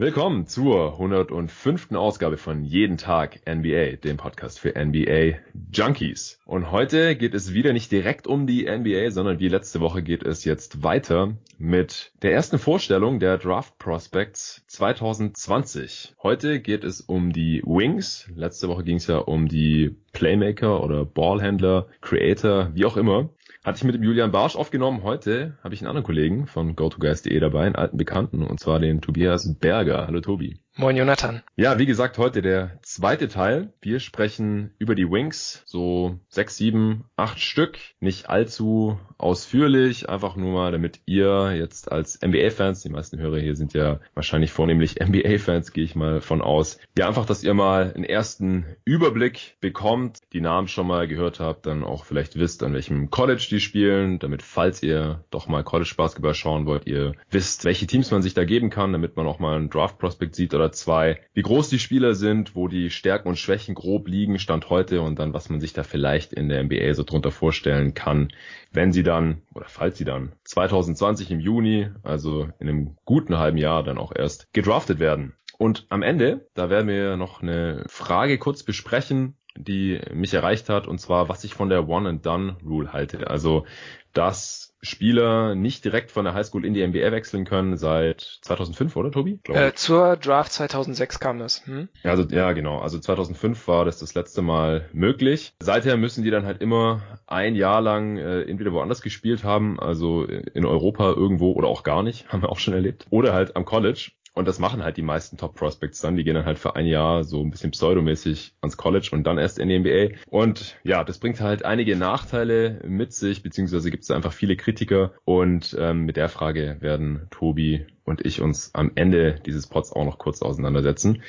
Willkommen 0.00 0.46
zur 0.46 0.92
105. 0.92 1.92
Ausgabe 1.92 2.38
von 2.38 2.64
Jeden 2.64 2.96
Tag 2.96 3.40
NBA, 3.46 3.96
dem 3.96 4.16
Podcast 4.16 4.58
für 4.58 4.70
NBA 4.70 5.40
Junkies. 5.74 6.40
Und 6.46 6.70
heute 6.70 7.16
geht 7.16 7.34
es 7.34 7.52
wieder 7.52 7.74
nicht 7.74 7.92
direkt 7.92 8.26
um 8.26 8.46
die 8.46 8.64
NBA, 8.64 9.10
sondern 9.10 9.40
wie 9.40 9.48
letzte 9.48 9.80
Woche 9.80 10.02
geht 10.02 10.22
es 10.22 10.46
jetzt 10.46 10.82
weiter 10.82 11.34
mit 11.58 12.12
der 12.22 12.32
ersten 12.32 12.58
Vorstellung 12.58 13.20
der 13.20 13.36
Draft 13.36 13.76
Prospects 13.78 14.64
2020. 14.68 16.14
Heute 16.22 16.60
geht 16.60 16.82
es 16.82 17.02
um 17.02 17.34
die 17.34 17.62
Wings. 17.66 18.26
Letzte 18.34 18.68
Woche 18.68 18.84
ging 18.84 18.96
es 18.96 19.06
ja 19.06 19.18
um 19.18 19.48
die 19.48 19.96
Playmaker 20.14 20.82
oder 20.82 21.04
Ballhändler, 21.04 21.88
Creator, 22.00 22.70
wie 22.72 22.86
auch 22.86 22.96
immer. 22.96 23.28
Hatte 23.64 23.78
ich 23.78 23.84
mit 23.84 23.94
dem 23.94 24.02
Julian 24.02 24.32
Barsch 24.32 24.56
aufgenommen. 24.56 25.02
Heute 25.02 25.58
habe 25.62 25.74
ich 25.74 25.80
einen 25.80 25.88
anderen 25.88 26.06
Kollegen 26.06 26.46
von 26.46 26.76
GoToGuys.de 26.76 27.38
dabei, 27.38 27.66
einen 27.66 27.76
alten 27.76 27.96
Bekannten, 27.96 28.42
und 28.42 28.58
zwar 28.58 28.78
den 28.80 29.00
Tobias 29.00 29.58
Berger. 29.58 30.06
Hallo 30.06 30.20
Tobi. 30.20 30.60
Moin 30.76 30.96
Jonathan. 30.96 31.42
Ja, 31.56 31.78
wie 31.78 31.84
gesagt, 31.84 32.16
heute 32.16 32.42
der 32.42 32.78
zweite 32.82 33.26
Teil. 33.26 33.72
Wir 33.82 33.98
sprechen 33.98 34.72
über 34.78 34.94
die 34.94 35.10
Wings, 35.10 35.62
so 35.66 36.20
sechs, 36.28 36.56
sieben, 36.56 37.06
acht 37.16 37.40
Stück. 37.40 37.76
Nicht 37.98 38.30
allzu 38.30 38.98
ausführlich, 39.18 40.08
einfach 40.08 40.36
nur 40.36 40.52
mal, 40.52 40.70
damit 40.70 41.00
ihr 41.06 41.52
jetzt 41.56 41.90
als 41.90 42.20
NBA-Fans, 42.24 42.82
die 42.82 42.88
meisten 42.88 43.18
Hörer 43.18 43.38
hier 43.38 43.56
sind 43.56 43.74
ja 43.74 43.98
wahrscheinlich 44.14 44.52
vornehmlich 44.52 45.00
NBA-Fans, 45.04 45.72
gehe 45.72 45.84
ich 45.84 45.96
mal 45.96 46.20
von 46.20 46.40
aus. 46.40 46.78
Ja, 46.96 47.08
einfach, 47.08 47.26
dass 47.26 47.42
ihr 47.42 47.52
mal 47.52 47.92
einen 47.92 48.04
ersten 48.04 48.64
Überblick 48.84 49.56
bekommt, 49.60 50.20
die 50.32 50.40
Namen 50.40 50.68
schon 50.68 50.86
mal 50.86 51.08
gehört 51.08 51.40
habt, 51.40 51.66
dann 51.66 51.82
auch 51.82 52.04
vielleicht 52.04 52.38
wisst, 52.38 52.62
an 52.62 52.74
welchem 52.74 53.10
College 53.10 53.46
die 53.50 53.60
spielen, 53.60 54.20
damit, 54.20 54.42
falls 54.42 54.84
ihr 54.84 55.24
doch 55.30 55.48
mal 55.48 55.64
College-Basketball 55.64 56.34
schauen 56.34 56.64
wollt, 56.64 56.86
ihr 56.86 57.14
wisst, 57.28 57.64
welche 57.64 57.88
Teams 57.88 58.12
man 58.12 58.22
sich 58.22 58.34
da 58.34 58.44
geben 58.44 58.70
kann, 58.70 58.92
damit 58.92 59.16
man 59.16 59.26
auch 59.26 59.40
mal 59.40 59.56
einen 59.56 59.68
Draft-Prospect 59.68 60.36
sieht 60.36 60.54
oder 60.60 60.72
zwei, 60.72 61.20
wie 61.32 61.42
groß 61.42 61.68
die 61.70 61.78
Spieler 61.78 62.14
sind, 62.14 62.54
wo 62.54 62.68
die 62.68 62.90
Stärken 62.90 63.28
und 63.28 63.38
Schwächen 63.38 63.74
grob 63.74 64.06
liegen, 64.08 64.38
Stand 64.38 64.68
heute 64.68 65.00
und 65.00 65.18
dann, 65.18 65.32
was 65.32 65.48
man 65.48 65.60
sich 65.60 65.72
da 65.72 65.82
vielleicht 65.82 66.32
in 66.32 66.48
der 66.48 66.62
NBA 66.62 66.94
so 66.94 67.02
drunter 67.02 67.30
vorstellen 67.30 67.94
kann, 67.94 68.32
wenn 68.70 68.92
sie 68.92 69.02
dann, 69.02 69.42
oder 69.54 69.66
falls 69.68 69.96
sie 69.98 70.04
dann 70.04 70.32
2020 70.44 71.30
im 71.30 71.40
Juni, 71.40 71.88
also 72.02 72.48
in 72.58 72.68
einem 72.68 72.96
guten 73.04 73.38
halben 73.38 73.56
Jahr 73.58 73.82
dann 73.82 73.98
auch 73.98 74.12
erst 74.14 74.52
gedraftet 74.52 75.00
werden. 75.00 75.34
Und 75.58 75.86
am 75.90 76.02
Ende, 76.02 76.48
da 76.54 76.70
werden 76.70 76.88
wir 76.88 77.16
noch 77.16 77.42
eine 77.42 77.84
Frage 77.86 78.38
kurz 78.38 78.62
besprechen, 78.62 79.36
die 79.56 80.00
mich 80.12 80.34
erreicht 80.34 80.68
hat, 80.68 80.86
und 80.86 80.98
zwar, 81.00 81.28
was 81.28 81.44
ich 81.44 81.54
von 81.54 81.68
der 81.68 81.88
One-and-Done-Rule 81.88 82.92
halte. 82.92 83.28
Also, 83.28 83.66
dass 84.12 84.70
Spieler 84.82 85.54
nicht 85.54 85.84
direkt 85.84 86.10
von 86.10 86.24
der 86.24 86.32
Highschool 86.32 86.64
in 86.64 86.72
die 86.72 86.86
NBA 86.86 87.12
wechseln 87.12 87.44
können 87.44 87.76
seit 87.76 88.38
2005, 88.42 88.96
oder 88.96 89.10
Tobi? 89.10 89.38
Äh, 89.48 89.72
zur 89.74 90.16
Draft 90.16 90.52
2006 90.52 91.20
kam 91.20 91.38
das. 91.38 91.66
Hm? 91.66 91.88
Ja, 92.02 92.12
also, 92.12 92.24
ja, 92.24 92.52
genau. 92.52 92.78
Also 92.78 92.98
2005 92.98 93.68
war 93.68 93.84
das 93.84 93.98
das 93.98 94.14
letzte 94.14 94.40
Mal 94.40 94.88
möglich. 94.92 95.52
Seither 95.60 95.96
müssen 95.96 96.24
die 96.24 96.30
dann 96.30 96.46
halt 96.46 96.62
immer 96.62 97.02
ein 97.26 97.54
Jahr 97.54 97.82
lang 97.82 98.16
äh, 98.16 98.42
entweder 98.42 98.72
woanders 98.72 99.02
gespielt 99.02 99.44
haben, 99.44 99.78
also 99.78 100.24
in 100.24 100.64
Europa 100.64 101.10
irgendwo 101.10 101.52
oder 101.52 101.68
auch 101.68 101.82
gar 101.82 102.02
nicht, 102.02 102.28
haben 102.32 102.42
wir 102.42 102.50
auch 102.50 102.58
schon 102.58 102.74
erlebt, 102.74 103.06
oder 103.10 103.34
halt 103.34 103.56
am 103.56 103.64
College. 103.64 104.12
Und 104.32 104.46
das 104.46 104.58
machen 104.58 104.82
halt 104.82 104.96
die 104.96 105.02
meisten 105.02 105.36
Top 105.36 105.54
Prospects 105.54 106.00
dann. 106.00 106.16
Die 106.16 106.24
gehen 106.24 106.34
dann 106.34 106.44
halt 106.44 106.58
für 106.58 106.76
ein 106.76 106.86
Jahr 106.86 107.24
so 107.24 107.42
ein 107.42 107.50
bisschen 107.50 107.72
pseudomäßig 107.72 108.54
ans 108.60 108.76
College 108.76 109.10
und 109.12 109.24
dann 109.24 109.38
erst 109.38 109.58
in 109.58 109.68
die 109.68 109.78
NBA. 109.78 110.16
Und 110.28 110.76
ja, 110.84 111.02
das 111.04 111.18
bringt 111.18 111.40
halt 111.40 111.64
einige 111.64 111.96
Nachteile 111.96 112.80
mit 112.86 113.12
sich, 113.12 113.42
beziehungsweise 113.42 113.90
gibt 113.90 114.04
es 114.04 114.10
einfach 114.10 114.32
viele 114.32 114.56
Kritiker. 114.56 115.12
Und 115.24 115.76
ähm, 115.78 116.04
mit 116.04 116.16
der 116.16 116.28
Frage 116.28 116.76
werden 116.80 117.26
Tobi 117.30 117.86
und 118.04 118.24
ich 118.24 118.40
uns 118.40 118.74
am 118.74 118.92
Ende 118.94 119.40
dieses 119.46 119.66
Pods 119.66 119.92
auch 119.92 120.04
noch 120.04 120.18
kurz 120.18 120.42
auseinandersetzen. 120.42 121.22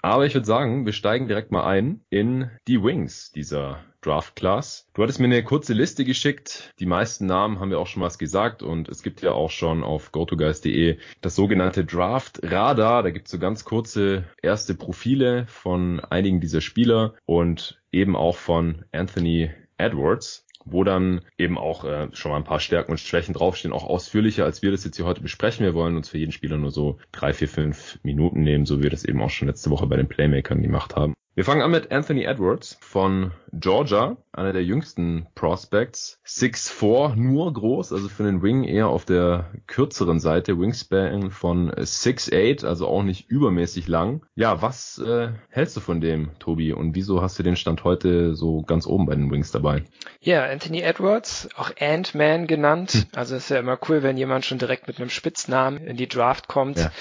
Aber 0.00 0.26
ich 0.26 0.34
würde 0.34 0.46
sagen, 0.46 0.84
wir 0.84 0.92
steigen 0.92 1.28
direkt 1.28 1.50
mal 1.50 1.64
ein 1.64 2.02
in 2.10 2.50
die 2.68 2.82
Wings 2.82 3.32
dieser 3.32 3.78
Draft 4.04 4.36
Class. 4.36 4.86
Du 4.94 5.02
hattest 5.02 5.20
mir 5.20 5.26
eine 5.26 5.44
kurze 5.44 5.72
Liste 5.72 6.04
geschickt. 6.04 6.72
Die 6.78 6.86
meisten 6.86 7.26
Namen 7.26 7.60
haben 7.60 7.70
wir 7.70 7.78
auch 7.78 7.86
schon 7.86 8.02
was 8.02 8.18
gesagt 8.18 8.62
und 8.62 8.88
es 8.88 9.02
gibt 9.02 9.22
ja 9.22 9.32
auch 9.32 9.50
schon 9.50 9.82
auf 9.82 10.12
gotogeist.de 10.12 10.98
das 11.20 11.34
sogenannte 11.36 11.84
Draft 11.84 12.40
Radar. 12.42 13.02
Da 13.02 13.10
gibt 13.10 13.26
es 13.26 13.32
so 13.32 13.38
ganz 13.38 13.64
kurze 13.64 14.24
erste 14.42 14.74
Profile 14.74 15.46
von 15.46 16.00
einigen 16.00 16.40
dieser 16.40 16.60
Spieler 16.60 17.14
und 17.26 17.80
eben 17.92 18.16
auch 18.16 18.36
von 18.36 18.84
Anthony 18.92 19.50
Edwards 19.76 20.44
wo 20.64 20.82
dann 20.82 21.20
eben 21.36 21.58
auch 21.58 21.84
äh, 21.84 22.08
schon 22.12 22.30
mal 22.30 22.38
ein 22.38 22.44
paar 22.44 22.60
Stärken 22.60 22.92
und 22.92 22.98
Schwächen 22.98 23.34
draufstehen, 23.34 23.74
auch 23.74 23.84
ausführlicher, 23.84 24.44
als 24.44 24.62
wir 24.62 24.70
das 24.70 24.84
jetzt 24.84 24.96
hier 24.96 25.04
heute 25.04 25.20
besprechen. 25.20 25.64
Wir 25.64 25.74
wollen 25.74 25.96
uns 25.96 26.08
für 26.08 26.18
jeden 26.18 26.32
Spieler 26.32 26.56
nur 26.56 26.70
so 26.70 26.98
drei, 27.12 27.32
vier, 27.32 27.48
fünf 27.48 27.98
Minuten 28.02 28.42
nehmen, 28.42 28.66
so 28.66 28.78
wie 28.78 28.84
wir 28.84 28.90
das 28.90 29.04
eben 29.04 29.20
auch 29.20 29.30
schon 29.30 29.48
letzte 29.48 29.70
Woche 29.70 29.86
bei 29.86 29.96
den 29.96 30.08
Playmakern 30.08 30.62
gemacht 30.62 30.96
haben. 30.96 31.14
Wir 31.36 31.44
fangen 31.44 31.62
an 31.62 31.72
mit 31.72 31.90
Anthony 31.90 32.22
Edwards 32.22 32.78
von 32.80 33.32
Georgia, 33.52 34.16
einer 34.30 34.52
der 34.52 34.62
jüngsten 34.62 35.26
Prospects. 35.34 36.20
6'4 36.24 37.16
nur 37.16 37.52
groß, 37.52 37.92
also 37.92 38.08
für 38.08 38.22
den 38.22 38.40
Wing 38.40 38.62
eher 38.62 38.86
auf 38.86 39.04
der 39.04 39.50
kürzeren 39.66 40.20
Seite. 40.20 40.60
Wingspan 40.60 41.32
von 41.32 41.72
6'8, 41.72 42.64
also 42.64 42.86
auch 42.86 43.02
nicht 43.02 43.28
übermäßig 43.28 43.88
lang. 43.88 44.24
Ja, 44.36 44.62
was 44.62 44.98
äh, 44.98 45.30
hältst 45.48 45.76
du 45.76 45.80
von 45.80 46.00
dem, 46.00 46.38
Tobi? 46.38 46.72
Und 46.72 46.94
wieso 46.94 47.20
hast 47.20 47.36
du 47.36 47.42
den 47.42 47.56
Stand 47.56 47.82
heute 47.82 48.36
so 48.36 48.62
ganz 48.62 48.86
oben 48.86 49.06
bei 49.06 49.16
den 49.16 49.28
Wings 49.32 49.50
dabei? 49.50 49.82
Ja, 50.20 50.44
Anthony 50.44 50.82
Edwards, 50.82 51.48
auch 51.56 51.72
Ant-Man 51.80 52.46
genannt. 52.46 52.92
Hm. 52.92 53.04
Also 53.12 53.34
ist 53.34 53.50
ja 53.50 53.58
immer 53.58 53.76
cool, 53.88 54.04
wenn 54.04 54.16
jemand 54.16 54.44
schon 54.44 54.58
direkt 54.58 54.86
mit 54.86 55.00
einem 55.00 55.10
Spitznamen 55.10 55.84
in 55.84 55.96
die 55.96 56.08
Draft 56.08 56.46
kommt. 56.46 56.78
Ja 56.78 56.92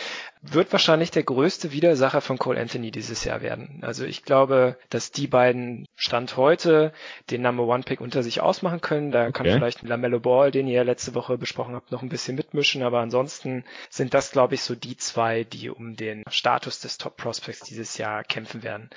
wird 0.45 0.71
wahrscheinlich 0.73 1.09
der 1.09 1.23
größte 1.23 1.71
Widersacher 1.71 2.19
von 2.19 2.37
Cole 2.37 2.59
Anthony 2.59 2.91
dieses 2.91 3.23
Jahr 3.23 3.41
werden. 3.41 3.79
Also 3.81 4.03
ich 4.03 4.23
glaube, 4.23 4.77
dass 4.89 5.11
die 5.11 5.27
beiden 5.27 5.85
Stand 5.95 6.35
heute 6.35 6.91
den 7.31 7.41
Number 7.41 7.63
One 7.63 7.83
Pick 7.83 8.01
unter 8.01 8.23
sich 8.23 8.41
ausmachen 8.41 8.81
können. 8.81 9.11
Da 9.11 9.31
kann 9.31 9.45
okay. 9.45 9.55
vielleicht 9.55 9.83
Lamello 9.83 10.19
Ball, 10.19 10.51
den 10.51 10.67
ihr 10.67 10.83
letzte 10.83 11.15
Woche 11.15 11.37
besprochen 11.37 11.75
habt, 11.75 11.91
noch 11.91 12.01
ein 12.01 12.09
bisschen 12.09 12.35
mitmischen. 12.35 12.83
Aber 12.83 12.99
ansonsten 12.99 13.63
sind 13.89 14.13
das, 14.13 14.31
glaube 14.31 14.55
ich, 14.55 14.63
so 14.63 14.75
die 14.75 14.97
zwei, 14.97 15.45
die 15.45 15.69
um 15.69 15.95
den 15.95 16.23
Status 16.29 16.81
des 16.81 16.97
Top 16.97 17.15
Prospects 17.15 17.61
dieses 17.61 17.97
Jahr 17.97 18.25
kämpfen 18.25 18.63
werden. 18.63 18.89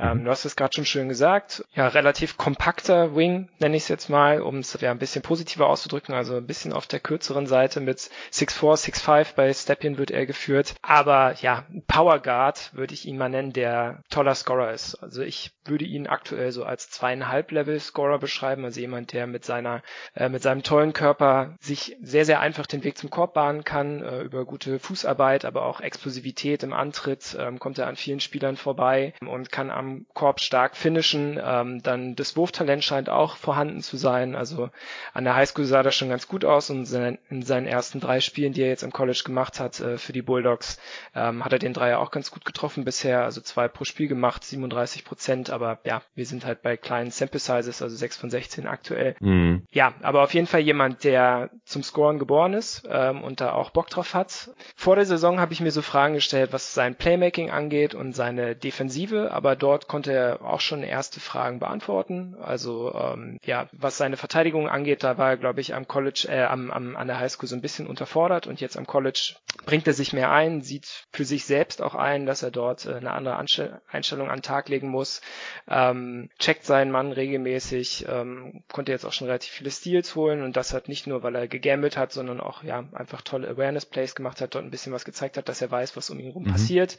Ähm, 0.00 0.06
mhm. 0.06 0.18
Ähm, 0.18 0.24
du 0.24 0.30
hast 0.32 0.44
es 0.44 0.56
gerade 0.56 0.74
schon 0.74 0.84
schön 0.84 1.08
gesagt. 1.08 1.64
Ja, 1.74 1.86
relativ 1.86 2.36
kompakter 2.36 3.14
Wing, 3.14 3.48
nenne 3.60 3.76
ich 3.76 3.84
es 3.84 3.88
jetzt 3.88 4.10
mal, 4.10 4.42
um 4.42 4.58
es 4.58 4.76
ja 4.80 4.90
ein 4.90 4.98
bisschen 4.98 5.22
positiver 5.22 5.68
auszudrücken. 5.68 6.12
Also 6.14 6.36
ein 6.36 6.46
bisschen 6.46 6.72
auf 6.72 6.88
der 6.88 6.98
kürzeren 6.98 7.46
Seite 7.46 7.80
mit 7.80 8.10
6'4, 8.32 8.90
6'5 8.90 9.34
bei 9.36 9.52
Stepien 9.52 9.96
wird 9.96 10.10
er 10.10 10.26
geführt. 10.26 10.74
Aber 10.88 11.34
ja, 11.42 11.66
Power 11.86 12.18
Guard 12.18 12.70
würde 12.72 12.94
ich 12.94 13.06
ihn 13.06 13.18
mal 13.18 13.28
nennen, 13.28 13.52
der 13.52 14.02
toller 14.08 14.34
Scorer 14.34 14.72
ist. 14.72 14.94
Also 14.94 15.20
ich 15.20 15.50
würde 15.66 15.84
ihn 15.84 16.06
aktuell 16.06 16.50
so 16.50 16.64
als 16.64 16.88
zweieinhalb 16.88 17.52
Level 17.52 17.78
Scorer 17.78 18.18
beschreiben, 18.18 18.64
also 18.64 18.80
jemand, 18.80 19.12
der 19.12 19.26
mit 19.26 19.44
seiner, 19.44 19.82
äh, 20.14 20.30
mit 20.30 20.42
seinem 20.42 20.62
tollen 20.62 20.94
Körper 20.94 21.56
sich 21.60 21.98
sehr, 22.00 22.24
sehr 22.24 22.40
einfach 22.40 22.64
den 22.64 22.84
Weg 22.84 22.96
zum 22.96 23.10
Korb 23.10 23.34
bahnen 23.34 23.64
kann, 23.64 24.02
äh, 24.02 24.22
über 24.22 24.46
gute 24.46 24.78
Fußarbeit, 24.78 25.44
aber 25.44 25.66
auch 25.66 25.82
Explosivität 25.82 26.62
im 26.62 26.72
Antritt, 26.72 27.36
ähm, 27.38 27.58
kommt 27.58 27.76
er 27.76 27.86
an 27.86 27.96
vielen 27.96 28.20
Spielern 28.20 28.56
vorbei 28.56 29.12
und 29.20 29.52
kann 29.52 29.70
am 29.70 30.06
Korb 30.14 30.40
stark 30.40 30.74
finishen. 30.74 31.38
Ähm, 31.38 31.82
dann 31.82 32.16
das 32.16 32.34
Wurftalent 32.34 32.82
scheint 32.82 33.10
auch 33.10 33.36
vorhanden 33.36 33.82
zu 33.82 33.98
sein. 33.98 34.34
Also 34.34 34.70
an 35.12 35.24
der 35.24 35.34
Highschool 35.34 35.66
sah 35.66 35.82
das 35.82 35.94
schon 35.94 36.08
ganz 36.08 36.28
gut 36.28 36.46
aus 36.46 36.70
und 36.70 36.90
in 36.90 37.42
seinen 37.42 37.66
ersten 37.66 38.00
drei 38.00 38.20
Spielen, 38.20 38.54
die 38.54 38.62
er 38.62 38.68
jetzt 38.68 38.84
im 38.84 38.92
College 38.92 39.20
gemacht 39.26 39.60
hat 39.60 39.80
äh, 39.80 39.98
für 39.98 40.14
die 40.14 40.22
Bulldogs, 40.22 40.77
ähm, 41.14 41.44
hat 41.44 41.52
er 41.52 41.58
den 41.58 41.72
Dreier 41.72 42.00
auch 42.00 42.10
ganz 42.10 42.30
gut 42.30 42.44
getroffen 42.44 42.84
bisher, 42.84 43.24
also 43.24 43.40
zwei 43.40 43.68
pro 43.68 43.84
Spiel 43.84 44.08
gemacht, 44.08 44.44
37 44.44 45.04
Prozent, 45.04 45.50
aber 45.50 45.78
ja, 45.84 46.02
wir 46.14 46.26
sind 46.26 46.44
halt 46.44 46.62
bei 46.62 46.76
kleinen 46.76 47.10
Sample 47.10 47.40
Sizes, 47.40 47.82
also 47.82 47.96
6 47.96 48.16
von 48.16 48.30
16 48.30 48.66
aktuell. 48.66 49.16
Mhm. 49.20 49.66
Ja, 49.70 49.94
aber 50.02 50.22
auf 50.22 50.34
jeden 50.34 50.46
Fall 50.46 50.60
jemand, 50.60 51.04
der 51.04 51.50
zum 51.64 51.82
Scoren 51.82 52.18
geboren 52.18 52.54
ist 52.54 52.86
ähm, 52.90 53.22
und 53.22 53.40
da 53.40 53.52
auch 53.52 53.70
Bock 53.70 53.88
drauf 53.88 54.14
hat. 54.14 54.50
Vor 54.76 54.96
der 54.96 55.06
Saison 55.06 55.40
habe 55.40 55.52
ich 55.52 55.60
mir 55.60 55.70
so 55.70 55.82
Fragen 55.82 56.14
gestellt, 56.14 56.52
was 56.52 56.74
sein 56.74 56.94
Playmaking 56.94 57.50
angeht 57.50 57.94
und 57.94 58.14
seine 58.14 58.56
Defensive, 58.56 59.32
aber 59.32 59.56
dort 59.56 59.88
konnte 59.88 60.12
er 60.12 60.42
auch 60.42 60.60
schon 60.60 60.82
erste 60.82 61.20
Fragen 61.20 61.58
beantworten. 61.58 62.36
Also 62.40 62.94
ähm, 62.94 63.38
ja, 63.44 63.68
was 63.72 63.96
seine 63.96 64.16
Verteidigung 64.16 64.68
angeht, 64.68 65.02
da 65.02 65.18
war 65.18 65.30
er, 65.30 65.36
glaube 65.36 65.60
ich, 65.60 65.74
am 65.74 65.88
College, 65.88 66.26
äh, 66.28 66.44
am, 66.44 66.70
am, 66.70 66.96
an 66.96 67.06
der 67.06 67.18
Highschool 67.18 67.48
so 67.48 67.56
ein 67.56 67.62
bisschen 67.62 67.86
unterfordert 67.86 68.46
und 68.46 68.60
jetzt 68.60 68.76
am 68.76 68.86
College 68.86 69.34
bringt 69.64 69.86
er 69.86 69.92
sich 69.92 70.12
mehr 70.12 70.30
ein, 70.30 70.62
sieht 70.68 71.06
für 71.10 71.24
sich 71.24 71.44
selbst 71.44 71.82
auch 71.82 71.94
ein, 71.94 72.26
dass 72.26 72.42
er 72.42 72.50
dort 72.50 72.86
äh, 72.86 72.94
eine 72.94 73.12
andere 73.12 73.80
Einstellung 73.88 74.30
an 74.30 74.38
den 74.38 74.42
Tag 74.42 74.68
legen 74.68 74.88
muss, 74.88 75.20
ähm, 75.68 76.30
checkt 76.38 76.64
seinen 76.64 76.90
Mann 76.90 77.12
regelmäßig, 77.12 78.06
ähm, 78.08 78.62
konnte 78.68 78.92
jetzt 78.92 79.04
auch 79.04 79.12
schon 79.12 79.26
relativ 79.26 79.50
viele 79.50 79.70
Steals 79.70 80.14
holen 80.14 80.42
und 80.42 80.56
das 80.56 80.72
hat 80.72 80.88
nicht 80.88 81.06
nur, 81.06 81.22
weil 81.22 81.34
er 81.34 81.48
gegambelt 81.48 81.96
hat, 81.96 82.12
sondern 82.12 82.40
auch 82.40 82.62
ja 82.62 82.84
einfach 82.92 83.22
tolle 83.22 83.48
Awareness-Plays 83.48 84.14
gemacht 84.14 84.40
hat, 84.40 84.54
dort 84.54 84.64
ein 84.64 84.70
bisschen 84.70 84.92
was 84.92 85.04
gezeigt 85.04 85.36
hat, 85.36 85.48
dass 85.48 85.62
er 85.62 85.70
weiß, 85.70 85.96
was 85.96 86.10
um 86.10 86.18
ihn 86.20 86.26
herum 86.26 86.44
mhm. 86.44 86.52
passiert. 86.52 86.98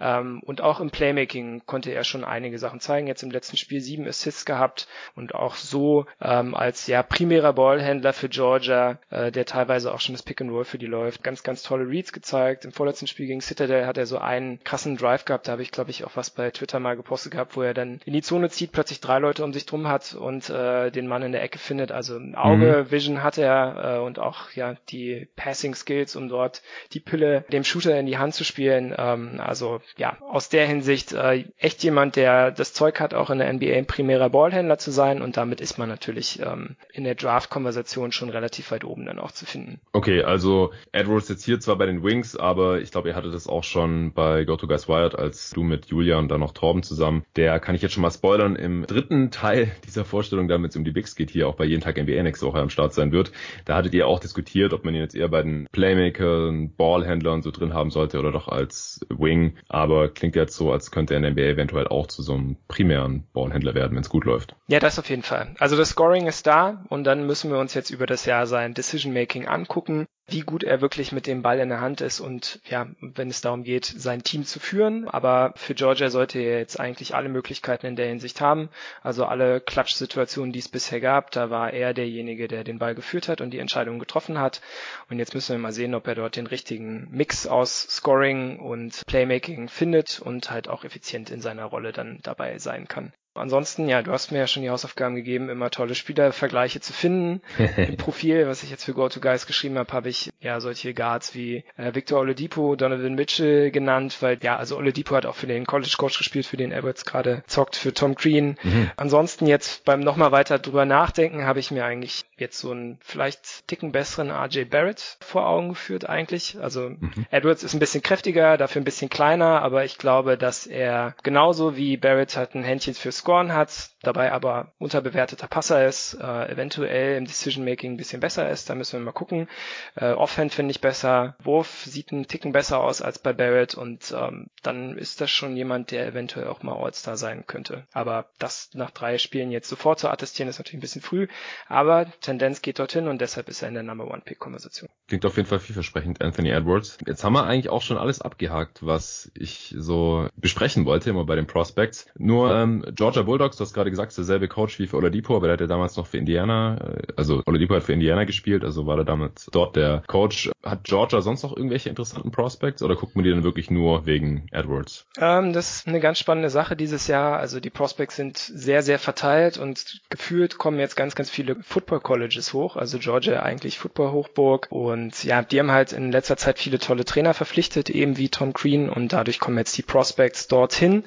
Ähm, 0.00 0.40
und 0.44 0.60
auch 0.60 0.80
im 0.80 0.90
Playmaking 0.90 1.62
konnte 1.66 1.92
er 1.92 2.04
schon 2.04 2.24
einige 2.24 2.58
Sachen 2.58 2.80
zeigen. 2.80 3.06
Jetzt 3.06 3.22
im 3.22 3.30
letzten 3.30 3.56
Spiel 3.56 3.80
sieben 3.80 4.06
Assists 4.06 4.44
gehabt 4.44 4.88
und 5.14 5.34
auch 5.34 5.54
so 5.54 6.06
ähm, 6.20 6.54
als 6.54 6.86
ja 6.86 7.02
primärer 7.02 7.52
Ballhändler 7.52 8.12
für 8.12 8.28
Georgia, 8.28 8.98
äh, 9.10 9.30
der 9.30 9.46
teilweise 9.46 9.94
auch 9.94 10.00
schon 10.00 10.14
das 10.14 10.22
Pick 10.22 10.40
and 10.40 10.50
Roll 10.50 10.64
für 10.64 10.78
die 10.78 10.86
läuft, 10.86 11.22
ganz, 11.22 11.42
ganz 11.42 11.62
tolle 11.62 11.88
Reads 11.88 12.12
gezeigt. 12.12 12.64
Im 12.64 12.72
vorletzten 12.72 13.04
letzten 13.04 13.06
Spiel 13.08 13.26
gegen 13.26 13.40
Citadel 13.40 13.86
hat 13.86 13.98
er 13.98 14.06
so 14.06 14.18
einen 14.18 14.62
krassen 14.64 14.96
Drive 14.96 15.24
gehabt. 15.24 15.48
Da 15.48 15.52
habe 15.52 15.62
ich, 15.62 15.70
glaube 15.70 15.90
ich, 15.90 16.04
auch 16.04 16.16
was 16.16 16.30
bei 16.30 16.50
Twitter 16.50 16.80
mal 16.80 16.96
gepostet 16.96 17.32
gehabt, 17.32 17.56
wo 17.56 17.62
er 17.62 17.74
dann 17.74 18.00
in 18.04 18.12
die 18.12 18.22
Zone 18.22 18.50
zieht, 18.50 18.72
plötzlich 18.72 19.00
drei 19.00 19.18
Leute 19.18 19.44
um 19.44 19.52
sich 19.52 19.66
drum 19.66 19.88
hat 19.88 20.14
und 20.14 20.48
äh, 20.48 20.90
den 20.90 21.06
Mann 21.06 21.22
in 21.22 21.32
der 21.32 21.42
Ecke 21.42 21.58
findet. 21.58 21.92
Also 21.92 22.18
Auge, 22.34 22.84
mhm. 22.84 22.90
Vision 22.90 23.22
hat 23.22 23.36
er 23.36 23.96
äh, 23.96 23.98
und 24.00 24.18
auch 24.18 24.52
ja 24.52 24.76
die 24.90 25.28
Passing 25.36 25.74
Skills, 25.74 26.16
um 26.16 26.28
dort 26.28 26.62
die 26.92 27.00
Pille 27.00 27.44
dem 27.52 27.64
Shooter 27.64 27.98
in 27.98 28.06
die 28.06 28.18
Hand 28.18 28.34
zu 28.34 28.44
spielen. 28.44 28.94
Ähm, 28.96 29.40
also 29.40 29.80
ja, 29.96 30.16
aus 30.20 30.48
der 30.48 30.66
Hinsicht 30.66 31.12
äh, 31.12 31.44
echt 31.58 31.82
jemand, 31.82 32.16
der 32.16 32.50
das 32.50 32.72
Zeug 32.72 33.00
hat, 33.00 33.14
auch 33.14 33.30
in 33.30 33.38
der 33.38 33.52
NBA 33.52 33.74
ein 33.74 33.86
primärer 33.86 34.30
Ballhändler 34.30 34.78
zu 34.78 34.90
sein 34.90 35.22
und 35.22 35.36
damit 35.36 35.60
ist 35.60 35.78
man 35.78 35.88
natürlich 35.88 36.40
ähm, 36.40 36.76
in 36.92 37.04
der 37.04 37.14
Draft-Konversation 37.14 38.12
schon 38.12 38.30
relativ 38.30 38.70
weit 38.70 38.84
oben 38.84 39.06
dann 39.06 39.18
auch 39.18 39.32
zu 39.32 39.46
finden. 39.46 39.80
Okay, 39.92 40.22
also 40.22 40.72
Edwards 40.92 41.28
jetzt 41.28 41.44
hier 41.44 41.60
zwar 41.60 41.76
bei 41.76 41.86
den 41.86 42.02
Wings, 42.02 42.36
aber 42.36 42.80
ich 42.80 42.90
glaube, 42.90 43.08
ihr 43.08 43.16
hattet 43.16 43.34
das 43.34 43.46
auch 43.46 43.64
schon 43.64 44.12
bei 44.12 44.44
Go 44.44 44.56
to 44.56 44.66
Guys 44.66 44.88
Wired, 44.88 45.14
als 45.16 45.50
du 45.50 45.62
mit 45.62 45.86
Julia 45.86 46.18
und 46.18 46.28
dann 46.28 46.40
noch 46.40 46.52
Torben 46.52 46.82
zusammen. 46.82 47.24
Der 47.36 47.60
kann 47.60 47.74
ich 47.74 47.82
jetzt 47.82 47.92
schon 47.92 48.02
mal 48.02 48.10
spoilern, 48.10 48.56
im 48.56 48.86
dritten 48.86 49.30
Teil 49.30 49.70
dieser 49.86 50.04
Vorstellung, 50.04 50.48
damit 50.48 50.70
es 50.70 50.76
um 50.76 50.84
die 50.84 50.92
Bigs 50.92 51.14
geht, 51.14 51.30
hier 51.30 51.48
auch 51.48 51.54
bei 51.54 51.64
jeden 51.64 51.82
Tag 51.82 51.96
NBA 51.96 52.22
nächste 52.22 52.46
Woche 52.46 52.58
am 52.58 52.70
Start 52.70 52.94
sein 52.94 53.12
wird. 53.12 53.32
Da 53.64 53.76
hattet 53.76 53.94
ihr 53.94 54.06
auch 54.06 54.20
diskutiert, 54.20 54.72
ob 54.72 54.84
man 54.84 54.94
ihn 54.94 55.00
jetzt 55.00 55.14
eher 55.14 55.28
bei 55.28 55.42
den 55.42 55.66
Playmakern, 55.70 56.74
Ballhändlern 56.76 57.42
so 57.42 57.50
drin 57.50 57.74
haben 57.74 57.90
sollte 57.90 58.18
oder 58.18 58.32
doch 58.32 58.48
als 58.48 59.06
Wing. 59.08 59.56
Aber 59.74 60.08
klingt 60.08 60.36
jetzt 60.36 60.54
so, 60.54 60.70
als 60.70 60.92
könnte 60.92 61.14
er 61.14 61.16
in 61.16 61.22
der 61.24 61.32
NBA 61.32 61.42
eventuell 61.42 61.88
auch 61.88 62.06
zu 62.06 62.22
so 62.22 62.34
einem 62.34 62.56
primären 62.68 63.24
Ballhändler 63.32 63.74
werden, 63.74 63.96
wenn 63.96 64.02
es 64.02 64.08
gut 64.08 64.24
läuft. 64.24 64.54
Ja, 64.68 64.78
das 64.78 65.00
auf 65.00 65.10
jeden 65.10 65.24
Fall. 65.24 65.52
Also 65.58 65.76
das 65.76 65.90
Scoring 65.90 66.28
ist 66.28 66.46
da 66.46 66.84
und 66.90 67.02
dann 67.02 67.26
müssen 67.26 67.50
wir 67.50 67.58
uns 67.58 67.74
jetzt 67.74 67.90
über 67.90 68.06
das 68.06 68.24
Jahr 68.24 68.46
sein 68.46 68.74
Decision 68.74 69.12
Making 69.12 69.48
angucken 69.48 70.06
wie 70.26 70.40
gut 70.40 70.64
er 70.64 70.80
wirklich 70.80 71.12
mit 71.12 71.26
dem 71.26 71.42
Ball 71.42 71.58
in 71.60 71.68
der 71.68 71.80
Hand 71.80 72.00
ist 72.00 72.20
und 72.20 72.60
ja, 72.68 72.86
wenn 73.00 73.28
es 73.28 73.42
darum 73.42 73.62
geht, 73.62 73.84
sein 73.84 74.22
Team 74.22 74.44
zu 74.44 74.58
führen. 74.58 75.06
Aber 75.08 75.52
für 75.56 75.74
Georgia 75.74 76.08
sollte 76.08 76.38
er 76.38 76.58
jetzt 76.58 76.80
eigentlich 76.80 77.14
alle 77.14 77.28
Möglichkeiten 77.28 77.86
in 77.86 77.96
der 77.96 78.06
Hinsicht 78.06 78.40
haben. 78.40 78.70
Also 79.02 79.26
alle 79.26 79.60
Klatschsituationen, 79.60 80.52
die 80.52 80.58
es 80.60 80.68
bisher 80.68 81.00
gab, 81.00 81.30
da 81.30 81.50
war 81.50 81.72
er 81.72 81.92
derjenige, 81.92 82.48
der 82.48 82.64
den 82.64 82.78
Ball 82.78 82.94
geführt 82.94 83.28
hat 83.28 83.40
und 83.40 83.50
die 83.50 83.58
Entscheidung 83.58 83.98
getroffen 83.98 84.38
hat. 84.38 84.62
Und 85.10 85.18
jetzt 85.18 85.34
müssen 85.34 85.52
wir 85.52 85.58
mal 85.58 85.72
sehen, 85.72 85.94
ob 85.94 86.06
er 86.06 86.14
dort 86.14 86.36
den 86.36 86.46
richtigen 86.46 87.08
Mix 87.10 87.46
aus 87.46 87.82
Scoring 87.82 88.58
und 88.58 89.02
Playmaking 89.06 89.68
findet 89.68 90.20
und 90.20 90.50
halt 90.50 90.68
auch 90.68 90.84
effizient 90.84 91.30
in 91.30 91.42
seiner 91.42 91.66
Rolle 91.66 91.92
dann 91.92 92.20
dabei 92.22 92.58
sein 92.58 92.88
kann. 92.88 93.12
Ansonsten, 93.34 93.88
ja, 93.88 94.02
du 94.02 94.12
hast 94.12 94.30
mir 94.30 94.38
ja 94.38 94.46
schon 94.46 94.62
die 94.62 94.70
Hausaufgaben 94.70 95.16
gegeben, 95.16 95.48
immer 95.48 95.70
tolle 95.70 95.94
Spielervergleiche 95.94 96.80
zu 96.80 96.92
finden. 96.92 97.42
Im 97.76 97.96
Profil, 97.96 98.46
was 98.46 98.62
ich 98.62 98.70
jetzt 98.70 98.84
für 98.84 98.94
GoToGuys 98.94 99.46
geschrieben 99.46 99.76
habe, 99.78 99.92
habe 99.92 100.08
ich 100.08 100.32
ja 100.40 100.60
solche 100.60 100.94
Guards 100.94 101.34
wie 101.34 101.64
äh, 101.76 101.94
Victor 101.94 102.20
Oladipo, 102.20 102.76
Donovan 102.76 103.14
Mitchell 103.14 103.70
genannt, 103.70 104.18
weil 104.20 104.38
ja, 104.42 104.56
also 104.56 104.76
Oladipo 104.76 105.16
hat 105.16 105.26
auch 105.26 105.34
für 105.34 105.46
den 105.46 105.66
College 105.66 105.94
Coach 105.98 106.18
gespielt, 106.18 106.46
für 106.46 106.56
den 106.56 106.72
Edwards 106.72 107.04
gerade 107.04 107.42
zockt, 107.46 107.76
für 107.76 107.92
Tom 107.92 108.14
Green. 108.14 108.56
Mhm. 108.62 108.90
Ansonsten 108.96 109.46
jetzt 109.46 109.84
beim 109.84 110.00
nochmal 110.00 110.32
weiter 110.32 110.58
drüber 110.58 110.84
nachdenken, 110.84 111.44
habe 111.44 111.58
ich 111.58 111.70
mir 111.70 111.84
eigentlich 111.84 112.24
jetzt 112.36 112.58
so 112.58 112.70
einen 112.70 112.98
vielleicht 113.02 113.66
ticken 113.68 113.92
besseren 113.92 114.30
RJ 114.30 114.64
Barrett 114.64 115.16
vor 115.20 115.46
Augen 115.46 115.70
geführt 115.70 116.08
eigentlich. 116.08 116.58
Also 116.60 116.90
mhm. 116.90 117.26
Edwards 117.30 117.62
ist 117.62 117.74
ein 117.74 117.80
bisschen 117.80 118.02
kräftiger, 118.02 118.56
dafür 118.56 118.82
ein 118.82 118.84
bisschen 118.84 119.08
kleiner, 119.08 119.62
aber 119.62 119.84
ich 119.84 119.98
glaube, 119.98 120.36
dass 120.36 120.66
er 120.66 121.14
genauso 121.22 121.76
wie 121.76 121.96
Barrett 121.96 122.36
halt 122.36 122.54
ein 122.54 122.64
Händchen 122.64 122.94
fürs 122.94 123.18
Scoren 123.18 123.52
hat, 123.52 123.90
dabei 124.02 124.32
aber 124.32 124.72
unterbewerteter 124.78 125.46
Passer 125.46 125.86
ist, 125.86 126.14
äh, 126.14 126.50
eventuell 126.50 127.16
im 127.16 127.24
Decision-Making 127.24 127.92
ein 127.92 127.96
bisschen 127.96 128.20
besser 128.20 128.48
ist, 128.48 128.68
da 128.68 128.74
müssen 128.74 128.98
wir 128.98 129.04
mal 129.04 129.12
gucken. 129.12 129.48
Äh, 129.94 130.12
Offhand 130.12 130.52
finde 130.52 130.72
ich 130.72 130.80
besser, 130.80 131.36
Wurf 131.42 131.84
sieht 131.84 132.12
ein 132.12 132.26
Ticken 132.26 132.52
besser 132.52 132.80
aus 132.80 133.02
als 133.02 133.18
bei 133.18 133.32
Barrett 133.32 133.74
und 133.74 134.14
ähm, 134.16 134.48
dann 134.62 134.98
ist 134.98 135.20
das 135.20 135.30
schon 135.30 135.56
jemand, 135.56 135.90
der 135.90 136.06
eventuell 136.06 136.48
auch 136.48 136.62
mal 136.62 136.76
All-Star 136.76 137.16
sein 137.16 137.44
könnte. 137.46 137.86
Aber 137.92 138.26
das 138.38 138.70
nach 138.74 138.90
drei 138.90 139.18
Spielen 139.18 139.50
jetzt 139.50 139.68
sofort 139.68 139.98
zu 139.98 140.08
attestieren, 140.08 140.48
ist 140.48 140.58
natürlich 140.58 140.78
ein 140.78 140.80
bisschen 140.80 141.02
früh, 141.02 141.28
aber 141.68 142.06
Tendenz 142.24 142.62
geht 142.62 142.78
dorthin 142.78 143.08
und 143.08 143.20
deshalb 143.20 143.48
ist 143.48 143.62
er 143.62 143.68
in 143.68 143.74
der 143.74 143.82
Number 143.82 144.10
One 144.10 144.22
Pick 144.24 144.38
Konversation. 144.38 144.88
Klingt 145.08 145.24
auf 145.26 145.36
jeden 145.36 145.48
Fall 145.48 145.58
vielversprechend, 145.58 146.22
Anthony 146.22 146.50
Edwards. 146.50 146.98
Jetzt 147.06 147.22
haben 147.24 147.34
wir 147.34 147.44
eigentlich 147.44 147.68
auch 147.68 147.82
schon 147.82 147.98
alles 147.98 148.20
abgehakt, 148.20 148.84
was 148.84 149.30
ich 149.34 149.74
so 149.76 150.28
besprechen 150.36 150.86
wollte, 150.86 151.10
immer 151.10 151.24
bei 151.24 151.36
den 151.36 151.46
Prospects. 151.46 152.06
Nur 152.16 152.54
ähm, 152.54 152.84
Georgia 152.94 153.22
Bulldogs, 153.22 153.56
du 153.56 153.64
hast 153.64 153.74
gerade 153.74 153.90
gesagt, 153.90 154.16
derselbe 154.16 154.48
Coach 154.48 154.78
wie 154.78 154.86
für 154.86 154.96
Oladipo, 154.96 155.36
aber 155.36 155.46
der 155.46 155.54
hat 155.54 155.60
ja 155.60 155.66
damals 155.66 155.96
noch 155.96 156.06
für 156.06 156.18
Indiana, 156.18 156.78
äh, 156.78 157.12
also 157.16 157.42
Oladipo 157.46 157.74
hat 157.74 157.82
für 157.82 157.92
Indiana 157.92 158.24
gespielt, 158.24 158.64
also 158.64 158.86
war 158.86 158.98
er 158.98 159.04
damals 159.04 159.48
dort 159.52 159.76
der 159.76 160.02
Coach. 160.06 160.50
Hat 160.62 160.84
Georgia 160.84 161.20
sonst 161.20 161.42
noch 161.42 161.54
irgendwelche 161.54 161.90
interessanten 161.90 162.30
Prospects 162.30 162.82
oder 162.82 162.96
guckt 162.96 163.16
man 163.16 163.24
die 163.24 163.30
dann 163.30 163.44
wirklich 163.44 163.70
nur 163.70 164.06
wegen 164.06 164.46
Edwards? 164.50 165.06
Ähm, 165.18 165.52
das 165.52 165.76
ist 165.76 165.86
eine 165.86 166.00
ganz 166.00 166.18
spannende 166.18 166.50
Sache 166.50 166.76
dieses 166.76 167.06
Jahr. 167.06 167.38
Also 167.38 167.60
die 167.60 167.70
Prospects 167.70 168.16
sind 168.16 168.38
sehr, 168.38 168.82
sehr 168.82 168.98
verteilt 168.98 169.58
und 169.58 170.00
gefühlt 170.08 170.58
kommen 170.58 170.78
jetzt 170.78 170.96
ganz, 170.96 171.14
ganz 171.14 171.30
viele 171.30 171.56
Football 171.62 172.00
Colleges 172.14 172.52
hoch. 172.52 172.76
Also 172.76 172.98
Georgia 172.98 173.42
eigentlich 173.42 173.78
Football 173.78 174.12
Hochburg 174.12 174.68
und 174.70 175.24
ja, 175.24 175.42
die 175.42 175.58
haben 175.58 175.70
halt 175.70 175.92
in 175.92 176.12
letzter 176.12 176.36
Zeit 176.36 176.58
viele 176.58 176.78
tolle 176.78 177.04
Trainer 177.04 177.34
verpflichtet, 177.34 177.90
eben 177.90 178.16
wie 178.16 178.28
Tom 178.28 178.52
Green 178.52 178.88
und 178.88 179.12
dadurch 179.12 179.40
kommen 179.40 179.58
jetzt 179.58 179.76
die 179.76 179.82
Prospects 179.82 180.48
dorthin. 180.48 181.04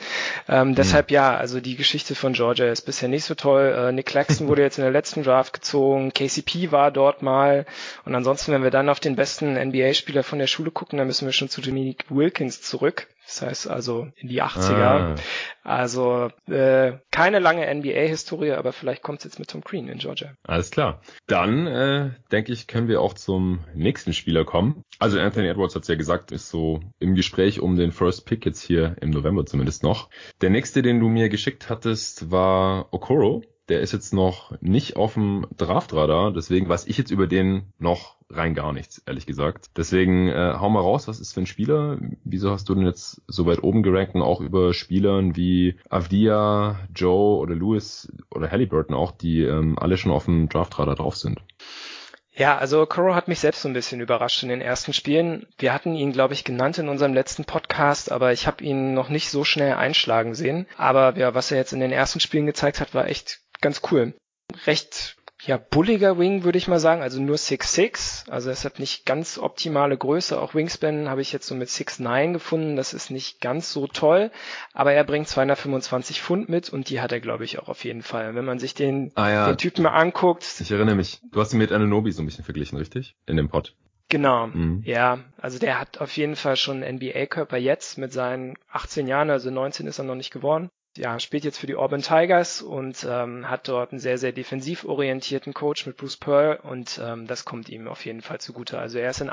Ähm, 0.48 0.69
mhm. 0.69 0.75
Deshalb 0.75 1.12
ja, 1.12 1.36
also 1.36 1.59
die 1.59 1.75
Geschichte 1.75 1.98
Geschichte 1.98 2.15
von 2.15 2.33
Georgia 2.33 2.69
ist 2.69 2.81
bisher 2.81 3.09
nicht 3.09 3.24
so 3.24 3.33
toll. 3.33 3.74
Äh, 3.75 3.92
Nick 3.92 4.06
Claxton 4.06 4.48
wurde 4.48 4.62
jetzt 4.62 4.77
in 4.77 4.83
der 4.83 4.92
letzten 4.92 5.24
Draft 5.24 5.54
gezogen, 5.54 6.13
KCP 6.13 6.71
war 6.71 6.92
dort 6.92 7.21
mal 7.21 7.65
und 8.06 8.13
ansonsten, 8.13 8.51
wenn 8.51 8.63
wir 8.63 8.71
dann 8.71 8.89
auf 8.89 9.00
den 9.00 9.15
besten 9.15 9.56
NBA-Spieler 9.56 10.24
von 10.24 10.38
der 10.38 10.48
Schule 10.48 10.69
gucken, 10.69 10.98
dann 10.98 11.07
müssen 11.07 11.25
wir 11.25 11.31
schon 11.31 11.50
zu 11.50 11.62
Dominique 11.62 12.06
Wilkins 12.09 12.62
zurück. 12.62 13.07
Das 13.27 13.41
heißt 13.41 13.69
also 13.69 14.07
in 14.15 14.29
die 14.29 14.41
80er. 14.41 14.71
Ah. 14.71 15.15
Also 15.62 16.29
äh, 16.47 16.94
keine 17.12 17.39
lange 17.39 17.71
NBA-Historie, 17.74 18.53
aber 18.53 18.71
vielleicht 18.71 19.03
kommt 19.03 19.19
es 19.19 19.25
jetzt 19.25 19.39
mit 19.39 19.50
Tom 19.50 19.62
Green 19.62 19.89
in 19.89 19.97
Georgia. 19.97 20.33
Alles 20.44 20.71
klar. 20.71 21.01
Dann 21.27 21.68
äh, 21.68 22.12
denke 22.31 22.53
ich, 22.53 22.68
können 22.68 22.88
wir 22.88 23.01
auch 23.01 23.13
zum 23.13 23.59
nächsten 23.75 24.13
Spieler 24.13 24.45
kommen. 24.45 24.81
Also 24.97 25.19
Anthony 25.19 25.50
Edwards 25.50 25.75
hat 25.75 25.81
es 25.81 25.89
ja 25.89 25.95
gesagt, 25.95 26.31
ist 26.31 26.50
so 26.50 26.79
im 27.00 27.15
Gespräch 27.15 27.59
um 27.59 27.75
den 27.75 27.91
First 27.91 28.25
Pick 28.25 28.45
jetzt 28.45 28.62
hier 28.62 28.95
im 29.01 29.09
November 29.09 29.45
zumindest 29.45 29.83
noch. 29.83 30.09
Der 30.39 30.50
nächste, 30.50 30.81
den 30.81 31.01
du 31.01 31.09
mir 31.09 31.27
geschickt 31.27 31.69
hattest, 31.69 32.31
war 32.31 32.94
Okoro. 32.94 33.44
Der 33.69 33.81
ist 33.81 33.91
jetzt 33.91 34.13
noch 34.13 34.59
nicht 34.61 34.95
auf 34.95 35.15
dem 35.15 35.45
Draftradar, 35.57 36.31
deswegen 36.31 36.69
weiß 36.69 36.87
ich 36.87 36.97
jetzt 36.97 37.11
über 37.11 37.27
den 37.27 37.73
noch 37.79 38.15
rein 38.29 38.55
gar 38.55 38.73
nichts, 38.73 39.01
ehrlich 39.05 39.25
gesagt. 39.25 39.71
Deswegen 39.77 40.27
äh, 40.27 40.55
hau 40.59 40.69
mal 40.69 40.81
raus, 40.81 41.07
was 41.07 41.19
ist 41.19 41.33
für 41.33 41.41
ein 41.41 41.47
Spieler? 41.47 41.97
Wieso 42.23 42.51
hast 42.51 42.67
du 42.69 42.75
denn 42.75 42.85
jetzt 42.85 43.21
so 43.27 43.45
weit 43.45 43.63
oben 43.63 43.83
gerankt 43.83 44.15
und 44.15 44.21
auch 44.21 44.41
über 44.41 44.73
Spielern 44.73 45.35
wie 45.35 45.77
Avdia, 45.89 46.80
Joe 46.94 47.37
oder 47.37 47.56
Lewis 47.56 48.11
oder 48.31 48.51
Halliburton 48.51 48.95
auch, 48.95 49.11
die 49.11 49.44
ähm, 49.44 49.77
alle 49.80 49.97
schon 49.97 50.11
auf 50.11 50.25
dem 50.25 50.49
Draftradar 50.49 50.95
drauf 50.95 51.15
sind? 51.15 51.42
Ja, 52.37 52.56
also 52.56 52.85
Koro 52.85 53.15
hat 53.15 53.27
mich 53.27 53.39
selbst 53.39 53.63
so 53.63 53.68
ein 53.68 53.73
bisschen 53.73 53.99
überrascht 53.99 54.44
in 54.44 54.49
den 54.49 54.61
ersten 54.61 54.94
Spielen. 54.94 55.47
Wir 55.57 55.73
hatten 55.73 55.95
ihn, 55.95 56.11
glaube 56.11 56.35
ich, 56.35 56.44
genannt 56.44 56.77
in 56.77 56.87
unserem 56.87 57.15
letzten 57.15 57.45
Podcast, 57.45 58.11
aber 58.11 58.31
ich 58.31 58.45
habe 58.45 58.63
ihn 58.63 58.94
noch 58.94 59.09
nicht 59.09 59.31
so 59.31 59.44
schnell 59.44 59.73
einschlagen 59.73 60.35
sehen. 60.35 60.68
Aber 60.77 61.18
ja, 61.18 61.33
was 61.33 61.49
er 61.49 61.57
jetzt 61.57 61.73
in 61.73 61.80
den 61.80 61.92
ersten 61.92 62.19
Spielen 62.19 62.45
gezeigt 62.45 62.80
hat, 62.80 62.94
war 62.94 63.07
echt 63.07 63.39
ganz 63.61 63.81
cool. 63.92 64.14
Recht 64.66 65.18
ja, 65.45 65.57
bulliger 65.57 66.18
Wing, 66.18 66.44
würde 66.44 66.57
ich 66.57 66.68
mal 66.68 66.80
sagen, 66.80 67.02
also 67.04 67.21
nur 67.21 67.35
6'6, 67.35 68.30
also 68.30 68.49
es 68.49 68.66
hat 68.66 68.80
nicht 68.80 69.06
ganz 69.06 69.37
optimale 69.37 69.95
Größe, 69.95 70.40
auch 70.40 70.56
Wingspan 70.56 71.09
habe 71.09 71.21
ich 71.21 71.31
jetzt 71.31 71.47
so 71.47 71.54
mit 71.54 71.69
6'9 71.69 72.33
gefunden, 72.33 72.76
das 72.76 72.94
ist 72.94 73.11
nicht 73.11 73.40
ganz 73.40 73.71
so 73.71 73.85
toll, 73.87 74.31
aber 74.73 74.94
er 74.94 75.04
bringt 75.04 75.28
225 75.28 76.21
Pfund 76.21 76.49
mit 76.49 76.69
und 76.69 76.90
die 76.90 77.02
hat 77.02 77.11
er, 77.11 77.19
glaube 77.19 77.44
ich, 77.44 77.59
auch 77.59 77.69
auf 77.69 77.83
jeden 77.83 78.02
Fall. 78.02 78.33
Wenn 78.33 78.45
man 78.45 78.57
sich 78.57 78.73
den, 78.73 79.11
ah, 79.14 79.30
ja. 79.30 79.47
den 79.47 79.57
Typen 79.57 79.83
mal 79.83 79.92
anguckt. 79.92 80.44
Ich 80.59 80.71
erinnere 80.71 80.95
mich, 80.95 81.21
du 81.31 81.40
hast 81.40 81.54
ihn 81.54 81.59
mit 81.59 81.71
Ananobi 81.71 82.11
so 82.11 82.23
ein 82.23 82.26
bisschen 82.26 82.44
verglichen, 82.44 82.78
richtig? 82.78 83.16
In 83.28 83.37
dem 83.37 83.49
Pod. 83.49 83.76
Genau, 84.09 84.47
mhm. 84.47 84.81
ja. 84.85 85.19
Also 85.37 85.59
der 85.59 85.80
hat 85.80 85.99
auf 85.99 86.16
jeden 86.18 86.35
Fall 86.35 86.56
schon 86.56 86.80
NBA-Körper 86.80 87.57
jetzt 87.57 87.97
mit 87.97 88.11
seinen 88.11 88.56
18 88.71 89.07
Jahren, 89.07 89.30
also 89.30 89.52
19 89.52 89.85
ist 89.85 89.99
er 89.99 90.06
noch 90.06 90.16
nicht 90.16 90.31
geworden 90.31 90.69
ja, 90.97 91.19
spielt 91.19 91.44
jetzt 91.44 91.57
für 91.57 91.68
die 91.68 91.75
Auburn 91.75 92.01
Tigers 92.01 92.61
und 92.61 93.06
ähm, 93.09 93.49
hat 93.49 93.68
dort 93.68 93.92
einen 93.92 93.99
sehr, 93.99 94.18
sehr 94.18 94.31
defensiv 94.31 94.85
orientierten 94.85 95.54
Coach 95.54 95.85
mit 95.85 95.97
Bruce 95.97 96.18
Pearl 96.18 96.59
und 96.63 96.99
ähm, 97.04 97.27
das 97.27 97.45
kommt 97.45 97.69
ihm 97.69 97.87
auf 97.87 98.06
jeden 98.06 98.21
Fall 98.21 98.39
zugute. 98.39 98.77
Also 98.80 98.99
er 98.99 99.09
ist 99.09 99.21
in 99.21 99.30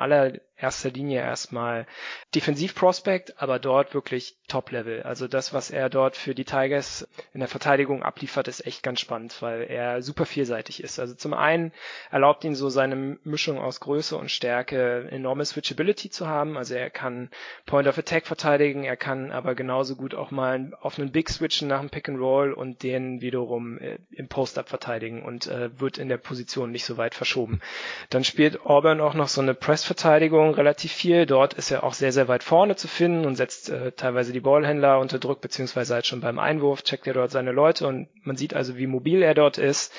allererster 0.56 0.90
Linie 0.90 1.20
erstmal 1.20 1.87
Defensiv-Prospect, 2.34 3.40
aber 3.40 3.58
dort 3.58 3.94
wirklich 3.94 4.37
Top-Level. 4.49 5.02
Also 5.02 5.28
das, 5.28 5.52
was 5.52 5.70
er 5.70 5.88
dort 5.88 6.16
für 6.16 6.34
die 6.34 6.44
Tigers 6.44 7.08
in 7.32 7.40
der 7.40 7.49
Verteidigung 7.49 8.02
abliefert, 8.02 8.49
ist 8.49 8.66
echt 8.66 8.82
ganz 8.82 9.00
spannend, 9.00 9.40
weil 9.40 9.62
er 9.62 10.02
super 10.02 10.26
vielseitig 10.26 10.82
ist. 10.82 10.99
Also 10.99 11.14
zum 11.14 11.34
einen 11.34 11.73
erlaubt 12.11 12.44
ihn 12.44 12.54
so 12.54 12.68
seine 12.68 13.18
Mischung 13.25 13.58
aus 13.58 13.80
Größe 13.80 14.16
und 14.16 14.30
Stärke 14.30 15.08
enorme 15.11 15.44
Switchability 15.44 16.11
zu 16.11 16.26
haben. 16.26 16.56
Also 16.56 16.75
er 16.75 16.90
kann 16.90 17.30
Point 17.66 17.88
of 17.88 17.99
Attack 17.99 18.26
verteidigen, 18.26 18.84
er 18.84 18.96
kann 18.96 19.30
aber 19.30 19.54
genauso 19.54 19.96
gut 19.96 20.14
auch 20.14 20.30
mal 20.30 20.73
auf 20.80 20.99
einen 20.99 21.12
Big 21.12 21.30
Switch 21.30 21.44
switchen 21.44 21.68
nach 21.68 21.80
dem 21.80 21.90
Pick 21.90 22.08
and 22.08 22.18
Roll 22.18 22.52
und 22.52 22.82
den 22.82 23.20
wiederum 23.20 23.78
äh, 23.78 23.99
im 24.12 24.28
Post-Up 24.28 24.68
verteidigen 24.68 25.23
und 25.23 25.46
äh, 25.46 25.78
wird 25.78 25.99
in 25.99 26.08
der 26.08 26.16
Position 26.16 26.70
nicht 26.70 26.84
so 26.84 26.96
weit 26.96 27.14
verschoben. 27.14 27.61
Dann 28.08 28.25
spielt 28.25 28.64
Auburn 28.64 29.00
auch 29.00 29.14
noch 29.14 29.28
so 29.28 29.40
eine 29.40 29.54
Press-Verteidigung 29.54 30.43
Verteidigung 30.44 30.54
relativ 30.54 30.92
viel. 30.92 31.26
Dort 31.26 31.54
ist 31.54 31.70
er 31.70 31.84
auch 31.84 31.94
sehr, 31.94 32.12
sehr 32.12 32.28
weit 32.28 32.42
vorne 32.42 32.76
zu 32.76 32.88
finden 32.88 33.26
und 33.26 33.36
setzt 33.36 33.70
äh, 33.70 33.92
teilweise 33.92 34.32
die 34.32 34.40
Ballhändler 34.40 34.98
unter 34.98 35.18
Druck, 35.18 35.40
beziehungsweise 35.40 35.94
halt 35.94 36.06
schon 36.06 36.20
beim 36.20 36.38
Einwurf 36.38 36.82
checkt 36.82 37.06
er 37.06 37.14
dort 37.14 37.30
seine 37.30 37.52
Leute 37.52 37.86
und 37.86 38.08
man 38.24 38.36
sieht 38.36 38.54
also, 38.54 38.76
wie 38.76 38.86
mobil 38.86 39.22
er 39.22 39.34
dort 39.34 39.58
ist. 39.58 39.92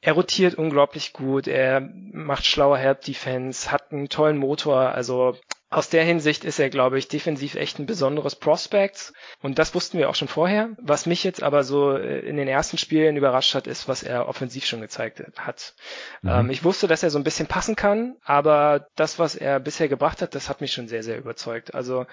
Er 0.00 0.12
rotiert 0.12 0.54
unglaublich 0.54 1.12
gut, 1.12 1.48
er 1.48 1.80
macht 2.12 2.44
schlaue 2.44 2.78
Help 2.78 3.00
Defense, 3.02 3.70
hat 3.70 3.92
einen 3.92 4.08
tollen 4.08 4.36
Motor, 4.36 4.92
also 4.94 5.36
aus 5.68 5.88
der 5.88 6.04
Hinsicht 6.04 6.44
ist 6.44 6.60
er, 6.60 6.70
glaube 6.70 6.96
ich, 6.96 7.08
defensiv 7.08 7.56
echt 7.56 7.80
ein 7.80 7.86
besonderes 7.86 8.36
Prospect. 8.36 9.12
Und 9.42 9.58
das 9.58 9.74
wussten 9.74 9.98
wir 9.98 10.08
auch 10.08 10.14
schon 10.14 10.28
vorher. 10.28 10.70
Was 10.78 11.06
mich 11.06 11.24
jetzt 11.24 11.42
aber 11.42 11.64
so 11.64 11.96
äh, 11.96 12.20
in 12.20 12.36
den 12.36 12.46
ersten 12.46 12.78
Spielen 12.78 13.16
überrascht 13.16 13.54
hat, 13.56 13.66
ist, 13.66 13.88
was 13.88 14.04
er 14.04 14.28
offensiv 14.28 14.64
schon 14.64 14.80
gezeigt 14.80 15.24
hat. 15.36 15.74
Mhm. 16.22 16.30
Ähm, 16.30 16.50
ich 16.50 16.62
wusste, 16.62 16.86
dass 16.86 17.02
er 17.02 17.10
so 17.10 17.18
ein 17.18 17.24
bisschen 17.24 17.48
passen 17.48 17.74
kann, 17.74 18.14
aber 18.24 18.86
das, 18.94 19.18
was 19.18 19.34
er 19.34 19.58
bisher 19.58 19.88
gebracht 19.88 20.22
hat, 20.22 20.36
das 20.36 20.48
hat 20.48 20.60
mich 20.60 20.72
schon 20.72 20.86
sehr, 20.86 21.02
sehr 21.02 21.18
überzeugt. 21.18 21.74
Also 21.74 22.06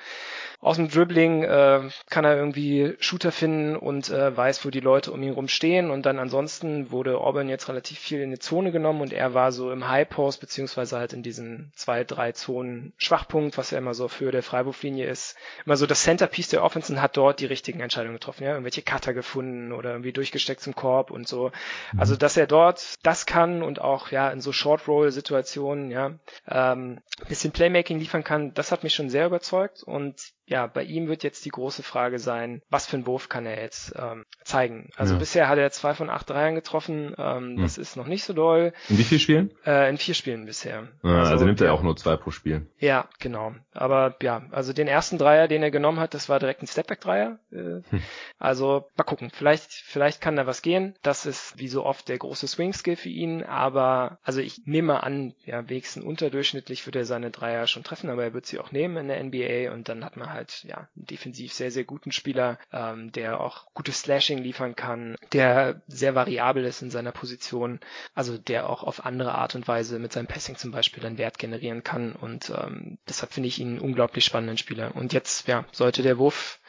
aus 0.60 0.78
dem 0.78 0.90
Dribbling 0.90 1.44
äh, 1.44 1.82
kann 2.10 2.26
er 2.26 2.36
irgendwie 2.36 2.96
Shooter 3.00 3.32
finden 3.32 3.76
und 3.76 4.10
äh, 4.10 4.36
weiß, 4.36 4.66
wo 4.66 4.72
die 4.72 4.80
Leute 4.80 5.12
um 5.12 5.22
ihn 5.22 5.34
rum 5.34 5.48
stehen. 5.48 5.92
Und 5.92 6.08
dann 6.08 6.18
ansonsten 6.18 6.90
wurde 6.90 7.20
Auburn 7.20 7.50
jetzt 7.50 7.70
relativ 7.70 8.00
viel 8.00 8.22
in 8.22 8.32
die 8.32 8.40
Zone 8.40 8.72
genommen 8.72 9.02
und 9.02 9.14
er 9.14 9.36
war 9.36 9.52
so 9.52 9.72
im 9.72 9.88
High 9.88 10.10
Post 10.10 10.40
beziehungsweise 10.42 10.98
halt 10.98 11.14
in 11.14 11.22
diesen 11.22 11.72
zwei, 11.76 12.04
drei 12.04 12.32
Zonen 12.32 12.94
Schwachpunkt 12.98 13.43
Punkt, 13.44 13.58
was 13.58 13.72
ja 13.72 13.78
immer 13.78 13.94
so 13.94 14.08
für 14.08 14.32
der 14.32 14.42
Freiwurflinie 14.42 15.06
ist, 15.06 15.36
immer 15.66 15.76
so 15.76 15.86
das 15.86 16.04
Centerpiece 16.04 16.48
der 16.48 16.64
Offense 16.64 16.94
und 16.94 17.02
hat 17.02 17.18
dort 17.18 17.42
die 17.42 17.46
richtigen 17.46 17.82
Entscheidungen 17.82 18.16
getroffen, 18.16 18.46
ja, 18.46 18.52
irgendwelche 18.52 18.82
Cutter 18.82 19.14
gefunden 19.14 19.74
oder 19.74 19.92
irgendwie 19.92 20.14
durchgesteckt 20.14 20.62
zum 20.62 20.76
Korb 20.76 21.12
und 21.12 21.28
so. 21.28 21.52
Mhm. 21.92 22.00
Also, 22.00 22.16
dass 22.16 22.38
er 22.38 22.48
dort 22.48 22.96
das 23.04 23.26
kann 23.26 23.62
und 23.62 23.82
auch, 23.82 24.12
ja, 24.12 24.30
in 24.30 24.40
so 24.40 24.54
Short 24.54 24.88
Roll 24.88 25.12
Situationen, 25.12 25.92
ja, 25.92 26.14
ähm, 26.48 27.02
bisschen 27.28 27.52
Playmaking 27.52 28.00
liefern 28.00 28.24
kann, 28.24 28.54
das 28.54 28.72
hat 28.72 28.84
mich 28.84 28.94
schon 28.94 29.10
sehr 29.10 29.26
überzeugt 29.26 29.84
und 29.84 30.16
ja, 30.46 30.68
bei 30.68 30.84
ihm 30.84 31.08
wird 31.08 31.24
jetzt 31.24 31.46
die 31.46 31.50
große 31.50 31.84
Frage 31.84 32.20
sein, 32.20 32.62
was 32.70 32.86
für 32.86 32.98
einen 32.98 33.08
Wurf 33.08 33.30
kann 33.30 33.46
er 33.46 33.62
jetzt 33.62 33.94
ähm, 33.98 34.26
zeigen. 34.44 34.90
Also 34.98 35.14
ja. 35.14 35.20
bisher 35.20 35.48
hat 35.48 35.58
er 35.58 35.72
zwei 35.72 35.94
von 35.94 36.10
acht 36.10 36.30
Dreiern 36.30 36.56
getroffen, 36.56 37.16
ähm, 37.18 37.56
hm. 37.56 37.62
das 37.62 37.78
ist 37.78 37.96
noch 37.96 38.08
nicht 38.08 38.24
so 38.24 38.34
doll. 38.34 38.74
In 38.90 38.98
wie 38.98 39.04
vielen 39.04 39.22
Spielen? 39.22 39.52
Äh, 39.66 39.90
in 39.90 39.98
vier 39.98 40.14
Spielen 40.14 40.46
bisher. 40.46 40.90
Ja, 41.04 41.20
also, 41.20 41.32
also, 41.32 41.46
nimmt 41.46 41.62
er 41.62 41.68
ja. 41.68 41.74
auch 41.74 41.82
nur 41.82 41.96
zwei 41.96 42.18
pro 42.18 42.32
Spiel. 42.32 42.68
Ja, 42.78 43.08
genau. 43.20 43.56
Aber 43.74 44.16
ja, 44.22 44.44
also 44.52 44.74
den 44.74 44.88
ersten 44.88 45.18
Dreier, 45.18 45.48
den 45.48 45.64
er 45.64 45.72
genommen 45.72 46.00
hat, 46.00 46.14
das 46.14 46.28
war 46.28 46.40
direkt 46.40 46.62
ein 46.62 46.68
Stepback-Dreier. 46.68 47.40
Äh, 47.52 47.56
hm. 47.56 48.04
Also 48.38 48.90
mal 48.98 49.04
gucken, 49.04 49.32
vielleicht, 49.32 49.72
vielleicht 49.72 50.20
kann 50.20 50.36
da 50.36 50.46
was 50.46 50.62
gehen. 50.62 50.96
Das 51.04 51.26
ist 51.26 51.58
wie 51.58 51.70
so 51.70 51.86
oft 51.86 52.10
der 52.10 52.18
große 52.18 52.48
Swing-Skill 52.48 52.98
für 52.98 53.10
ihn, 53.10 53.44
aber 53.44 54.20
also 54.24 54.42
ich 54.42 54.64
nehme 54.66 55.04
an, 55.04 55.34
ja, 55.46 55.68
wenigstens 55.70 56.04
unterdurchschnittlich 56.04 56.86
wird 56.86 56.96
er 56.96 57.06
seine 57.06 57.32
Dreier 57.32 57.68
schon 57.68 57.84
treffen, 57.84 58.10
aber 58.10 58.24
er 58.24 58.34
wird 58.34 58.46
sie 58.46 58.60
auch 58.60 58.72
nehmen 58.72 58.98
in 58.98 59.08
der 59.08 59.24
NBA 59.24 59.74
und 59.74 59.88
dann 59.90 60.04
hat 60.04 60.18
man 60.18 60.34
halt 60.34 60.43
ja 60.64 60.88
defensiv 60.96 61.54
sehr, 61.54 61.72
sehr 61.72 61.84
guten 61.84 62.12
Spieler, 62.12 62.58
ähm, 62.72 63.12
der 63.12 63.40
auch 63.40 63.68
gutes 63.74 64.02
Slashing 64.02 64.40
liefern 64.40 64.76
kann, 64.76 65.16
der 65.32 65.82
sehr 65.88 66.16
variabel 66.16 66.66
ist 66.66 66.82
in 66.82 66.92
seiner 66.92 67.12
Position, 67.12 67.80
also 68.14 68.38
der 68.38 68.70
auch 68.70 68.84
auf 68.84 69.06
andere 69.06 69.36
Art 69.36 69.56
und 69.56 69.68
Weise 69.68 70.00
mit 70.00 70.14
seinem 70.14 70.28
Passing 70.28 70.56
zum 70.56 70.72
Beispiel 70.72 71.04
dann 71.04 71.18
Wert 71.18 71.38
generieren 71.40 71.84
kann. 71.84 72.14
Und 72.14 72.50
ähm, 72.50 72.98
deshalb 73.08 73.34
finde 73.34 73.48
ich 73.48 73.60
ihn 73.60 73.70
einen 73.70 73.80
unglaublich 73.80 74.26
spannenden 74.26 74.58
Spieler. 74.58 74.96
Und 74.96 75.14
jetzt, 75.14 75.48
ja, 75.48 75.66
sollte 75.72 76.02
der 76.04 76.18
Wurf 76.18 76.60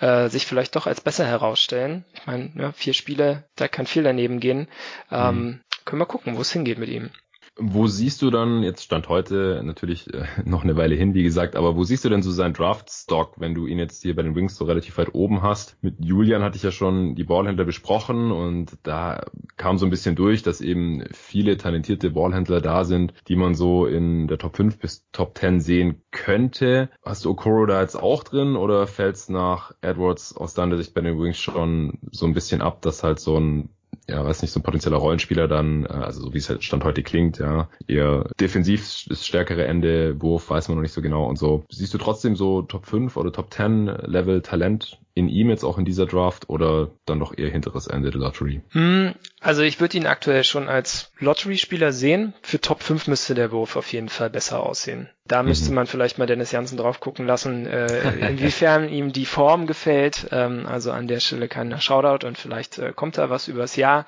äh, 0.00 0.28
sich 0.28 0.46
vielleicht 0.46 0.76
doch 0.76 0.86
als 0.86 1.00
besser 1.00 1.26
herausstellen. 1.26 2.04
Ich 2.14 2.26
meine, 2.26 2.52
ja, 2.56 2.72
vier 2.72 2.94
Spiele, 2.94 3.44
da 3.56 3.68
kann 3.68 3.86
viel 3.86 4.02
daneben 4.02 4.40
gehen. 4.40 4.68
Ähm, 5.10 5.36
mhm. 5.36 5.60
Können 5.84 6.00
wir 6.00 6.06
gucken, 6.06 6.36
wo 6.36 6.42
es 6.42 6.52
hingeht 6.52 6.78
mit 6.78 6.88
ihm. 6.88 7.10
Wo 7.60 7.88
siehst 7.88 8.22
du 8.22 8.30
dann, 8.30 8.62
jetzt 8.62 8.84
stand 8.84 9.08
heute 9.08 9.62
natürlich 9.64 10.12
äh, 10.14 10.26
noch 10.44 10.62
eine 10.62 10.76
Weile 10.76 10.94
hin, 10.94 11.14
wie 11.14 11.24
gesagt, 11.24 11.56
aber 11.56 11.76
wo 11.76 11.82
siehst 11.82 12.04
du 12.04 12.08
denn 12.08 12.22
so 12.22 12.30
seinen 12.30 12.54
Draft-Stock, 12.54 13.34
wenn 13.40 13.54
du 13.54 13.66
ihn 13.66 13.78
jetzt 13.78 14.02
hier 14.02 14.14
bei 14.14 14.22
den 14.22 14.36
Wings 14.36 14.56
so 14.56 14.64
relativ 14.64 14.96
weit 14.96 15.14
oben 15.14 15.42
hast? 15.42 15.76
Mit 15.82 15.96
Julian 15.98 16.42
hatte 16.42 16.56
ich 16.56 16.62
ja 16.62 16.70
schon 16.70 17.16
die 17.16 17.24
Ballhändler 17.24 17.64
besprochen 17.64 18.30
und 18.30 18.78
da 18.84 19.26
kam 19.56 19.76
so 19.76 19.86
ein 19.86 19.90
bisschen 19.90 20.14
durch, 20.14 20.42
dass 20.42 20.60
eben 20.60 21.04
viele 21.12 21.56
talentierte 21.56 22.10
Ballhändler 22.10 22.60
da 22.60 22.84
sind, 22.84 23.12
die 23.26 23.36
man 23.36 23.54
so 23.54 23.86
in 23.86 24.28
der 24.28 24.38
Top 24.38 24.56
5 24.56 24.78
bis 24.78 25.08
Top 25.10 25.36
10 25.36 25.60
sehen 25.60 26.02
könnte. 26.12 26.90
Hast 27.02 27.24
du 27.24 27.30
Okoro 27.30 27.66
da 27.66 27.80
jetzt 27.80 27.96
auch 27.96 28.22
drin 28.22 28.54
oder 28.54 28.86
fällt's 28.86 29.28
nach 29.28 29.72
Edwards 29.80 30.36
aus 30.36 30.54
deiner 30.54 30.76
Sicht 30.76 30.94
bei 30.94 31.00
den 31.00 31.18
Wings 31.18 31.38
schon 31.38 31.98
so 32.12 32.26
ein 32.26 32.34
bisschen 32.34 32.62
ab, 32.62 32.82
dass 32.82 33.02
halt 33.02 33.18
so 33.18 33.38
ein 33.38 33.70
ja, 34.08 34.24
weiß 34.24 34.42
nicht, 34.42 34.50
so 34.50 34.60
ein 34.60 34.62
potenzieller 34.62 34.96
Rollenspieler 34.96 35.48
dann, 35.48 35.84
äh, 35.84 35.88
also 35.88 36.22
so 36.22 36.34
wie 36.34 36.38
es 36.38 36.48
halt 36.48 36.64
Stand 36.64 36.84
heute 36.84 37.02
klingt, 37.02 37.38
ja, 37.38 37.68
eher 37.86 38.30
defensiv 38.40 39.04
das 39.08 39.26
stärkere 39.26 39.66
Ende, 39.66 40.20
Wurf 40.22 40.48
weiß 40.48 40.68
man 40.68 40.76
noch 40.76 40.82
nicht 40.82 40.92
so 40.92 41.02
genau 41.02 41.26
und 41.26 41.38
so. 41.38 41.64
Siehst 41.70 41.92
du 41.92 41.98
trotzdem 41.98 42.34
so 42.34 42.62
Top 42.62 42.86
5 42.86 43.16
oder 43.16 43.32
Top 43.32 43.52
10 43.52 43.86
Level 43.86 44.40
Talent 44.40 44.98
in 45.14 45.28
ihm 45.28 45.50
jetzt 45.50 45.64
auch 45.64 45.78
in 45.78 45.84
dieser 45.84 46.06
Draft 46.06 46.48
oder 46.48 46.90
dann 47.04 47.18
doch 47.18 47.36
eher 47.36 47.50
hinteres 47.50 47.86
Ende 47.86 48.10
der 48.10 48.20
Lottery? 48.20 48.62
Hm, 48.70 49.14
also 49.40 49.62
ich 49.62 49.80
würde 49.80 49.96
ihn 49.96 50.06
aktuell 50.06 50.44
schon 50.44 50.68
als 50.68 51.12
Lottery-Spieler 51.18 51.92
sehen. 51.92 52.34
Für 52.42 52.60
Top 52.60 52.82
5 52.82 53.08
müsste 53.08 53.34
der 53.34 53.52
Wurf 53.52 53.76
auf 53.76 53.92
jeden 53.92 54.08
Fall 54.08 54.30
besser 54.30 54.62
aussehen. 54.62 55.10
Da 55.28 55.42
müsste 55.42 55.68
mhm. 55.68 55.74
man 55.76 55.86
vielleicht 55.86 56.18
mal 56.18 56.26
Dennis 56.26 56.52
Janssen 56.52 56.78
drauf 56.78 57.00
gucken 57.00 57.26
lassen, 57.26 57.66
äh, 57.66 58.28
inwiefern 58.30 58.88
ihm 58.88 59.12
die 59.12 59.26
Form 59.26 59.66
gefällt. 59.66 60.28
Ähm, 60.32 60.66
also 60.66 60.90
an 60.90 61.06
der 61.06 61.20
Stelle 61.20 61.48
kein 61.48 61.78
Shoutout 61.80 62.26
und 62.26 62.38
vielleicht 62.38 62.78
äh, 62.78 62.92
kommt 62.94 63.18
da 63.18 63.28
was 63.28 63.46
übers 63.46 63.76
Jahr. 63.76 64.06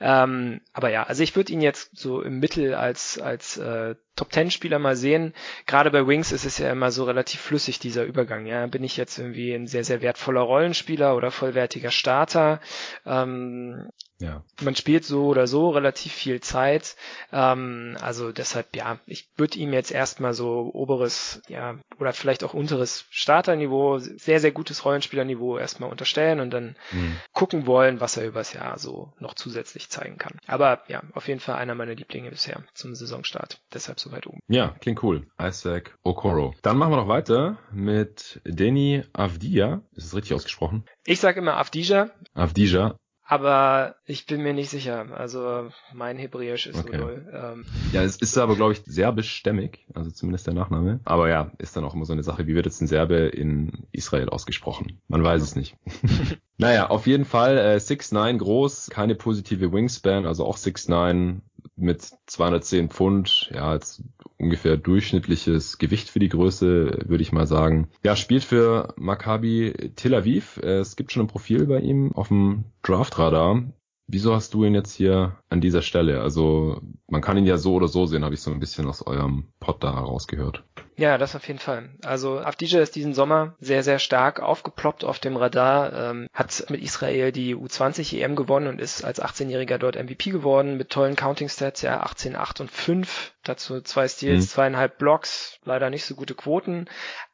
Ähm, 0.00 0.60
aber 0.74 0.90
ja, 0.90 1.04
also 1.04 1.22
ich 1.22 1.34
würde 1.34 1.52
ihn 1.52 1.62
jetzt 1.62 1.96
so 1.96 2.20
im 2.20 2.38
Mittel 2.38 2.74
als, 2.74 3.18
als 3.18 3.56
äh, 3.56 3.94
Top 4.14 4.30
Ten 4.30 4.50
Spieler 4.50 4.78
mal 4.78 4.96
sehen. 4.96 5.32
Gerade 5.66 5.90
bei 5.90 6.06
Wings 6.06 6.32
ist 6.32 6.44
es 6.44 6.58
ja 6.58 6.70
immer 6.70 6.90
so 6.90 7.04
relativ 7.04 7.40
flüssig, 7.40 7.78
dieser 7.78 8.04
Übergang. 8.04 8.46
Ja, 8.46 8.66
bin 8.66 8.84
ich 8.84 8.96
jetzt 8.96 9.18
irgendwie 9.18 9.54
ein 9.54 9.66
sehr, 9.66 9.84
sehr 9.84 10.02
wertvoller 10.02 10.42
Rollenspieler 10.42 11.16
oder 11.16 11.30
vollwertiger 11.30 11.90
Starter? 11.90 12.60
Ähm, 13.06 13.88
ja. 14.20 14.42
Man 14.60 14.74
spielt 14.74 15.04
so 15.04 15.26
oder 15.26 15.46
so 15.46 15.70
relativ 15.70 16.12
viel 16.12 16.40
Zeit. 16.40 16.96
Ähm, 17.32 17.96
also 18.00 18.32
deshalb, 18.32 18.74
ja, 18.74 18.98
ich 19.06 19.28
würde 19.36 19.58
ihm 19.58 19.72
jetzt 19.72 19.92
erstmal 19.92 20.34
so 20.34 20.70
oberes, 20.74 21.40
ja, 21.48 21.78
oder 21.98 22.12
vielleicht 22.12 22.42
auch 22.42 22.54
unteres 22.54 23.06
Starterniveau, 23.10 23.98
sehr, 23.98 24.40
sehr 24.40 24.50
gutes 24.50 24.84
Rollenspielerniveau 24.84 25.58
erstmal 25.58 25.90
unterstellen 25.90 26.40
und 26.40 26.50
dann 26.50 26.76
mhm. 26.90 27.16
gucken 27.32 27.66
wollen, 27.66 28.00
was 28.00 28.16
er 28.16 28.26
übers 28.26 28.52
Jahr 28.52 28.78
so 28.78 29.12
noch 29.20 29.34
zusätzlich 29.34 29.88
zeigen 29.88 30.18
kann. 30.18 30.38
Aber 30.46 30.82
ja, 30.88 31.02
auf 31.14 31.28
jeden 31.28 31.40
Fall 31.40 31.56
einer 31.56 31.74
meiner 31.74 31.94
Lieblinge 31.94 32.30
bisher 32.30 32.64
zum 32.74 32.94
Saisonstart. 32.94 33.60
Deshalb 33.72 34.00
so 34.00 34.10
weit 34.10 34.26
oben. 34.26 34.40
Ja, 34.48 34.74
klingt 34.80 35.02
cool. 35.02 35.26
Isaac 35.40 35.96
Okoro. 36.02 36.54
Dann 36.62 36.76
machen 36.76 36.92
wir 36.92 36.96
noch 36.96 37.08
weiter 37.08 37.58
mit 37.72 38.40
Denny 38.44 39.04
Avdia. 39.12 39.82
Ist 39.92 40.06
es 40.06 40.14
richtig 40.16 40.34
ausgesprochen? 40.34 40.84
Ich 41.04 41.20
sage 41.20 41.38
immer 41.38 41.56
Avdija. 41.56 42.10
Avdija 42.34 42.96
aber 43.30 43.96
ich 44.06 44.24
bin 44.24 44.42
mir 44.42 44.54
nicht 44.54 44.70
sicher. 44.70 45.06
Also 45.14 45.68
mein 45.92 46.16
Hebräisch 46.16 46.66
ist 46.66 46.78
okay. 46.78 46.96
so 46.96 47.04
null. 47.04 47.26
Ähm. 47.30 47.66
Ja, 47.92 48.02
es 48.02 48.16
ist 48.16 48.38
aber, 48.38 48.56
glaube 48.56 48.72
ich, 48.72 48.80
serbischstämmig, 48.86 49.86
also 49.94 50.10
zumindest 50.10 50.46
der 50.46 50.54
Nachname. 50.54 51.00
Aber 51.04 51.28
ja, 51.28 51.52
ist 51.58 51.76
dann 51.76 51.84
auch 51.84 51.94
immer 51.94 52.06
so 52.06 52.14
eine 52.14 52.22
Sache, 52.22 52.46
wie 52.46 52.54
wird 52.54 52.64
jetzt 52.64 52.80
ein 52.80 52.86
Serbe 52.86 53.16
in 53.26 53.86
Israel 53.92 54.30
ausgesprochen? 54.30 55.02
Man 55.08 55.22
weiß 55.22 55.42
es 55.42 55.56
nicht. 55.56 55.76
naja, 56.56 56.88
auf 56.88 57.06
jeden 57.06 57.26
Fall 57.26 57.58
äh, 57.58 57.76
6'9 57.76 58.38
groß, 58.38 58.88
keine 58.88 59.14
positive 59.14 59.72
Wingspan, 59.72 60.24
also 60.24 60.46
auch 60.46 60.56
6'9 60.56 61.42
mit 61.76 62.10
210 62.26 62.90
Pfund, 62.90 63.50
ja, 63.54 63.68
als 63.68 64.02
ungefähr 64.36 64.76
durchschnittliches 64.76 65.78
Gewicht 65.78 66.10
für 66.10 66.18
die 66.18 66.28
Größe, 66.28 67.04
würde 67.06 67.22
ich 67.22 67.32
mal 67.32 67.46
sagen. 67.46 67.88
Ja, 68.04 68.16
spielt 68.16 68.44
für 68.44 68.94
Maccabi 68.96 69.92
Tel 69.96 70.14
Aviv. 70.14 70.58
Es 70.58 70.96
gibt 70.96 71.12
schon 71.12 71.24
ein 71.24 71.28
Profil 71.28 71.66
bei 71.66 71.80
ihm 71.80 72.12
auf 72.12 72.28
dem 72.28 72.64
Draftradar. 72.82 73.62
Wieso 74.10 74.34
hast 74.34 74.54
du 74.54 74.64
ihn 74.64 74.74
jetzt 74.74 74.94
hier 74.94 75.36
an 75.50 75.60
dieser 75.60 75.82
Stelle? 75.82 76.22
Also 76.22 76.80
man 77.08 77.20
kann 77.20 77.36
ihn 77.36 77.44
ja 77.44 77.58
so 77.58 77.74
oder 77.74 77.88
so 77.88 78.06
sehen, 78.06 78.24
habe 78.24 78.34
ich 78.34 78.40
so 78.40 78.50
ein 78.50 78.60
bisschen 78.60 78.86
aus 78.86 79.06
eurem 79.06 79.48
Pod 79.60 79.82
da 79.84 79.90
rausgehört. 79.90 80.64
Ja, 80.98 81.16
das 81.16 81.36
auf 81.36 81.46
jeden 81.46 81.60
Fall. 81.60 81.90
Also 82.02 82.40
Avdija 82.40 82.80
ist 82.80 82.96
diesen 82.96 83.14
Sommer 83.14 83.54
sehr, 83.60 83.84
sehr 83.84 84.00
stark 84.00 84.40
aufgeploppt 84.40 85.04
auf 85.04 85.20
dem 85.20 85.36
Radar, 85.36 85.92
ähm, 85.92 86.28
hat 86.32 86.64
mit 86.70 86.82
Israel 86.82 87.30
die 87.30 87.54
U20 87.54 88.20
EM 88.20 88.34
gewonnen 88.34 88.66
und 88.66 88.80
ist 88.80 89.04
als 89.04 89.22
18-Jähriger 89.22 89.78
dort 89.78 89.94
MVP 89.94 90.30
geworden 90.30 90.76
mit 90.76 90.90
tollen 90.90 91.14
Counting-Stats, 91.14 91.82
ja, 91.82 92.00
18, 92.00 92.34
8 92.34 92.62
und 92.62 92.70
5, 92.72 93.32
dazu 93.44 93.80
zwei 93.80 94.08
Steals, 94.08 94.46
mhm. 94.46 94.48
zweieinhalb 94.48 94.98
Blocks, 94.98 95.60
leider 95.62 95.88
nicht 95.88 96.04
so 96.04 96.16
gute 96.16 96.34
Quoten, 96.34 96.88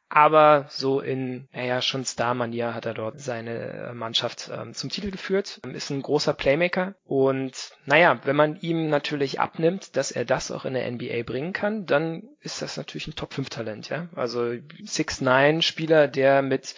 aber 0.09 0.67
so 0.69 0.99
in, 0.99 1.47
naja, 1.51 1.81
schon 1.81 2.05
Star-Manier 2.05 2.75
hat 2.75 2.85
er 2.85 2.93
dort 2.93 3.19
seine 3.19 3.89
äh, 3.89 3.93
Mannschaft 3.93 4.51
ähm, 4.53 4.73
zum 4.75 4.91
Titel 4.91 5.09
geführt, 5.09 5.59
ist 5.73 5.89
ein 5.89 6.03
großer 6.03 6.33
Playmaker 6.33 6.93
und 7.03 7.71
naja, 7.85 8.19
wenn 8.23 8.35
man 8.35 8.55
ihm 8.57 8.89
natürlich 8.89 9.39
abnimmt, 9.39 9.95
dass 9.95 10.11
er 10.11 10.23
das 10.23 10.51
auch 10.51 10.65
in 10.65 10.75
der 10.75 10.89
NBA 10.89 11.23
bringen 11.25 11.53
kann, 11.53 11.87
dann 11.87 12.23
ist 12.45 12.61
das 12.61 12.77
natürlich 12.77 13.07
ein 13.07 13.15
Top-5-Talent, 13.15 13.89
ja. 13.89 14.07
Also 14.15 14.41
6'9-Spieler, 14.41 16.07
der 16.07 16.43
mit 16.43 16.75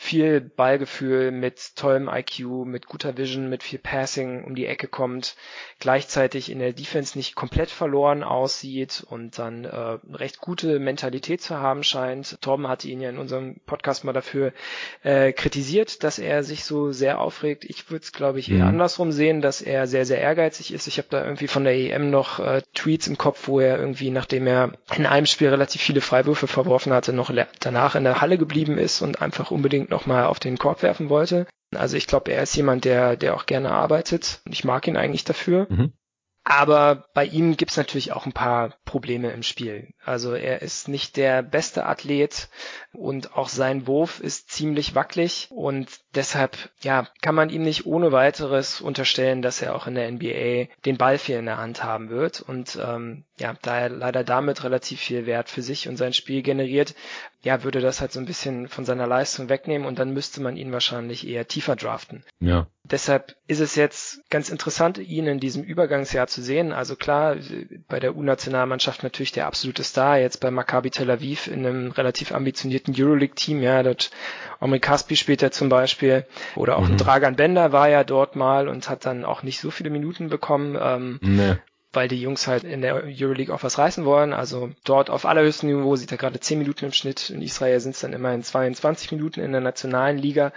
viel 0.00 0.40
Ballgefühl, 0.40 1.32
mit 1.32 1.74
tollem 1.74 2.08
IQ, 2.08 2.64
mit 2.64 2.86
guter 2.86 3.16
Vision, 3.18 3.48
mit 3.48 3.64
viel 3.64 3.80
Passing 3.80 4.44
um 4.44 4.54
die 4.54 4.66
Ecke 4.66 4.86
kommt, 4.86 5.34
gleichzeitig 5.80 6.52
in 6.52 6.60
der 6.60 6.72
Defense 6.72 7.18
nicht 7.18 7.34
komplett 7.34 7.68
verloren 7.68 8.22
aussieht 8.22 9.04
und 9.08 9.40
dann 9.40 9.64
äh, 9.64 9.98
recht 10.12 10.38
gute 10.40 10.78
Mentalität 10.78 11.42
zu 11.42 11.58
haben 11.58 11.82
scheint. 11.82 12.40
Torben 12.40 12.68
hatte 12.68 12.86
ihn 12.86 13.00
ja 13.00 13.10
in 13.10 13.18
unserem 13.18 13.56
Podcast 13.66 14.04
mal 14.04 14.12
dafür 14.12 14.52
äh, 15.02 15.32
kritisiert, 15.32 16.04
dass 16.04 16.20
er 16.20 16.44
sich 16.44 16.62
so 16.62 16.92
sehr 16.92 17.20
aufregt. 17.20 17.64
Ich 17.64 17.90
würde 17.90 18.04
es, 18.04 18.12
glaube 18.12 18.38
ich, 18.38 18.52
eher 18.52 18.58
mhm. 18.58 18.68
andersrum 18.68 19.10
sehen, 19.10 19.42
dass 19.42 19.62
er 19.62 19.88
sehr, 19.88 20.06
sehr 20.06 20.20
ehrgeizig 20.20 20.72
ist. 20.72 20.86
Ich 20.86 20.98
habe 20.98 21.08
da 21.10 21.24
irgendwie 21.24 21.48
von 21.48 21.64
der 21.64 21.74
EM 21.74 22.10
noch 22.10 22.38
äh, 22.38 22.62
Tweets 22.72 23.08
im 23.08 23.18
Kopf, 23.18 23.48
wo 23.48 23.58
er 23.58 23.80
irgendwie, 23.80 24.10
nachdem 24.10 24.46
er 24.46 24.74
in 24.94 25.06
einem 25.08 25.26
Spiel 25.26 25.48
relativ 25.48 25.80
viele 25.80 26.00
Freiwürfe 26.00 26.46
verworfen 26.46 26.92
hatte, 26.92 27.12
noch 27.12 27.32
danach 27.60 27.94
in 27.94 28.04
der 28.04 28.20
Halle 28.20 28.38
geblieben 28.38 28.78
ist 28.78 29.02
und 29.02 29.22
einfach 29.22 29.50
unbedingt 29.50 29.90
nochmal 29.90 30.24
auf 30.24 30.40
den 30.40 30.58
Korb 30.58 30.82
werfen 30.82 31.08
wollte. 31.08 31.46
Also 31.74 31.96
ich 31.96 32.06
glaube, 32.06 32.32
er 32.32 32.42
ist 32.42 32.56
jemand, 32.56 32.84
der, 32.84 33.16
der 33.16 33.34
auch 33.34 33.46
gerne 33.46 33.70
arbeitet 33.70 34.40
und 34.46 34.52
ich 34.52 34.64
mag 34.64 34.86
ihn 34.86 34.96
eigentlich 34.96 35.24
dafür. 35.24 35.66
Mhm. 35.68 35.92
Aber 36.50 37.04
bei 37.12 37.26
ihm 37.26 37.58
gibt's 37.58 37.76
natürlich 37.76 38.12
auch 38.12 38.24
ein 38.24 38.32
paar 38.32 38.74
Probleme 38.86 39.30
im 39.32 39.42
Spiel. 39.42 39.92
Also 40.02 40.32
er 40.32 40.62
ist 40.62 40.88
nicht 40.88 41.18
der 41.18 41.42
beste 41.42 41.84
Athlet 41.84 42.48
und 42.94 43.36
auch 43.36 43.50
sein 43.50 43.86
Wurf 43.86 44.20
ist 44.20 44.50
ziemlich 44.50 44.94
wackelig 44.94 45.48
und 45.50 46.00
deshalb 46.14 46.56
ja 46.80 47.06
kann 47.20 47.34
man 47.34 47.50
ihm 47.50 47.62
nicht 47.62 47.86
ohne 47.86 48.12
weiteres 48.12 48.80
unterstellen, 48.80 49.42
dass 49.42 49.62
er 49.62 49.74
auch 49.74 49.86
in 49.86 49.94
der 49.94 50.10
NBA 50.10 50.72
den 50.84 50.96
Ball 50.96 51.18
viel 51.18 51.36
in 51.36 51.46
der 51.46 51.58
Hand 51.58 51.84
haben 51.84 52.10
wird 52.10 52.40
und 52.40 52.78
ähm, 52.82 53.24
ja 53.38 53.54
da 53.62 53.78
er 53.78 53.88
leider 53.88 54.24
damit 54.24 54.64
relativ 54.64 55.00
viel 55.00 55.26
Wert 55.26 55.50
für 55.50 55.62
sich 55.62 55.88
und 55.88 55.96
sein 55.96 56.12
Spiel 56.12 56.42
generiert, 56.42 56.94
ja 57.42 57.62
würde 57.62 57.80
das 57.80 58.00
halt 58.00 58.12
so 58.12 58.20
ein 58.20 58.26
bisschen 58.26 58.68
von 58.68 58.84
seiner 58.84 59.06
Leistung 59.06 59.48
wegnehmen 59.48 59.86
und 59.86 59.98
dann 59.98 60.12
müsste 60.12 60.40
man 60.40 60.56
ihn 60.56 60.72
wahrscheinlich 60.72 61.26
eher 61.26 61.46
tiefer 61.46 61.76
draften. 61.76 62.24
Ja. 62.40 62.66
Deshalb 62.90 63.36
ist 63.46 63.60
es 63.60 63.74
jetzt 63.74 64.28
ganz 64.30 64.48
interessant, 64.48 64.96
ihn 64.98 65.26
in 65.26 65.40
diesem 65.40 65.62
Übergangsjahr 65.62 66.26
zu 66.26 66.42
sehen. 66.42 66.72
Also 66.72 66.96
klar, 66.96 67.36
bei 67.86 68.00
der 68.00 68.16
U-Nationalmannschaft 68.16 69.02
natürlich 69.02 69.32
der 69.32 69.46
absolute 69.46 69.84
Star, 69.84 70.18
jetzt 70.18 70.40
bei 70.40 70.50
Maccabi 70.50 70.90
Tel 70.90 71.10
Aviv 71.10 71.48
in 71.48 71.66
einem 71.66 71.90
relativ 71.90 72.32
ambitionierten 72.32 72.94
Euroleague-Team, 72.96 73.62
ja, 73.62 73.82
dort 73.82 74.10
Omri 74.60 74.80
Kaspi 74.80 75.16
spielt 75.16 75.42
er 75.42 75.50
zum 75.50 75.68
Beispiel, 75.68 76.07
oder 76.56 76.76
auch 76.76 76.88
mhm. 76.88 76.96
Dragan 76.96 77.36
Bender 77.36 77.72
war 77.72 77.88
ja 77.88 78.04
dort 78.04 78.36
mal 78.36 78.68
und 78.68 78.88
hat 78.88 79.06
dann 79.06 79.24
auch 79.24 79.42
nicht 79.42 79.60
so 79.60 79.70
viele 79.70 79.90
Minuten 79.90 80.28
bekommen. 80.28 80.76
Ähm, 80.80 81.18
nee 81.22 81.56
weil 81.92 82.08
die 82.08 82.20
Jungs 82.20 82.46
halt 82.46 82.64
in 82.64 82.82
der 82.82 83.02
Euroleague 83.04 83.54
auch 83.54 83.62
was 83.62 83.78
reißen 83.78 84.04
wollen. 84.04 84.32
Also 84.32 84.70
dort 84.84 85.08
auf 85.08 85.24
allerhöchstem 85.24 85.70
Niveau 85.70 85.96
sieht 85.96 86.12
er 86.12 86.18
gerade 86.18 86.38
10 86.38 86.58
Minuten 86.58 86.84
im 86.84 86.92
Schnitt. 86.92 87.30
In 87.30 87.40
Israel 87.40 87.80
sind 87.80 87.94
es 87.94 88.00
dann 88.00 88.12
immerhin 88.12 88.42
22 88.42 89.12
Minuten 89.12 89.40
in 89.40 89.52
der 89.52 89.60
nationalen 89.60 90.18
Liga. 90.18 90.52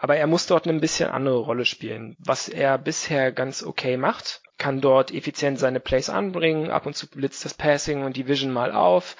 Aber 0.00 0.16
er 0.16 0.26
muss 0.26 0.46
dort 0.46 0.68
eine 0.68 0.78
bisschen 0.78 1.10
andere 1.10 1.38
Rolle 1.38 1.64
spielen, 1.64 2.16
was 2.18 2.48
er 2.48 2.78
bisher 2.78 3.32
ganz 3.32 3.64
okay 3.64 3.96
macht 3.96 4.42
kann 4.58 4.80
dort 4.80 5.12
effizient 5.12 5.58
seine 5.58 5.80
Plays 5.80 6.08
anbringen, 6.08 6.70
ab 6.70 6.86
und 6.86 6.96
zu 6.96 7.06
blitzt 7.06 7.44
das 7.44 7.54
Passing 7.54 8.04
und 8.04 8.16
die 8.16 8.26
Vision 8.26 8.52
mal 8.52 8.72
auf. 8.72 9.16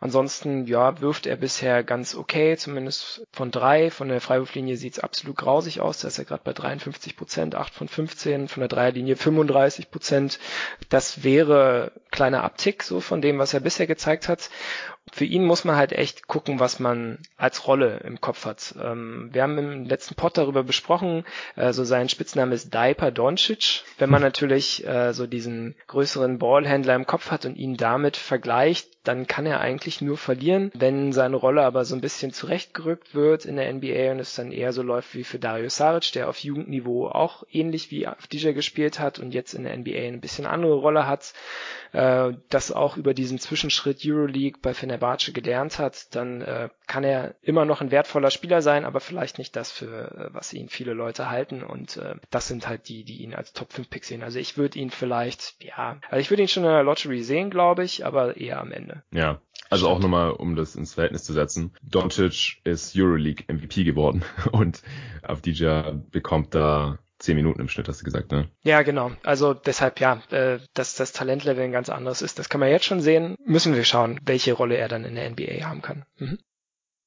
Ansonsten, 0.00 0.66
ja, 0.66 1.00
wirft 1.00 1.26
er 1.26 1.36
bisher 1.36 1.84
ganz 1.84 2.14
okay, 2.14 2.56
zumindest 2.56 3.26
von 3.32 3.50
drei. 3.50 3.90
Von 3.90 4.08
der 4.08 4.20
Freiwurflinie 4.20 4.76
sieht 4.76 4.94
es 4.94 5.00
absolut 5.00 5.36
grausig 5.36 5.80
aus, 5.80 6.00
da 6.00 6.08
ist 6.08 6.18
er 6.18 6.24
gerade 6.24 6.42
bei 6.44 6.52
53 6.52 7.16
Prozent, 7.16 7.54
8 7.54 7.74
von 7.74 7.88
15, 7.88 8.48
von 8.48 8.60
der 8.60 8.68
Dreierlinie 8.68 9.16
35 9.16 9.90
Prozent. 9.90 10.38
Das 10.88 11.22
wäre 11.22 11.92
kleiner 12.10 12.42
Abtick 12.44 12.82
so 12.82 13.00
von 13.00 13.20
dem, 13.20 13.38
was 13.38 13.52
er 13.52 13.60
bisher 13.60 13.86
gezeigt 13.86 14.28
hat 14.28 14.48
für 15.12 15.24
ihn 15.24 15.44
muss 15.44 15.64
man 15.64 15.76
halt 15.76 15.92
echt 15.92 16.26
gucken, 16.26 16.60
was 16.60 16.80
man 16.80 17.18
als 17.36 17.66
Rolle 17.66 18.00
im 18.04 18.20
Kopf 18.20 18.44
hat. 18.44 18.74
Ähm, 18.80 19.30
wir 19.32 19.42
haben 19.42 19.58
im 19.58 19.84
letzten 19.84 20.14
Pod 20.14 20.36
darüber 20.38 20.62
besprochen, 20.62 21.24
äh, 21.56 21.72
so 21.72 21.84
sein 21.84 22.08
Spitzname 22.08 22.54
ist 22.54 22.72
Diaper 22.74 23.10
Doncic. 23.10 23.84
Wenn 23.98 24.10
man 24.10 24.22
natürlich 24.28 24.86
äh, 24.86 25.12
so 25.12 25.26
diesen 25.26 25.74
größeren 25.86 26.38
Ballhändler 26.38 26.94
im 26.94 27.06
Kopf 27.06 27.30
hat 27.30 27.44
und 27.44 27.56
ihn 27.56 27.76
damit 27.76 28.16
vergleicht, 28.16 28.88
dann 29.08 29.26
kann 29.26 29.46
er 29.46 29.60
eigentlich 29.60 30.02
nur 30.02 30.18
verlieren. 30.18 30.70
Wenn 30.74 31.12
seine 31.12 31.36
Rolle 31.36 31.62
aber 31.62 31.86
so 31.86 31.94
ein 31.94 32.02
bisschen 32.02 32.30
zurechtgerückt 32.30 33.14
wird 33.14 33.46
in 33.46 33.56
der 33.56 33.72
NBA 33.72 34.12
und 34.12 34.20
es 34.20 34.34
dann 34.34 34.52
eher 34.52 34.74
so 34.74 34.82
läuft 34.82 35.14
wie 35.14 35.24
für 35.24 35.38
Dario 35.38 35.70
Saric, 35.70 36.12
der 36.12 36.28
auf 36.28 36.38
Jugendniveau 36.40 37.08
auch 37.08 37.42
ähnlich 37.50 37.90
wie 37.90 38.06
auf 38.06 38.26
DJ 38.26 38.52
gespielt 38.52 39.00
hat 39.00 39.18
und 39.18 39.32
jetzt 39.32 39.54
in 39.54 39.64
der 39.64 39.74
NBA 39.74 39.98
ein 39.98 40.20
bisschen 40.20 40.44
andere 40.44 40.74
Rolle 40.74 41.06
hat, 41.06 41.32
äh, 41.92 42.32
das 42.50 42.70
auch 42.70 42.98
über 42.98 43.14
diesen 43.14 43.38
Zwischenschritt 43.38 44.02
Euroleague 44.04 44.60
bei 44.60 44.74
Fenerbahce 44.74 45.32
gelernt 45.32 45.78
hat, 45.78 46.14
dann 46.14 46.42
äh, 46.42 46.68
kann 46.86 47.02
er 47.02 47.34
immer 47.40 47.64
noch 47.64 47.80
ein 47.80 47.90
wertvoller 47.90 48.30
Spieler 48.30 48.60
sein, 48.60 48.84
aber 48.84 49.00
vielleicht 49.00 49.38
nicht 49.38 49.56
das, 49.56 49.72
für 49.72 49.86
äh, 49.86 50.34
was 50.34 50.52
ihn 50.52 50.68
viele 50.68 50.92
Leute 50.92 51.30
halten 51.30 51.62
und 51.62 51.96
äh, 51.96 52.16
das 52.30 52.46
sind 52.48 52.68
halt 52.68 52.88
die, 52.90 53.04
die 53.04 53.22
ihn 53.22 53.34
als 53.34 53.54
Top 53.54 53.72
5 53.72 53.88
Pick 53.88 54.04
sehen. 54.04 54.22
Also 54.22 54.38
ich 54.38 54.58
würde 54.58 54.78
ihn 54.78 54.90
vielleicht, 54.90 55.64
ja, 55.64 55.96
also 56.10 56.20
ich 56.20 56.28
würde 56.28 56.42
ihn 56.42 56.48
schon 56.48 56.64
in 56.64 56.70
der 56.70 56.82
Lottery 56.82 57.22
sehen, 57.22 57.48
glaube 57.48 57.84
ich, 57.84 58.04
aber 58.04 58.36
eher 58.36 58.60
am 58.60 58.70
Ende. 58.70 58.97
Ja, 59.12 59.40
also 59.70 59.88
auch 59.88 59.98
nochmal, 59.98 60.30
um 60.30 60.56
das 60.56 60.76
ins 60.76 60.94
Verhältnis 60.94 61.24
zu 61.24 61.32
setzen. 61.32 61.72
Doncic 61.82 62.60
ist 62.64 62.96
Euroleague 62.96 63.44
MVP 63.52 63.84
geworden 63.84 64.24
und 64.52 64.82
Avdija 65.22 66.00
bekommt 66.10 66.54
da 66.54 66.98
zehn 67.18 67.36
Minuten 67.36 67.60
im 67.60 67.68
Schnitt, 67.68 67.88
hast 67.88 68.00
du 68.00 68.04
gesagt, 68.04 68.30
ne? 68.30 68.48
Ja, 68.62 68.82
genau. 68.82 69.10
Also 69.24 69.52
deshalb 69.52 70.00
ja, 70.00 70.22
äh, 70.30 70.60
dass 70.74 70.94
das 70.94 71.12
Talentlevel 71.12 71.64
ein 71.64 71.72
ganz 71.72 71.88
anderes 71.88 72.22
ist, 72.22 72.38
das 72.38 72.48
kann 72.48 72.60
man 72.60 72.70
jetzt 72.70 72.84
schon 72.84 73.00
sehen. 73.00 73.34
Müssen 73.44 73.74
wir 73.74 73.84
schauen, 73.84 74.20
welche 74.24 74.52
Rolle 74.52 74.76
er 74.76 74.88
dann 74.88 75.04
in 75.04 75.16
der 75.16 75.28
NBA 75.30 75.64
haben 75.66 75.82
kann. 75.82 76.04
Mhm. 76.18 76.38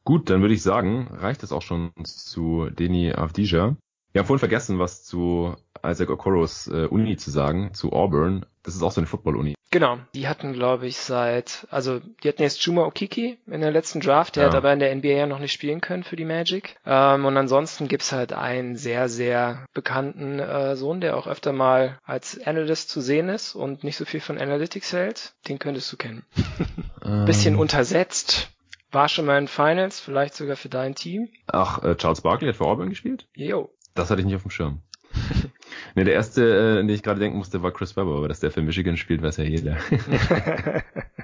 Gut, 0.04 0.30
dann 0.30 0.42
würde 0.42 0.54
ich 0.54 0.64
sagen, 0.64 1.08
reicht 1.12 1.44
es 1.44 1.52
auch 1.52 1.62
schon 1.62 1.92
zu 2.04 2.70
Deni 2.72 3.14
Avdija. 3.14 3.78
Wir 4.12 4.20
haben 4.20 4.28
vorhin 4.28 4.40
vergessen, 4.40 4.80
was 4.80 5.04
zu 5.04 5.56
Isaac 5.86 6.10
Okoros 6.10 6.68
äh, 6.68 6.86
Uni 6.88 7.18
zu 7.18 7.32
sagen, 7.32 7.74
zu 7.74 7.94
Auburn. 7.94 8.46
Das 8.64 8.76
ist 8.76 8.84
auch 8.84 8.92
so 8.92 9.02
eine 9.02 9.08
Football-Uni. 9.08 9.56
Genau, 9.74 10.00
die 10.14 10.28
hatten, 10.28 10.52
glaube 10.52 10.86
ich, 10.86 10.98
seit, 10.98 11.66
also 11.72 12.00
die 12.00 12.28
hatten 12.28 12.42
jetzt 12.42 12.62
Juma 12.66 12.84
Okiki 12.84 13.40
in 13.48 13.62
der 13.62 13.72
letzten 13.72 14.02
Draft, 14.02 14.36
der 14.36 14.44
ja. 14.44 14.50
hat 14.50 14.56
aber 14.56 14.74
in 14.74 14.80
der 14.80 14.94
NBA 14.94 15.08
ja 15.08 15.28
noch 15.28 15.40
nicht 15.40 15.54
spielen 15.54 15.80
können 15.80 16.04
für 16.04 16.18
die 16.18 16.26
Magic. 16.26 16.76
Ähm, 16.86 17.24
und 17.24 17.38
ansonsten 17.38 17.88
gibt's 17.88 18.12
halt 18.12 18.34
einen 18.34 18.76
sehr, 18.76 19.08
sehr 19.08 19.66
bekannten 19.74 20.40
äh, 20.40 20.76
Sohn, 20.76 21.00
der 21.00 21.16
auch 21.16 21.26
öfter 21.26 21.54
mal 21.54 22.00
als 22.04 22.38
Analyst 22.46 22.90
zu 22.90 23.00
sehen 23.00 23.30
ist 23.30 23.56
und 23.56 23.86
nicht 23.86 23.96
so 23.96 24.04
viel 24.04 24.20
von 24.20 24.38
Analytics 24.38 24.92
hält. 24.92 25.34
Den 25.48 25.58
könntest 25.58 25.92
du 25.94 25.96
kennen. 25.96 26.26
ähm. 27.06 27.24
Bisschen 27.24 27.56
untersetzt. 27.56 28.50
War 28.92 29.08
schon 29.08 29.26
mal 29.26 29.38
in 29.38 29.48
Finals, 29.48 30.02
vielleicht 30.02 30.36
sogar 30.36 30.58
für 30.58 30.68
dein 30.68 30.96
Team. 30.96 31.30
Ach, 31.48 31.82
äh, 31.82 31.96
Charles 31.96 32.20
Barkley 32.20 32.50
hat 32.50 32.58
für 32.58 32.66
Auburn 32.66 32.90
gespielt? 32.90 33.30
Jo. 33.34 33.70
Das 33.94 34.10
hatte 34.10 34.22
ich 34.22 34.26
nicht 34.26 34.36
auf 34.36 34.44
dem 34.44 34.52
Schirm. 34.52 34.82
ne, 35.96 36.04
der 36.06 36.14
erste, 36.14 36.44
äh, 36.44 36.80
an 36.80 36.88
den 36.88 36.96
ich 36.96 37.04
gerade 37.04 37.20
denken 37.20 37.38
musste, 37.38 37.62
war 37.64 37.72
Chris 37.72 37.96
Webber, 37.96 38.16
aber 38.16 38.28
dass 38.28 38.40
der 38.40 38.52
für 38.52 38.62
Michigan 38.62 38.98
spielt, 38.98 39.22
weiß 39.22 39.38
ja 39.38 39.44
jeder. 39.44 39.78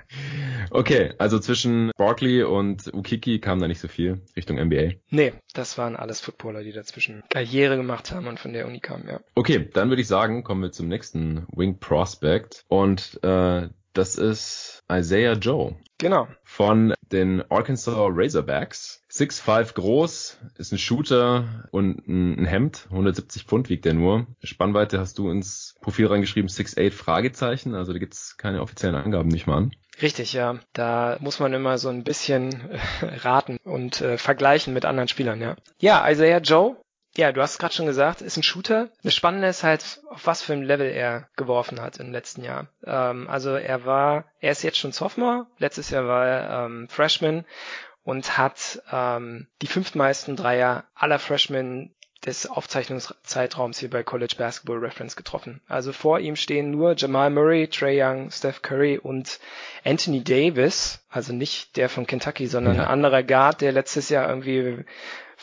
okay, 0.71 1.13
also 1.17 1.39
zwischen 1.39 1.91
Barkley 1.97 2.43
und 2.43 2.93
Ukiki 2.93 3.39
kam 3.39 3.59
da 3.59 3.67
nicht 3.67 3.79
so 3.79 3.87
viel 3.87 4.21
Richtung 4.35 4.57
NBA. 4.57 4.93
Nee, 5.09 5.33
das 5.53 5.77
waren 5.77 5.95
alles 5.95 6.21
Footballer, 6.21 6.63
die 6.63 6.73
dazwischen 6.73 7.23
Karriere 7.29 7.77
gemacht 7.77 8.11
haben 8.11 8.27
und 8.27 8.39
von 8.39 8.53
der 8.53 8.67
Uni 8.67 8.79
kamen, 8.79 9.07
ja. 9.07 9.19
Okay, 9.35 9.69
dann 9.73 9.89
würde 9.89 10.01
ich 10.01 10.07
sagen, 10.07 10.43
kommen 10.43 10.61
wir 10.61 10.71
zum 10.71 10.87
nächsten 10.87 11.47
Wing 11.51 11.79
Prospect 11.79 12.65
und 12.67 13.19
äh, 13.23 13.69
das 13.97 14.15
ist 14.15 14.83
Isaiah 14.91 15.33
Joe. 15.33 15.75
Genau. 15.97 16.27
Von 16.43 16.93
den 17.11 17.43
Arkansas 17.49 17.95
Razorbacks. 17.97 19.03
6'5 19.11 19.73
groß, 19.73 20.37
ist 20.57 20.71
ein 20.71 20.77
Shooter 20.77 21.67
und 21.71 22.07
ein 22.07 22.45
Hemd. 22.45 22.85
170 22.91 23.43
Pfund 23.43 23.69
wiegt 23.69 23.85
er 23.85 23.93
nur. 23.93 24.27
Spannweite 24.43 24.99
hast 24.99 25.17
du 25.17 25.31
ins 25.31 25.75
Profil 25.81 26.07
reingeschrieben, 26.07 26.49
6'8 26.49 26.91
Fragezeichen. 26.91 27.73
Also 27.73 27.93
da 27.93 27.99
gibt's 27.99 28.37
keine 28.37 28.61
offiziellen 28.61 28.95
Angaben 28.95 29.29
nicht 29.29 29.47
mal 29.47 29.57
an. 29.57 29.71
Richtig, 30.01 30.33
ja. 30.33 30.59
Da 30.73 31.17
muss 31.19 31.39
man 31.39 31.53
immer 31.53 31.79
so 31.79 31.89
ein 31.89 32.03
bisschen 32.03 32.69
äh, 33.01 33.05
raten 33.17 33.57
und 33.63 34.01
äh, 34.01 34.19
vergleichen 34.19 34.73
mit 34.73 34.85
anderen 34.85 35.07
Spielern, 35.07 35.41
ja. 35.41 35.55
Ja, 35.79 36.07
Isaiah 36.07 36.39
Joe 36.39 36.77
ja, 37.17 37.31
du 37.31 37.41
hast 37.41 37.53
es 37.53 37.57
gerade 37.57 37.73
schon 37.73 37.87
gesagt, 37.87 38.21
ist 38.21 38.37
ein 38.37 38.43
Shooter. 38.43 38.89
Das 39.03 39.15
Spannende 39.15 39.47
ist 39.47 39.63
halt, 39.63 40.01
auf 40.09 40.27
was 40.27 40.43
für 40.43 40.53
ein 40.53 40.61
Level 40.61 40.87
er 40.87 41.27
geworfen 41.35 41.81
hat 41.81 41.97
im 41.97 42.11
letzten 42.11 42.43
Jahr. 42.43 42.67
Ähm, 42.85 43.27
also 43.27 43.55
er 43.55 43.85
war, 43.85 44.25
er 44.39 44.51
ist 44.51 44.61
jetzt 44.61 44.77
schon 44.77 44.91
Sophomore, 44.91 45.47
letztes 45.57 45.89
Jahr 45.89 46.05
war 46.07 46.27
er 46.27 46.65
ähm, 46.65 46.87
Freshman 46.89 47.43
und 48.03 48.37
hat 48.37 48.83
ähm, 48.91 49.47
die 49.63 49.67
fünftmeisten 49.67 50.35
Dreier 50.35 50.85
aller 50.93 51.17
Freshmen 51.17 51.95
des 52.23 52.47
Aufzeichnungszeitraums 52.47 53.79
hier 53.79 53.89
bei 53.89 54.03
College 54.03 54.35
Basketball 54.37 54.77
Reference 54.77 55.15
getroffen. 55.15 55.61
Also 55.67 55.93
vor 55.93 56.19
ihm 56.19 56.35
stehen 56.35 56.69
nur 56.69 56.95
Jamal 56.95 57.31
Murray, 57.31 57.67
Trey 57.67 58.01
Young, 58.01 58.29
Steph 58.29 58.61
Curry 58.61 58.99
und 58.99 59.39
Anthony 59.83 60.23
Davis, 60.23 61.03
also 61.09 61.33
nicht 61.33 61.77
der 61.77 61.89
von 61.89 62.05
Kentucky, 62.05 62.45
sondern 62.45 62.75
ja. 62.75 62.83
ein 62.83 62.89
anderer 62.89 63.23
Guard, 63.23 63.61
der 63.61 63.71
letztes 63.71 64.09
Jahr 64.09 64.29
irgendwie 64.29 64.85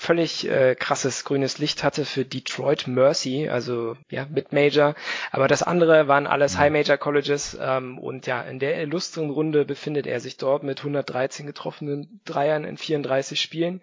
völlig 0.04 0.48
äh, 0.48 0.74
krasses 0.74 1.24
grünes 1.24 1.58
Licht 1.58 1.82
hatte 1.82 2.04
für 2.04 2.24
Detroit 2.24 2.86
Mercy, 2.86 3.48
also 3.48 3.96
ja, 4.10 4.26
Mid-Major. 4.28 4.94
Aber 5.30 5.48
das 5.48 5.62
andere 5.62 6.08
waren 6.08 6.26
alles 6.26 6.54
mhm. 6.54 6.58
High-Major-Colleges 6.58 7.58
ähm, 7.60 7.98
und 7.98 8.26
ja, 8.26 8.42
in 8.42 8.58
der 8.58 8.80
illustren 8.82 9.30
Runde 9.30 9.64
befindet 9.64 10.06
er 10.06 10.20
sich 10.20 10.36
dort 10.36 10.62
mit 10.62 10.78
113 10.80 11.46
getroffenen 11.46 12.20
Dreiern 12.24 12.64
in 12.64 12.76
34 12.76 13.40
Spielen. 13.40 13.80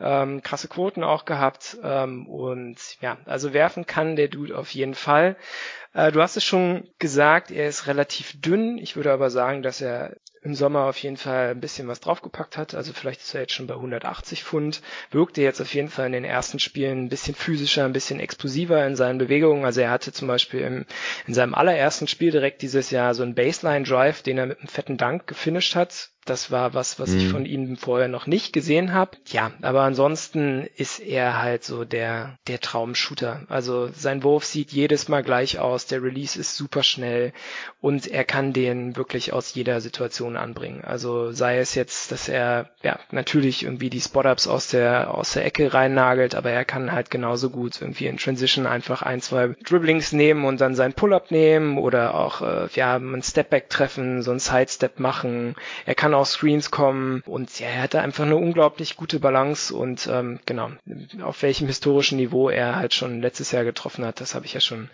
Ähm, 0.00 0.42
krasse 0.42 0.68
Quoten 0.68 1.04
auch 1.04 1.24
gehabt 1.24 1.76
ähm, 1.82 2.26
und 2.28 2.76
ja, 3.00 3.18
also 3.26 3.52
werfen 3.52 3.84
kann 3.84 4.16
der 4.16 4.28
Dude 4.28 4.56
auf 4.56 4.70
jeden 4.70 4.94
Fall. 4.94 5.36
Äh, 5.92 6.12
du 6.12 6.22
hast 6.22 6.36
es 6.36 6.44
schon 6.44 6.88
gesagt, 6.98 7.50
er 7.50 7.68
ist 7.68 7.86
relativ 7.86 8.40
dünn. 8.40 8.78
Ich 8.78 8.96
würde 8.96 9.12
aber 9.12 9.30
sagen, 9.30 9.62
dass 9.62 9.80
er 9.80 10.16
im 10.48 10.54
Sommer 10.54 10.86
auf 10.86 10.96
jeden 10.98 11.18
Fall 11.18 11.50
ein 11.50 11.60
bisschen 11.60 11.88
was 11.88 12.00
draufgepackt 12.00 12.56
hat. 12.56 12.74
Also 12.74 12.94
vielleicht 12.94 13.20
ist 13.20 13.34
er 13.34 13.42
jetzt 13.42 13.52
schon 13.52 13.66
bei 13.66 13.74
180 13.74 14.44
Pfund. 14.44 14.80
Wirkte 15.10 15.42
jetzt 15.42 15.60
auf 15.60 15.74
jeden 15.74 15.90
Fall 15.90 16.06
in 16.06 16.12
den 16.12 16.24
ersten 16.24 16.58
Spielen 16.58 17.04
ein 17.04 17.08
bisschen 17.10 17.34
physischer, 17.34 17.84
ein 17.84 17.92
bisschen 17.92 18.18
explosiver 18.18 18.84
in 18.86 18.96
seinen 18.96 19.18
Bewegungen. 19.18 19.66
Also 19.66 19.82
er 19.82 19.90
hatte 19.90 20.10
zum 20.10 20.26
Beispiel 20.26 20.60
im, 20.60 20.86
in 21.26 21.34
seinem 21.34 21.54
allerersten 21.54 22.08
Spiel 22.08 22.30
direkt 22.30 22.62
dieses 22.62 22.90
Jahr 22.90 23.14
so 23.14 23.22
einen 23.22 23.34
Baseline 23.34 23.84
Drive, 23.84 24.22
den 24.22 24.38
er 24.38 24.46
mit 24.46 24.58
einem 24.58 24.68
fetten 24.68 24.96
Dank 24.96 25.26
gefinisht 25.26 25.76
hat. 25.76 26.10
Das 26.28 26.50
war 26.50 26.74
was, 26.74 26.98
was 26.98 27.10
mhm. 27.10 27.18
ich 27.18 27.28
von 27.28 27.46
ihm 27.46 27.76
vorher 27.76 28.08
noch 28.08 28.26
nicht 28.26 28.52
gesehen 28.52 28.92
habe. 28.92 29.12
Ja, 29.26 29.52
aber 29.62 29.82
ansonsten 29.82 30.68
ist 30.76 31.00
er 31.00 31.40
halt 31.40 31.64
so 31.64 31.84
der, 31.84 32.38
der 32.46 32.60
Traumshooter. 32.60 33.42
Also 33.48 33.88
sein 33.94 34.22
Wurf 34.22 34.44
sieht 34.44 34.72
jedes 34.72 35.08
Mal 35.08 35.22
gleich 35.22 35.58
aus, 35.58 35.86
der 35.86 36.02
Release 36.02 36.38
ist 36.38 36.56
super 36.56 36.82
schnell 36.82 37.32
und 37.80 38.06
er 38.06 38.24
kann 38.24 38.52
den 38.52 38.96
wirklich 38.96 39.32
aus 39.32 39.54
jeder 39.54 39.80
Situation 39.80 40.36
anbringen. 40.36 40.82
Also 40.84 41.32
sei 41.32 41.58
es 41.58 41.74
jetzt, 41.74 42.12
dass 42.12 42.28
er 42.28 42.70
ja 42.82 42.98
natürlich 43.10 43.62
irgendwie 43.62 43.90
die 43.90 44.00
Spot-Ups 44.00 44.46
aus 44.46 44.68
der, 44.68 45.14
aus 45.14 45.32
der 45.32 45.44
Ecke 45.44 45.72
reinnagelt, 45.72 46.34
aber 46.34 46.50
er 46.50 46.64
kann 46.64 46.92
halt 46.92 47.10
genauso 47.10 47.50
gut 47.50 47.80
irgendwie 47.80 48.06
in 48.06 48.18
Transition 48.18 48.66
einfach 48.66 49.02
ein, 49.02 49.20
zwei 49.20 49.54
Dribblings 49.64 50.12
nehmen 50.12 50.44
und 50.44 50.60
dann 50.60 50.74
seinen 50.74 50.92
Pull-Up 50.92 51.30
nehmen 51.30 51.78
oder 51.78 52.14
auch 52.14 52.42
äh, 52.42 52.68
ja, 52.74 52.96
einen 52.96 53.22
Stepback 53.22 53.70
treffen, 53.70 54.22
so 54.22 54.30
einen 54.30 54.40
Sidestep 54.40 54.98
machen. 54.98 55.54
Er 55.86 55.94
kann 55.94 56.14
auch 56.18 56.26
Screens 56.26 56.70
kommen 56.70 57.22
und 57.26 57.58
ja, 57.60 57.68
er 57.68 57.82
hatte 57.82 58.00
einfach 58.00 58.24
eine 58.24 58.36
unglaublich 58.36 58.96
gute 58.96 59.20
Balance 59.20 59.74
und 59.74 60.08
ähm, 60.10 60.40
genau, 60.46 60.70
auf 61.22 61.42
welchem 61.42 61.66
historischen 61.66 62.16
Niveau 62.16 62.48
er 62.48 62.76
halt 62.76 62.94
schon 62.94 63.20
letztes 63.22 63.52
Jahr 63.52 63.64
getroffen 63.64 64.04
hat, 64.04 64.20
das 64.20 64.34
habe 64.34 64.46
ich 64.46 64.54
ja 64.54 64.60
schon 64.60 64.90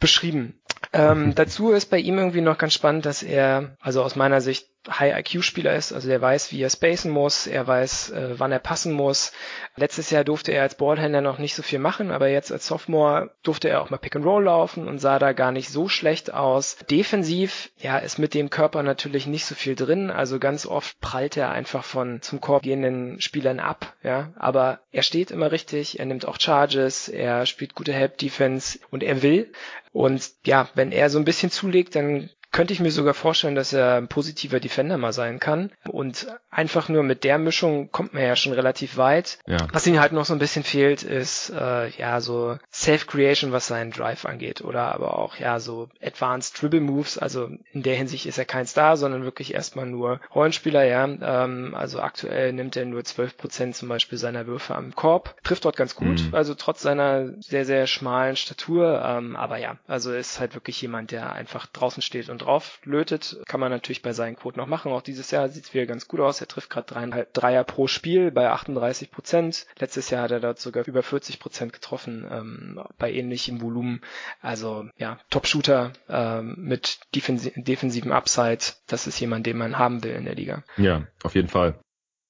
beschrieben. 0.00 0.60
Ähm, 0.92 1.34
dazu 1.34 1.70
ist 1.72 1.90
bei 1.90 1.98
ihm 1.98 2.18
irgendwie 2.18 2.40
noch 2.40 2.58
ganz 2.58 2.74
spannend, 2.74 3.06
dass 3.06 3.22
er, 3.22 3.76
also 3.80 4.02
aus 4.02 4.16
meiner 4.16 4.40
Sicht, 4.40 4.68
High-IQ-Spieler 4.88 5.74
ist, 5.76 5.92
also 5.92 6.08
der 6.08 6.20
weiß, 6.20 6.50
wie 6.50 6.60
er 6.60 6.70
spacen 6.70 7.10
muss, 7.10 7.46
er 7.46 7.66
weiß, 7.66 8.10
äh, 8.10 8.34
wann 8.38 8.50
er 8.50 8.58
passen 8.58 8.92
muss. 8.92 9.32
Letztes 9.76 10.10
Jahr 10.10 10.24
durfte 10.24 10.52
er 10.52 10.62
als 10.62 10.74
Ballhändler 10.74 11.20
noch 11.20 11.38
nicht 11.38 11.54
so 11.54 11.62
viel 11.62 11.78
machen, 11.78 12.10
aber 12.10 12.28
jetzt 12.28 12.50
als 12.50 12.66
Sophomore 12.66 13.30
durfte 13.42 13.68
er 13.68 13.80
auch 13.80 13.90
mal 13.90 13.98
Pick 13.98 14.16
and 14.16 14.24
Roll 14.24 14.44
laufen 14.44 14.88
und 14.88 14.98
sah 14.98 15.18
da 15.18 15.32
gar 15.32 15.52
nicht 15.52 15.68
so 15.68 15.88
schlecht 15.88 16.34
aus. 16.34 16.76
Defensiv, 16.90 17.70
ja, 17.78 17.98
ist 17.98 18.18
mit 18.18 18.34
dem 18.34 18.50
Körper 18.50 18.82
natürlich 18.82 19.26
nicht 19.26 19.46
so 19.46 19.54
viel 19.54 19.76
drin, 19.76 20.10
also 20.10 20.40
ganz 20.40 20.66
oft 20.66 21.00
prallt 21.00 21.36
er 21.36 21.50
einfach 21.50 21.84
von 21.84 22.20
zum 22.20 22.40
Korb 22.40 22.64
gehenden 22.64 23.20
Spielern 23.20 23.60
ab, 23.60 23.94
ja, 24.02 24.32
aber 24.36 24.80
er 24.90 25.02
steht 25.02 25.30
immer 25.30 25.52
richtig, 25.52 26.00
er 26.00 26.06
nimmt 26.06 26.26
auch 26.26 26.40
Charges, 26.40 27.08
er 27.08 27.46
spielt 27.46 27.74
gute 27.74 27.92
Help 27.92 28.18
Defense 28.18 28.80
und 28.90 29.02
er 29.02 29.22
will. 29.22 29.52
Und 29.92 30.30
ja, 30.44 30.68
wenn 30.74 30.90
er 30.90 31.10
so 31.10 31.18
ein 31.18 31.24
bisschen 31.24 31.50
zulegt, 31.50 31.94
dann 31.94 32.30
könnte 32.52 32.74
ich 32.74 32.80
mir 32.80 32.90
sogar 32.90 33.14
vorstellen, 33.14 33.54
dass 33.54 33.72
er 33.72 33.96
ein 33.96 34.08
positiver 34.08 34.60
Defender 34.60 34.98
mal 34.98 35.14
sein 35.14 35.40
kann. 35.40 35.70
Und 35.88 36.26
einfach 36.50 36.90
nur 36.90 37.02
mit 37.02 37.24
der 37.24 37.38
Mischung 37.38 37.90
kommt 37.90 38.12
man 38.12 38.22
ja 38.22 38.36
schon 38.36 38.52
relativ 38.52 38.98
weit. 38.98 39.38
Ja. 39.46 39.56
Was 39.72 39.86
ihm 39.86 39.98
halt 39.98 40.12
noch 40.12 40.26
so 40.26 40.34
ein 40.34 40.38
bisschen 40.38 40.62
fehlt, 40.62 41.02
ist 41.02 41.50
äh, 41.50 41.88
ja 41.88 42.20
so 42.20 42.58
Self-Creation, 42.70 43.52
was 43.52 43.66
seinen 43.66 43.90
Drive 43.90 44.26
angeht. 44.26 44.60
Oder 44.60 44.94
aber 44.94 45.18
auch 45.18 45.36
ja 45.36 45.60
so 45.60 45.88
Advanced 46.02 46.60
Dribble 46.60 46.80
Moves. 46.80 47.16
Also 47.16 47.48
in 47.72 47.82
der 47.82 47.96
Hinsicht 47.96 48.26
ist 48.26 48.36
er 48.36 48.44
kein 48.44 48.66
Star, 48.66 48.98
sondern 48.98 49.24
wirklich 49.24 49.54
erstmal 49.54 49.86
nur 49.86 50.20
Rollenspieler, 50.34 50.84
ja. 50.84 51.04
Ähm, 51.04 51.74
also 51.74 52.00
aktuell 52.00 52.52
nimmt 52.52 52.76
er 52.76 52.84
nur 52.84 53.00
12% 53.00 53.72
zum 53.72 53.88
Beispiel 53.88 54.18
seiner 54.18 54.46
Würfe 54.46 54.74
am 54.74 54.94
Korb. 54.94 55.34
Trifft 55.42 55.64
dort 55.64 55.76
ganz 55.76 55.94
gut, 55.94 56.22
mhm. 56.22 56.34
also 56.34 56.54
trotz 56.54 56.82
seiner 56.82 57.30
sehr, 57.40 57.64
sehr 57.64 57.86
schmalen 57.86 58.36
Statur. 58.36 59.02
Ähm, 59.02 59.36
aber 59.36 59.56
ja, 59.56 59.78
also 59.86 60.12
ist 60.12 60.38
halt 60.38 60.54
wirklich 60.54 60.82
jemand, 60.82 61.12
der 61.12 61.32
einfach 61.32 61.66
draußen 61.66 62.02
steht 62.02 62.28
und 62.28 62.41
drauf 62.42 62.80
lötet. 62.84 63.40
Kann 63.46 63.60
man 63.60 63.70
natürlich 63.70 64.02
bei 64.02 64.12
seinen 64.12 64.36
Quoten 64.36 64.58
noch 64.58 64.66
machen. 64.66 64.92
Auch 64.92 65.02
dieses 65.02 65.30
Jahr 65.30 65.48
sieht 65.48 65.64
es 65.64 65.74
wieder 65.74 65.86
ganz 65.86 66.08
gut 66.08 66.20
aus. 66.20 66.40
Er 66.40 66.48
trifft 66.48 66.70
gerade 66.70 66.86
dreieinhalb 66.86 67.32
Dreier 67.32 67.64
pro 67.64 67.86
Spiel 67.86 68.30
bei 68.30 68.50
38 68.50 69.10
Prozent. 69.10 69.66
Letztes 69.78 70.10
Jahr 70.10 70.22
hat 70.22 70.30
er 70.30 70.40
dort 70.40 70.58
sogar 70.58 70.86
über 70.86 71.02
40 71.02 71.40
Prozent 71.40 71.72
getroffen 71.72 72.26
ähm, 72.30 72.80
bei 72.98 73.12
ähnlichem 73.12 73.60
Volumen. 73.60 74.00
Also 74.40 74.86
ja, 74.96 75.18
Top-Shooter 75.30 75.92
ähm, 76.08 76.56
mit 76.58 77.00
defensi 77.14 77.52
defensiven 77.56 78.12
Upside. 78.12 78.64
Das 78.86 79.06
ist 79.06 79.20
jemand, 79.20 79.46
den 79.46 79.58
man 79.58 79.78
haben 79.78 80.02
will 80.02 80.12
in 80.12 80.24
der 80.24 80.34
Liga. 80.34 80.64
Ja, 80.76 81.06
auf 81.22 81.34
jeden 81.34 81.48
Fall. 81.48 81.78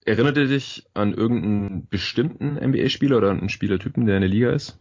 Erinnert 0.04 0.36
ihr 0.36 0.46
dich 0.46 0.84
an 0.94 1.14
irgendeinen 1.14 1.88
bestimmten 1.88 2.54
NBA-Spieler 2.54 3.18
oder 3.18 3.30
einen 3.30 3.48
Spielertypen, 3.48 4.06
der 4.06 4.16
in 4.16 4.22
der 4.22 4.30
Liga 4.30 4.50
ist? 4.50 4.78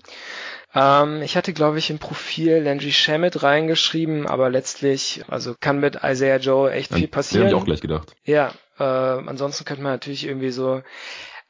Ähm, 0.73 1.21
ich 1.21 1.37
hatte, 1.37 1.53
glaube 1.53 1.77
ich, 1.77 1.89
im 1.89 1.99
Profil 1.99 2.59
Landry 2.59 2.91
Shamet 2.91 3.43
reingeschrieben, 3.43 4.25
aber 4.25 4.49
letztlich, 4.49 5.23
also 5.27 5.55
kann 5.59 5.79
mit 5.79 5.99
Isaiah 6.03 6.37
Joe 6.37 6.71
echt 6.71 6.93
viel 6.93 7.07
passieren. 7.07 7.47
Den 7.47 7.51
hab 7.51 7.57
ich 7.57 7.61
auch 7.61 7.65
gleich 7.65 7.81
gedacht. 7.81 8.15
Ja, 8.23 8.53
äh, 8.79 8.83
ansonsten 8.83 9.65
könnte 9.65 9.83
man 9.83 9.91
natürlich 9.91 10.25
irgendwie 10.25 10.51
so 10.51 10.81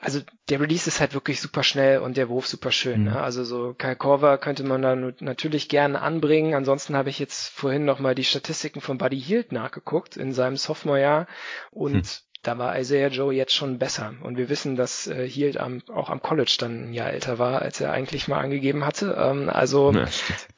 also 0.01 0.19
der 0.49 0.59
Release 0.59 0.87
ist 0.87 0.99
halt 0.99 1.13
wirklich 1.13 1.39
super 1.39 1.61
schnell 1.61 1.99
und 1.99 2.17
der 2.17 2.27
Wurf 2.27 2.47
super 2.47 2.71
schön. 2.71 3.03
Ne? 3.03 3.11
Mhm. 3.11 3.15
Ne? 3.15 3.21
Also 3.21 3.43
so 3.43 3.75
Kai 3.77 3.95
Korver 3.95 4.39
könnte 4.39 4.63
man 4.63 4.81
da 4.81 4.95
natürlich 4.95 5.69
gerne 5.69 6.01
anbringen. 6.01 6.55
Ansonsten 6.55 6.95
habe 6.95 7.09
ich 7.11 7.19
jetzt 7.19 7.49
vorhin 7.49 7.85
nochmal 7.85 8.15
die 8.15 8.23
Statistiken 8.23 8.81
von 8.81 8.97
Buddy 8.97 9.21
Hield 9.21 9.51
nachgeguckt 9.51 10.17
in 10.17 10.33
seinem 10.33 10.57
Sophomore-Jahr 10.57 11.27
und 11.69 11.93
hm 11.93 12.30
da 12.43 12.57
war 12.57 12.79
Isaiah 12.79 13.09
Joe 13.09 13.33
jetzt 13.33 13.53
schon 13.53 13.77
besser. 13.77 14.15
Und 14.21 14.35
wir 14.35 14.49
wissen, 14.49 14.75
dass 14.75 15.05
äh, 15.05 15.27
Hield 15.27 15.57
am, 15.57 15.83
auch 15.93 16.09
am 16.09 16.21
College 16.23 16.55
dann 16.59 16.89
ein 16.89 16.93
Jahr 16.93 17.11
älter 17.11 17.37
war, 17.37 17.61
als 17.61 17.79
er 17.79 17.91
eigentlich 17.91 18.27
mal 18.27 18.39
angegeben 18.39 18.83
hatte. 18.83 19.15
Ähm, 19.17 19.47
also 19.47 19.91
ja, 19.91 20.05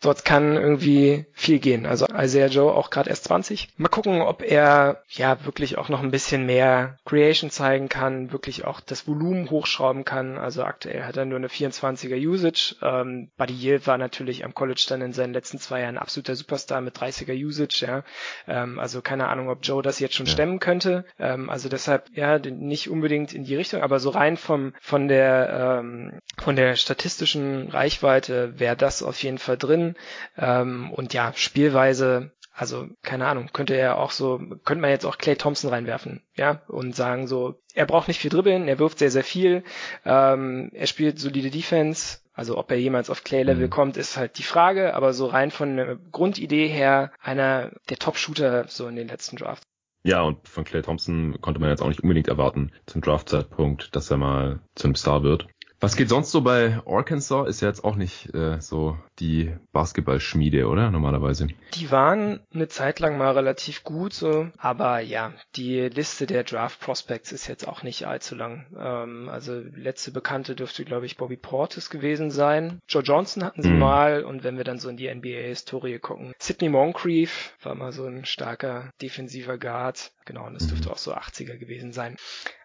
dort 0.02 0.24
kann 0.24 0.56
irgendwie 0.56 1.26
viel 1.34 1.60
gehen. 1.60 1.86
Also 1.86 2.06
Isaiah 2.08 2.48
Joe 2.48 2.74
auch 2.74 2.90
gerade 2.90 3.10
erst 3.10 3.26
20. 3.26 3.70
Mal 3.76 3.90
gucken, 3.90 4.22
ob 4.22 4.42
er 4.42 5.04
ja 5.10 5.44
wirklich 5.44 5.78
auch 5.78 5.90
noch 5.90 6.02
ein 6.02 6.12
bisschen 6.12 6.46
mehr 6.46 7.00
Creation 7.06 7.50
zeigen 7.50 7.90
kann, 7.90 8.32
wirklich 8.32 8.64
auch 8.64 8.80
das 8.80 9.06
Volumen 9.06 9.50
hochschrauben 9.50 10.06
kann. 10.06 10.38
Also 10.38 10.64
aktuell 10.64 11.04
hat 11.04 11.18
er 11.18 11.26
nur 11.26 11.38
eine 11.38 11.48
24er 11.48 12.16
Usage. 12.16 12.78
Ähm, 12.82 13.30
Buddy 13.36 13.56
Hield 13.56 13.88
war 13.88 13.98
natürlich 13.98 14.46
am 14.46 14.54
College 14.54 14.86
dann 14.88 15.02
in 15.02 15.12
seinen 15.12 15.34
letzten 15.34 15.60
zwei 15.60 15.82
Jahren 15.82 15.98
absoluter 15.98 16.36
Superstar 16.36 16.80
mit 16.80 16.96
30er 16.96 17.34
Usage. 17.34 17.86
Ja. 17.86 18.04
Ähm, 18.48 18.80
also 18.80 19.02
keine 19.02 19.28
Ahnung, 19.28 19.50
ob 19.50 19.60
Joe 19.64 19.84
das 19.84 20.00
jetzt 20.00 20.16
schon 20.16 20.28
ja. 20.28 20.32
stemmen 20.32 20.60
könnte. 20.62 21.04
Ähm, 21.20 21.50
also 21.50 21.73
deshalb 21.74 22.10
ja 22.14 22.40
nicht 22.40 22.90
unbedingt 22.90 23.34
in 23.34 23.44
die 23.44 23.56
Richtung, 23.56 23.82
aber 23.82 24.00
so 24.00 24.10
rein 24.10 24.38
vom 24.38 24.74
von 24.80 25.08
der 25.08 25.80
ähm, 25.82 26.20
von 26.38 26.56
der 26.56 26.76
statistischen 26.76 27.70
Reichweite 27.70 28.60
wäre 28.60 28.78
das 28.78 29.04
auf 29.04 29.22
jeden 29.24 29.40
Fall 29.40 29.58
drin 29.58 29.96
ähm, 30.38 30.92
und 30.92 31.14
ja 31.14 31.34
Spielweise 31.36 32.32
also, 32.56 32.88
keine 33.02 33.26
Ahnung, 33.26 33.50
könnte 33.52 33.74
er 33.74 33.98
auch 33.98 34.12
so, 34.12 34.38
könnte 34.64 34.82
man 34.82 34.92
jetzt 34.92 35.06
auch 35.06 35.18
Clay 35.18 35.36
Thompson 35.36 35.72
reinwerfen, 35.72 36.22
ja, 36.36 36.62
und 36.68 36.96
sagen 36.96 37.26
so, 37.26 37.60
er 37.74 37.88
braucht 37.88 38.08
nicht 38.08 38.20
viel 38.20 38.30
dribbeln, 38.30 38.68
er 38.68 38.78
wirft 38.78 39.00
sehr, 39.00 39.10
sehr 39.10 39.24
viel, 39.24 39.64
ähm, 40.06 40.70
er 40.72 40.86
spielt 40.86 41.18
solide 41.18 41.50
Defense, 41.50 42.20
also 42.32 42.58
ob 42.58 42.70
er 42.70 42.78
jemals 42.78 43.10
auf 43.10 43.24
Clay-Level 43.24 43.66
mhm. 43.66 43.72
kommt, 43.72 43.98
ist 43.98 44.18
halt 44.18 44.38
die 44.38 44.44
Frage, 44.44 44.94
aber 44.94 45.14
so 45.14 45.26
rein 45.26 45.50
von 45.50 45.78
der 45.78 45.98
Grundidee 46.12 46.68
her 46.68 47.12
einer 47.22 47.72
der 47.90 47.98
Top-Shooter 47.98 48.68
so 48.68 48.88
in 48.88 48.96
den 48.96 49.08
letzten 49.08 49.38
Drafts. 49.38 49.66
Ja, 50.06 50.22
und 50.22 50.48
von 50.50 50.66
Clay 50.66 50.82
Thompson 50.82 51.40
konnte 51.40 51.62
man 51.62 51.70
jetzt 51.70 51.82
auch 51.82 51.88
nicht 51.88 52.02
unbedingt 52.04 52.28
erwarten 52.28 52.72
zum 52.86 53.02
Draftzeitpunkt, 53.02 53.96
dass 53.96 54.12
er 54.12 54.18
mal 54.18 54.60
zum 54.76 54.96
Star 54.96 55.24
wird. 55.24 55.48
Was 55.84 55.98
geht 55.98 56.08
sonst 56.08 56.32
so 56.32 56.40
bei 56.40 56.80
Arkansas? 56.86 57.50
Ist 57.50 57.62
ja 57.62 57.68
jetzt 57.68 57.84
auch 57.84 57.98
nicht 57.98 58.34
äh, 58.34 58.62
so 58.62 58.98
die 59.20 59.54
Basketballschmiede, 59.74 60.70
oder? 60.70 60.90
Normalerweise. 60.90 61.50
Die 61.74 61.92
waren 61.92 62.40
eine 62.54 62.70
Zeit 62.70 63.02
lang 63.02 63.18
mal 63.18 63.32
relativ 63.32 63.84
gut, 63.84 64.14
so. 64.14 64.48
Aber 64.58 65.02
ja, 65.02 65.34
die 65.58 65.82
Liste 65.82 66.26
der 66.26 66.46
Draft 66.46 66.80
Prospects 66.80 67.34
ist 67.34 67.48
jetzt 67.48 67.68
auch 67.68 67.84
nicht 67.84 68.08
allzu 68.08 68.34
lang. 68.34 68.66
Ähm, 68.80 69.28
also 69.28 69.62
letzte 69.76 70.12
Bekannte 70.12 70.56
dürfte, 70.56 70.86
glaube 70.86 71.06
ich, 71.06 71.18
Bobby 71.18 71.36
Portis 71.36 71.90
gewesen 71.90 72.32
sein. 72.32 72.80
Joe 72.88 73.04
Johnson 73.04 73.44
hatten 73.44 73.62
sie 73.62 73.72
mhm. 73.72 73.80
mal. 73.80 74.24
Und 74.24 74.46
wenn 74.46 74.56
wir 74.56 74.64
dann 74.64 74.80
so 74.80 74.88
in 74.88 74.96
die 74.96 75.14
NBA-Historie 75.14 76.00
gucken, 76.00 76.32
Sidney 76.40 76.70
Moncrief 76.70 77.58
war 77.62 77.76
mal 77.76 77.92
so 77.92 78.06
ein 78.06 78.24
starker 78.24 78.90
defensiver 79.02 79.58
Guard. 79.58 80.14
Genau, 80.24 80.48
und 80.48 80.54
das 80.54 80.68
dürfte 80.68 80.88
mhm. 80.88 80.94
auch 80.94 80.98
so 80.98 81.14
80er 81.14 81.58
gewesen 81.58 81.92
sein. 81.92 82.16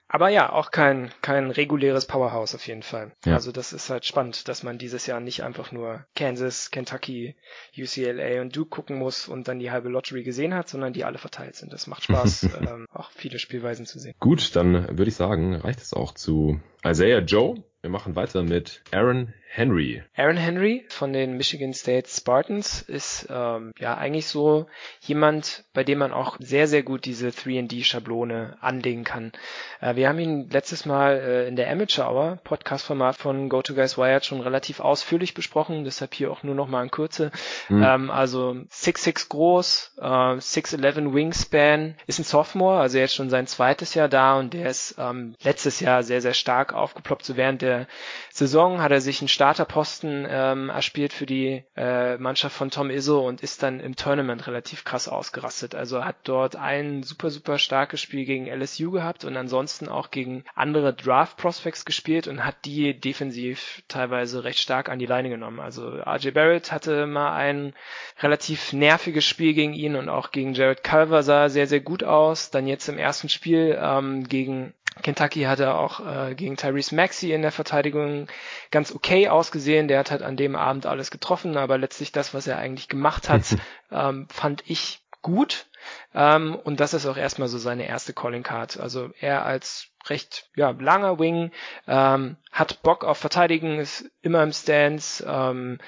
Aber 0.09 0.31
ja, 0.31 0.51
auch 0.51 0.71
kein, 0.71 1.11
kein 1.21 1.51
reguläres 1.51 2.07
Powerhouse 2.07 2.55
auf 2.55 2.66
jeden 2.66 2.83
Fall. 2.83 3.12
Ja. 3.27 3.35
Also 3.35 3.53
das 3.53 3.73
ist 3.73 3.90
halt 3.90 4.07
spannend, 4.07 4.49
dass 4.49 4.62
man 4.62 4.79
dieses 4.79 5.07
Jahr 5.07 5.21
nicht 5.21 5.42
einfach 5.42 5.71
nur 5.71 6.07
Kansas, 6.16 6.71
Kentucky, 6.71 7.37
UCLA 7.77 8.40
und 8.40 8.57
Duke 8.57 8.71
gucken 8.71 8.99
muss 8.99 9.29
und 9.29 9.49
dann 9.49 9.59
die 9.59 9.71
halbe 9.71 9.90
Lottery 9.90 10.23
gesehen 10.23 10.55
hat, 10.55 10.68
sondern 10.68 10.94
die 10.94 11.05
alle 11.05 11.18
verteilt 11.18 11.57
sind. 11.57 11.73
Das 11.73 11.87
macht 11.87 12.05
Spaß, 12.05 12.44
ähm, 12.61 12.87
auch 12.92 13.11
viele 13.11 13.38
Spielweisen 13.38 13.85
zu 13.85 13.99
sehen. 13.99 14.14
Gut, 14.18 14.57
dann 14.57 14.97
würde 14.97 15.09
ich 15.09 15.16
sagen, 15.16 15.55
reicht 15.57 15.81
es 15.81 15.92
auch 15.92 16.14
zu 16.14 16.59
Isaiah 16.84 17.20
Joe. 17.20 17.62
Wir 17.80 17.90
machen 17.90 18.16
weiter 18.16 18.42
mit 18.42 18.82
Aaron 18.90 19.32
Henry. 19.50 20.02
Aaron 20.14 20.36
Henry 20.36 20.84
von 20.88 21.12
den 21.12 21.36
Michigan 21.36 21.72
State 21.72 22.08
Spartans 22.08 22.82
ist 22.82 23.26
ähm, 23.30 23.72
ja 23.78 23.96
eigentlich 23.96 24.26
so 24.26 24.66
jemand, 25.00 25.64
bei 25.72 25.84
dem 25.84 25.98
man 25.98 26.12
auch 26.12 26.36
sehr, 26.38 26.68
sehr 26.68 26.82
gut 26.82 27.06
diese 27.06 27.28
3D-Schablone 27.28 28.58
anlegen 28.60 29.04
kann. 29.04 29.32
Äh, 29.80 29.96
wir 29.96 30.08
haben 30.08 30.18
ihn 30.18 30.50
letztes 30.50 30.84
Mal 30.84 31.18
äh, 31.18 31.48
in 31.48 31.56
der 31.56 31.70
Amateur 31.70 32.10
Hour, 32.10 32.38
Podcast-Format 32.44 33.16
von 33.16 33.48
GoToGuys 33.48 33.96
Wired, 33.96 34.24
schon 34.24 34.42
relativ 34.42 34.80
ausführlich 34.80 35.32
besprochen, 35.34 35.84
deshalb 35.84 36.14
hier 36.14 36.30
auch 36.30 36.42
nur 36.42 36.54
noch 36.54 36.68
mal 36.68 36.82
in 36.82 36.90
Kürze. 36.90 37.32
Mhm. 37.68 37.82
Ähm, 37.82 38.10
also 38.10 38.50
6'6 38.70 39.28
groß, 39.30 39.94
äh, 39.98 40.04
6'11 40.04 41.14
Wingspan, 41.14 41.94
ist 42.06 42.18
ein 42.20 42.24
Sophomore, 42.24 42.80
also 42.80 42.98
jetzt 42.98 43.14
schon 43.14 43.30
sein 43.30 43.46
zweites 43.46 43.94
Jahr 43.94 44.08
da 44.08 44.38
und 44.38 44.52
der 44.52 44.68
ist 44.68 44.96
ähm, 44.98 45.34
letztes 45.42 45.80
Jahr 45.80 46.02
sehr, 46.02 46.20
sehr 46.20 46.34
stark 46.34 46.67
aufgeploppt. 46.72 47.24
So 47.24 47.37
während 47.37 47.62
der 47.62 47.87
Saison 48.31 48.81
hat 48.81 48.92
er 48.92 49.00
sich 49.00 49.20
einen 49.20 49.28
Starterposten 49.28 50.26
ähm, 50.28 50.70
erspielt 50.70 51.12
für 51.12 51.26
die 51.26 51.64
äh, 51.76 52.16
Mannschaft 52.18 52.57
von 52.57 52.70
Tom 52.70 52.90
Izzo 52.90 53.26
und 53.26 53.42
ist 53.42 53.62
dann 53.62 53.81
im 53.81 53.96
Tournament 53.96 54.46
relativ 54.46 54.85
krass 54.85 55.09
ausgerastet. 55.09 55.74
Also 55.74 56.04
hat 56.04 56.16
dort 56.24 56.57
ein 56.57 57.02
super, 57.02 57.31
super 57.31 57.59
starkes 57.59 58.00
Spiel 58.00 58.24
gegen 58.24 58.46
LSU 58.46 58.90
gehabt 58.90 59.24
und 59.24 59.37
ansonsten 59.37 59.88
auch 59.88 60.11
gegen 60.11 60.44
andere 60.54 60.94
Draft 60.94 61.37
Prospects 61.37 61.85
gespielt 61.85 62.28
und 62.28 62.44
hat 62.44 62.57
die 62.64 62.98
defensiv 62.98 63.83
teilweise 63.88 64.44
recht 64.44 64.59
stark 64.59 64.88
an 64.88 64.98
die 64.98 65.07
Leine 65.07 65.28
genommen. 65.28 65.61
Also 65.61 65.88
RJ 65.88 66.31
Barrett 66.31 66.72
hatte 66.72 67.07
mal 67.07 67.35
ein 67.35 67.74
relativ 68.20 68.72
nerviges 68.72 69.24
Spiel 69.24 69.54
gegen 69.54 69.74
ihn 69.74 69.96
und 69.96 70.09
auch 70.09 70.31
gegen 70.31 70.54
Jared 70.54 70.85
Culver 70.85 71.22
sah 71.22 71.48
sehr, 71.48 71.66
sehr 71.66 71.81
gut 71.81 72.04
aus. 72.04 72.50
Dann 72.50 72.66
jetzt 72.66 72.88
im 72.88 72.98
ersten 72.98 73.28
Spiel 73.28 73.78
ähm, 73.81 74.24
gegen 74.24 74.74
Kentucky 75.02 75.42
hat 75.42 75.61
er 75.61 75.78
auch 75.78 76.00
äh, 76.00 76.34
gegen 76.34 76.56
Tyrese 76.56 76.94
Maxey 76.94 77.32
in 77.32 77.42
der 77.42 77.52
Verteidigung 77.52 78.28
ganz 78.70 78.92
okay 78.92 79.28
ausgesehen. 79.28 79.88
Der 79.88 79.98
hat 79.98 80.11
halt 80.11 80.22
an 80.22 80.37
dem 80.37 80.56
Abend 80.56 80.87
alles 80.87 81.11
getroffen, 81.11 81.56
aber 81.56 81.78
letztlich 81.78 82.12
das, 82.12 82.34
was 82.34 82.46
er 82.46 82.58
eigentlich 82.58 82.88
gemacht 82.88 83.28
hat, 83.28 83.56
ähm, 83.90 84.26
fand 84.30 84.62
ich 84.66 85.00
gut. 85.22 85.66
Ähm, 86.14 86.54
und 86.54 86.80
das 86.80 86.94
ist 86.94 87.06
auch 87.06 87.16
erstmal 87.16 87.48
so 87.48 87.58
seine 87.58 87.87
erste 87.87 88.12
Calling 88.12 88.42
Card. 88.42 88.78
Also 88.78 89.11
er 89.20 89.44
als 89.44 89.90
recht 90.11 90.49
ja, 90.57 90.71
langer 90.71 91.18
Wing, 91.18 91.51
ähm, 91.87 92.37
hat 92.51 92.83
Bock 92.83 93.05
auf 93.05 93.18
Verteidigen, 93.18 93.79
ist 93.79 94.11
immer 94.23 94.42
im 94.42 94.53
Stance, 94.53 95.25
ähm, 95.29 95.79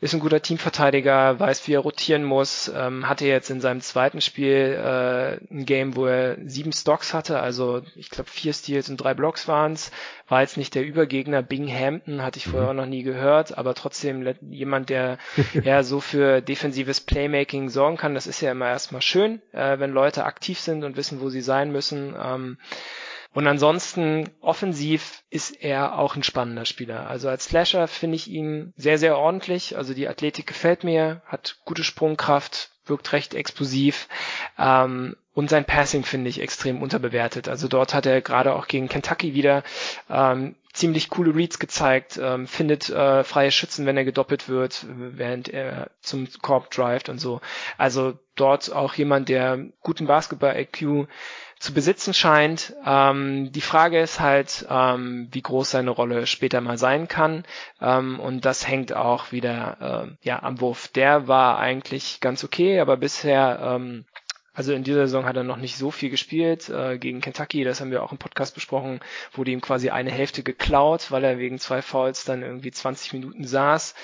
ist 0.00 0.14
ein 0.14 0.20
guter 0.20 0.40
Teamverteidiger, 0.40 1.40
weiß, 1.40 1.66
wie 1.66 1.74
er 1.74 1.80
rotieren 1.80 2.24
muss, 2.24 2.70
ähm, 2.74 3.08
hatte 3.08 3.26
jetzt 3.26 3.50
in 3.50 3.60
seinem 3.60 3.80
zweiten 3.80 4.20
Spiel 4.20 4.78
äh, 4.78 5.52
ein 5.52 5.66
Game, 5.66 5.96
wo 5.96 6.06
er 6.06 6.36
sieben 6.44 6.72
Stocks 6.72 7.14
hatte, 7.14 7.40
also 7.40 7.82
ich 7.96 8.10
glaube 8.10 8.30
vier 8.30 8.52
Steals 8.52 8.88
und 8.88 8.98
drei 8.98 9.14
Blocks 9.14 9.48
waren's. 9.48 9.90
War 10.28 10.42
jetzt 10.42 10.56
nicht 10.56 10.76
der 10.76 10.86
Übergegner 10.86 11.42
Binghampton, 11.42 12.22
hatte 12.22 12.38
ich 12.38 12.46
mhm. 12.46 12.52
vorher 12.52 12.72
noch 12.72 12.86
nie 12.86 13.02
gehört, 13.02 13.58
aber 13.58 13.74
trotzdem 13.74 14.32
jemand, 14.48 14.88
der 14.88 15.18
ja 15.64 15.82
so 15.82 16.00
für 16.00 16.40
defensives 16.40 17.00
Playmaking 17.00 17.68
sorgen 17.68 17.96
kann. 17.96 18.14
Das 18.14 18.28
ist 18.28 18.40
ja 18.40 18.52
immer 18.52 18.68
erstmal 18.68 19.02
schön, 19.02 19.42
äh, 19.52 19.78
wenn 19.80 19.90
Leute 19.90 20.24
aktiv 20.24 20.60
sind 20.60 20.84
und 20.84 20.96
wissen, 20.96 21.20
wo 21.20 21.30
sie 21.30 21.40
sein 21.40 21.72
müssen. 21.72 22.14
Ähm, 22.22 22.58
und 23.32 23.46
ansonsten 23.46 24.28
offensiv 24.40 25.22
ist 25.30 25.62
er 25.62 25.98
auch 25.98 26.16
ein 26.16 26.24
spannender 26.24 26.64
Spieler. 26.64 27.08
Also 27.08 27.28
als 27.28 27.44
Slasher 27.44 27.86
finde 27.86 28.16
ich 28.16 28.28
ihn 28.28 28.72
sehr, 28.76 28.98
sehr 28.98 29.16
ordentlich. 29.16 29.76
Also 29.76 29.94
die 29.94 30.08
Athletik 30.08 30.46
gefällt 30.46 30.82
mir, 30.82 31.22
hat 31.26 31.58
gute 31.64 31.84
Sprungkraft, 31.84 32.70
wirkt 32.86 33.12
recht 33.12 33.34
explosiv. 33.34 34.08
Ähm, 34.58 35.16
und 35.32 35.48
sein 35.48 35.64
Passing 35.64 36.04
finde 36.04 36.28
ich 36.28 36.40
extrem 36.40 36.82
unterbewertet. 36.82 37.48
Also 37.48 37.68
dort 37.68 37.94
hat 37.94 38.04
er 38.04 38.20
gerade 38.20 38.52
auch 38.54 38.66
gegen 38.66 38.88
Kentucky 38.88 39.32
wieder 39.32 39.62
ähm, 40.08 40.56
ziemlich 40.72 41.08
coole 41.08 41.34
Reads 41.34 41.60
gezeigt, 41.60 42.18
ähm, 42.20 42.48
findet 42.48 42.90
äh, 42.90 43.22
freie 43.22 43.52
Schützen, 43.52 43.86
wenn 43.86 43.96
er 43.96 44.04
gedoppelt 44.04 44.48
wird, 44.48 44.86
während 44.88 45.48
er 45.48 45.90
zum 46.00 46.28
Korb 46.42 46.70
drivet 46.70 47.08
und 47.08 47.18
so. 47.18 47.40
Also 47.78 48.18
dort 48.34 48.72
auch 48.72 48.94
jemand, 48.94 49.28
der 49.28 49.66
guten 49.82 50.06
Basketball-IQ 50.06 51.06
zu 51.60 51.74
besitzen 51.74 52.14
scheint. 52.14 52.74
Ähm, 52.86 53.52
die 53.52 53.60
Frage 53.60 54.00
ist 54.00 54.18
halt, 54.18 54.66
ähm, 54.70 55.28
wie 55.30 55.42
groß 55.42 55.70
seine 55.70 55.90
Rolle 55.90 56.26
später 56.26 56.62
mal 56.62 56.78
sein 56.78 57.06
kann. 57.06 57.44
Ähm, 57.82 58.18
und 58.18 58.46
das 58.46 58.66
hängt 58.66 58.94
auch 58.94 59.30
wieder 59.30 60.08
äh, 60.08 60.26
ja, 60.26 60.42
am 60.42 60.60
Wurf. 60.60 60.88
Der 60.88 61.28
war 61.28 61.58
eigentlich 61.58 62.20
ganz 62.20 62.42
okay, 62.42 62.80
aber 62.80 62.96
bisher 62.96 63.60
ähm, 63.62 64.06
also 64.52 64.72
in 64.72 64.84
dieser 64.84 65.06
Saison 65.06 65.26
hat 65.26 65.36
er 65.36 65.44
noch 65.44 65.56
nicht 65.56 65.76
so 65.76 65.90
viel 65.90 66.10
gespielt. 66.10 66.68
Äh, 66.68 66.98
gegen 66.98 67.20
Kentucky, 67.20 67.64
das 67.64 67.80
haben 67.80 67.90
wir 67.90 68.02
auch 68.02 68.12
im 68.12 68.18
Podcast 68.18 68.54
besprochen, 68.54 69.00
wurde 69.32 69.52
ihm 69.52 69.60
quasi 69.60 69.90
eine 69.90 70.10
Hälfte 70.10 70.42
geklaut, 70.42 71.10
weil 71.10 71.24
er 71.24 71.38
wegen 71.38 71.58
zwei 71.58 71.82
Fouls 71.82 72.24
dann 72.24 72.42
irgendwie 72.42 72.70
20 72.70 73.12
Minuten 73.12 73.46
saß. 73.46 73.94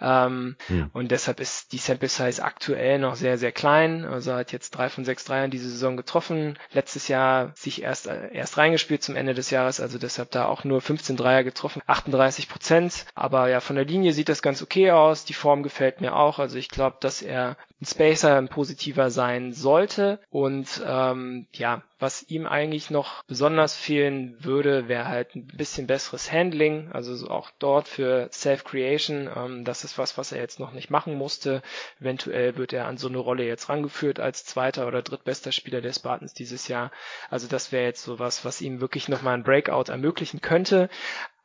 Ähm, 0.00 0.56
hm. 0.68 0.90
Und 0.92 1.10
deshalb 1.10 1.40
ist 1.40 1.72
die 1.72 1.78
Sample 1.78 2.08
Size 2.08 2.42
aktuell 2.42 2.98
noch 2.98 3.16
sehr, 3.16 3.38
sehr 3.38 3.52
klein. 3.52 4.04
Also 4.04 4.30
er 4.30 4.38
hat 4.38 4.52
jetzt 4.52 4.70
drei 4.70 4.88
von 4.88 5.04
sechs 5.04 5.24
Dreiern 5.24 5.50
diese 5.50 5.68
Saison 5.68 5.96
getroffen. 5.96 6.58
Letztes 6.72 7.08
Jahr 7.08 7.52
sich 7.54 7.82
erst, 7.82 8.06
äh, 8.06 8.32
erst 8.32 8.58
reingespielt 8.58 9.02
zum 9.02 9.16
Ende 9.16 9.34
des 9.34 9.50
Jahres, 9.50 9.80
also 9.80 9.98
deshalb 9.98 10.30
da 10.30 10.46
auch 10.46 10.64
nur 10.64 10.80
15 10.80 11.16
Dreier 11.16 11.44
getroffen, 11.44 11.82
38 11.86 12.48
Prozent. 12.48 13.06
Aber 13.14 13.48
ja, 13.48 13.60
von 13.60 13.76
der 13.76 13.84
Linie 13.84 14.12
sieht 14.12 14.28
das 14.28 14.42
ganz 14.42 14.62
okay 14.62 14.92
aus. 14.92 15.24
Die 15.24 15.34
Form 15.34 15.62
gefällt 15.62 16.00
mir 16.00 16.14
auch. 16.14 16.38
Also 16.38 16.58
ich 16.58 16.68
glaube, 16.68 16.96
dass 17.00 17.22
er 17.22 17.56
ein 17.80 17.86
Spacer, 17.86 18.36
ein 18.36 18.48
positiver 18.48 19.10
sein 19.10 19.52
sollte. 19.52 20.18
Und 20.30 20.82
ähm, 20.86 21.46
ja, 21.52 21.82
was 21.98 22.22
ihm 22.28 22.46
eigentlich 22.46 22.90
noch 22.90 23.22
besonders 23.24 23.74
fehlen 23.74 24.36
würde, 24.40 24.88
wäre 24.88 25.08
halt 25.08 25.34
ein 25.34 25.46
bisschen 25.46 25.86
besseres 25.86 26.30
Handling, 26.32 26.90
also 26.92 27.28
auch 27.28 27.50
dort 27.58 27.88
für 27.88 28.28
Self-Creation. 28.32 29.30
Ähm, 29.34 29.64
das 29.64 29.84
ist 29.84 29.98
was, 29.98 30.16
was 30.16 30.32
er 30.32 30.40
jetzt 30.40 30.60
noch 30.60 30.72
nicht 30.72 30.90
machen 30.90 31.14
musste. 31.14 31.62
Eventuell 32.00 32.56
wird 32.56 32.72
er 32.72 32.86
an 32.86 32.96
so 32.96 33.08
eine 33.08 33.18
Rolle 33.18 33.44
jetzt 33.44 33.68
rangeführt 33.68 34.20
als 34.20 34.44
zweiter 34.44 34.86
oder 34.86 35.02
drittbester 35.02 35.52
Spieler 35.52 35.80
der 35.80 35.92
Spartans 35.92 36.32
dieses 36.34 36.68
Jahr. 36.68 36.90
Also 37.30 37.46
das 37.46 37.72
wäre 37.72 37.84
jetzt 37.84 38.02
so 38.02 38.18
was, 38.18 38.44
was 38.44 38.60
ihm 38.60 38.80
wirklich 38.80 39.08
nochmal 39.08 39.34
ein 39.34 39.44
Breakout 39.44 39.90
ermöglichen 39.90 40.40
könnte. 40.40 40.88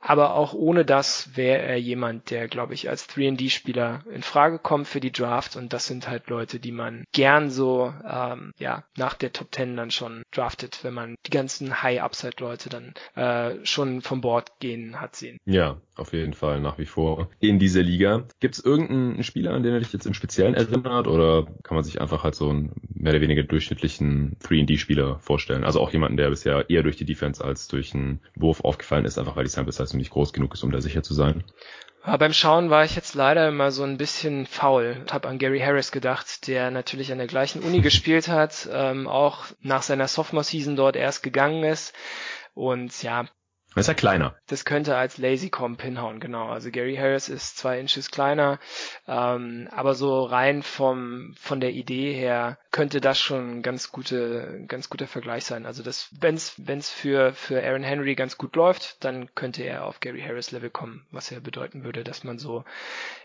Aber 0.02 0.34
auch 0.36 0.54
ohne 0.54 0.84
das 0.84 1.36
wäre 1.36 1.62
er 1.62 1.78
jemand, 1.78 2.32
der, 2.32 2.48
glaube 2.48 2.74
ich, 2.74 2.90
als 2.90 3.08
3D-Spieler 3.08 4.04
in 4.12 4.24
Frage 4.24 4.60
kommt 4.60 4.88
für 4.88 5.00
die 5.00 5.12
Draft. 5.12 5.56
Und 5.56 5.74
das 5.74 5.86
sind 5.86 6.08
halt 6.08 6.28
Leute, 6.28 6.60
die 6.60 6.72
man 6.72 7.06
gern 7.14 7.52
so 7.52 7.94
ähm, 8.04 8.52
ja 8.58 8.84
nach 8.98 9.14
der 9.14 9.32
Top 9.32 9.54
10 9.54 9.78
dann 9.78 9.92
schon 9.92 10.24
draftet, 10.32 10.84
wenn 10.84 10.94
man 10.94 11.16
die 11.26 11.32
ganzen 11.32 11.84
High-Upside-Leute 11.84 12.70
dann 12.70 12.94
äh, 13.16 13.64
schon 13.64 14.02
vom 14.02 14.22
Board 14.22 14.52
gehen 14.60 15.00
hat 15.00 15.16
sehen. 15.16 15.38
Ja, 15.46 15.78
auf 15.96 16.14
jeden 16.14 16.34
Fall 16.34 16.60
nach 16.60 16.80
wie 16.80 16.86
vor 16.86 17.30
in 17.40 17.60
dieser 17.60 17.84
Liga. 17.84 18.26
Gibt 18.40 18.56
es 18.56 18.66
irgendeinen 18.66 19.24
Spieler, 19.24 19.54
an 19.54 19.62
den 19.62 19.74
er 19.74 19.80
dich 19.80 19.94
jetzt 19.94 20.08
im 20.08 20.14
Speziellen 20.14 20.56
erinnert 20.56 21.08
oder 21.08 21.46
kann 21.64 21.76
man 21.76 21.84
sich 21.84 22.02
einfach 22.02 22.24
halt 22.24 22.36
so 22.36 22.50
einen 22.50 22.74
mehr 22.94 23.14
oder 23.14 23.22
weniger 23.22 23.44
durchschnittlichen 23.44 24.38
3D-Spieler 24.44 25.20
vorstellen? 25.20 25.64
Also 25.64 25.80
auch 25.80 25.92
jemanden, 25.92 26.18
der 26.18 26.30
bisher 26.30 26.70
eher 26.70 26.82
durch 26.84 26.98
die 26.98 27.06
Defense 27.06 27.44
als 27.44 27.68
durch 27.68 27.94
einen 27.94 28.22
Wurf 28.36 28.62
aufgefallen 28.62 29.06
ist, 29.06 29.20
einfach 29.20 29.36
weil 29.36 29.44
die 29.44 29.50
Sample 29.50 29.72
Size 29.72 29.91
nicht 29.98 30.12
groß 30.12 30.34
genug 30.34 30.54
ist, 30.54 30.64
um 30.64 30.72
da 30.72 30.82
sicher 30.82 31.04
zu 31.04 31.14
sein. 31.14 31.44
Aber 32.04 32.18
beim 32.18 32.34
Schauen 32.34 32.70
war 32.72 32.84
ich 32.84 32.96
jetzt 32.96 33.14
leider 33.14 33.48
immer 33.48 33.72
so 33.72 33.84
ein 33.84 33.98
bisschen 33.98 34.48
faul. 34.48 35.04
Ich 35.06 35.14
habe 35.14 35.28
an 35.28 35.38
Gary 35.38 35.60
Harris 35.60 35.92
gedacht, 35.92 36.48
der 36.48 36.72
natürlich 36.72 37.12
an 37.12 37.20
der 37.20 37.28
gleichen 37.28 37.62
Uni 37.62 37.82
gespielt 37.82 38.28
hat, 38.28 38.68
ähm, 38.72 39.08
auch 39.08 39.46
nach 39.62 39.84
seiner 39.84 40.08
Sophomore-Season 40.08 40.76
dort 40.76 40.96
erst 40.96 41.22
gegangen 41.22 41.64
ist. 41.64 41.94
Und 42.54 43.04
ja, 43.04 43.28
ist 43.76 43.88
ja 43.88 43.94
kleiner. 43.94 44.36
Das 44.48 44.66
könnte 44.66 44.98
als 44.98 45.18
Lazy 45.18 45.50
Comp 45.50 45.82
hinhauen, 45.82 46.20
genau. 46.20 46.50
Also 46.50 46.72
Gary 46.72 46.96
Harris 46.96 47.30
ist 47.30 47.58
zwei 47.58 47.80
Inches 47.80 48.12
kleiner, 48.12 48.60
ähm, 49.08 49.70
aber 49.72 49.94
so 49.94 50.24
rein 50.24 50.62
vom 50.62 51.34
von 51.40 51.62
der 51.62 51.72
Idee 51.72 52.14
her 52.14 52.58
könnte 52.72 53.02
das 53.02 53.20
schon 53.20 53.58
ein 53.58 53.62
ganz 53.62 53.92
gute, 53.92 54.64
ganz 54.68 54.90
guter 54.90 55.08
Vergleich 55.08 55.44
sein. 55.44 55.66
Also 55.66 55.84
das, 55.84 56.10
wenn's 56.20 56.54
wenn's 56.58 56.90
für 56.90 57.34
für 57.34 57.62
Aaron 57.62 57.84
Henry 57.84 58.16
ganz 58.16 58.38
gut 58.38 58.56
läuft, 58.56 59.04
dann 59.04 59.34
könnte 59.36 59.64
er 59.64 59.86
auf 59.86 60.00
Gary 60.00 60.22
Harris 60.22 60.52
Level 60.52 60.70
kommen, 60.70 61.06
was 61.12 61.30
ja 61.30 61.40
bedeuten 61.40 61.84
würde, 61.84 62.04
dass 62.06 62.24
man 62.24 62.40
so 62.40 62.64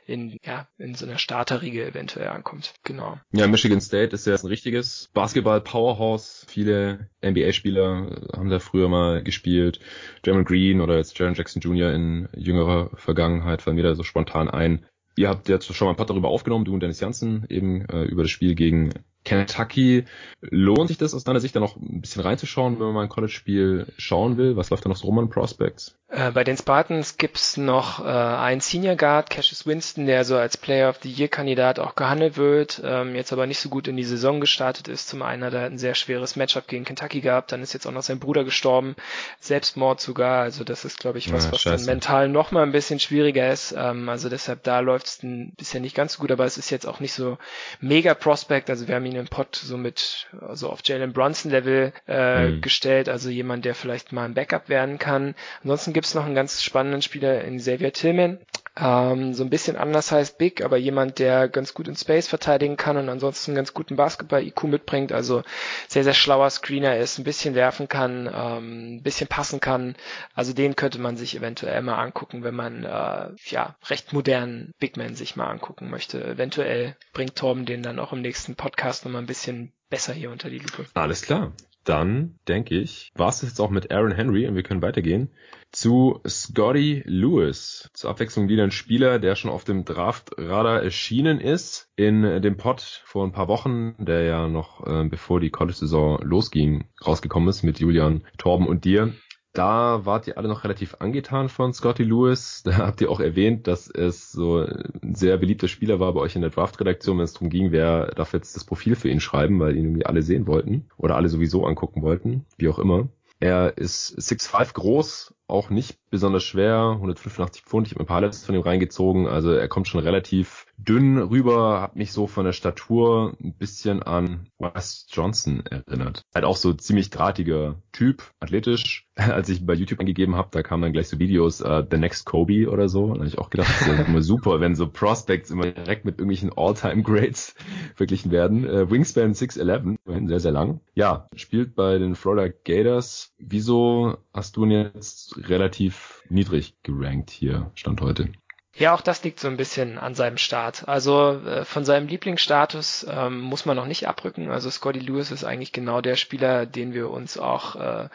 in 0.05 0.37
ja 0.45 0.67
in 0.79 0.95
so 0.95 1.07
einer 1.07 1.19
Starterriege 1.19 1.87
eventuell 1.87 2.29
ankommt. 2.29 2.75
Genau. 2.83 3.21
Ja, 3.33 3.47
Michigan 3.47 3.81
State 3.81 4.15
ist 4.15 4.27
ja 4.27 4.35
ein 4.35 4.47
richtiges 4.47 5.11
Basketball 5.15 5.61
Powerhouse. 5.61 6.45
Viele 6.49 7.09
NBA-Spieler 7.25 8.31
haben 8.37 8.51
da 8.51 8.59
früher 8.59 8.89
mal 8.89 9.23
gespielt. 9.23 9.79
Jamal 10.25 10.45
Green 10.45 10.81
oder 10.81 10.97
jetzt 10.97 11.17
Jaron 11.19 11.35
Jackson 11.35 11.63
Jr. 11.63 11.93
in 11.93 12.29
jüngerer 12.35 12.91
Vergangenheit 12.97 13.63
fallen 13.63 13.77
mir 13.77 13.85
da 13.85 13.95
so 13.95 14.03
spontan 14.03 14.51
ein. 14.51 14.87
Ihr 15.19 15.29
habt 15.29 15.49
jetzt 15.49 15.73
schon 15.73 15.87
mal 15.87 15.93
ein 15.93 15.97
paar 15.97 16.07
darüber 16.07 16.29
aufgenommen, 16.29 16.67
du 16.67 16.75
und 16.75 16.81
Dennis 16.81 17.01
Janssen, 17.01 17.47
eben 17.49 17.87
äh, 17.87 18.03
über 18.03 18.23
das 18.23 18.31
Spiel 18.31 18.55
gegen 18.55 18.93
Kentucky. 19.27 20.05
Lohnt 20.41 20.89
sich 20.89 20.99
das 20.99 21.12
aus 21.12 21.25
deiner 21.25 21.41
Sicht 21.41 21.55
da 21.57 21.61
noch 21.61 21.77
ein 21.77 22.01
bisschen 22.01 22.23
reinzuschauen, 22.23 22.79
wenn 22.79 22.87
man 22.87 22.95
mal 22.95 23.03
ein 23.03 23.09
College-Spiel 23.09 23.93
schauen 23.99 24.37
will? 24.37 24.57
Was 24.57 24.71
läuft 24.71 24.85
da 24.85 24.89
noch 24.89 24.97
so 24.97 25.07
rum 25.07 25.19
an 25.19 25.29
Prospects? 25.29 25.99
Äh, 26.09 26.31
bei 26.31 26.45
den 26.45 26.57
Spartans 26.57 27.17
gibt's 27.17 27.57
noch 27.57 27.99
äh, 27.99 28.09
einen 28.09 28.61
Senior 28.61 28.95
Guard, 28.95 29.29
Cassius 29.29 29.67
Winston, 29.67 30.07
der 30.07 30.25
so 30.25 30.37
als 30.37 30.57
Player 30.57 30.89
of 30.89 31.01
the 31.03 31.11
Year 31.11 31.27
Kandidat 31.27 31.81
auch 31.81 31.97
gehandelt 31.97 32.37
wird, 32.37 32.81
ähm, 32.85 33.17
jetzt 33.17 33.33
aber 33.33 33.49
nicht 33.49 33.59
so 33.59 33.69
gut 33.69 33.89
in 33.89 33.97
die 33.97 34.05
Saison 34.05 34.41
gestartet 34.41 34.87
ist. 34.87 35.09
Zum 35.09 35.23
einen 35.23 35.43
hat 35.43 35.55
er 35.55 35.65
ein 35.65 35.79
sehr 35.79 35.97
schweres 35.97 36.37
Matchup 36.37 36.69
gegen 36.69 36.85
Kentucky 36.85 37.21
gehabt, 37.21 37.51
dann 37.51 37.61
ist 37.61 37.73
jetzt 37.73 37.89
auch 37.89 37.93
noch 37.93 38.05
sein 38.05 38.21
Bruder 38.21 38.45
gestorben, 38.45 38.95
Selbstmord 39.41 40.01
sogar. 40.01 40.43
Also 40.43 40.62
das 40.62 40.85
ist, 40.85 41.01
glaube 41.01 41.19
ich, 41.19 41.33
was, 41.33 41.47
ja, 41.47 41.53
was 41.53 41.65
dann 41.65 41.85
mental 41.85 42.29
noch 42.29 42.53
mal 42.53 42.62
ein 42.62 42.73
bisschen 42.73 43.01
schwieriger 43.01 43.51
ist. 43.51 43.75
Ähm, 43.77 44.09
also 44.09 44.29
deshalb 44.29 44.62
da 44.62 44.79
läuft's 44.79 45.19
bisschen 45.57 45.83
nicht 45.83 45.97
ganz 45.97 46.12
so 46.12 46.21
gut, 46.21 46.31
aber 46.31 46.45
es 46.45 46.57
ist 46.57 46.71
jetzt 46.71 46.87
auch 46.87 47.01
nicht 47.01 47.15
so 47.15 47.37
mega 47.81 48.15
Prospect. 48.15 48.71
Also 48.71 48.87
wir 48.87 48.95
haben 48.95 49.07
ihn 49.07 49.16
im 49.21 49.27
Pod 49.27 49.57
so 49.57 49.77
mit 49.77 50.29
so 50.53 50.71
auf 50.71 50.81
Jalen 50.85 51.13
Brunson 51.13 51.51
Level 51.51 51.93
äh, 52.09 52.49
mhm. 52.49 52.61
gestellt, 52.61 53.09
also 53.09 53.31
jemand, 53.31 53.65
der 53.65 53.75
vielleicht 53.75 54.13
mal 54.13 54.25
ein 54.25 54.35
Backup 54.35 54.69
werden 54.69 54.99
kann. 54.99 55.35
Ansonsten 55.63 55.93
gibt's 55.93 56.15
noch 56.15 56.25
einen 56.25 56.35
ganz 56.35 56.63
spannenden 56.63 57.03
Spieler 57.03 57.43
in 57.45 57.59
Xavier 57.59 57.93
Tillman. 57.93 58.39
Ähm, 58.79 59.33
so 59.33 59.43
ein 59.43 59.51
bisschen 59.51 59.77
anders 59.77 60.12
heißt 60.12 60.37
Big, 60.37 60.62
aber 60.62 60.77
jemand, 60.77 61.19
der 61.19 61.49
ganz 61.49 61.73
gut 61.73 61.89
in 61.89 61.97
Space 61.97 62.29
verteidigen 62.29 62.77
kann 62.77 62.97
und 62.99 63.09
ansonsten 63.09 63.55
ganz 63.55 63.73
guten 63.73 63.97
Basketball-IQ 63.97 64.65
mitbringt, 64.65 65.12
also 65.12 65.43
sehr, 65.89 66.05
sehr 66.05 66.15
schlauer 66.15 66.51
Screener 66.51 66.99
ist, 66.99 67.19
ein 67.19 67.25
bisschen 67.25 67.55
werfen 67.55 67.89
kann, 67.89 68.31
ähm, 68.33 68.97
ein 68.97 69.03
bisschen 69.03 69.29
passen 69.29 69.61
kann. 69.61 69.97
Also 70.35 70.53
den 70.53 70.77
könnte 70.77 70.99
man 70.99 71.17
sich 71.17 71.37
eventuell 71.37 71.81
mal 71.81 71.97
angucken, 71.97 72.45
wenn 72.45 72.55
man 72.55 72.85
äh, 72.85 73.29
ja 73.47 73.77
recht 73.87 74.12
modernen 74.12 74.73
Bigman 74.79 75.15
sich 75.15 75.37
mal 75.37 75.49
angucken 75.49 75.89
möchte. 75.89 76.23
Eventuell 76.23 76.97
bringt 77.15 77.37
Torben 77.37 77.65
den 77.65 77.83
dann 77.83 77.99
auch 77.99 78.12
im 78.12 78.21
nächsten 78.21 78.57
Podcast 78.57 79.05
nochmal 79.05 79.23
ein 79.23 79.27
bisschen 79.27 79.73
besser 79.89 80.12
hier 80.12 80.31
unter 80.31 80.51
die 80.51 80.59
Lupe. 80.59 80.85
Alles 80.95 81.23
klar 81.23 81.53
dann 81.88 82.38
denke 82.49 82.75
ich, 82.75 83.11
war 83.14 83.29
es 83.29 83.42
jetzt 83.42 83.61
auch 83.61 83.70
mit 83.70 83.90
Aaron 83.90 84.12
Henry 84.12 84.46
und 84.46 84.55
wir 84.55 84.62
können 84.62 84.83
weitergehen 84.83 85.31
zu 85.72 86.20
Scotty 86.27 87.03
Lewis. 87.07 87.90
Zur 87.92 88.11
Abwechslung 88.11 88.49
wieder 88.49 88.64
ein 88.64 88.70
Spieler, 88.70 89.18
der 89.18 89.35
schon 89.35 89.51
auf 89.51 89.64
dem 89.64 89.85
Draftradar 89.85 90.83
erschienen 90.83 91.40
ist 91.40 91.90
in 91.96 92.22
dem 92.22 92.57
Pod 92.57 93.03
vor 93.05 93.25
ein 93.25 93.33
paar 93.33 93.49
Wochen, 93.49 93.94
der 93.99 94.22
ja 94.22 94.49
noch 94.49 94.87
äh, 94.87 95.05
bevor 95.05 95.40
die 95.40 95.51
College-Saison 95.51 96.20
losging, 96.22 96.88
rausgekommen 97.07 97.49
ist 97.49 97.62
mit 97.62 97.79
Julian, 97.79 98.25
Torben 98.38 98.66
und 98.66 98.85
dir. 98.85 99.12
Da 99.57 100.05
wart 100.05 100.27
ihr 100.27 100.37
alle 100.37 100.49
noch 100.49 100.64
relativ 100.64 100.97
angetan 100.99 101.49
von 101.49 101.73
Scotty 101.73 102.03
Lewis. 102.03 102.62
Da 102.66 102.77
habt 102.77 103.01
ihr 103.01 103.11
auch 103.11 103.21
erwähnt, 103.21 103.66
dass 103.66 103.88
es 103.88 104.31
so 104.31 104.59
ein 104.59 105.14
sehr 105.14 105.38
beliebter 105.38 105.66
Spieler 105.66 105.99
war 105.99 106.12
bei 106.12 106.21
euch 106.21 106.37
in 106.37 106.42
der 106.42 106.51
Draft-Redaktion, 106.51 107.16
wenn 107.16 107.25
es 107.25 107.33
darum 107.33 107.49
ging, 107.49 107.73
wer 107.73 108.09
darf 108.09 108.35
jetzt 108.35 108.55
das 108.55 108.64
Profil 108.64 108.97
für 108.97 109.09
ihn 109.09 109.21
schreiben, 109.21 109.59
weil 109.59 109.77
ihn 109.77 109.85
irgendwie 109.85 110.05
alle 110.05 110.21
sehen 110.21 110.47
wollten 110.47 110.88
oder 110.99 111.16
alle 111.16 111.31
sowieso 111.31 111.64
angucken 111.64 112.03
wollten, 112.03 112.45
wie 112.59 112.69
auch 112.69 112.79
immer. 112.79 113.09
Er 113.40 113.79
ist 113.79 114.19
6'5 114.19 114.75
groß, 114.75 115.35
auch 115.49 115.71
nicht 115.71 115.99
besonders 116.11 116.45
schwer, 116.45 116.93
185 116.95 117.63
Pfund, 117.63 117.87
ich 117.87 117.95
habe 117.95 118.05
ein 118.05 118.07
paar 118.07 118.17
Highlights 118.17 118.45
von 118.45 118.55
ihm 118.55 118.63
reingezogen, 118.63 119.27
also 119.27 119.53
er 119.53 119.69
kommt 119.69 119.89
schon 119.89 120.01
relativ 120.01 120.67
dünn 120.79 121.19
rüber, 121.19 121.81
hat 121.81 121.97
mich 121.97 122.13
so 122.13 122.27
von 122.27 122.45
der 122.45 122.53
Statur 122.53 123.37
ein 123.43 123.55
bisschen 123.55 124.03
an 124.03 124.49
Wes 124.59 125.07
Johnson 125.11 125.65
erinnert. 125.67 126.23
Halt 126.35 126.45
auch 126.45 126.57
so 126.57 126.73
ziemlich 126.73 127.11
drahtiger 127.11 127.77
Typ, 127.93 128.23
athletisch. 128.41 129.07
Als 129.17 129.49
ich 129.49 129.65
bei 129.65 129.73
YouTube 129.73 130.01
angegeben 130.01 130.37
habe, 130.37 130.49
da 130.51 130.63
kamen 130.63 130.83
dann 130.83 130.93
gleich 130.93 131.09
so 131.09 131.19
Videos, 131.19 131.63
uh, 131.63 131.83
The 131.91 131.97
Next 131.97 132.27
Kobe 132.27 132.69
oder 132.71 132.89
so. 132.89 133.09
Da 133.09 133.21
habe 133.21 133.27
ich 133.27 133.39
auch 133.39 133.49
gedacht, 133.49 133.71
das 133.81 133.89
ist 133.89 134.09
immer 134.09 134.23
super, 134.23 134.61
wenn 134.61 134.75
so 134.75 134.89
Prospects 134.89 135.51
immer 135.51 135.71
direkt 135.71 136.05
mit 136.05 136.19
irgendwelchen 136.19 136.53
All-Time-Grades 136.55 137.55
verglichen 137.95 138.31
werden. 138.31 138.69
Uh, 138.69 138.91
Wingspan 138.91 139.33
6'11, 139.33 139.97
immerhin 140.05 140.29
sehr, 140.29 140.41
sehr 140.41 140.53
lang. 140.53 140.81
Ja, 140.95 141.29
spielt 141.35 141.75
bei 141.75 141.97
den 141.97 142.15
Florida 142.15 142.53
Gators. 142.65 143.33
Wieso 143.39 144.19
hast 144.35 144.57
du 144.57 144.65
ihn 144.65 144.73
jetzt 144.73 145.36
relativ 145.37 146.22
niedrig 146.29 146.75
gerankt 146.83 147.31
hier, 147.31 147.70
Stand 147.75 148.01
heute? 148.01 148.31
Ja, 148.79 148.94
auch 148.94 149.01
das 149.01 149.25
liegt 149.25 149.40
so 149.40 149.49
ein 149.49 149.57
bisschen 149.57 149.96
an 149.96 150.14
seinem 150.14 150.37
Start. 150.37 150.87
Also 150.87 151.40
äh, 151.46 151.64
von 151.64 151.87
seinem 151.87 152.09
Lieblingsstatus 152.09 153.07
ähm, 153.09 153.40
muss 153.40 153.64
man 153.64 153.75
noch 153.75 153.87
nicht 153.87 154.07
abrücken. 154.07 154.51
Also 154.51 154.68
Scotty 154.68 154.99
Lewis 154.99 155.31
ist 155.31 155.44
eigentlich 155.44 155.72
genau 155.72 156.03
der 156.03 156.16
Spieler, 156.16 156.66
den 156.66 156.92
wir 156.92 157.11
uns 157.11 157.38
auch 157.38 157.77
äh, 157.77 158.09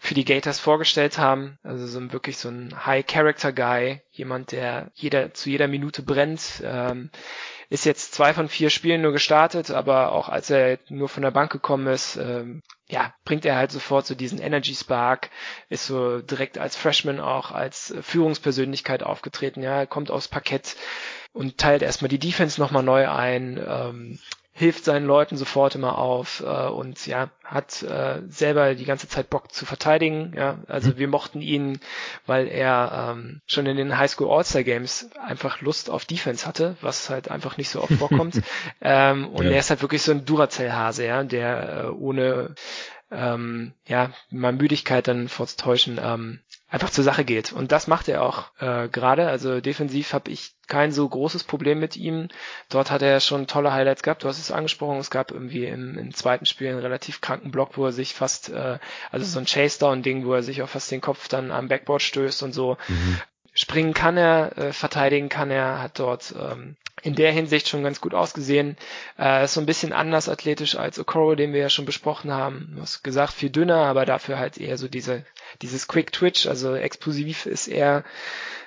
für 0.00 0.14
die 0.14 0.24
Gators 0.24 0.58
vorgestellt 0.58 1.18
haben. 1.18 1.58
Also 1.62 1.86
so 1.86 2.00
ein 2.00 2.12
wirklich 2.12 2.36
so 2.36 2.48
ein 2.48 2.84
High-Character-Guy, 2.84 4.00
jemand, 4.10 4.50
der 4.50 4.90
jeder 4.94 5.34
zu 5.34 5.50
jeder 5.50 5.68
Minute 5.68 6.02
brennt. 6.02 6.62
Ähm, 6.64 7.10
ist 7.70 7.84
jetzt 7.84 8.14
zwei 8.14 8.32
von 8.32 8.48
vier 8.48 8.70
Spielen 8.70 9.02
nur 9.02 9.12
gestartet, 9.12 9.70
aber 9.70 10.12
auch 10.12 10.28
als 10.28 10.48
er 10.48 10.78
nur 10.88 11.08
von 11.08 11.22
der 11.22 11.30
Bank 11.30 11.52
gekommen 11.52 11.86
ist, 11.86 12.16
ähm, 12.16 12.62
ja, 12.88 13.12
bringt 13.24 13.44
er 13.44 13.56
halt 13.56 13.70
sofort 13.70 14.06
so 14.06 14.14
diesen 14.14 14.40
Energy 14.40 14.74
Spark, 14.74 15.28
ist 15.68 15.86
so 15.86 16.20
direkt 16.20 16.56
als 16.56 16.76
Freshman 16.76 17.20
auch 17.20 17.50
als 17.50 17.94
Führungspersönlichkeit 18.00 19.02
aufgetreten, 19.02 19.62
ja, 19.62 19.84
kommt 19.84 20.10
aufs 20.10 20.28
Parkett 20.28 20.76
und 21.32 21.58
teilt 21.58 21.82
erstmal 21.82 22.08
die 22.08 22.18
Defense 22.18 22.58
nochmal 22.58 22.82
neu 22.82 23.08
ein, 23.08 23.58
ähm, 23.58 24.18
hilft 24.58 24.84
seinen 24.84 25.06
Leuten 25.06 25.36
sofort 25.36 25.76
immer 25.76 25.98
auf 25.98 26.42
äh, 26.44 26.66
und 26.66 27.06
ja, 27.06 27.30
hat 27.44 27.80
äh, 27.84 28.22
selber 28.28 28.74
die 28.74 28.84
ganze 28.84 29.08
Zeit 29.08 29.30
Bock 29.30 29.52
zu 29.52 29.64
verteidigen. 29.64 30.32
Ja, 30.36 30.58
also 30.66 30.90
mhm. 30.90 30.98
wir 30.98 31.08
mochten 31.08 31.40
ihn, 31.40 31.78
weil 32.26 32.48
er 32.48 33.12
ähm, 33.12 33.40
schon 33.46 33.66
in 33.66 33.76
den 33.76 33.96
Highschool 33.96 34.28
All-Star 34.28 34.64
Games 34.64 35.10
einfach 35.24 35.60
Lust 35.60 35.90
auf 35.90 36.06
Defense 36.06 36.44
hatte, 36.44 36.76
was 36.80 37.08
halt 37.08 37.30
einfach 37.30 37.56
nicht 37.56 37.70
so 37.70 37.80
oft 37.80 37.92
vorkommt. 37.92 38.42
ähm, 38.80 39.28
und 39.28 39.44
ja. 39.44 39.52
er 39.52 39.60
ist 39.60 39.70
halt 39.70 39.80
wirklich 39.80 40.02
so 40.02 40.10
ein 40.10 40.24
Duracell-Hase, 40.24 41.06
ja, 41.06 41.22
der 41.22 41.84
äh, 41.84 41.88
ohne 41.90 42.56
ähm, 43.10 43.72
ja, 43.86 44.10
mal 44.30 44.52
Müdigkeit 44.52 45.06
dann 45.06 45.28
vorzutäuschen, 45.28 46.00
ähm, 46.02 46.40
einfach 46.68 46.90
zur 46.90 47.04
Sache 47.04 47.24
geht. 47.24 47.52
Und 47.52 47.72
das 47.72 47.86
macht 47.86 48.08
er 48.08 48.22
auch 48.22 48.50
äh, 48.60 48.88
gerade. 48.88 49.28
Also 49.28 49.60
defensiv 49.60 50.12
habe 50.12 50.30
ich 50.30 50.52
kein 50.66 50.92
so 50.92 51.08
großes 51.08 51.44
Problem 51.44 51.78
mit 51.78 51.96
ihm. 51.96 52.28
Dort 52.68 52.90
hat 52.90 53.02
er 53.02 53.20
schon 53.20 53.46
tolle 53.46 53.72
Highlights 53.72 54.02
gehabt. 54.02 54.22
Du 54.22 54.28
hast 54.28 54.38
es 54.38 54.50
angesprochen. 54.50 54.98
Es 54.98 55.10
gab 55.10 55.30
irgendwie 55.30 55.64
im, 55.64 55.96
im 55.96 56.12
zweiten 56.12 56.44
Spiel 56.44 56.68
einen 56.68 56.80
relativ 56.80 57.20
kranken 57.20 57.50
Block, 57.50 57.78
wo 57.78 57.86
er 57.86 57.92
sich 57.92 58.14
fast, 58.14 58.50
äh, 58.50 58.78
also 59.10 59.24
so 59.24 59.38
ein 59.38 59.46
Chase-Down-Ding, 59.46 60.26
wo 60.26 60.34
er 60.34 60.42
sich 60.42 60.62
auch 60.62 60.68
fast 60.68 60.90
den 60.90 61.00
Kopf 61.00 61.28
dann 61.28 61.50
am 61.50 61.68
Backboard 61.68 62.02
stößt 62.02 62.42
und 62.42 62.52
so. 62.52 62.76
Mhm. 62.88 63.20
Springen 63.54 63.94
kann 63.94 64.16
er, 64.16 64.56
äh, 64.58 64.72
verteidigen 64.72 65.28
kann 65.28 65.50
er, 65.50 65.80
hat 65.82 65.98
dort 65.98 66.34
ähm, 66.38 66.76
in 67.02 67.14
der 67.14 67.32
Hinsicht 67.32 67.68
schon 67.68 67.82
ganz 67.82 68.00
gut 68.00 68.14
ausgesehen. 68.14 68.76
Äh, 69.18 69.44
ist 69.44 69.54
so 69.54 69.60
ein 69.60 69.66
bisschen 69.66 69.92
anders 69.92 70.28
athletisch 70.28 70.76
als 70.76 70.98
Okoro, 70.98 71.34
den 71.34 71.52
wir 71.52 71.60
ja 71.60 71.68
schon 71.68 71.84
besprochen 71.84 72.32
haben. 72.32 72.72
Du 72.74 72.82
hast 72.82 73.02
gesagt, 73.02 73.32
viel 73.32 73.50
dünner, 73.50 73.86
aber 73.86 74.04
dafür 74.04 74.38
halt 74.38 74.58
eher 74.58 74.78
so 74.78 74.88
diese, 74.88 75.24
dieses 75.62 75.88
Quick 75.88 76.12
Twitch, 76.12 76.46
also 76.46 76.74
explosiv 76.74 77.46
ist 77.46 77.68
er 77.68 78.04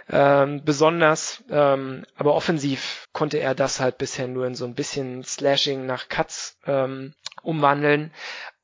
ähm, 0.09 0.63
besonders, 0.63 1.43
ähm, 1.49 2.05
aber 2.15 2.35
offensiv 2.35 3.07
konnte 3.13 3.37
er 3.37 3.55
das 3.55 3.79
halt 3.79 3.97
bisher 3.97 4.27
nur 4.27 4.45
in 4.45 4.55
so 4.55 4.65
ein 4.65 4.75
bisschen 4.75 5.23
Slashing 5.23 5.85
nach 5.85 6.09
Cuts 6.09 6.57
ähm, 6.65 7.13
umwandeln. 7.43 8.11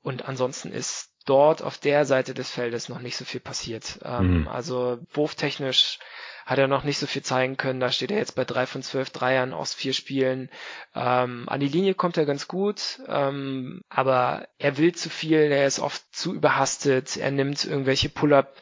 Und 0.02 0.28
ansonsten 0.28 0.72
ist 0.72 1.12
dort 1.26 1.62
auf 1.62 1.78
der 1.78 2.06
Seite 2.06 2.34
des 2.34 2.50
Feldes 2.50 2.90
noch 2.90 3.00
nicht 3.00 3.18
so 3.18 3.26
viel 3.26 3.42
passiert. 3.42 4.00
Ähm, 4.04 4.42
mhm. 4.42 4.48
Also 4.48 5.00
wurftechnisch 5.14 6.00
hat 6.48 6.60
er 6.60 6.70
noch 6.70 6.86
nicht 6.86 6.98
so 6.98 7.08
viel 7.08 7.24
zeigen 7.24 7.58
können. 7.58 7.82
Da 7.82 7.92
steht 7.92 8.10
er 8.10 8.20
jetzt 8.20 8.36
bei 8.36 8.46
drei 8.46 8.66
von 8.66 8.82
zwölf 8.82 9.10
Dreiern 9.10 9.52
aus 9.52 9.74
vier 9.74 9.92
Spielen. 9.92 10.50
Ähm, 10.96 11.44
an 11.48 11.60
die 11.60 11.68
Linie 11.68 11.94
kommt 11.94 12.16
er 12.16 12.26
ganz 12.26 12.48
gut, 12.48 13.02
ähm, 13.10 13.82
aber 13.90 14.48
er 14.58 14.78
will 14.78 14.96
zu 14.96 15.10
viel, 15.10 15.40
er 15.40 15.68
ist 15.68 15.80
oft 15.80 16.02
zu 16.16 16.34
überhastet, 16.34 17.18
er 17.18 17.32
nimmt 17.32 17.66
irgendwelche 17.66 18.08
Pull-up 18.08 18.56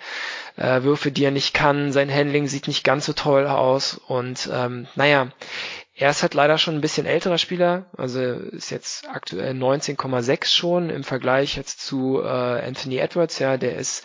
äh, 0.56 0.82
Würfe, 0.82 1.12
die 1.12 1.26
er 1.26 1.32
nicht 1.32 1.54
kann, 1.54 1.92
sein 1.92 2.12
Handling 2.12 2.48
sieht 2.48 2.68
nicht 2.68 2.84
ganz 2.84 3.06
so 3.06 3.14
toll 3.14 3.46
aus 3.46 4.02
und 4.08 4.50
ähm, 4.52 4.88
naja, 4.96 5.28
er 5.98 6.10
ist 6.10 6.22
halt 6.24 6.34
leider 6.34 6.58
schon 6.58 6.76
ein 6.76 6.82
bisschen 6.82 7.06
älterer 7.06 7.38
Spieler, 7.38 7.86
also 7.96 8.20
ist 8.20 8.70
jetzt 8.70 9.08
aktuell 9.08 9.54
19,6 9.54 10.54
schon 10.54 10.90
im 10.90 11.06
Vergleich 11.06 11.56
jetzt 11.56 11.80
zu 11.80 12.22
äh, 12.22 12.28
Anthony 12.28 12.98
Edwards, 12.98 13.40
ja, 13.40 13.56
der 13.56 13.78
ist 13.78 14.04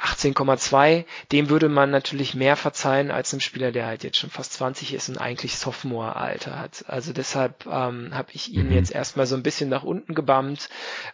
18,2. 0.00 1.04
Dem 1.32 1.50
würde 1.50 1.68
man 1.68 1.90
natürlich 1.90 2.34
mehr 2.34 2.56
verzeihen 2.56 3.10
als 3.10 3.32
einem 3.32 3.40
Spieler, 3.40 3.70
der 3.70 3.86
halt 3.86 4.02
jetzt 4.02 4.18
schon 4.18 4.30
fast 4.30 4.54
20 4.54 4.94
ist 4.94 5.08
und 5.08 5.18
eigentlich 5.18 5.56
Sophomore-Alter 5.56 6.58
hat. 6.58 6.84
Also 6.88 7.12
deshalb 7.12 7.66
ähm, 7.66 8.10
habe 8.12 8.28
ich 8.32 8.52
ihn 8.52 8.68
mhm. 8.68 8.72
jetzt 8.72 8.92
erstmal 8.92 9.26
so 9.26 9.36
ein 9.36 9.42
bisschen 9.42 9.68
nach 9.68 9.82
unten 9.82 10.14
gebammt. 10.14 10.68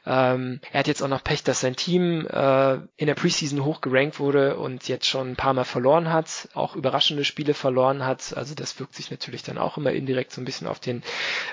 Ähm, 0.07 0.61
er 0.73 0.81
hat 0.81 0.89
jetzt 0.89 1.03
auch 1.03 1.09
noch 1.09 1.25
Pech, 1.25 1.43
dass 1.43 1.61
sein 1.61 1.77
Team 1.77 2.27
äh, 2.27 2.75
in 2.97 3.07
der 3.07 3.15
Preseason 3.15 3.65
hoch 3.65 3.81
gerankt 3.81 4.21
wurde 4.21 4.57
und 4.57 4.87
jetzt 4.89 5.07
schon 5.07 5.31
ein 5.31 5.37
paar 5.37 5.55
Mal 5.55 5.65
verloren 5.65 6.12
hat, 6.12 6.49
auch 6.55 6.77
überraschende 6.77 7.25
Spiele 7.25 7.55
verloren 7.55 8.05
hat. 8.05 8.37
Also 8.37 8.55
das 8.55 8.79
wirkt 8.79 8.95
sich 8.95 9.11
natürlich 9.11 9.43
dann 9.43 9.59
auch 9.59 9.77
immer 9.79 9.93
in 9.93 10.07
die 10.07 10.15
direkt 10.16 10.33
so 10.33 10.40
ein 10.40 10.44
bisschen 10.44 10.66
auf 10.66 10.81
den 10.81 11.02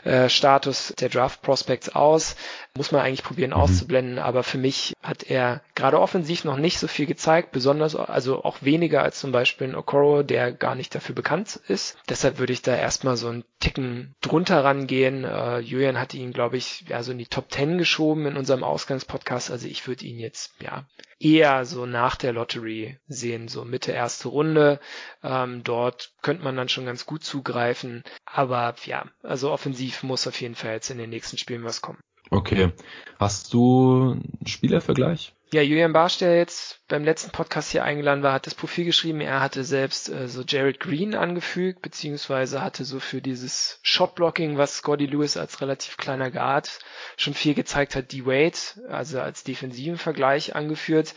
äh, 0.04 0.30
Status 0.30 0.94
der 1.00 1.10
Draft 1.10 1.42
Prospects 1.42 1.90
aus. 1.90 2.36
Muss 2.76 2.92
man 2.92 3.02
eigentlich 3.02 3.24
probieren 3.24 3.52
mhm. 3.52 3.58
auszublenden, 3.58 4.20
aber 4.20 4.44
für 4.44 4.58
mich 4.58 4.94
hat 5.04 5.24
er 5.24 5.62
gerade 5.76 6.00
offensiv 6.00 6.46
noch 6.46 6.58
nicht 6.58 6.80
so 6.80 6.88
viel 6.88 7.06
gezeigt, 7.06 7.52
besonders 7.52 7.96
also 7.96 8.44
auch 8.44 8.58
weniger 8.62 9.04
als 9.04 9.20
zum 9.20 9.32
Beispiel 9.32 9.68
ein 9.68 9.76
Okoro, 9.76 10.24
der 10.24 10.52
gar 10.52 10.76
nicht 10.76 10.96
dafür 10.96 11.14
bekannt 11.14 11.60
ist. 11.68 11.98
Deshalb 12.10 12.40
würde 12.40 12.54
ich 12.54 12.62
da 12.62 12.76
erstmal 12.76 13.18
so 13.18 13.28
einen 13.28 13.44
Ticken 13.60 14.16
drunter 14.22 14.64
rangehen. 14.64 15.24
Äh, 15.26 15.60
Julian 15.60 16.00
hatte 16.00 16.18
ihn, 16.18 16.34
glaube 16.34 16.58
ich, 16.58 16.86
ja 16.88 17.04
so 17.04 17.12
in 17.12 17.18
die 17.18 17.28
Top 17.28 17.52
10 17.52 17.78
geschoben 17.78 18.26
in 18.26 18.38
unserem 18.38 18.64
Ausgangspodcast. 18.64 19.52
Also 19.52 19.68
ich 19.68 19.88
würde 19.88 20.06
ihn 20.06 20.20
jetzt 20.20 20.54
ja 20.62 20.86
eher 21.20 21.66
so 21.66 21.86
nach 21.86 22.16
der 22.16 22.34
Lottery 22.34 22.98
sehen, 23.08 23.48
so 23.48 23.66
Mitte 23.66 23.92
erste 23.92 24.30
Runde. 24.30 24.80
Ähm, 25.24 25.64
dort 25.64 26.13
könnte 26.24 26.44
man 26.44 26.56
dann 26.56 26.70
schon 26.70 26.86
ganz 26.86 27.06
gut 27.06 27.24
zugreifen. 27.24 28.04
Aber 28.26 28.74
ja, 28.86 29.06
also 29.22 29.52
offensiv 29.52 30.02
muss 30.02 30.26
auf 30.26 30.42
jeden 30.42 30.56
Fall 30.56 30.72
jetzt 30.72 30.90
in 30.90 30.98
den 30.98 31.12
nächsten 31.12 31.38
Spielen 31.38 31.64
was 31.64 31.82
kommen. 31.82 32.00
Okay. 32.32 32.72
Hast 33.20 33.54
du 33.54 34.14
einen 34.14 34.48
Spielervergleich? 34.48 35.34
Ja, 35.52 35.62
Julian 35.62 35.94
Barsch, 35.94 36.18
der 36.18 36.38
jetzt 36.38 36.80
beim 36.88 37.04
letzten 37.04 37.32
Podcast 37.32 37.72
hier 37.72 37.84
eingeladen 37.84 38.24
war, 38.24 38.34
hat 38.34 38.48
das 38.48 38.56
Profil 38.56 38.86
geschrieben. 38.86 39.22
Er 39.22 39.40
hatte 39.40 39.64
selbst 39.64 40.10
äh, 40.10 40.28
so 40.28 40.42
Jared 40.42 40.80
Green 40.80 41.14
angefügt, 41.14 41.82
beziehungsweise 41.82 42.64
hatte 42.64 42.86
so 42.86 43.00
für 43.00 43.22
dieses 43.22 43.80
Shotblocking, 43.84 44.58
was 44.58 44.78
Scotty 44.78 45.06
Lewis 45.06 45.38
als 45.38 45.62
relativ 45.62 45.98
kleiner 45.98 46.32
Guard 46.32 46.80
schon 47.18 47.36
viel 47.36 47.54
gezeigt 47.54 47.96
hat, 47.96 48.12
D-Wade, 48.12 48.58
also 48.90 49.20
als 49.22 49.44
defensiven 49.44 49.98
Vergleich 49.98 50.56
angeführt. 50.56 51.14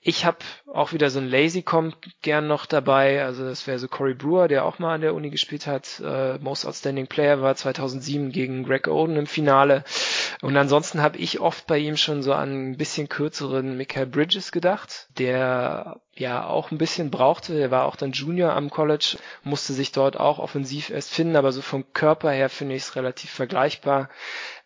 Ich 0.00 0.24
habe 0.24 0.38
auch 0.66 0.92
wieder 0.92 1.08
so 1.08 1.18
ein 1.18 1.28
Lazy 1.28 1.62
Comp 1.62 1.96
gern 2.20 2.46
noch 2.46 2.66
dabei. 2.66 3.24
Also 3.24 3.44
das 3.44 3.66
wäre 3.66 3.78
so 3.78 3.88
Corey 3.88 4.14
Brewer, 4.14 4.48
der 4.48 4.64
auch 4.64 4.78
mal 4.78 4.94
an 4.94 5.00
der 5.00 5.14
Uni 5.14 5.30
gespielt 5.30 5.66
hat. 5.66 6.00
Äh, 6.04 6.38
Most 6.38 6.66
Outstanding 6.66 7.06
Player 7.06 7.40
war 7.40 7.54
2007 7.54 8.30
gegen 8.30 8.64
Greg 8.64 8.88
Oden 8.88 9.16
im 9.16 9.26
Finale. 9.26 9.84
Und 10.42 10.56
ansonsten 10.56 11.00
habe 11.00 11.16
ich 11.16 11.40
oft 11.40 11.66
bei 11.66 11.78
ihm 11.78 11.96
schon 11.96 12.22
so 12.22 12.34
an 12.34 12.72
ein 12.72 12.76
bisschen 12.76 13.08
kürzeren 13.08 13.73
Michael 13.76 14.06
Bridges 14.06 14.52
gedacht, 14.52 15.08
der 15.18 16.00
ja 16.12 16.46
auch 16.46 16.70
ein 16.70 16.78
bisschen 16.78 17.10
brauchte. 17.10 17.54
Er 17.54 17.70
war 17.70 17.84
auch 17.84 17.96
dann 17.96 18.12
Junior 18.12 18.54
am 18.54 18.70
College, 18.70 19.18
musste 19.42 19.72
sich 19.72 19.92
dort 19.92 20.18
auch 20.18 20.38
offensiv 20.38 20.90
erst 20.90 21.12
finden, 21.12 21.36
aber 21.36 21.52
so 21.52 21.62
vom 21.62 21.92
Körper 21.92 22.30
her 22.30 22.48
finde 22.48 22.74
ich 22.74 22.82
es 22.82 22.96
relativ 22.96 23.30
vergleichbar 23.30 24.08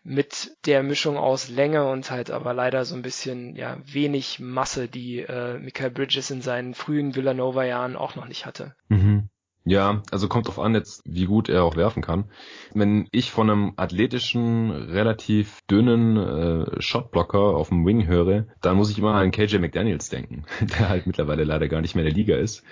mit 0.03 0.51
der 0.65 0.83
Mischung 0.83 1.17
aus 1.17 1.49
Länge 1.49 1.89
und 1.89 2.09
halt 2.11 2.31
aber 2.31 2.53
leider 2.53 2.85
so 2.85 2.95
ein 2.95 3.01
bisschen 3.01 3.55
ja 3.55 3.77
wenig 3.85 4.39
Masse, 4.39 4.87
die 4.87 5.19
äh, 5.19 5.57
Michael 5.59 5.91
Bridges 5.91 6.31
in 6.31 6.41
seinen 6.41 6.73
frühen 6.73 7.15
Villanova-Jahren 7.15 7.95
auch 7.95 8.15
noch 8.15 8.27
nicht 8.27 8.45
hatte. 8.45 8.75
Mhm. 8.87 9.29
Ja, 9.65 10.01
also 10.09 10.27
kommt 10.27 10.47
drauf 10.47 10.59
an 10.59 10.73
jetzt, 10.73 11.01
wie 11.05 11.25
gut 11.25 11.49
er 11.49 11.63
auch 11.63 11.75
werfen 11.75 12.01
kann. 12.01 12.25
Wenn 12.73 13.07
ich 13.11 13.29
von 13.29 13.49
einem 13.49 13.73
athletischen, 13.75 14.71
relativ 14.71 15.61
dünnen 15.69 16.17
äh, 16.17 16.81
Shotblocker 16.81 17.39
auf 17.39 17.69
dem 17.69 17.85
Wing 17.85 18.07
höre, 18.07 18.45
dann 18.61 18.77
muss 18.77 18.89
ich 18.89 18.97
immer 18.97 19.13
an 19.13 19.31
KJ 19.31 19.57
McDaniels 19.57 20.09
denken, 20.09 20.45
der 20.61 20.89
halt 20.89 21.07
mittlerweile 21.07 21.43
leider 21.43 21.67
gar 21.67 21.81
nicht 21.81 21.93
mehr 21.93 22.05
in 22.05 22.09
der 22.09 22.17
Liga 22.17 22.37
ist. 22.37 22.63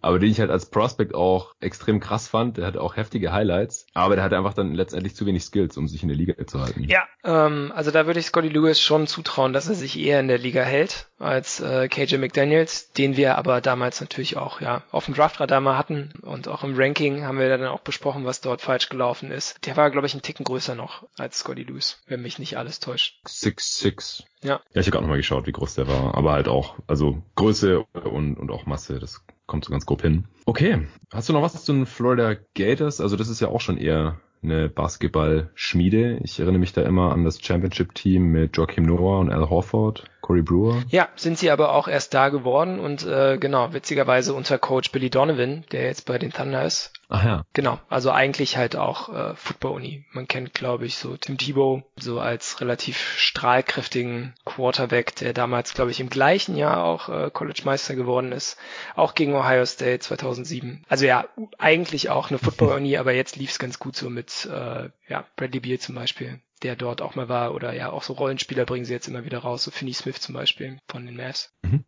Aber 0.00 0.18
den 0.18 0.30
ich 0.30 0.40
halt 0.40 0.50
als 0.50 0.70
Prospect 0.70 1.14
auch 1.14 1.54
extrem 1.60 2.00
krass 2.00 2.28
fand. 2.28 2.58
Der 2.58 2.66
hatte 2.66 2.80
auch 2.80 2.96
heftige 2.96 3.32
Highlights, 3.32 3.86
aber 3.92 4.14
der 4.14 4.24
hatte 4.24 4.36
einfach 4.36 4.54
dann 4.54 4.72
letztendlich 4.72 5.16
zu 5.16 5.26
wenig 5.26 5.42
Skills, 5.42 5.76
um 5.76 5.88
sich 5.88 6.02
in 6.02 6.08
der 6.08 6.16
Liga 6.16 6.34
zu 6.46 6.60
halten. 6.60 6.84
Ja, 6.84 7.02
ähm, 7.24 7.72
also 7.74 7.90
da 7.90 8.06
würde 8.06 8.20
ich 8.20 8.26
Scotty 8.26 8.48
Lewis 8.48 8.80
schon 8.80 9.06
zutrauen, 9.06 9.52
dass 9.52 9.68
er 9.68 9.74
sich 9.74 9.98
eher 9.98 10.20
in 10.20 10.28
der 10.28 10.38
Liga 10.38 10.62
hält 10.62 11.08
als 11.18 11.60
äh, 11.60 11.88
KJ 11.88 12.18
McDaniels, 12.18 12.92
den 12.92 13.16
wir 13.16 13.36
aber 13.36 13.60
damals 13.60 14.00
natürlich 14.00 14.36
auch 14.36 14.60
ja 14.60 14.82
auf 14.90 15.06
dem 15.06 15.14
Draftradar 15.14 15.60
mal 15.60 15.78
hatten 15.78 16.12
und 16.36 16.48
auch 16.48 16.62
im 16.62 16.74
Ranking 16.76 17.24
haben 17.24 17.38
wir 17.38 17.48
dann 17.48 17.64
auch 17.64 17.80
besprochen, 17.80 18.26
was 18.26 18.42
dort 18.42 18.60
falsch 18.60 18.90
gelaufen 18.90 19.30
ist. 19.30 19.56
Der 19.64 19.76
war, 19.78 19.90
glaube 19.90 20.06
ich, 20.06 20.14
ein 20.14 20.20
Ticken 20.20 20.44
größer 20.44 20.74
noch 20.74 21.08
als 21.16 21.38
Scotty 21.38 21.62
Lewis, 21.62 22.02
wenn 22.06 22.20
mich 22.20 22.38
nicht 22.38 22.58
alles 22.58 22.78
täuscht. 22.78 23.18
6'6. 23.26 24.24
Ja. 24.42 24.48
Ja, 24.50 24.60
ich 24.74 24.80
habe 24.80 24.90
gerade 24.90 25.04
nochmal 25.04 25.16
geschaut, 25.16 25.46
wie 25.46 25.52
groß 25.52 25.76
der 25.76 25.88
war. 25.88 26.14
Aber 26.14 26.32
halt 26.32 26.46
auch, 26.46 26.76
also 26.86 27.22
Größe 27.36 27.84
und, 28.04 28.36
und 28.36 28.50
auch 28.50 28.66
Masse, 28.66 28.98
das 28.98 29.24
kommt 29.46 29.64
so 29.64 29.72
ganz 29.72 29.86
grob 29.86 30.02
hin. 30.02 30.28
Okay. 30.44 30.86
Hast 31.10 31.30
du 31.30 31.32
noch 31.32 31.40
was 31.40 31.64
zu 31.64 31.72
den 31.72 31.86
Florida 31.86 32.36
Gators? 32.54 33.00
Also 33.00 33.16
das 33.16 33.28
ist 33.28 33.40
ja 33.40 33.48
auch 33.48 33.62
schon 33.62 33.78
eher 33.78 34.20
eine 34.42 34.68
Basketball-Schmiede. 34.68 36.20
Ich 36.22 36.38
erinnere 36.38 36.60
mich 36.60 36.74
da 36.74 36.82
immer 36.82 37.12
an 37.12 37.24
das 37.24 37.40
Championship-Team 37.40 38.22
mit 38.22 38.56
Joachim 38.56 38.84
Noah 38.84 39.20
und 39.20 39.30
Al 39.30 39.48
Horford. 39.48 40.04
Corey 40.26 40.42
Brewer. 40.42 40.82
Ja, 40.88 41.08
sind 41.14 41.38
sie 41.38 41.52
aber 41.52 41.72
auch 41.72 41.86
erst 41.86 42.12
da 42.12 42.30
geworden 42.30 42.80
und 42.80 43.06
äh, 43.06 43.38
genau, 43.38 43.72
witzigerweise 43.72 44.34
unter 44.34 44.58
Coach 44.58 44.90
Billy 44.90 45.08
Donovan, 45.08 45.64
der 45.70 45.84
jetzt 45.84 46.04
bei 46.04 46.18
den 46.18 46.32
Thunder 46.32 46.64
ist. 46.64 46.92
Ach 47.08 47.24
ja. 47.24 47.44
Genau, 47.52 47.78
also 47.88 48.10
eigentlich 48.10 48.56
halt 48.56 48.74
auch 48.74 49.08
äh, 49.08 49.36
Football-Uni. 49.36 50.04
Man 50.10 50.26
kennt, 50.26 50.52
glaube 50.52 50.84
ich, 50.84 50.96
so 50.96 51.16
Tim 51.16 51.38
Tebow 51.38 51.84
so 51.96 52.18
als 52.18 52.60
relativ 52.60 52.98
strahlkräftigen 53.16 54.34
Quarterback, 54.44 55.14
der 55.14 55.32
damals, 55.32 55.74
glaube 55.74 55.92
ich, 55.92 56.00
im 56.00 56.10
gleichen 56.10 56.56
Jahr 56.56 56.82
auch 56.82 57.08
äh, 57.08 57.30
College-Meister 57.32 57.94
geworden 57.94 58.32
ist. 58.32 58.58
Auch 58.96 59.14
gegen 59.14 59.32
Ohio 59.32 59.64
State 59.64 60.00
2007. 60.00 60.84
Also 60.88 61.06
ja, 61.06 61.26
eigentlich 61.58 62.10
auch 62.10 62.30
eine 62.30 62.40
Football-Uni, 62.40 62.96
aber 62.96 63.12
jetzt 63.12 63.36
lief 63.36 63.50
es 63.50 63.60
ganz 63.60 63.78
gut 63.78 63.94
so 63.94 64.10
mit 64.10 64.48
äh, 64.52 64.88
ja, 65.08 65.24
Bradley 65.36 65.60
Beal 65.60 65.78
zum 65.78 65.94
Beispiel 65.94 66.40
der 66.62 66.76
dort 66.76 67.02
auch 67.02 67.14
mal 67.14 67.28
war 67.28 67.54
oder 67.54 67.74
ja 67.74 67.90
auch 67.90 68.02
so 68.02 68.14
Rollenspieler 68.14 68.64
bringen 68.64 68.84
sie 68.84 68.92
jetzt 68.92 69.08
immer 69.08 69.24
wieder 69.24 69.38
raus, 69.38 69.64
so 69.64 69.70
Finney 69.70 69.92
Smith 69.92 70.20
zum 70.20 70.34
Beispiel 70.34 70.78
von 70.88 71.04
den 71.06 71.16
Mavs. 71.16 71.52
Mhm. 71.62 71.84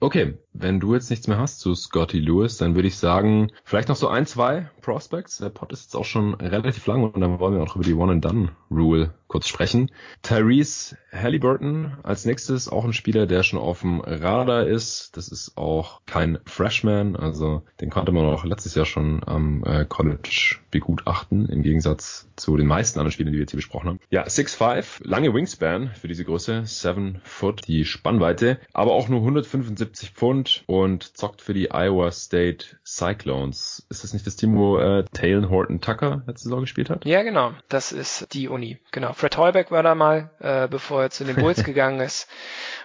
Okay, 0.00 0.38
wenn 0.52 0.80
du 0.80 0.94
jetzt 0.94 1.10
nichts 1.10 1.28
mehr 1.28 1.38
hast 1.38 1.60
zu 1.60 1.74
Scotty 1.74 2.18
Lewis, 2.18 2.56
dann 2.56 2.74
würde 2.74 2.88
ich 2.88 2.96
sagen, 2.96 3.52
vielleicht 3.64 3.88
noch 3.88 3.96
so 3.96 4.08
ein, 4.08 4.26
zwei 4.26 4.70
Prospects. 4.82 5.38
Der 5.38 5.48
Pod 5.48 5.72
ist 5.72 5.84
jetzt 5.84 5.96
auch 5.96 6.04
schon 6.04 6.34
relativ 6.34 6.86
lang 6.86 7.02
und 7.04 7.20
dann 7.20 7.38
wollen 7.38 7.54
wir 7.54 7.62
auch 7.62 7.76
über 7.76 7.84
die 7.84 7.94
One-and-Done-Rule 7.94 9.14
kurz 9.32 9.48
sprechen. 9.48 9.90
Tyrese 10.20 10.98
Halliburton 11.10 11.96
als 12.02 12.26
nächstes, 12.26 12.68
auch 12.68 12.84
ein 12.84 12.92
Spieler, 12.92 13.26
der 13.26 13.42
schon 13.42 13.58
auf 13.58 13.80
dem 13.80 14.00
Radar 14.00 14.66
ist. 14.66 15.16
Das 15.16 15.28
ist 15.28 15.56
auch 15.56 16.02
kein 16.04 16.38
Freshman, 16.44 17.16
also 17.16 17.62
den 17.80 17.88
konnte 17.88 18.12
man 18.12 18.26
auch 18.26 18.44
letztes 18.44 18.74
Jahr 18.74 18.84
schon 18.84 19.22
am 19.24 19.64
äh, 19.64 19.86
College 19.86 20.56
begutachten, 20.70 21.46
im 21.48 21.62
Gegensatz 21.62 22.28
zu 22.36 22.56
den 22.56 22.66
meisten 22.66 22.98
anderen 22.98 23.12
Spielern, 23.12 23.32
die 23.32 23.38
wir 23.38 23.44
jetzt 23.44 23.52
hier 23.52 23.58
besprochen 23.58 23.88
haben. 23.88 24.00
Ja, 24.10 24.24
6'5, 24.24 25.06
lange 25.06 25.32
Wingspan 25.32 25.92
für 25.94 26.08
diese 26.08 26.24
Größe, 26.24 26.62
7 26.66 27.20
Foot, 27.24 27.66
die 27.66 27.84
Spannweite, 27.84 28.58
aber 28.72 28.92
auch 28.92 29.08
nur 29.08 29.20
175 29.20 30.10
Pfund 30.10 30.64
und 30.66 31.16
zockt 31.16 31.40
für 31.40 31.54
die 31.54 31.70
Iowa 31.70 32.10
State 32.10 32.66
Cyclones. 32.84 33.86
Ist 33.88 34.04
das 34.04 34.12
nicht 34.12 34.26
das 34.26 34.36
Team, 34.36 34.56
wo 34.56 34.71
äh, 34.78 35.04
Taylor 35.12 35.48
Horton 35.50 35.80
Tucker 35.80 36.22
letzte 36.26 36.44
Saison 36.44 36.60
gespielt 36.60 36.90
hat? 36.90 37.04
Ja, 37.04 37.22
genau. 37.22 37.52
Das 37.68 37.92
ist 37.92 38.32
die 38.32 38.48
Uni. 38.48 38.78
Genau. 38.90 39.12
Fred 39.12 39.36
Heubeck 39.36 39.70
war 39.70 39.82
da 39.82 39.94
mal, 39.94 40.30
äh, 40.40 40.68
bevor 40.68 41.02
er 41.02 41.10
zu 41.10 41.24
den 41.24 41.36
Bulls 41.36 41.64
gegangen 41.64 42.00
ist. 42.00 42.28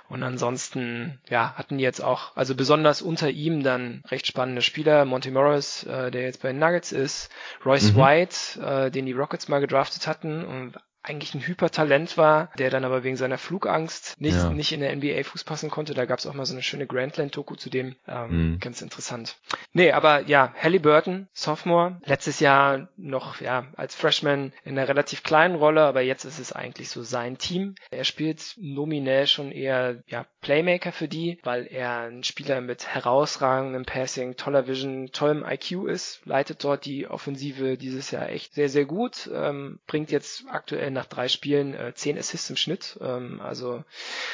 Und 0.09 0.23
ansonsten, 0.23 1.19
ja, 1.29 1.53
hatten 1.55 1.77
die 1.77 1.83
jetzt 1.83 2.01
auch, 2.01 2.35
also 2.35 2.55
besonders 2.55 3.01
unter 3.01 3.29
ihm 3.29 3.63
dann 3.63 4.03
recht 4.07 4.25
spannende 4.25 4.61
Spieler. 4.61 5.05
Monty 5.05 5.31
Morris, 5.31 5.83
äh, 5.83 6.11
der 6.11 6.23
jetzt 6.23 6.41
bei 6.41 6.49
den 6.49 6.59
Nuggets 6.59 6.91
ist, 6.91 7.29
Royce 7.65 7.93
mhm. 7.93 7.97
White, 7.97 8.61
äh, 8.61 8.91
den 8.91 9.05
die 9.05 9.13
Rockets 9.13 9.49
mal 9.49 9.59
gedraftet 9.59 10.07
hatten 10.07 10.45
und 10.45 10.77
eigentlich 11.07 11.33
ein 11.33 11.45
Hypertalent 11.45 12.17
war, 12.17 12.51
der 12.57 12.69
dann 12.69 12.85
aber 12.85 13.03
wegen 13.03 13.15
seiner 13.15 13.37
Flugangst 13.37 14.19
nicht, 14.19 14.35
ja. 14.35 14.49
nicht 14.49 14.71
in 14.71 14.81
der 14.81 14.95
NBA 14.95 15.23
Fuß 15.23 15.43
passen 15.43 15.69
konnte. 15.69 15.93
Da 15.93 16.05
gab 16.05 16.19
es 16.19 16.25
auch 16.25 16.33
mal 16.33 16.45
so 16.45 16.53
eine 16.53 16.63
schöne 16.63 16.87
Grandland-Doku 16.87 17.55
zu 17.55 17.69
dem. 17.69 17.95
Ähm, 18.07 18.51
mhm. 18.51 18.59
Ganz 18.59 18.81
interessant. 18.81 19.37
Nee, 19.73 19.91
aber 19.91 20.21
ja, 20.27 20.53
Halliburton, 20.61 21.27
Sophomore, 21.33 22.01
letztes 22.05 22.39
Jahr 22.39 22.89
noch 22.97 23.41
ja 23.41 23.67
als 23.75 23.95
Freshman 23.95 24.53
in 24.63 24.77
einer 24.77 24.87
relativ 24.87 25.23
kleinen 25.23 25.55
Rolle, 25.55 25.83
aber 25.83 26.01
jetzt 26.01 26.25
ist 26.25 26.39
es 26.39 26.51
eigentlich 26.51 26.89
so 26.89 27.03
sein 27.03 27.37
Team. 27.37 27.75
Er 27.91 28.03
spielt 28.03 28.55
nominell 28.57 29.27
schon 29.27 29.51
eher 29.51 30.03
ja 30.07 30.25
Playmaker 30.41 30.91
für 30.91 31.07
die, 31.07 31.39
weil 31.43 31.67
er 31.67 32.01
ein 32.01 32.23
Spieler 32.23 32.61
mit 32.61 32.87
herausragendem 32.87 33.85
Passing, 33.85 34.35
toller 34.35 34.67
Vision, 34.67 35.11
tollem 35.11 35.45
IQ 35.47 35.87
ist, 35.87 36.25
leitet 36.25 36.63
dort 36.63 36.85
die 36.85 37.07
Offensive 37.07 37.77
dieses 37.77 38.11
Jahr 38.11 38.29
echt 38.29 38.53
sehr, 38.53 38.69
sehr 38.69 38.85
gut, 38.85 39.29
ähm, 39.33 39.79
bringt 39.87 40.11
jetzt 40.11 40.45
aktuell 40.49 40.91
nach 40.97 41.05
drei 41.05 41.27
Spielen 41.27 41.73
äh, 41.73 41.93
zehn 41.93 42.17
Assists 42.17 42.49
im 42.49 42.57
Schnitt. 42.57 42.97
Ähm, 43.01 43.39
also 43.41 43.83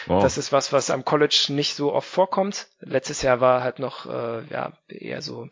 wow. 0.08 0.24
das 0.24 0.38
ist 0.38 0.52
was, 0.52 0.74
was 0.74 0.90
am 0.90 1.06
College 1.06 1.48
nicht 1.50 1.76
so 1.76 1.94
oft 1.94 2.08
vorkommt. 2.08 2.68
Letztes 2.80 3.22
Jahr 3.22 3.42
war 3.42 3.62
halt 3.62 3.80
noch 3.80 4.06
äh, 4.06 4.44
ja 4.50 4.74
eher 4.88 5.22
so 5.22 5.50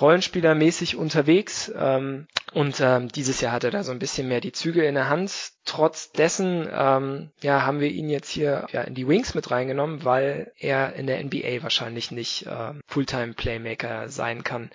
Rollenspielermäßig 0.00 0.96
unterwegs 0.96 1.72
ähm, 1.76 2.26
und 2.52 2.80
ähm, 2.80 3.08
dieses 3.08 3.40
Jahr 3.40 3.52
hat 3.52 3.64
er 3.64 3.70
da 3.70 3.82
so 3.82 3.92
ein 3.92 3.98
bisschen 3.98 4.28
mehr 4.28 4.40
die 4.40 4.52
Züge 4.52 4.84
in 4.84 4.94
der 4.94 5.08
Hand. 5.08 5.32
Trotz 5.64 6.12
dessen 6.12 6.68
ähm, 6.72 7.30
ja, 7.42 7.66
haben 7.66 7.80
wir 7.80 7.90
ihn 7.90 8.08
jetzt 8.08 8.30
hier 8.30 8.66
ja, 8.72 8.82
in 8.82 8.94
die 8.94 9.06
Wings 9.06 9.34
mit 9.34 9.50
reingenommen, 9.50 10.04
weil 10.04 10.52
er 10.58 10.94
in 10.94 11.06
der 11.06 11.22
NBA 11.22 11.62
wahrscheinlich 11.62 12.10
nicht 12.10 12.46
äh, 12.46 12.72
Fulltime 12.86 13.34
Playmaker 13.34 14.08
sein 14.08 14.44
kann. 14.44 14.70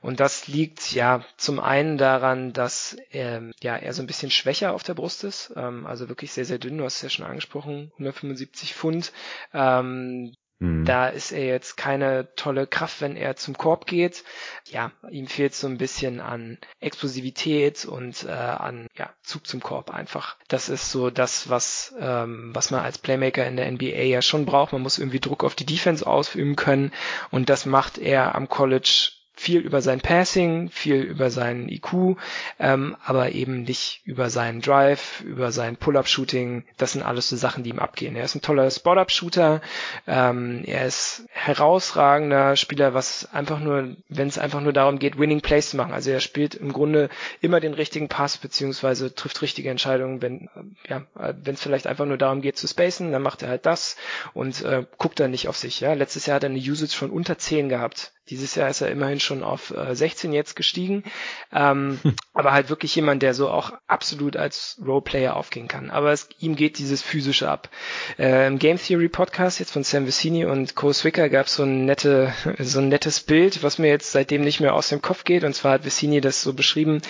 Und 0.00 0.20
das 0.20 0.46
liegt 0.46 0.92
ja 0.92 1.24
zum 1.36 1.58
einen 1.58 1.98
daran, 1.98 2.52
dass 2.52 2.96
ähm, 3.10 3.52
ja, 3.60 3.76
er 3.76 3.92
so 3.92 4.02
ein 4.02 4.06
bisschen 4.06 4.30
schwächer 4.30 4.72
auf 4.72 4.84
der 4.84 4.94
Brust 4.94 5.24
ist, 5.24 5.52
ähm, 5.56 5.86
also 5.86 6.08
wirklich 6.08 6.32
sehr, 6.32 6.44
sehr 6.44 6.58
dünn, 6.58 6.78
du 6.78 6.84
hast 6.84 6.96
es 6.96 7.02
ja 7.02 7.10
schon 7.10 7.26
angesprochen, 7.26 7.90
175 7.94 8.74
Pfund. 8.74 9.12
Ähm, 9.52 10.34
Mhm. 10.60 10.84
Da 10.84 11.08
ist 11.08 11.30
er 11.32 11.44
jetzt 11.44 11.76
keine 11.76 12.34
tolle 12.34 12.66
Kraft, 12.66 13.00
wenn 13.00 13.16
er 13.16 13.36
zum 13.36 13.56
Korb 13.56 13.86
geht. 13.86 14.24
Ja, 14.66 14.90
ihm 15.10 15.28
fehlt 15.28 15.54
so 15.54 15.68
ein 15.68 15.78
bisschen 15.78 16.20
an 16.20 16.58
Explosivität 16.80 17.84
und 17.84 18.24
äh, 18.24 18.30
an 18.30 18.88
ja, 18.96 19.10
Zug 19.22 19.46
zum 19.46 19.60
Korb 19.60 19.90
einfach. 19.90 20.36
Das 20.48 20.68
ist 20.68 20.90
so 20.90 21.10
das, 21.10 21.48
was, 21.48 21.94
ähm, 22.00 22.50
was 22.54 22.70
man 22.70 22.80
als 22.80 22.98
Playmaker 22.98 23.46
in 23.46 23.56
der 23.56 23.70
NBA 23.70 24.02
ja 24.02 24.22
schon 24.22 24.46
braucht. 24.46 24.72
Man 24.72 24.82
muss 24.82 24.98
irgendwie 24.98 25.20
Druck 25.20 25.44
auf 25.44 25.54
die 25.54 25.66
Defense 25.66 26.06
ausüben 26.06 26.56
können 26.56 26.92
und 27.30 27.50
das 27.50 27.64
macht 27.64 27.98
er 27.98 28.34
am 28.34 28.48
College 28.48 29.12
viel 29.38 29.60
über 29.60 29.80
sein 29.80 30.00
Passing, 30.00 30.68
viel 30.68 31.00
über 31.02 31.30
seinen 31.30 31.68
IQ, 31.68 32.16
ähm, 32.58 32.96
aber 33.04 33.32
eben 33.32 33.62
nicht 33.62 34.02
über 34.04 34.30
seinen 34.30 34.60
Drive, 34.60 35.20
über 35.20 35.52
sein 35.52 35.76
Pull-up-Shooting. 35.76 36.64
Das 36.76 36.92
sind 36.92 37.02
alles 37.02 37.28
so 37.28 37.36
Sachen, 37.36 37.62
die 37.62 37.70
ihm 37.70 37.78
abgehen. 37.78 38.16
Er 38.16 38.24
ist 38.24 38.34
ein 38.34 38.42
toller 38.42 38.68
Spot-up-Shooter. 38.70 39.60
Ähm, 40.06 40.62
er 40.66 40.86
ist 40.86 41.24
herausragender 41.30 42.56
Spieler, 42.56 42.94
was 42.94 43.32
einfach 43.32 43.60
nur, 43.60 43.96
wenn 44.08 44.28
es 44.28 44.38
einfach 44.38 44.60
nur 44.60 44.72
darum 44.72 44.98
geht, 44.98 45.18
Winning 45.18 45.40
Plays 45.40 45.70
zu 45.70 45.76
machen. 45.76 45.92
Also 45.92 46.10
er 46.10 46.20
spielt 46.20 46.56
im 46.56 46.72
Grunde 46.72 47.08
immer 47.40 47.60
den 47.60 47.74
richtigen 47.74 48.08
Pass 48.08 48.38
beziehungsweise 48.38 49.14
trifft 49.14 49.40
richtige 49.42 49.70
Entscheidungen. 49.70 50.20
Wenn 50.20 50.48
ja, 50.88 51.02
wenn 51.14 51.54
es 51.54 51.62
vielleicht 51.62 51.86
einfach 51.86 52.06
nur 52.06 52.18
darum 52.18 52.40
geht 52.40 52.56
zu 52.56 52.66
spacen, 52.66 53.12
dann 53.12 53.22
macht 53.22 53.42
er 53.42 53.50
halt 53.50 53.66
das 53.66 53.96
und 54.34 54.62
äh, 54.62 54.84
guckt 54.96 55.20
dann 55.20 55.30
nicht 55.30 55.48
auf 55.48 55.56
sich. 55.56 55.80
Ja, 55.80 55.92
letztes 55.92 56.26
Jahr 56.26 56.36
hat 56.36 56.42
er 56.42 56.50
eine 56.50 56.58
Usage 56.58 56.96
von 56.96 57.10
unter 57.10 57.38
10 57.38 57.68
gehabt. 57.68 58.12
Dieses 58.30 58.54
Jahr 58.54 58.68
ist 58.68 58.80
er 58.80 58.90
immerhin 58.90 59.20
schon 59.20 59.42
auf 59.42 59.70
äh, 59.70 59.94
16 59.94 60.32
jetzt 60.32 60.56
gestiegen. 60.56 61.04
Ähm, 61.52 61.98
hm. 62.02 62.14
Aber 62.34 62.52
halt 62.52 62.70
wirklich 62.70 62.94
jemand, 62.94 63.22
der 63.22 63.34
so 63.34 63.48
auch 63.48 63.72
absolut 63.86 64.36
als 64.36 64.80
Roleplayer 64.84 65.36
aufgehen 65.36 65.68
kann. 65.68 65.90
Aber 65.90 66.12
es, 66.12 66.28
ihm 66.38 66.56
geht 66.56 66.78
dieses 66.78 67.02
Physische 67.02 67.48
ab. 67.48 67.70
Äh, 68.18 68.46
Im 68.46 68.58
Game 68.58 68.78
Theory 68.78 69.08
Podcast 69.08 69.60
jetzt 69.60 69.72
von 69.72 69.84
Sam 69.84 70.06
Vicini 70.06 70.44
und 70.44 70.74
Co. 70.74 70.92
Swicker 70.92 71.28
gab 71.28 71.46
es 71.46 71.54
so 71.54 71.62
ein 71.62 71.84
nette, 71.84 72.32
so 72.58 72.80
ein 72.80 72.88
nettes 72.88 73.20
Bild, 73.20 73.62
was 73.62 73.78
mir 73.78 73.88
jetzt 73.88 74.12
seitdem 74.12 74.42
nicht 74.42 74.60
mehr 74.60 74.74
aus 74.74 74.88
dem 74.88 75.02
Kopf 75.02 75.24
geht. 75.24 75.44
Und 75.44 75.54
zwar 75.54 75.72
hat 75.72 75.84
Vicini 75.84 76.20
das 76.20 76.42
so 76.42 76.52
beschrieben. 76.52 77.00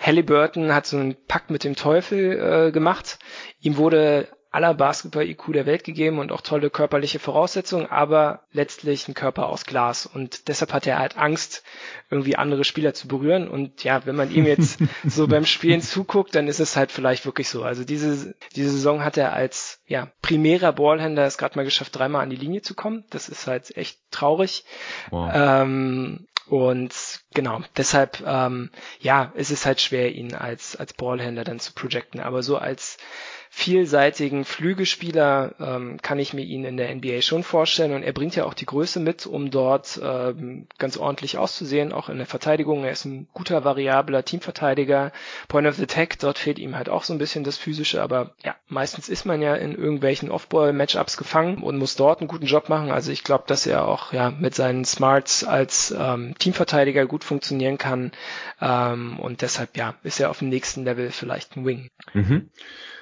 Halliburton 0.00 0.74
hat 0.74 0.86
so 0.86 0.96
einen 0.96 1.16
Pakt 1.26 1.50
mit 1.50 1.64
dem 1.64 1.76
Teufel 1.76 2.68
äh, 2.68 2.72
gemacht. 2.72 3.18
Ihm 3.60 3.76
wurde 3.76 4.28
aller 4.58 4.74
Basketball-IQ 4.74 5.52
der 5.52 5.66
Welt 5.66 5.84
gegeben 5.84 6.18
und 6.18 6.32
auch 6.32 6.40
tolle 6.40 6.68
körperliche 6.68 7.20
Voraussetzungen, 7.20 7.86
aber 7.86 8.42
letztlich 8.50 9.06
ein 9.06 9.14
Körper 9.14 9.46
aus 9.46 9.64
Glas. 9.64 10.04
Und 10.04 10.48
deshalb 10.48 10.72
hat 10.72 10.84
er 10.84 10.98
halt 10.98 11.16
Angst, 11.16 11.62
irgendwie 12.10 12.34
andere 12.34 12.64
Spieler 12.64 12.92
zu 12.92 13.06
berühren. 13.06 13.46
Und 13.46 13.84
ja, 13.84 14.04
wenn 14.04 14.16
man 14.16 14.32
ihm 14.32 14.46
jetzt 14.46 14.80
so 15.06 15.28
beim 15.28 15.46
Spielen 15.46 15.80
zuguckt, 15.80 16.34
dann 16.34 16.48
ist 16.48 16.58
es 16.58 16.76
halt 16.76 16.90
vielleicht 16.90 17.24
wirklich 17.24 17.48
so. 17.48 17.62
Also 17.62 17.84
diese, 17.84 18.34
diese 18.56 18.70
Saison 18.70 19.04
hat 19.04 19.16
er 19.16 19.32
als 19.32 19.80
ja, 19.86 20.08
primärer 20.22 20.72
Ballhändler 20.72 21.26
es 21.26 21.38
gerade 21.38 21.56
mal 21.56 21.64
geschafft, 21.64 21.96
dreimal 21.96 22.24
an 22.24 22.30
die 22.30 22.36
Linie 22.36 22.62
zu 22.62 22.74
kommen. 22.74 23.04
Das 23.10 23.28
ist 23.28 23.46
halt 23.46 23.76
echt 23.76 24.00
traurig. 24.10 24.64
Wow. 25.12 25.30
Ähm, 25.32 26.26
und 26.48 27.20
genau, 27.32 27.60
deshalb, 27.76 28.24
ähm, 28.26 28.70
ja, 28.98 29.30
ist 29.36 29.52
es 29.52 29.66
halt 29.66 29.80
schwer, 29.80 30.10
ihn 30.10 30.34
als, 30.34 30.74
als 30.74 30.94
Ballhändler 30.94 31.44
dann 31.44 31.60
zu 31.60 31.74
projecten. 31.74 32.18
Aber 32.18 32.42
so 32.42 32.56
als 32.56 32.98
vielseitigen 33.50 34.44
Flügelspieler 34.44 35.54
ähm, 35.58 35.98
kann 36.02 36.18
ich 36.18 36.34
mir 36.34 36.44
ihn 36.44 36.64
in 36.64 36.76
der 36.76 36.94
NBA 36.94 37.22
schon 37.22 37.42
vorstellen 37.42 37.92
und 37.92 38.02
er 38.02 38.12
bringt 38.12 38.36
ja 38.36 38.44
auch 38.44 38.54
die 38.54 38.66
Größe 38.66 39.00
mit, 39.00 39.26
um 39.26 39.50
dort 39.50 40.00
ähm, 40.02 40.66
ganz 40.78 40.96
ordentlich 40.96 41.38
auszusehen, 41.38 41.92
auch 41.92 42.08
in 42.08 42.18
der 42.18 42.26
Verteidigung. 42.26 42.84
Er 42.84 42.92
ist 42.92 43.04
ein 43.04 43.26
guter, 43.32 43.64
variabler 43.64 44.24
Teamverteidiger. 44.24 45.12
Point 45.48 45.66
of 45.66 45.76
the 45.76 45.86
Tech, 45.86 46.10
dort 46.20 46.38
fehlt 46.38 46.58
ihm 46.58 46.76
halt 46.76 46.88
auch 46.88 47.04
so 47.04 47.12
ein 47.12 47.18
bisschen 47.18 47.44
das 47.44 47.56
Physische, 47.56 48.02
aber 48.02 48.34
ja, 48.44 48.54
meistens 48.68 49.08
ist 49.08 49.24
man 49.24 49.40
ja 49.40 49.54
in 49.54 49.74
irgendwelchen 49.74 50.30
Off-Ball-Matchups 50.30 51.16
gefangen 51.16 51.62
und 51.62 51.78
muss 51.78 51.96
dort 51.96 52.20
einen 52.20 52.28
guten 52.28 52.46
Job 52.46 52.68
machen. 52.68 52.90
Also 52.90 53.12
ich 53.12 53.24
glaube, 53.24 53.44
dass 53.46 53.66
er 53.66 53.86
auch 53.86 54.12
ja 54.12 54.30
mit 54.30 54.54
seinen 54.54 54.84
Smarts 54.84 55.44
als 55.44 55.94
ähm, 55.96 56.34
Teamverteidiger 56.38 57.06
gut 57.06 57.24
funktionieren 57.24 57.78
kann 57.78 58.12
ähm, 58.60 59.18
und 59.18 59.42
deshalb 59.42 59.76
ja, 59.76 59.94
ist 60.02 60.20
er 60.20 60.30
auf 60.30 60.40
dem 60.40 60.48
nächsten 60.48 60.84
Level 60.84 61.10
vielleicht 61.10 61.56
ein 61.56 61.64
Wing. 61.64 61.90
Mhm. 62.12 62.50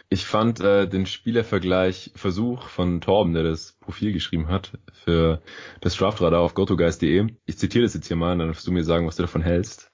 Ich 0.08 0.24
fand 0.24 0.60
äh, 0.60 0.86
den 0.88 1.04
Spielervergleich 1.06 2.12
Versuch 2.14 2.68
von 2.68 3.00
Torben, 3.00 3.34
der 3.34 3.42
das 3.42 3.72
Profil 3.80 4.12
geschrieben 4.12 4.48
hat 4.48 4.72
für 4.92 5.42
das 5.80 5.96
Draftradar 5.96 6.40
auf 6.40 6.54
gotogeist.de. 6.54 7.26
Ich 7.44 7.58
zitiere 7.58 7.84
das 7.84 7.94
jetzt 7.94 8.06
hier 8.06 8.16
mal, 8.16 8.38
dann 8.38 8.48
wirst 8.48 8.66
du 8.66 8.72
mir 8.72 8.84
sagen, 8.84 9.06
was 9.06 9.16
du 9.16 9.22
davon 9.22 9.42
hältst. 9.42 9.90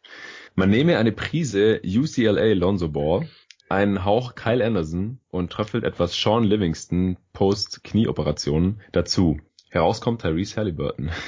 Man 0.55 0.69
nehme 0.69 0.99
eine 0.99 1.13
Prise 1.13 1.81
UCLA 1.83 2.53
Lonzo 2.53 2.91
Ball, 2.91 3.27
einen 3.71 4.05
Hauch 4.05 4.35
Kyle 4.35 4.63
Anderson 4.63 5.19
und 5.31 5.51
tröpfelt 5.51 5.85
etwas 5.85 6.15
Sean 6.15 6.45
Livingston 6.45 7.17
post 7.33 7.83
Knieoperationen 7.83 8.83
dazu. 8.93 9.41
Herauskommt 9.71 10.21
Tyrese 10.21 10.57
Halliburton. 10.57 11.11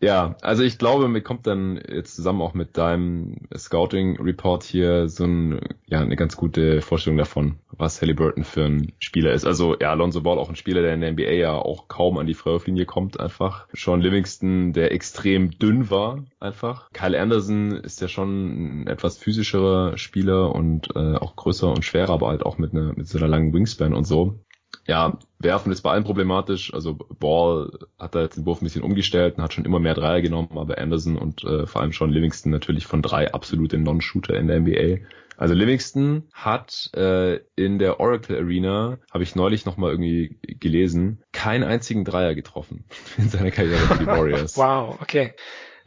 Ja, 0.00 0.36
also 0.42 0.62
ich 0.62 0.76
glaube, 0.76 1.08
mir 1.08 1.22
kommt 1.22 1.46
dann 1.46 1.80
jetzt 1.88 2.16
zusammen 2.16 2.42
auch 2.42 2.52
mit 2.52 2.76
deinem 2.76 3.36
Scouting-Report 3.56 4.62
hier 4.62 5.08
so 5.08 5.24
ein, 5.24 5.60
ja, 5.86 6.00
eine 6.00 6.16
ganz 6.16 6.36
gute 6.36 6.82
Vorstellung 6.82 7.16
davon, 7.16 7.56
was 7.70 8.02
Halliburton 8.02 8.44
für 8.44 8.64
ein 8.66 8.92
Spieler 8.98 9.32
ist. 9.32 9.46
Also 9.46 9.74
ja, 9.80 9.90
Alonso 9.90 10.20
Ball 10.20 10.38
auch 10.38 10.50
ein 10.50 10.56
Spieler, 10.56 10.82
der 10.82 10.92
in 10.92 11.00
der 11.00 11.12
NBA 11.12 11.32
ja 11.32 11.54
auch 11.54 11.88
kaum 11.88 12.18
an 12.18 12.26
die 12.26 12.34
Freiwurflinie 12.34 12.84
kommt 12.84 13.18
einfach. 13.18 13.68
Sean 13.72 14.02
Livingston, 14.02 14.74
der 14.74 14.92
extrem 14.92 15.50
dünn 15.58 15.88
war 15.88 16.24
einfach. 16.40 16.90
Kyle 16.92 17.18
Anderson 17.18 17.72
ist 17.72 18.00
ja 18.02 18.08
schon 18.08 18.82
ein 18.82 18.86
etwas 18.88 19.16
physischerer 19.16 19.96
Spieler 19.96 20.54
und 20.54 20.94
äh, 20.94 21.16
auch 21.16 21.36
größer 21.36 21.70
und 21.70 21.86
schwerer, 21.86 22.12
aber 22.12 22.28
halt 22.28 22.44
auch 22.44 22.58
mit, 22.58 22.72
einer 22.72 22.92
mit 22.94 23.08
so 23.08 23.16
einer 23.16 23.28
langen 23.28 23.54
Wingspan 23.54 23.94
und 23.94 24.04
so 24.04 24.40
ja, 24.86 25.18
werfen 25.38 25.72
ist 25.72 25.82
bei 25.82 25.90
allen 25.90 26.04
problematisch. 26.04 26.72
Also 26.72 26.94
Ball 26.94 27.70
hat 27.98 28.14
da 28.14 28.22
jetzt 28.22 28.36
den 28.36 28.46
Wurf 28.46 28.60
ein 28.60 28.64
bisschen 28.64 28.82
umgestellt 28.82 29.36
und 29.36 29.42
hat 29.42 29.52
schon 29.52 29.64
immer 29.64 29.80
mehr 29.80 29.94
Dreier 29.94 30.22
genommen, 30.22 30.56
aber 30.56 30.78
Anderson 30.78 31.16
und 31.16 31.44
äh, 31.44 31.66
vor 31.66 31.80
allem 31.80 31.92
schon 31.92 32.10
Livingston 32.10 32.52
natürlich 32.52 32.86
von 32.86 33.02
drei 33.02 33.32
absolute 33.32 33.78
Non-Shooter 33.78 34.34
in 34.34 34.48
der 34.48 34.60
NBA. 34.60 35.06
Also 35.36 35.54
Livingston 35.54 36.24
hat 36.32 36.90
äh, 36.94 37.40
in 37.56 37.78
der 37.78 38.00
Oracle 38.00 38.38
Arena, 38.38 38.98
habe 39.12 39.22
ich 39.22 39.36
neulich 39.36 39.66
nochmal 39.66 39.90
irgendwie 39.90 40.38
gelesen, 40.42 41.22
keinen 41.32 41.64
einzigen 41.64 42.04
Dreier 42.04 42.34
getroffen 42.34 42.84
in 43.18 43.28
seiner 43.28 43.50
Karriere 43.50 43.78
für 43.78 43.98
die 43.98 44.06
Warriors. 44.06 44.56
wow, 44.56 44.98
okay. 45.00 45.34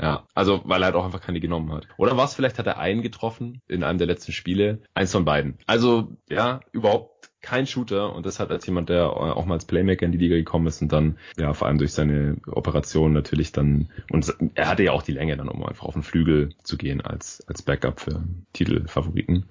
Ja, 0.01 0.25
also 0.33 0.61
weil 0.63 0.81
er 0.81 0.85
halt 0.85 0.95
auch 0.95 1.03
einfach 1.03 1.21
keine 1.21 1.41
genommen 1.41 1.73
hat. 1.73 1.87
Oder 1.97 2.15
was, 2.15 2.33
vielleicht 2.33 2.57
hat 2.57 2.67
er 2.67 2.77
einen 2.77 3.01
getroffen 3.01 3.61
in 3.67 3.83
einem 3.83 3.97
der 3.97 4.07
letzten 4.07 4.31
Spiele. 4.31 4.81
Eins 4.93 5.11
von 5.11 5.25
beiden. 5.25 5.57
Also 5.65 6.15
ja, 6.29 6.61
überhaupt 6.71 7.18
kein 7.41 7.67
Shooter 7.67 8.13
und 8.13 8.25
das 8.25 8.39
hat 8.39 8.51
als 8.51 8.65
jemand, 8.65 8.89
der 8.89 9.09
auch 9.09 9.45
mal 9.45 9.55
als 9.55 9.65
Playmaker 9.65 10.05
in 10.05 10.11
die 10.11 10.17
Liga 10.17 10.35
gekommen 10.35 10.67
ist 10.67 10.81
und 10.81 10.91
dann, 10.91 11.17
ja, 11.37 11.53
vor 11.53 11.67
allem 11.67 11.77
durch 11.77 11.93
seine 11.93 12.37
Operation 12.47 13.13
natürlich 13.13 13.51
dann, 13.51 13.89
und 14.11 14.33
er 14.55 14.67
hatte 14.67 14.83
ja 14.83 14.91
auch 14.91 15.03
die 15.03 15.13
Länge 15.13 15.37
dann, 15.37 15.47
um 15.47 15.63
einfach 15.65 15.85
auf 15.85 15.93
den 15.93 16.03
Flügel 16.03 16.49
zu 16.63 16.77
gehen 16.77 17.01
als, 17.01 17.43
als 17.47 17.61
Backup 17.61 17.99
für 18.01 18.23
Titelfavoriten. 18.53 19.45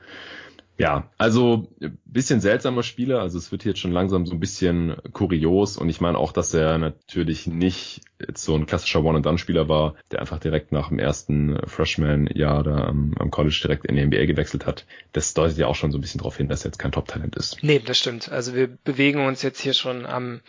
Ja, 0.76 1.10
also 1.18 1.72
bisschen 2.04 2.40
seltsamer 2.40 2.84
Spieler, 2.84 3.20
also 3.20 3.36
es 3.36 3.50
wird 3.50 3.64
jetzt 3.64 3.80
schon 3.80 3.90
langsam 3.90 4.26
so 4.26 4.32
ein 4.32 4.40
bisschen 4.40 4.96
kurios 5.12 5.76
und 5.76 5.88
ich 5.88 6.00
meine 6.00 6.18
auch, 6.18 6.30
dass 6.30 6.54
er 6.54 6.78
natürlich 6.78 7.48
nicht 7.48 8.02
jetzt 8.26 8.44
so 8.44 8.54
ein 8.54 8.66
klassischer 8.66 9.02
One-and-Done-Spieler 9.02 9.68
war, 9.68 9.94
der 10.10 10.20
einfach 10.20 10.38
direkt 10.38 10.72
nach 10.72 10.88
dem 10.88 10.98
ersten 10.98 11.58
Freshman-Jahr 11.66 12.62
da 12.62 12.84
am, 12.84 13.14
am, 13.18 13.30
College 13.30 13.60
direkt 13.62 13.86
in 13.86 13.96
die 13.96 14.04
NBA 14.04 14.26
gewechselt 14.26 14.66
hat. 14.66 14.86
Das 15.12 15.34
deutet 15.34 15.58
ja 15.58 15.66
auch 15.66 15.76
schon 15.76 15.92
so 15.92 15.98
ein 15.98 16.00
bisschen 16.00 16.18
darauf 16.18 16.36
hin, 16.36 16.48
dass 16.48 16.64
er 16.64 16.70
jetzt 16.70 16.78
kein 16.78 16.92
Top-Talent 16.92 17.36
ist. 17.36 17.62
Nee, 17.62 17.78
das 17.78 17.98
stimmt. 17.98 18.30
Also 18.30 18.54
wir 18.54 18.68
bewegen 18.68 19.26
uns 19.26 19.42
jetzt 19.42 19.60
hier 19.60 19.74
schon 19.74 20.06
am 20.06 20.40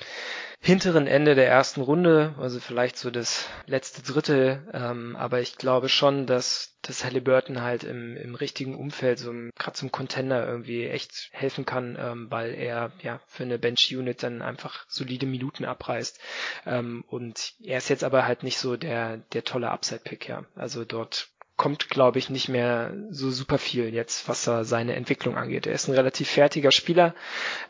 hinteren 0.62 1.08
Ende 1.08 1.36
der 1.36 1.48
ersten 1.48 1.82
Runde, 1.82 2.36
also 2.38 2.60
vielleicht 2.60 2.98
so 2.98 3.12
das 3.12 3.48
letzte 3.66 4.02
Drittel. 4.02 4.68
Ähm, 4.74 5.16
aber 5.16 5.40
ich 5.40 5.56
glaube 5.56 5.88
schon, 5.88 6.26
dass, 6.26 6.76
dass 6.82 7.06
Halliburton 7.06 7.62
halt 7.62 7.86
im, 7.86 8.18
im 8.18 8.36
richtigen 8.36 8.76
Umfeld, 8.76 9.20
so 9.20 9.32
gerade 9.58 9.74
zum 9.74 9.92
Contender 9.92 10.46
irgendwie 10.46 10.86
echt 10.86 11.30
helfen 11.32 11.66
kann, 11.66 11.98
ähm, 11.98 12.28
weil 12.30 12.54
er 12.54 12.92
ja 13.02 13.22
für 13.28 13.44
eine 13.44 13.58
Bench-Unit 13.58 14.22
dann 14.22 14.42
einfach 14.42 14.86
solide 14.90 15.26
Minuten 15.26 15.64
abreißt. 15.64 16.20
Ähm, 16.66 17.06
und 17.08 17.54
er 17.64 17.78
ist 17.78 17.90
jetzt 17.90 18.04
aber 18.04 18.26
halt 18.26 18.44
nicht 18.44 18.58
so 18.58 18.78
der, 18.78 19.18
der 19.34 19.44
tolle 19.44 19.70
Upside-Pick, 19.72 20.28
ja. 20.28 20.44
Also 20.56 20.86
dort 20.86 21.30
kommt, 21.60 21.90
glaube 21.90 22.20
ich, 22.20 22.30
nicht 22.30 22.48
mehr 22.48 22.94
so 23.12 23.30
super 23.32 23.58
viel 23.58 23.94
jetzt, 23.94 24.30
was 24.30 24.48
er 24.48 24.64
seine 24.64 24.96
Entwicklung 24.96 25.36
angeht. 25.36 25.68
Er 25.68 25.74
ist 25.74 25.90
ein 25.90 25.94
relativ 25.94 26.30
fertiger 26.30 26.72
Spieler, 26.72 27.14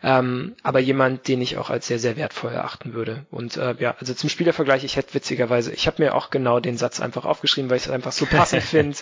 ähm, 0.03 0.55
aber 0.61 0.77
jemand, 0.79 1.27
den 1.27 1.41
ich 1.41 1.57
auch 1.57 1.71
als 1.71 1.87
sehr, 1.87 1.97
sehr 1.97 2.15
wertvoll 2.15 2.51
erachten 2.51 2.93
würde. 2.93 3.25
Und 3.31 3.57
äh, 3.57 3.75
ja, 3.79 3.95
also 3.99 4.13
zum 4.13 4.29
Spielervergleich, 4.29 4.83
ich 4.83 4.95
hätte 4.95 5.15
witzigerweise, 5.15 5.73
ich 5.73 5.87
habe 5.87 6.03
mir 6.03 6.13
auch 6.13 6.29
genau 6.29 6.59
den 6.59 6.77
Satz 6.77 6.99
einfach 6.99 7.25
aufgeschrieben, 7.25 7.71
weil 7.71 7.77
ich 7.77 7.85
es 7.85 7.89
einfach 7.89 8.11
so 8.11 8.27
passend 8.27 8.61
finde. 8.75 8.95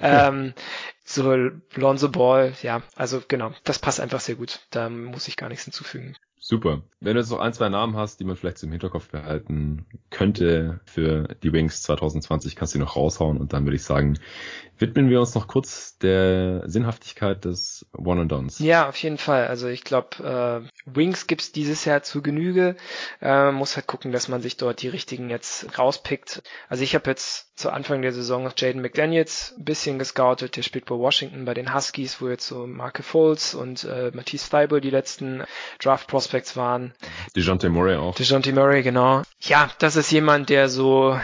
Ähm, 0.00 0.54
so 1.04 1.34
Lonzo 1.74 2.08
Ball, 2.08 2.54
ja, 2.62 2.80
also 2.96 3.22
genau, 3.28 3.52
das 3.64 3.78
passt 3.78 4.00
einfach 4.00 4.20
sehr 4.20 4.36
gut. 4.36 4.60
Da 4.70 4.88
muss 4.88 5.28
ich 5.28 5.36
gar 5.36 5.50
nichts 5.50 5.64
hinzufügen. 5.64 6.16
Super. 6.42 6.82
Wenn 7.00 7.14
du 7.14 7.20
jetzt 7.20 7.30
noch 7.30 7.38
ein, 7.38 7.52
zwei 7.52 7.68
Namen 7.68 7.96
hast, 7.96 8.18
die 8.18 8.24
man 8.24 8.34
vielleicht 8.34 8.58
zum 8.58 8.70
Hinterkopf 8.70 9.08
behalten 9.08 9.86
könnte 10.10 10.80
für 10.86 11.28
die 11.42 11.52
Wings 11.52 11.82
2020, 11.82 12.56
kannst 12.56 12.74
du 12.74 12.78
die 12.78 12.84
noch 12.84 12.96
raushauen 12.96 13.38
und 13.38 13.52
dann 13.52 13.64
würde 13.64 13.76
ich 13.76 13.84
sagen, 13.84 14.18
widmen 14.78 15.10
wir 15.10 15.20
uns 15.20 15.34
noch 15.34 15.48
kurz 15.48 15.98
der 15.98 16.62
Sinnhaftigkeit 16.66 17.44
des 17.44 17.86
One 17.96 18.22
and 18.22 18.32
Dons. 18.32 18.58
Ja, 18.58 18.88
auf 18.88 18.96
jeden 18.96 19.18
Fall. 19.18 19.46
Also 19.46 19.68
ich 19.68 19.84
glaube, 19.84 20.64
äh, 20.64 20.68
Wings 20.86 21.26
gibt's 21.26 21.52
dieses 21.52 21.84
Jahr 21.84 22.02
zu 22.02 22.22
Genüge. 22.22 22.76
Äh, 23.20 23.52
muss 23.52 23.76
halt 23.76 23.86
gucken, 23.86 24.10
dass 24.10 24.28
man 24.28 24.40
sich 24.40 24.56
dort 24.56 24.80
die 24.80 24.88
richtigen 24.88 25.28
jetzt 25.28 25.78
rauspickt. 25.78 26.42
Also 26.68 26.82
ich 26.82 26.94
habe 26.94 27.10
jetzt 27.10 27.58
zu 27.58 27.70
Anfang 27.70 28.00
der 28.00 28.12
Saison 28.12 28.42
noch 28.44 28.54
Jaden 28.56 28.80
McDaniels 28.80 29.54
ein 29.58 29.64
bisschen 29.64 29.98
gescoutet. 29.98 30.56
Der 30.56 30.62
spielt 30.62 30.86
bei 30.86 30.94
Washington 30.94 31.44
bei 31.44 31.52
den 31.52 31.74
Huskies, 31.74 32.20
wo 32.20 32.28
jetzt 32.28 32.46
so 32.46 32.66
Marke 32.66 33.02
Foles 33.02 33.54
und 33.54 33.84
äh, 33.84 34.10
Matisse 34.14 34.48
Feibel 34.48 34.80
die 34.80 34.90
letzten 34.90 35.44
Draft 35.78 36.08
Prospects 36.08 36.29
waren. 36.56 36.92
DeJounte 37.36 37.68
Murray 37.68 37.96
auch. 37.96 38.14
DeJounte 38.14 38.52
Murray, 38.52 38.82
genau. 38.82 39.22
Ja, 39.40 39.70
das 39.78 39.96
ist 39.96 40.10
jemand, 40.10 40.48
der 40.48 40.68
so 40.68 41.18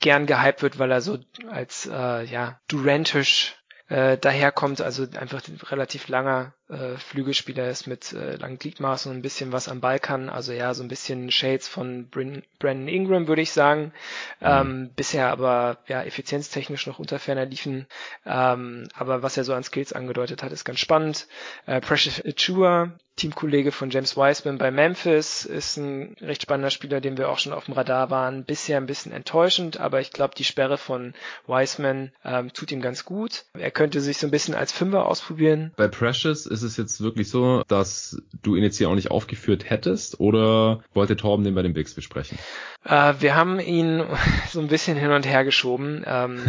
gern 0.00 0.26
gehypt 0.26 0.62
wird, 0.62 0.78
weil 0.78 0.90
er 0.90 1.00
so 1.00 1.18
als 1.50 1.86
äh, 1.86 2.24
ja 2.24 2.60
Durantisch 2.68 3.56
äh, 3.88 4.16
daherkommt, 4.18 4.80
also 4.80 5.06
einfach 5.18 5.42
ein 5.48 5.58
relativ 5.70 6.08
langer 6.08 6.52
äh, 6.68 6.96
Flügelspieler 6.96 7.68
ist 7.70 7.86
mit 7.86 8.12
äh, 8.12 8.36
langen 8.36 8.58
Gliedmaßen 8.58 9.10
und 9.10 9.18
ein 9.18 9.22
bisschen 9.22 9.52
was 9.52 9.68
am 9.68 9.80
Ball 9.80 9.98
kann. 9.98 10.28
Also 10.28 10.52
ja, 10.52 10.74
so 10.74 10.82
ein 10.82 10.88
bisschen 10.88 11.30
Shades 11.30 11.68
von 11.68 12.08
Brin 12.08 12.42
Brandon 12.58 12.88
Ingram, 12.88 13.28
würde 13.28 13.42
ich 13.42 13.52
sagen. 13.52 13.92
Mhm. 14.40 14.46
Ähm, 14.46 14.90
bisher 14.94 15.30
aber 15.30 15.78
ja 15.86 16.02
effizienztechnisch 16.02 16.86
noch 16.86 16.98
unter 16.98 17.18
ferner 17.18 17.46
liefen. 17.46 17.86
Ähm, 18.26 18.88
aber 18.94 19.22
was 19.22 19.36
er 19.36 19.44
so 19.44 19.54
an 19.54 19.64
Skills 19.64 19.92
angedeutet 19.92 20.42
hat, 20.42 20.52
ist 20.52 20.64
ganz 20.64 20.80
spannend. 20.80 21.26
Äh, 21.66 21.80
Precious 21.80 22.22
Achua, 22.24 22.92
Teamkollege 23.18 23.72
von 23.72 23.90
James 23.90 24.16
Wiseman 24.16 24.58
bei 24.58 24.70
Memphis, 24.70 25.44
ist 25.44 25.76
ein 25.76 26.16
recht 26.20 26.42
spannender 26.42 26.70
Spieler, 26.70 27.00
den 27.00 27.18
wir 27.18 27.28
auch 27.28 27.38
schon 27.38 27.52
auf 27.52 27.64
dem 27.64 27.74
Radar 27.74 28.10
waren. 28.10 28.44
Bisher 28.44 28.76
ein 28.76 28.86
bisschen 28.86 29.12
enttäuschend, 29.12 29.80
aber 29.80 30.00
ich 30.00 30.12
glaube, 30.12 30.34
die 30.36 30.44
Sperre 30.44 30.78
von 30.78 31.14
Wiseman 31.46 32.12
ähm, 32.24 32.52
tut 32.52 32.70
ihm 32.70 32.80
ganz 32.80 33.04
gut. 33.04 33.44
Er 33.54 33.72
könnte 33.72 34.00
sich 34.00 34.18
so 34.18 34.26
ein 34.26 34.30
bisschen 34.30 34.54
als 34.54 34.72
Fünfer 34.72 35.06
ausprobieren. 35.06 35.72
Bei 35.76 35.88
Precious 35.88 36.46
ist 36.46 36.57
es 36.62 36.76
jetzt 36.76 37.00
wirklich 37.00 37.28
so, 37.28 37.62
dass 37.68 38.20
du 38.42 38.56
ihn 38.56 38.62
jetzt 38.62 38.78
hier 38.78 38.88
auch 38.88 38.94
nicht 38.94 39.10
aufgeführt 39.10 39.68
hättest 39.68 40.20
oder 40.20 40.82
wollte 40.94 41.16
Torben 41.16 41.44
den 41.44 41.54
bei 41.54 41.62
den 41.62 41.74
Bigs 41.74 41.94
besprechen? 41.94 42.38
Äh, 42.84 43.14
wir 43.18 43.34
haben 43.34 43.60
ihn 43.60 44.02
so 44.50 44.60
ein 44.60 44.68
bisschen 44.68 44.96
hin 44.96 45.10
und 45.10 45.26
her 45.26 45.44
geschoben. 45.44 46.04
Ähm, 46.06 46.40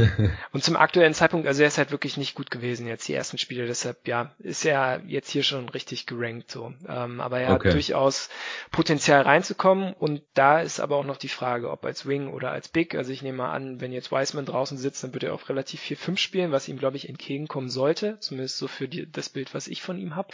und 0.53 0.63
zum 0.63 0.75
aktuellen 0.75 1.13
Zeitpunkt, 1.13 1.47
also 1.47 1.61
er 1.61 1.67
ist 1.67 1.77
halt 1.77 1.91
wirklich 1.91 2.17
nicht 2.17 2.35
gut 2.35 2.51
gewesen 2.51 2.87
jetzt 2.87 3.07
die 3.07 3.13
ersten 3.13 3.37
Spiele, 3.37 3.65
deshalb 3.65 4.07
ja, 4.07 4.31
ist 4.39 4.65
er 4.65 5.01
jetzt 5.05 5.29
hier 5.29 5.43
schon 5.43 5.69
richtig 5.69 6.05
gerankt 6.05 6.51
so. 6.51 6.73
Ähm, 6.87 7.19
aber 7.19 7.39
er 7.39 7.53
okay. 7.53 7.69
hat 7.69 7.73
durchaus 7.73 8.29
Potenzial 8.71 9.21
reinzukommen 9.21 9.93
und 9.93 10.21
da 10.33 10.61
ist 10.61 10.79
aber 10.79 10.95
auch 10.95 11.05
noch 11.05 11.17
die 11.17 11.29
Frage, 11.29 11.69
ob 11.69 11.85
als 11.85 12.07
Wing 12.07 12.31
oder 12.31 12.51
als 12.51 12.69
Big. 12.69 12.95
Also 12.95 13.11
ich 13.11 13.21
nehme 13.21 13.39
mal 13.39 13.51
an, 13.51 13.81
wenn 13.81 13.91
jetzt 13.91 14.11
Wiseman 14.11 14.45
draußen 14.45 14.77
sitzt, 14.77 15.03
dann 15.03 15.13
wird 15.13 15.23
er 15.23 15.33
auch 15.33 15.49
relativ 15.49 15.81
4-5 15.81 16.17
spielen, 16.17 16.51
was 16.51 16.67
ihm, 16.67 16.77
glaube 16.77 16.97
ich, 16.97 17.09
entgegenkommen 17.09 17.69
sollte. 17.69 18.17
Zumindest 18.19 18.57
so 18.57 18.67
für 18.67 18.87
die, 18.87 19.11
das 19.11 19.29
Bild, 19.29 19.53
was 19.53 19.67
ich 19.67 19.81
von 19.81 19.98
ihm 19.99 20.15
habe. 20.15 20.29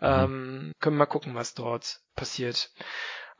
Mhm. 0.00 0.06
Ähm, 0.06 0.72
können 0.80 0.96
wir 0.96 1.00
mal 1.00 1.06
gucken, 1.06 1.34
was 1.34 1.54
dort 1.54 2.00
passiert. 2.16 2.70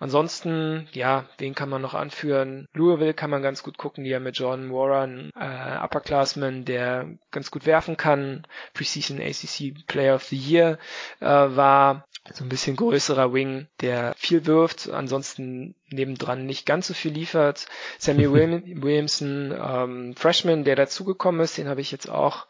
Ansonsten, 0.00 0.88
ja, 0.92 1.24
wen 1.38 1.56
kann 1.56 1.68
man 1.68 1.82
noch 1.82 1.94
anführen? 1.94 2.66
Louisville 2.72 3.14
kann 3.14 3.30
man 3.30 3.42
ganz 3.42 3.64
gut 3.64 3.78
gucken, 3.78 4.04
die 4.04 4.10
ja 4.10 4.20
mit 4.20 4.38
Jordan 4.38 4.70
Warren, 4.70 5.30
äh, 5.34 5.76
Upperclassman, 5.84 6.64
der 6.64 7.18
ganz 7.32 7.50
gut 7.50 7.66
werfen 7.66 7.96
kann, 7.96 8.46
Preseason 8.74 9.20
ACC 9.20 9.74
Player 9.88 10.14
of 10.14 10.22
the 10.22 10.36
Year 10.36 10.78
äh, 11.18 11.26
war 11.26 12.04
so 12.32 12.44
ein 12.44 12.48
bisschen 12.48 12.76
größerer 12.76 13.32
Wing, 13.32 13.68
der 13.80 14.14
viel 14.18 14.46
wirft, 14.46 14.90
ansonsten 14.90 15.74
nebendran 15.90 16.44
nicht 16.44 16.66
ganz 16.66 16.86
so 16.86 16.94
viel 16.94 17.12
liefert. 17.12 17.66
Sammy 17.98 18.30
Williamson, 18.32 19.54
ähm, 19.58 20.14
Freshman, 20.16 20.64
der 20.64 20.76
dazugekommen 20.76 21.40
ist, 21.40 21.56
den 21.56 21.68
habe 21.68 21.80
ich 21.80 21.90
jetzt 21.90 22.08
auch 22.08 22.46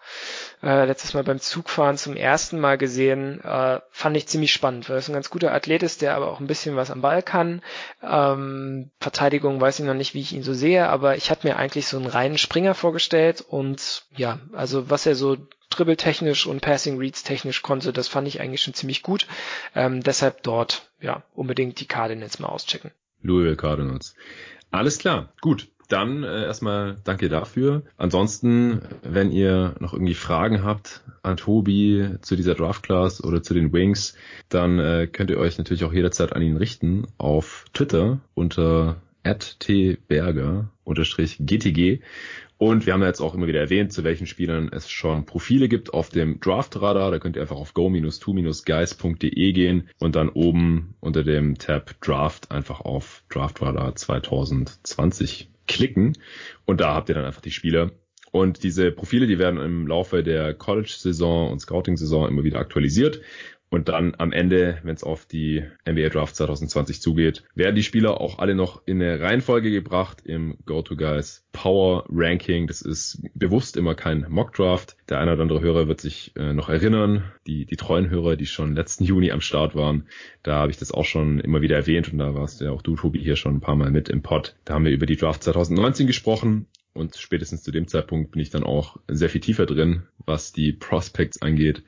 äh, 0.62 0.84
letztes 0.84 1.14
Mal 1.14 1.22
beim 1.22 1.38
Zugfahren 1.38 1.96
zum 1.96 2.16
ersten 2.16 2.58
Mal 2.58 2.78
gesehen, 2.78 3.40
äh, 3.42 3.80
fand 3.90 4.16
ich 4.16 4.26
ziemlich 4.26 4.52
spannend, 4.52 4.88
weil 4.88 4.98
er 4.98 5.08
ein 5.08 5.12
ganz 5.12 5.30
guter 5.30 5.52
Athlet 5.52 5.82
ist, 5.82 6.02
der 6.02 6.16
aber 6.16 6.30
auch 6.32 6.40
ein 6.40 6.48
bisschen 6.48 6.76
was 6.76 6.90
am 6.90 7.00
Ball 7.00 7.22
kann. 7.22 7.62
Ähm, 8.02 8.90
Verteidigung 8.98 9.60
weiß 9.60 9.78
ich 9.78 9.86
noch 9.86 9.94
nicht, 9.94 10.14
wie 10.14 10.20
ich 10.20 10.32
ihn 10.32 10.42
so 10.42 10.54
sehe, 10.54 10.88
aber 10.88 11.16
ich 11.16 11.30
hatte 11.30 11.46
mir 11.46 11.56
eigentlich 11.56 11.86
so 11.86 11.96
einen 11.96 12.06
reinen 12.06 12.38
Springer 12.38 12.74
vorgestellt 12.74 13.44
und 13.46 14.04
ja, 14.16 14.40
also 14.52 14.90
was 14.90 15.06
er 15.06 15.14
so 15.14 15.36
dribbeltechnisch 15.70 16.46
und 16.46 16.60
Passing 16.60 16.98
Reads 16.98 17.22
technisch 17.22 17.62
konnte, 17.62 17.92
das 17.92 18.08
fand 18.08 18.28
ich 18.28 18.40
eigentlich 18.40 18.62
schon 18.62 18.74
ziemlich 18.74 19.02
gut. 19.02 19.26
Ähm, 19.74 20.02
deshalb 20.02 20.42
dort 20.42 20.90
ja 21.00 21.22
unbedingt 21.34 21.80
die 21.80 21.86
Cardinals 21.86 22.38
mal 22.38 22.48
auschecken. 22.48 22.90
Louisville 23.22 23.56
Cardinals. 23.56 24.14
Alles 24.70 24.98
klar, 24.98 25.32
gut. 25.40 25.68
Dann 25.88 26.22
äh, 26.22 26.44
erstmal 26.44 26.98
danke 27.04 27.30
dafür. 27.30 27.82
Ansonsten, 27.96 28.82
wenn 29.02 29.32
ihr 29.32 29.74
noch 29.80 29.94
irgendwie 29.94 30.14
Fragen 30.14 30.62
habt 30.62 31.00
an 31.22 31.38
Tobi 31.38 32.16
zu 32.20 32.36
dieser 32.36 32.54
Draft 32.54 32.82
Class 32.82 33.24
oder 33.24 33.42
zu 33.42 33.54
den 33.54 33.72
Wings, 33.72 34.14
dann 34.50 34.78
äh, 34.78 35.06
könnt 35.06 35.30
ihr 35.30 35.38
euch 35.38 35.56
natürlich 35.56 35.84
auch 35.84 35.92
jederzeit 35.94 36.34
an 36.34 36.42
ihn 36.42 36.58
richten 36.58 37.06
auf 37.16 37.64
Twitter 37.72 38.20
unter 38.34 38.96
@tberger_gtg 39.34 42.00
und 42.58 42.86
wir 42.86 42.92
haben 42.92 43.02
ja 43.02 43.06
jetzt 43.06 43.20
auch 43.20 43.34
immer 43.34 43.46
wieder 43.46 43.60
erwähnt, 43.60 43.92
zu 43.92 44.02
welchen 44.02 44.26
Spielern 44.26 44.68
es 44.72 44.90
schon 44.90 45.24
Profile 45.24 45.68
gibt 45.68 45.94
auf 45.94 46.08
dem 46.08 46.40
Draft-Radar. 46.40 47.12
Da 47.12 47.20
könnt 47.20 47.36
ihr 47.36 47.42
einfach 47.42 47.56
auf 47.56 47.72
go-to-guys.de 47.72 49.52
gehen 49.52 49.88
und 50.00 50.16
dann 50.16 50.28
oben 50.28 50.96
unter 50.98 51.22
dem 51.22 51.56
Tab 51.56 52.00
Draft 52.00 52.50
einfach 52.50 52.80
auf 52.80 53.22
Draft-Radar 53.28 53.94
2020 53.94 55.50
klicken. 55.68 56.18
Und 56.64 56.80
da 56.80 56.94
habt 56.94 57.08
ihr 57.08 57.14
dann 57.14 57.26
einfach 57.26 57.42
die 57.42 57.52
Spieler. 57.52 57.92
Und 58.32 58.64
diese 58.64 58.90
Profile, 58.90 59.28
die 59.28 59.38
werden 59.38 59.60
im 59.60 59.86
Laufe 59.86 60.24
der 60.24 60.52
College-Saison 60.52 61.52
und 61.52 61.60
Scouting-Saison 61.60 62.28
immer 62.28 62.42
wieder 62.42 62.58
aktualisiert. 62.58 63.20
Und 63.70 63.88
dann 63.88 64.14
am 64.16 64.32
Ende, 64.32 64.78
wenn 64.82 64.94
es 64.94 65.04
auf 65.04 65.26
die 65.26 65.62
NBA 65.86 66.08
Draft 66.08 66.36
2020 66.36 67.02
zugeht, 67.02 67.44
werden 67.54 67.74
die 67.74 67.82
Spieler 67.82 68.20
auch 68.20 68.38
alle 68.38 68.54
noch 68.54 68.82
in 68.86 69.02
eine 69.02 69.20
Reihenfolge 69.20 69.70
gebracht 69.70 70.22
im 70.24 70.56
Go-To-Guys 70.64 71.44
Power 71.52 72.04
Ranking. 72.08 72.66
Das 72.66 72.80
ist 72.80 73.22
bewusst 73.34 73.76
immer 73.76 73.94
kein 73.94 74.26
Mock 74.28 74.54
Draft. 74.54 74.96
Der 75.08 75.18
eine 75.20 75.32
oder 75.34 75.42
andere 75.42 75.60
Hörer 75.60 75.86
wird 75.86 76.00
sich 76.00 76.32
äh, 76.36 76.52
noch 76.54 76.68
erinnern, 76.68 77.24
die, 77.46 77.66
die 77.66 77.76
treuen 77.76 78.08
Hörer, 78.08 78.36
die 78.36 78.46
schon 78.46 78.74
letzten 78.74 79.04
Juni 79.04 79.32
am 79.32 79.40
Start 79.40 79.74
waren. 79.74 80.06
Da 80.42 80.54
habe 80.54 80.70
ich 80.70 80.78
das 80.78 80.92
auch 80.92 81.04
schon 81.04 81.40
immer 81.40 81.60
wieder 81.60 81.76
erwähnt 81.76 82.10
und 82.12 82.18
da 82.18 82.34
warst 82.34 82.60
ja 82.60 82.70
auch 82.70 82.82
du, 82.82 82.96
Tobi, 82.96 83.18
hier 83.18 83.36
schon 83.36 83.56
ein 83.56 83.60
paar 83.60 83.76
Mal 83.76 83.90
mit 83.90 84.08
im 84.08 84.22
Pod. 84.22 84.54
Da 84.64 84.74
haben 84.74 84.84
wir 84.84 84.92
über 84.92 85.06
die 85.06 85.16
Draft 85.16 85.42
2019 85.42 86.06
gesprochen 86.06 86.66
und 86.98 87.16
spätestens 87.16 87.62
zu 87.62 87.70
dem 87.70 87.88
Zeitpunkt 87.88 88.32
bin 88.32 88.42
ich 88.42 88.50
dann 88.50 88.64
auch 88.64 88.96
sehr 89.08 89.30
viel 89.30 89.40
tiefer 89.40 89.66
drin, 89.66 90.02
was 90.26 90.52
die 90.52 90.72
Prospects 90.72 91.40
angeht 91.40 91.82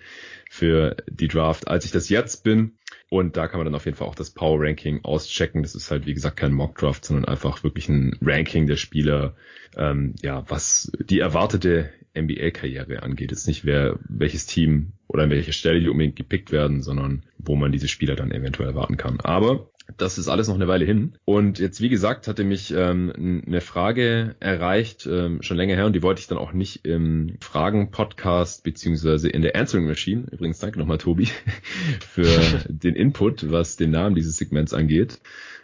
für 0.48 0.96
die 1.08 1.28
Draft, 1.28 1.68
als 1.68 1.84
ich 1.84 1.90
das 1.90 2.08
jetzt 2.08 2.44
bin. 2.44 2.72
Und 3.08 3.36
da 3.36 3.48
kann 3.48 3.58
man 3.58 3.66
dann 3.66 3.74
auf 3.74 3.84
jeden 3.84 3.96
Fall 3.96 4.06
auch 4.06 4.14
das 4.14 4.30
Power 4.30 4.60
Ranking 4.60 5.04
auschecken. 5.04 5.62
Das 5.62 5.74
ist 5.74 5.90
halt, 5.90 6.06
wie 6.06 6.14
gesagt, 6.14 6.36
kein 6.36 6.52
Mock 6.52 6.78
Draft, 6.78 7.04
sondern 7.04 7.24
einfach 7.24 7.64
wirklich 7.64 7.88
ein 7.88 8.16
Ranking 8.22 8.66
der 8.66 8.76
Spieler, 8.76 9.34
ähm, 9.76 10.14
ja, 10.22 10.44
was 10.48 10.92
die 11.00 11.18
erwartete 11.18 11.90
NBA-Karriere 12.16 13.02
angeht. 13.02 13.30
Jetzt 13.30 13.46
nicht, 13.46 13.64
wer, 13.64 13.98
welches 14.08 14.46
Team 14.46 14.92
oder 15.06 15.24
an 15.24 15.30
welcher 15.30 15.52
Stelle 15.52 15.80
die 15.80 15.88
unbedingt 15.88 16.16
gepickt 16.16 16.52
werden, 16.52 16.82
sondern 16.82 17.24
wo 17.38 17.56
man 17.56 17.72
diese 17.72 17.88
Spieler 17.88 18.16
dann 18.16 18.32
eventuell 18.32 18.68
erwarten 18.68 18.96
kann. 18.96 19.20
Aber 19.20 19.70
das 19.96 20.18
ist 20.18 20.28
alles 20.28 20.48
noch 20.48 20.54
eine 20.54 20.68
Weile 20.68 20.84
hin. 20.84 21.14
Und 21.24 21.58
jetzt, 21.58 21.80
wie 21.80 21.88
gesagt, 21.88 22.28
hatte 22.28 22.44
mich 22.44 22.72
ähm, 22.76 23.42
eine 23.46 23.60
Frage 23.60 24.36
erreicht, 24.40 25.06
ähm, 25.06 25.42
schon 25.42 25.56
länger 25.56 25.74
her, 25.74 25.86
und 25.86 25.94
die 25.94 26.02
wollte 26.02 26.20
ich 26.20 26.26
dann 26.26 26.38
auch 26.38 26.52
nicht 26.52 26.86
im 26.86 27.36
Fragen-Podcast 27.40 28.64
beziehungsweise 28.64 29.28
in 29.28 29.42
der 29.42 29.56
Answering 29.56 29.86
Machine. 29.86 30.26
Übrigens 30.30 30.58
danke 30.58 30.78
nochmal, 30.78 30.98
Tobi, 30.98 31.28
für 32.00 32.40
den 32.68 32.94
Input, 32.94 33.50
was 33.50 33.76
den 33.76 33.90
Namen 33.90 34.14
dieses 34.14 34.36
Segments 34.36 34.74
angeht. 34.74 35.20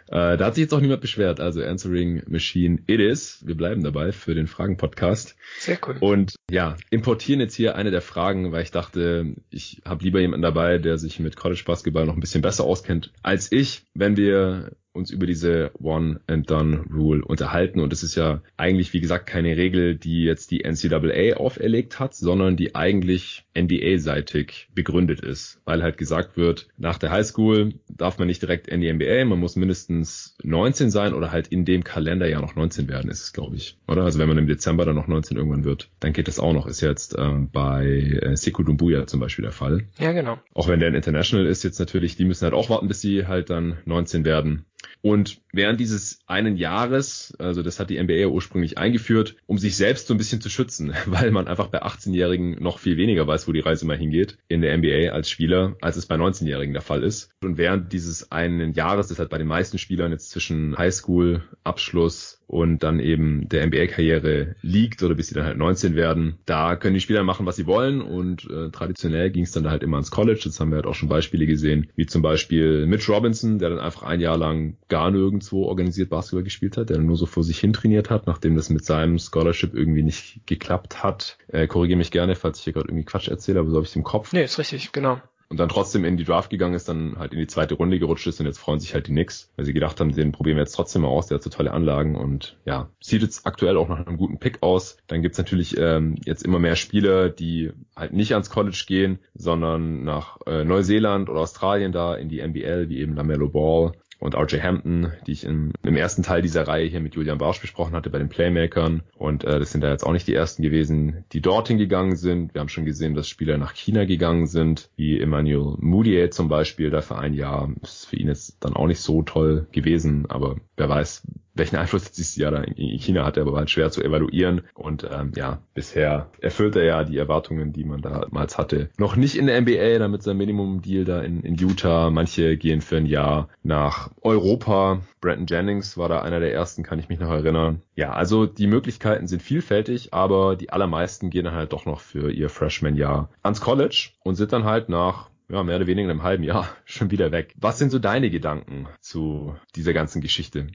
Äh, 0.07 0.37
da 0.37 0.45
hat 0.45 0.55
sich 0.55 0.63
jetzt 0.63 0.73
auch 0.73 0.79
niemand 0.79 1.01
beschwert. 1.01 1.39
Also 1.39 1.61
Answering 1.61 2.23
Machine 2.27 2.79
it 2.87 2.99
is. 2.99 3.45
Wir 3.45 3.55
bleiben 3.55 3.83
dabei 3.83 4.11
für 4.11 4.35
den 4.35 4.47
Fragen-Podcast. 4.47 5.35
Sehr 5.59 5.77
cool. 5.85 5.97
Und 5.99 6.35
ja, 6.49 6.77
importieren 6.89 7.39
jetzt 7.41 7.55
hier 7.55 7.75
eine 7.75 7.91
der 7.91 8.01
Fragen, 8.01 8.51
weil 8.51 8.63
ich 8.63 8.71
dachte, 8.71 9.35
ich 9.49 9.81
habe 9.85 10.03
lieber 10.03 10.19
jemanden 10.19 10.43
dabei, 10.43 10.77
der 10.77 10.97
sich 10.97 11.19
mit 11.19 11.35
College 11.35 11.63
Basketball 11.65 12.05
noch 12.05 12.15
ein 12.15 12.21
bisschen 12.21 12.41
besser 12.41 12.63
auskennt 12.63 13.11
als 13.21 13.51
ich. 13.51 13.83
Wenn 13.93 14.15
wir 14.17 14.71
uns 14.97 15.11
über 15.11 15.25
diese 15.25 15.71
One 15.79 16.19
and 16.27 16.49
Done 16.49 16.85
Rule 16.93 17.23
unterhalten 17.23 17.79
und 17.79 17.93
es 17.93 18.03
ist 18.03 18.15
ja 18.15 18.41
eigentlich, 18.57 18.93
wie 18.93 18.99
gesagt, 18.99 19.27
keine 19.27 19.55
Regel, 19.55 19.95
die 19.95 20.23
jetzt 20.23 20.51
die 20.51 20.63
NCAA 20.63 21.37
auferlegt 21.37 21.99
hat, 21.99 22.15
sondern 22.15 22.57
die 22.57 22.75
eigentlich 22.75 23.45
NBA-seitig 23.57 24.69
begründet 24.73 25.21
ist, 25.21 25.61
weil 25.65 25.81
halt 25.83 25.97
gesagt 25.97 26.37
wird, 26.37 26.67
nach 26.77 26.97
der 26.97 27.11
Highschool 27.11 27.73
darf 27.89 28.19
man 28.19 28.27
nicht 28.27 28.41
direkt 28.41 28.67
in 28.67 28.81
die 28.81 28.91
NBA, 28.91 29.25
man 29.25 29.39
muss 29.39 29.55
mindestens 29.55 30.35
19 30.43 30.91
sein 30.91 31.13
oder 31.13 31.31
halt 31.31 31.47
in 31.47 31.65
dem 31.65 31.83
Kalenderjahr 31.83 32.41
noch 32.41 32.55
19 32.55 32.87
werden, 32.87 33.09
ist 33.09 33.23
es, 33.23 33.33
glaube 33.33 33.55
ich, 33.55 33.77
oder? 33.87 34.03
Also 34.03 34.19
wenn 34.19 34.27
man 34.27 34.37
im 34.37 34.47
Dezember 34.47 34.85
dann 34.85 34.95
noch 34.95 35.07
19 35.07 35.37
irgendwann 35.37 35.63
wird, 35.63 35.89
dann 35.99 36.13
geht 36.13 36.27
das 36.27 36.39
auch 36.39 36.53
noch, 36.53 36.67
ist 36.67 36.81
jetzt 36.81 37.15
ähm, 37.17 37.49
bei 37.51 37.85
äh, 38.21 38.35
Sekou 38.35 38.63
Dumbuya 38.63 39.07
zum 39.07 39.19
Beispiel 39.19 39.43
der 39.43 39.51
Fall. 39.51 39.85
Ja, 39.99 40.11
genau. 40.11 40.39
Auch 40.53 40.67
wenn 40.67 40.79
der 40.79 40.89
ein 40.89 40.95
International 40.95 41.45
ist 41.45 41.63
jetzt 41.63 41.79
natürlich, 41.79 42.15
die 42.15 42.25
müssen 42.25 42.43
halt 42.43 42.53
auch 42.53 42.69
warten, 42.69 42.87
bis 42.87 43.01
sie 43.01 43.27
halt 43.27 43.49
dann 43.49 43.77
19 43.85 44.25
werden. 44.25 44.65
Und 45.01 45.41
während 45.51 45.79
dieses 45.79 46.19
einen 46.27 46.57
Jahres, 46.57 47.33
also 47.39 47.63
das 47.63 47.79
hat 47.79 47.89
die 47.89 48.01
NBA 48.01 48.27
ursprünglich 48.27 48.77
eingeführt, 48.77 49.35
um 49.45 49.57
sich 49.57 49.75
selbst 49.75 50.07
so 50.07 50.13
ein 50.13 50.17
bisschen 50.17 50.41
zu 50.41 50.49
schützen, 50.49 50.93
weil 51.05 51.31
man 51.31 51.47
einfach 51.47 51.67
bei 51.67 51.83
18-Jährigen 51.83 52.61
noch 52.61 52.79
viel 52.79 52.97
weniger 52.97 53.27
weiß, 53.27 53.47
wo 53.47 53.51
die 53.51 53.59
Reise 53.59 53.85
mal 53.85 53.97
hingeht 53.97 54.37
in 54.47 54.61
der 54.61 54.77
NBA 54.77 55.11
als 55.11 55.29
Spieler, 55.29 55.75
als 55.81 55.97
es 55.97 56.05
bei 56.05 56.15
19-Jährigen 56.15 56.73
der 56.73 56.81
Fall 56.81 57.03
ist. 57.03 57.29
Und 57.41 57.57
während 57.57 57.93
dieses 57.93 58.31
einen 58.31 58.73
Jahres, 58.73 59.07
das 59.07 59.19
halt 59.19 59.29
bei 59.29 59.37
den 59.37 59.47
meisten 59.47 59.77
Spielern 59.77 60.11
jetzt 60.11 60.31
zwischen 60.31 60.77
Highschool, 60.77 61.43
Abschluss 61.63 62.36
und 62.47 62.81
dann 62.81 62.99
eben 62.99 63.47
der 63.49 63.67
NBA-Karriere 63.67 64.55
liegt 64.61 65.03
oder 65.03 65.15
bis 65.15 65.27
sie 65.27 65.35
dann 65.35 65.45
halt 65.45 65.57
19 65.57 65.95
werden, 65.95 66.37
da 66.45 66.77
können 66.77 66.93
die 66.93 67.01
Spieler 67.01 67.23
machen, 67.23 67.45
was 67.45 67.57
sie 67.57 67.67
wollen 67.67 68.01
und 68.01 68.49
äh, 68.49 68.69
traditionell 68.71 69.29
ging 69.29 69.43
es 69.43 69.51
dann 69.51 69.69
halt 69.69 69.83
immer 69.83 69.97
ans 69.97 70.11
College. 70.11 70.41
Jetzt 70.45 70.59
haben 70.59 70.71
wir 70.71 70.77
halt 70.77 70.85
auch 70.85 70.95
schon 70.95 71.09
Beispiele 71.09 71.45
gesehen, 71.45 71.89
wie 71.95 72.05
zum 72.05 72.21
Beispiel 72.21 72.87
Mitch 72.87 73.11
Robinson, 73.11 73.59
der 73.59 73.69
dann 73.69 73.79
einfach 73.79 74.03
ein 74.03 74.21
Jahr 74.21 74.37
lang 74.37 74.77
gar 74.87 75.11
nirgendwo 75.11 75.65
organisiert 75.65 76.09
Basketball 76.09 76.43
gespielt 76.43 76.77
hat, 76.77 76.89
der 76.89 76.99
nur 76.99 77.17
so 77.17 77.25
vor 77.25 77.43
sich 77.43 77.59
hin 77.59 77.73
trainiert 77.73 78.09
hat, 78.09 78.27
nachdem 78.27 78.55
das 78.55 78.69
mit 78.69 78.85
seinem 78.85 79.19
Scholarship 79.19 79.73
irgendwie 79.73 80.03
nicht 80.03 80.41
geklappt 80.45 81.03
hat. 81.03 81.37
Äh, 81.49 81.67
Korrigiere 81.67 81.97
mich 81.97 82.11
gerne, 82.11 82.35
falls 82.35 82.59
ich 82.59 82.63
hier 82.63 82.73
gerade 82.73 82.87
irgendwie 82.87 83.05
Quatsch 83.05 83.27
erzähle, 83.27 83.59
aber 83.59 83.69
so 83.69 83.75
habe 83.75 83.83
ich 83.83 83.89
es 83.89 83.95
im 83.95 84.03
Kopf. 84.03 84.31
Nee, 84.31 84.43
ist 84.43 84.57
richtig, 84.57 84.93
genau 84.93 85.19
und 85.49 85.59
dann 85.59 85.69
trotzdem 85.69 86.03
in 86.03 86.17
die 86.17 86.23
Draft 86.23 86.49
gegangen 86.49 86.73
ist, 86.73 86.89
dann 86.89 87.17
halt 87.17 87.33
in 87.33 87.39
die 87.39 87.47
zweite 87.47 87.75
Runde 87.75 87.99
gerutscht 87.99 88.27
ist 88.27 88.39
und 88.39 88.45
jetzt 88.45 88.59
freuen 88.59 88.79
sich 88.79 88.93
halt 88.93 89.07
die 89.07 89.11
Knicks, 89.11 89.51
weil 89.55 89.65
sie 89.65 89.73
gedacht 89.73 89.99
haben, 89.99 90.13
den 90.13 90.31
probieren 90.31 90.57
wir 90.57 90.63
jetzt 90.63 90.73
trotzdem 90.73 91.03
mal 91.03 91.07
aus, 91.07 91.27
der 91.27 91.35
hat 91.35 91.43
so 91.43 91.49
tolle 91.49 91.71
Anlagen 91.71 92.15
und 92.15 92.57
ja, 92.65 92.89
sieht 92.99 93.21
jetzt 93.21 93.45
aktuell 93.45 93.77
auch 93.77 93.87
nach 93.87 94.05
einem 94.05 94.17
guten 94.17 94.39
Pick 94.39 94.61
aus. 94.61 94.97
Dann 95.07 95.21
gibt's 95.21 95.37
natürlich 95.37 95.77
ähm, 95.77 96.15
jetzt 96.25 96.43
immer 96.43 96.59
mehr 96.59 96.75
Spieler, 96.75 97.29
die 97.29 97.71
halt 97.95 98.13
nicht 98.13 98.33
ans 98.33 98.49
College 98.49 98.83
gehen, 98.87 99.19
sondern 99.33 100.03
nach 100.03 100.39
äh, 100.45 100.63
Neuseeland 100.65 101.29
oder 101.29 101.41
Australien 101.41 101.91
da 101.91 102.15
in 102.15 102.29
die 102.29 102.39
NBL, 102.39 102.89
wie 102.89 102.99
eben 102.99 103.15
LaMelo 103.15 103.49
Ball 103.49 103.93
und 104.19 104.35
RJ 104.35 104.61
Hampton, 104.61 105.11
die 105.25 105.31
ich 105.31 105.43
im, 105.43 105.71
im, 105.83 105.95
ersten 105.95 106.23
Teil 106.23 106.41
dieser 106.41 106.67
Reihe 106.67 106.87
hier 106.87 106.99
mit 106.99 107.15
Julian 107.15 107.37
Barsch 107.37 107.61
besprochen 107.61 107.95
hatte 107.95 108.09
bei 108.09 108.17
den 108.17 108.29
Playmakern. 108.29 109.03
Und 109.15 109.43
äh, 109.43 109.59
das 109.59 109.71
sind 109.71 109.81
da 109.81 109.91
jetzt 109.91 110.05
auch 110.05 110.11
nicht 110.11 110.27
die 110.27 110.33
ersten 110.33 110.63
gewesen, 110.63 111.25
die 111.31 111.41
dorthin 111.41 111.77
gegangen 111.77 112.15
sind. 112.15 112.53
Wir 112.53 112.61
haben 112.61 112.69
schon 112.69 112.85
gesehen, 112.85 113.13
dass 113.13 113.27
Spieler 113.27 113.57
nach 113.57 113.73
China 113.73 114.05
gegangen 114.05 114.47
sind, 114.47 114.89
wie 114.95 115.19
Emmanuel 115.19 115.75
Moutier 115.79 116.31
zum 116.31 116.49
Beispiel, 116.49 116.89
da 116.89 117.01
für 117.01 117.17
ein 117.17 117.33
Jahr. 117.33 117.71
Ist 117.81 118.07
für 118.07 118.15
ihn 118.15 118.27
jetzt 118.27 118.57
dann 118.61 118.73
auch 118.73 118.87
nicht 118.87 119.01
so 119.01 119.21
toll 119.21 119.67
gewesen, 119.71 120.25
aber 120.29 120.57
wer 120.75 120.89
weiß, 120.89 121.23
welchen 121.57 121.75
Einfluss 121.77 122.11
dieses 122.11 122.35
Jahr 122.35 122.51
da 122.51 122.61
in 122.61 122.99
China 122.99 123.25
hatte, 123.25 123.41
aber 123.41 123.53
war 123.53 123.59
halt 123.59 123.69
schwer 123.69 123.91
zu 123.91 124.03
evaluieren. 124.03 124.61
Und 124.73 125.07
ähm, 125.09 125.31
ja, 125.35 125.59
bisher 125.73 126.29
erfüllt 126.39 126.75
er 126.75 126.83
ja 126.83 127.03
die 127.03 127.17
Erwartungen, 127.17 127.73
die 127.73 127.83
man 127.83 128.01
damals 128.01 128.57
hatte. 128.57 128.89
Noch 128.97 129.15
nicht 129.15 129.37
in 129.37 129.47
der 129.47 129.61
NBA, 129.61 129.99
damit 129.99 130.23
sein 130.23 130.37
Minimum-Deal 130.37 131.05
da 131.05 131.21
in, 131.21 131.41
in 131.41 131.55
Utah. 131.55 132.09
Manche 132.09 132.57
gehen 132.57 132.81
für 132.81 132.97
ein 132.97 133.05
Jahr 133.05 133.49
nach 133.63 134.11
Europa. 134.21 135.01
Brandon 135.21 135.47
Jennings 135.47 135.97
war 135.97 136.09
da 136.09 136.21
einer 136.21 136.39
der 136.39 136.53
ersten, 136.53 136.83
kann 136.83 136.99
ich 136.99 137.09
mich 137.09 137.19
noch 137.19 137.31
erinnern. 137.31 137.81
Ja, 137.95 138.13
also 138.13 138.45
die 138.45 138.67
Möglichkeiten 138.67 139.27
sind 139.27 139.41
vielfältig, 139.41 140.13
aber 140.13 140.55
die 140.55 140.69
allermeisten 140.69 141.29
gehen 141.29 141.45
dann 141.45 141.55
halt 141.55 141.73
doch 141.73 141.85
noch 141.85 141.99
für 141.99 142.31
ihr 142.31 142.49
Freshman-Jahr 142.49 143.29
ans 143.43 143.61
College 143.61 144.09
und 144.23 144.35
sind 144.35 144.53
dann 144.53 144.63
halt 144.63 144.89
nach 144.89 145.29
ja, 145.49 145.63
mehr 145.63 145.77
oder 145.77 145.87
weniger 145.87 146.05
in 146.05 146.11
einem 146.11 146.23
halben 146.23 146.43
Jahr 146.43 146.69
schon 146.85 147.11
wieder 147.11 147.31
weg. 147.31 147.53
Was 147.57 147.79
sind 147.79 147.91
so 147.91 147.99
deine 147.99 148.29
Gedanken 148.29 148.87
zu 148.99 149.55
dieser 149.75 149.93
ganzen 149.93 150.21
Geschichte? 150.21 150.67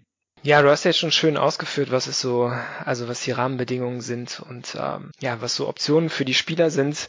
Ja, 0.45 0.61
du 0.61 0.71
hast 0.71 0.83
jetzt 0.83 0.99
schon 0.99 1.13
schön 1.13 1.37
ausgeführt, 1.37 1.93
was 1.93 2.09
es 2.09 2.21
so, 2.21 2.53
also 2.85 3.07
was 3.07 3.23
die 3.23 3.31
Rahmenbedingungen 3.31 4.01
sind 4.01 4.41
und 4.41 4.77
ähm, 4.77 5.13
ja, 5.21 5.41
was 5.41 5.55
so 5.55 5.69
Optionen 5.69 6.11
für 6.11 6.25
die 6.25 6.35
Spieler 6.35 6.71
sind. 6.71 7.07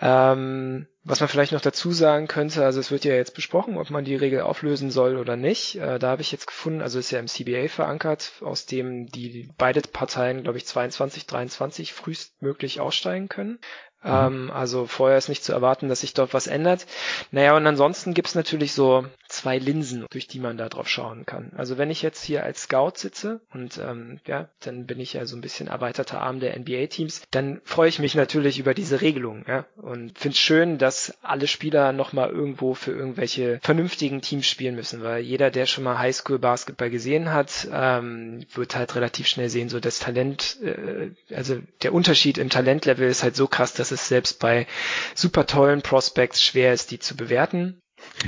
Ähm, 0.00 0.86
was 1.04 1.20
man 1.20 1.28
vielleicht 1.28 1.52
noch 1.52 1.60
dazu 1.60 1.92
sagen 1.92 2.28
könnte, 2.28 2.64
also 2.64 2.80
es 2.80 2.90
wird 2.90 3.04
ja 3.04 3.14
jetzt 3.14 3.34
besprochen, 3.34 3.76
ob 3.76 3.90
man 3.90 4.06
die 4.06 4.16
Regel 4.16 4.40
auflösen 4.40 4.90
soll 4.90 5.18
oder 5.18 5.36
nicht. 5.36 5.76
Äh, 5.76 5.98
da 5.98 6.08
habe 6.08 6.22
ich 6.22 6.32
jetzt 6.32 6.46
gefunden, 6.46 6.80
also 6.80 6.98
ist 6.98 7.10
ja 7.10 7.18
im 7.18 7.26
CBA 7.26 7.68
verankert, 7.68 8.32
aus 8.40 8.64
dem 8.64 9.06
die 9.06 9.50
beide 9.58 9.82
Parteien, 9.82 10.42
glaube 10.42 10.56
ich, 10.56 10.64
22, 10.64 11.26
23 11.26 11.92
frühestmöglich 11.92 12.80
aussteigen 12.80 13.28
können. 13.28 13.58
Mhm. 14.02 14.10
Ähm, 14.10 14.50
also 14.52 14.86
vorher 14.86 15.18
ist 15.18 15.28
nicht 15.28 15.44
zu 15.44 15.52
erwarten, 15.52 15.88
dass 15.88 16.00
sich 16.00 16.14
dort 16.14 16.34
was 16.34 16.46
ändert. 16.46 16.86
Naja, 17.30 17.56
und 17.56 17.66
ansonsten 17.66 18.14
gibt's 18.14 18.34
natürlich 18.34 18.72
so 18.72 19.06
zwei 19.28 19.58
Linsen, 19.58 20.06
durch 20.10 20.26
die 20.26 20.40
man 20.40 20.58
da 20.58 20.68
drauf 20.68 20.88
schauen 20.88 21.24
kann. 21.24 21.52
Also 21.56 21.78
wenn 21.78 21.90
ich 21.90 22.02
jetzt 22.02 22.22
hier 22.22 22.44
als 22.44 22.62
Scout 22.62 22.92
sitze 22.96 23.40
und 23.52 23.78
ähm, 23.78 24.20
ja, 24.26 24.48
dann 24.60 24.86
bin 24.86 25.00
ich 25.00 25.14
ja 25.14 25.24
so 25.24 25.36
ein 25.36 25.40
bisschen 25.40 25.68
erweiterter 25.68 26.20
Arm 26.20 26.40
der 26.40 26.58
NBA-Teams, 26.58 27.22
dann 27.30 27.60
freue 27.64 27.88
ich 27.88 27.98
mich 27.98 28.14
natürlich 28.14 28.58
über 28.58 28.74
diese 28.74 29.00
Regelung 29.00 29.44
ja, 29.48 29.64
und 29.76 30.18
finde 30.18 30.34
es 30.34 30.38
schön, 30.38 30.78
dass 30.78 31.14
alle 31.22 31.46
Spieler 31.46 31.92
nochmal 31.92 32.30
irgendwo 32.30 32.74
für 32.74 32.92
irgendwelche 32.92 33.58
vernünftigen 33.62 34.20
Teams 34.20 34.46
spielen 34.46 34.74
müssen, 34.74 35.02
weil 35.02 35.22
jeder, 35.22 35.50
der 35.50 35.66
schon 35.66 35.84
mal 35.84 35.98
Highschool-Basketball 35.98 36.90
gesehen 36.90 37.32
hat, 37.32 37.68
ähm, 37.72 38.44
wird 38.52 38.76
halt 38.76 38.94
relativ 38.96 39.28
schnell 39.28 39.48
sehen, 39.48 39.68
so 39.68 39.80
das 39.80 39.98
Talent, 39.98 40.58
äh, 40.62 41.10
also 41.34 41.56
der 41.82 41.94
Unterschied 41.94 42.36
im 42.36 42.50
Talentlevel 42.50 43.08
ist 43.08 43.22
halt 43.22 43.36
so 43.36 43.46
krass, 43.46 43.72
dass 43.72 43.91
es 43.92 44.08
selbst 44.08 44.40
bei 44.40 44.66
super 45.14 45.46
tollen 45.46 45.82
Prospects 45.82 46.42
schwer 46.42 46.72
ist, 46.72 46.90
die 46.90 46.98
zu 46.98 47.16
bewerten. 47.16 47.82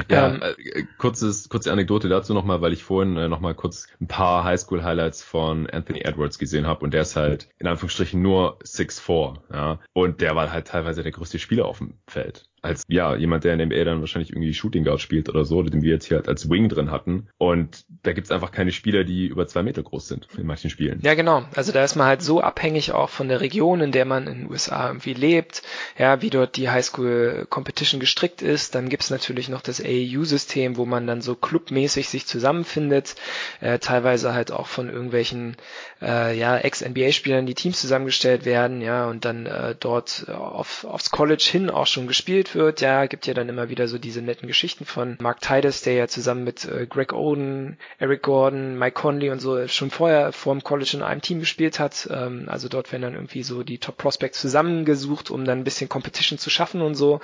Ja, 0.08 0.28
ähm, 0.28 0.42
äh, 0.42 0.84
kurzes, 0.98 1.48
kurze 1.48 1.72
Anekdote 1.72 2.08
dazu 2.08 2.34
nochmal, 2.34 2.60
weil 2.60 2.72
ich 2.72 2.84
vorhin 2.84 3.16
äh, 3.16 3.28
nochmal 3.28 3.54
kurz 3.54 3.88
ein 4.00 4.06
paar 4.06 4.44
Highschool-Highlights 4.44 5.22
von 5.22 5.68
Anthony 5.68 6.00
Edwards 6.00 6.38
gesehen 6.38 6.66
habe 6.66 6.84
und 6.84 6.94
der 6.94 7.02
ist 7.02 7.16
halt 7.16 7.48
in 7.58 7.66
Anführungsstrichen 7.66 8.20
nur 8.20 8.58
6'4, 8.60 9.38
ja. 9.52 9.80
Und 9.92 10.20
der 10.20 10.36
war 10.36 10.52
halt 10.52 10.68
teilweise 10.68 11.02
der 11.02 11.12
größte 11.12 11.38
Spieler 11.38 11.66
auf 11.66 11.78
dem 11.78 11.98
Feld 12.06 12.48
als 12.64 12.84
ja 12.88 13.14
jemand, 13.14 13.44
der 13.44 13.54
in 13.54 13.68
NBA 13.68 13.84
dann 13.84 14.00
wahrscheinlich 14.00 14.30
irgendwie 14.30 14.54
Shooting 14.54 14.84
Guard 14.84 15.00
spielt 15.00 15.28
oder 15.28 15.44
so, 15.44 15.62
den 15.62 15.82
wir 15.82 15.90
jetzt 15.90 16.06
hier 16.06 16.16
halt 16.16 16.28
als 16.28 16.48
Wing 16.48 16.68
drin 16.68 16.90
hatten. 16.90 17.28
Und 17.38 17.84
da 18.02 18.12
gibt's 18.12 18.30
einfach 18.30 18.52
keine 18.52 18.72
Spieler, 18.72 19.04
die 19.04 19.26
über 19.26 19.46
zwei 19.46 19.62
Meter 19.62 19.82
groß 19.82 20.08
sind 20.08 20.28
in 20.38 20.46
manchen 20.46 20.70
Spielen. 20.70 21.00
Ja, 21.02 21.14
genau. 21.14 21.44
Also 21.54 21.72
da 21.72 21.84
ist 21.84 21.94
man 21.94 22.06
halt 22.06 22.22
so 22.22 22.40
abhängig 22.40 22.92
auch 22.92 23.10
von 23.10 23.28
der 23.28 23.40
Region, 23.40 23.80
in 23.80 23.92
der 23.92 24.06
man 24.06 24.26
in 24.26 24.38
den 24.40 24.50
USA 24.50 24.88
irgendwie 24.88 25.14
lebt, 25.14 25.62
ja, 25.98 26.22
wie 26.22 26.30
dort 26.30 26.56
die 26.56 26.70
Highschool 26.70 27.46
Competition 27.50 28.00
gestrickt 28.00 28.40
ist. 28.40 28.74
Dann 28.74 28.88
gibt's 28.88 29.10
natürlich 29.10 29.48
noch 29.48 29.60
das 29.60 29.80
AAU-System, 29.80 30.76
wo 30.76 30.86
man 30.86 31.06
dann 31.06 31.20
so 31.20 31.34
clubmäßig 31.34 32.08
sich 32.08 32.26
zusammenfindet, 32.26 33.14
äh, 33.60 33.78
teilweise 33.78 34.32
halt 34.32 34.52
auch 34.52 34.66
von 34.66 34.88
irgendwelchen 34.88 35.56
äh, 36.00 36.36
ja, 36.38 36.56
Ex-NBA-Spielern 36.56 37.46
die 37.46 37.54
Teams 37.54 37.80
zusammengestellt 37.80 38.44
werden, 38.44 38.80
ja, 38.80 39.06
und 39.06 39.24
dann 39.24 39.46
äh, 39.46 39.74
dort 39.78 40.26
auf, 40.30 40.84
aufs 40.84 41.10
College 41.10 41.46
hin 41.50 41.70
auch 41.70 41.86
schon 41.86 42.06
gespielt 42.06 42.53
wird. 42.54 42.80
Ja, 42.80 43.06
gibt 43.06 43.26
ja 43.26 43.34
dann 43.34 43.48
immer 43.48 43.68
wieder 43.68 43.88
so 43.88 43.98
diese 43.98 44.22
netten 44.22 44.46
Geschichten 44.48 44.84
von 44.84 45.16
Mark 45.20 45.40
Titus, 45.40 45.82
der 45.82 45.94
ja 45.94 46.08
zusammen 46.08 46.44
mit 46.44 46.64
äh, 46.64 46.86
Greg 46.86 47.12
Oden, 47.12 47.78
Eric 47.98 48.22
Gordon, 48.22 48.78
Mike 48.78 48.94
Conley 49.00 49.30
und 49.30 49.40
so 49.40 49.66
schon 49.68 49.90
vorher 49.90 50.32
vor 50.32 50.54
dem 50.54 50.62
College 50.62 50.92
in 50.94 51.02
einem 51.02 51.20
Team 51.20 51.40
gespielt 51.40 51.78
hat. 51.78 52.08
Ähm, 52.10 52.44
also 52.48 52.68
dort 52.68 52.92
werden 52.92 53.02
dann 53.02 53.14
irgendwie 53.14 53.42
so 53.42 53.62
die 53.62 53.78
Top 53.78 53.96
Prospects 53.96 54.40
zusammengesucht, 54.40 55.30
um 55.30 55.44
dann 55.44 55.58
ein 55.58 55.64
bisschen 55.64 55.88
Competition 55.88 56.38
zu 56.38 56.50
schaffen 56.50 56.80
und 56.80 56.94
so. 56.94 57.20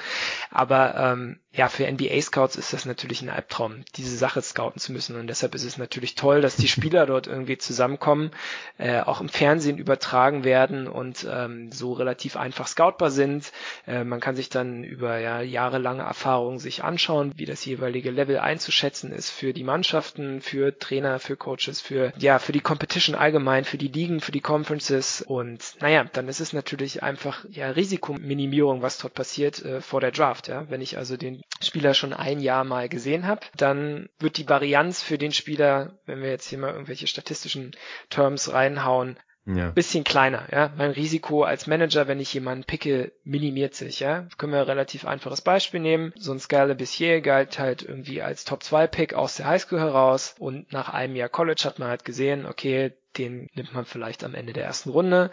Aber 0.51 0.95
ähm, 0.97 1.39
ja, 1.53 1.69
für 1.69 1.91
NBA-Scouts 1.91 2.55
ist 2.55 2.73
das 2.73 2.85
natürlich 2.85 3.23
ein 3.23 3.29
Albtraum, 3.29 3.85
diese 3.97 4.17
Sache 4.17 4.41
scouten 4.41 4.81
zu 4.81 4.93
müssen. 4.93 5.17
Und 5.17 5.27
deshalb 5.27 5.57
ist 5.57 5.65
es 5.65 5.79
natürlich 5.79 6.15
toll, 6.15 6.43
dass 6.43 6.55
die 6.55 6.69
Spieler 6.69 7.07
dort 7.07 7.27
irgendwie 7.27 7.59
zusammenkommen, 7.59 8.31
äh, 8.79 9.01
auch 9.01 9.21
im 9.21 9.29
Fernsehen 9.29 9.77
übertragen 9.77 10.45
werden 10.45 10.87
und 10.87 11.27
ähm, 11.29 11.73
so 11.73 11.93
relativ 11.93 12.37
einfach 12.37 12.69
scoutbar 12.69 13.11
sind. 13.11 13.51
Äh, 13.89 14.05
man 14.05 14.21
kann 14.21 14.37
sich 14.37 14.49
dann 14.49 14.85
über 14.85 15.19
ja, 15.21 15.41
jahrelange 15.41 16.03
Erfahrung 16.03 16.59
sich 16.59 16.83
anschauen, 16.85 17.33
wie 17.37 17.47
das 17.47 17.65
jeweilige 17.65 18.11
Level 18.11 18.39
einzuschätzen 18.39 19.13
ist 19.13 19.31
für 19.31 19.53
die 19.53 19.65
Mannschaften, 19.65 20.41
für 20.41 20.79
Trainer, 20.79 21.19
für 21.19 21.37
Coaches, 21.37 21.81
für 21.81 22.13
ja, 22.19 22.39
für 22.39 22.53
die 22.53 22.61
Competition 22.61 23.15
allgemein, 23.15 23.65
für 23.65 23.79
die 23.79 23.89
Ligen, 23.89 24.21
für 24.21 24.33
die 24.33 24.41
Conferences. 24.41 25.23
Und 25.23 25.77
naja, 25.81 26.05
dann 26.13 26.29
ist 26.29 26.41
es 26.41 26.53
natürlich 26.53 27.03
einfach 27.03 27.45
ja 27.49 27.71
Risikominimierung, 27.71 28.83
was 28.83 28.99
dort 28.99 29.15
passiert 29.15 29.65
äh, 29.65 29.81
vor 29.81 30.01
der 30.01 30.13
Draft. 30.13 30.49
Ja, 30.49 30.69
wenn 30.71 30.81
ich 30.81 30.99
also 30.99 31.17
den 31.17 31.43
Spieler 31.63 31.95
schon 31.95 32.13
ein 32.13 32.41
Jahr 32.41 32.65
mal 32.65 32.89
gesehen 32.89 33.27
habe, 33.27 33.43
dann 33.57 34.09
wird 34.19 34.37
die 34.39 34.49
Varianz 34.49 35.03
für 35.03 35.19
den 35.19 35.33
Spieler, 35.33 35.99
wenn 36.07 36.23
wir 36.23 36.31
jetzt 36.31 36.49
hier 36.49 36.59
mal 36.59 36.73
irgendwelche 36.73 37.07
statistischen 37.07 37.73
Terms 38.09 38.53
reinhauen, 38.53 39.17
ja. 39.47 39.71
bisschen 39.71 40.05
kleiner, 40.05 40.47
ja. 40.53 40.73
Mein 40.77 40.91
Risiko 40.91 41.43
als 41.43 41.67
Manager, 41.67 42.09
wenn 42.09 42.21
ich 42.21 42.33
jemanden 42.35 42.65
picke, 42.65 43.13
minimiert 43.25 43.75
sich, 43.75 44.01
ja. 44.01 44.27
Können 44.39 44.53
wir 44.53 44.61
ein 44.61 44.67
relativ 44.67 45.07
einfaches 45.07 45.41
Beispiel 45.41 45.81
nehmen. 45.81 46.13
So 46.17 46.33
ein 46.33 46.41
Scala 46.41 46.75
Bissier 46.75 47.21
galt 47.21 47.59
halt 47.59 47.83
irgendwie 47.83 48.23
als 48.23 48.45
Top 48.45 48.63
2 48.63 48.87
Pick 48.87 49.15
aus 49.15 49.37
der 49.37 49.47
Highschool 49.47 49.81
heraus 49.81 50.35
und 50.39 50.73
nach 50.73 50.89
einem 50.89 51.17
Jahr 51.17 51.29
College 51.29 51.63
hat 51.65 51.79
man 51.79 51.89
halt 51.89 52.05
gesehen, 52.05 52.47
okay, 52.47 52.93
den 53.21 53.49
nimmt 53.55 53.75
man 53.75 53.85
vielleicht 53.85 54.25
am 54.25 54.35
Ende 54.35 54.53
der 54.53 54.65
ersten 54.65 54.91
Runde 54.91 55.31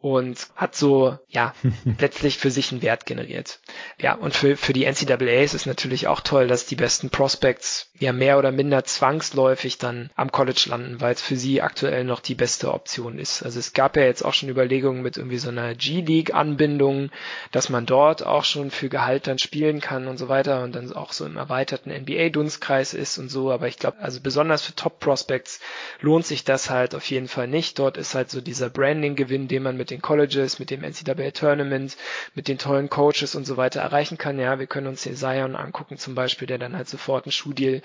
und 0.00 0.48
hat 0.56 0.74
so, 0.74 1.18
ja, 1.28 1.54
letztlich 1.98 2.38
für 2.38 2.50
sich 2.50 2.70
einen 2.70 2.82
Wert 2.82 3.06
generiert. 3.06 3.60
Ja, 3.98 4.14
und 4.14 4.34
für, 4.34 4.56
für 4.56 4.72
die 4.72 4.84
NCAA 4.84 5.42
ist 5.42 5.54
es 5.54 5.66
natürlich 5.66 6.06
auch 6.06 6.20
toll, 6.20 6.48
dass 6.48 6.66
die 6.66 6.76
besten 6.76 7.10
Prospects 7.10 7.90
ja 7.98 8.12
mehr 8.12 8.38
oder 8.38 8.52
minder 8.52 8.84
zwangsläufig 8.84 9.78
dann 9.78 10.10
am 10.16 10.32
College 10.32 10.66
landen, 10.68 11.00
weil 11.00 11.14
es 11.14 11.22
für 11.22 11.36
sie 11.36 11.62
aktuell 11.62 12.04
noch 12.04 12.20
die 12.20 12.34
beste 12.34 12.72
Option 12.72 13.18
ist. 13.18 13.42
Also 13.42 13.58
es 13.58 13.72
gab 13.72 13.96
ja 13.96 14.02
jetzt 14.02 14.24
auch 14.24 14.34
schon 14.34 14.48
Überlegungen 14.48 15.02
mit 15.02 15.16
irgendwie 15.16 15.38
so 15.38 15.48
einer 15.48 15.74
G-League-Anbindung, 15.74 17.10
dass 17.52 17.68
man 17.68 17.86
dort 17.86 18.24
auch 18.24 18.44
schon 18.44 18.70
für 18.70 18.88
Gehalt 18.88 19.26
dann 19.26 19.38
spielen 19.38 19.80
kann 19.80 20.06
und 20.08 20.18
so 20.18 20.28
weiter 20.28 20.62
und 20.62 20.74
dann 20.74 20.92
auch 20.92 21.12
so 21.12 21.24
im 21.24 21.36
erweiterten 21.36 21.90
NBA-Dunstkreis 21.90 22.94
ist 22.94 23.18
und 23.18 23.28
so. 23.28 23.50
Aber 23.50 23.68
ich 23.68 23.78
glaube, 23.78 23.98
also 24.00 24.20
besonders 24.20 24.62
für 24.62 24.74
Top-Prospects 24.74 25.60
lohnt 26.00 26.26
sich 26.26 26.44
das 26.44 26.70
halt 26.70 26.94
auf 26.94 27.08
jeden 27.10 27.28
Fall 27.30 27.46
nicht. 27.46 27.78
Dort 27.78 27.96
ist 27.96 28.14
halt 28.14 28.30
so 28.30 28.40
dieser 28.40 28.68
Branding-Gewinn, 28.68 29.48
den 29.48 29.62
man 29.62 29.76
mit 29.76 29.90
den 29.90 30.02
Colleges, 30.02 30.58
mit 30.58 30.70
dem 30.70 30.82
NCAA-Tournament, 30.82 31.96
mit 32.34 32.48
den 32.48 32.58
tollen 32.58 32.90
Coaches 32.90 33.34
und 33.34 33.46
so 33.46 33.56
weiter 33.56 33.80
erreichen 33.80 34.18
kann. 34.18 34.38
Ja, 34.38 34.58
wir 34.58 34.66
können 34.66 34.88
uns 34.88 35.02
den 35.02 35.16
Zion 35.16 35.56
angucken 35.56 35.96
zum 35.96 36.14
Beispiel, 36.14 36.48
der 36.48 36.58
dann 36.58 36.76
halt 36.76 36.88
sofort 36.88 37.24
einen 37.24 37.32
Schuhdeal 37.32 37.82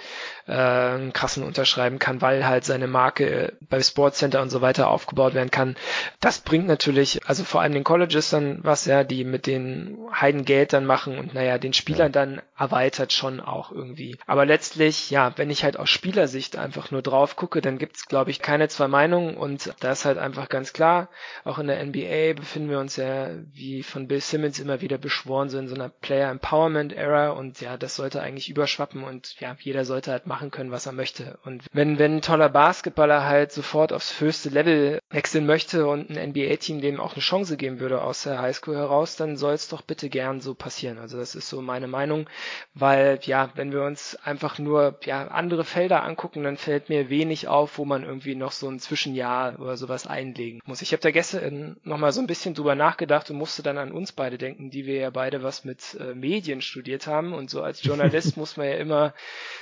äh, 0.48 0.52
einen 0.52 1.14
krassen 1.14 1.44
unterschreiben 1.44 2.00
kann, 2.00 2.22
weil 2.22 2.46
halt 2.46 2.66
seine 2.66 2.88
Marke 2.88 3.54
bei 3.62 3.82
Sportscenter 3.82 4.42
und 4.42 4.50
so 4.50 4.62
weiter 4.62 4.90
aufgebaut 4.90 5.36
werden 5.36 5.52
kann. 5.52 5.76
Das 6.20 6.40
bringt 6.40 6.68
natürlich, 6.68 7.22
also 7.28 7.44
vor 7.44 7.62
allem 7.62 7.74
den 7.74 7.84
Colleges 7.84 8.32
dann 8.32 8.60
was, 8.64 8.86
ja, 8.86 9.04
die 9.04 9.24
mit 9.24 9.46
den 9.46 9.98
Heidengeld 10.12 10.74
dann 10.74 10.86
machen 10.86 11.20
und 11.20 11.34
naja, 11.34 11.58
den 11.58 11.74
Spielern 11.74 12.12
dann 12.12 12.42
erweitert 12.58 13.14
schon 13.14 13.40
auch 13.40 13.72
irgendwie. 13.72 14.18
Aber 14.26 14.46
letztlich, 14.46 15.12
ja, 15.12 15.34
wenn 15.36 15.52
ich 15.52 15.64
halt 15.64 15.78
aus 15.78 15.90
Spielersicht 15.90 16.58
einfach 16.58 16.90
nur 16.92 17.02
drauf 17.02 17.36
gucke, 17.36 17.62
dann 17.62 17.78
gibt's 17.78 18.06
glaube 18.08 18.32
ich, 18.32 18.42
keine 18.42 18.68
zwei 18.70 18.88
Meinungen 18.88 19.35
und 19.38 19.74
da 19.80 19.92
ist 19.92 20.06
halt 20.06 20.18
einfach 20.18 20.50
ganz 20.50 20.74
klar, 20.74 21.10
auch 21.44 21.60
in 21.60 21.68
der 21.68 21.84
NBA 21.84 22.34
befinden 22.34 22.70
wir 22.70 22.80
uns 22.80 22.96
ja, 22.96 23.30
wie 23.54 23.84
von 23.84 24.08
Bill 24.08 24.22
Simmons 24.22 24.60
immer 24.60 24.82
wieder 24.82 24.98
beschworen, 24.98 25.50
so 25.50 25.58
in 25.58 25.68
so 25.68 25.76
einer 25.76 25.90
Player 25.90 26.30
Empowerment 26.30 26.94
Era 26.94 27.30
und 27.30 27.62
ja, 27.62 27.78
das 27.78 27.96
sollte 27.96 28.22
eigentlich 28.22 28.50
überschwappen 28.50 29.04
und 29.04 29.40
ja, 29.40 29.56
jeder 29.60 29.86
sollte 29.86 30.12
halt 30.12 30.28
machen 30.28 30.52
können, 30.52 30.72
was 30.72 30.86
er 30.86 30.92
möchte. 30.92 31.40
Und 31.44 31.64
wenn, 31.74 32.00
wenn 32.00 32.18
ein 32.18 32.22
toller 32.22 32.50
Basketballer 32.50 33.26
halt 33.26 33.52
sofort 33.52 33.94
aufs 33.94 34.20
höchste 34.20 34.50
Level 34.50 35.00
wechseln 35.10 35.46
möchte 35.46 35.88
und 35.88 36.10
ein 36.10 36.30
NBA-Team 36.30 36.82
dem 36.82 37.00
auch 37.00 37.14
eine 37.14 37.22
Chance 37.22 37.58
geben 37.58 37.80
würde 37.80 38.02
aus 38.02 38.24
der 38.24 38.42
Highschool 38.42 38.76
heraus, 38.76 39.16
dann 39.16 39.38
soll 39.38 39.54
es 39.54 39.68
doch 39.68 39.82
bitte 39.82 40.10
gern 40.10 40.42
so 40.42 40.54
passieren. 40.54 40.98
Also 40.98 41.18
das 41.18 41.36
ist 41.36 41.50
so 41.50 41.62
meine 41.62 41.88
Meinung, 41.88 42.30
weil 42.74 43.20
ja, 43.24 43.50
wenn 43.56 43.72
wir 43.72 43.84
uns 43.84 44.16
einfach 44.24 44.60
nur 44.60 45.00
ja 45.04 45.28
andere 45.28 45.64
Felder 45.64 46.04
angucken, 46.04 46.44
dann 46.44 46.58
fällt 46.58 46.90
mir 46.90 47.10
wenig 47.10 47.48
auf, 47.48 47.78
wo 47.78 47.86
man 47.86 48.04
irgendwie 48.04 48.36
noch 48.36 48.52
so 48.52 48.70
ein 48.70 48.80
Zwischenjahr 49.16 49.60
oder 49.60 49.78
sowas 49.78 50.08
einlegen 50.08 50.62
muss. 50.66 50.82
Ich 50.82 50.92
habe 50.92 51.02
da 51.02 51.12
gestern 51.12 51.78
nochmal 51.84 52.12
so 52.12 52.22
ein 52.22 52.28
bisschen 52.28 52.54
drüber 52.54 52.76
nachgedacht 52.76 53.30
und 53.30 53.38
musste 53.38 53.64
dann 53.64 53.78
an 53.78 53.92
uns 53.92 54.12
beide 54.12 54.38
denken, 54.38 54.70
die 54.70 54.86
wir 54.86 54.96
ja 54.96 55.10
beide 55.10 55.44
was 55.44 55.64
mit 55.64 55.96
äh, 56.00 56.14
Medien 56.14 56.62
studiert 56.62 57.08
haben 57.08 57.34
und 57.34 57.50
so 57.50 57.62
als 57.62 57.84
Journalist 57.84 58.38
muss 58.38 58.58
man 58.58 58.68
ja 58.68 58.76
immer 58.76 59.14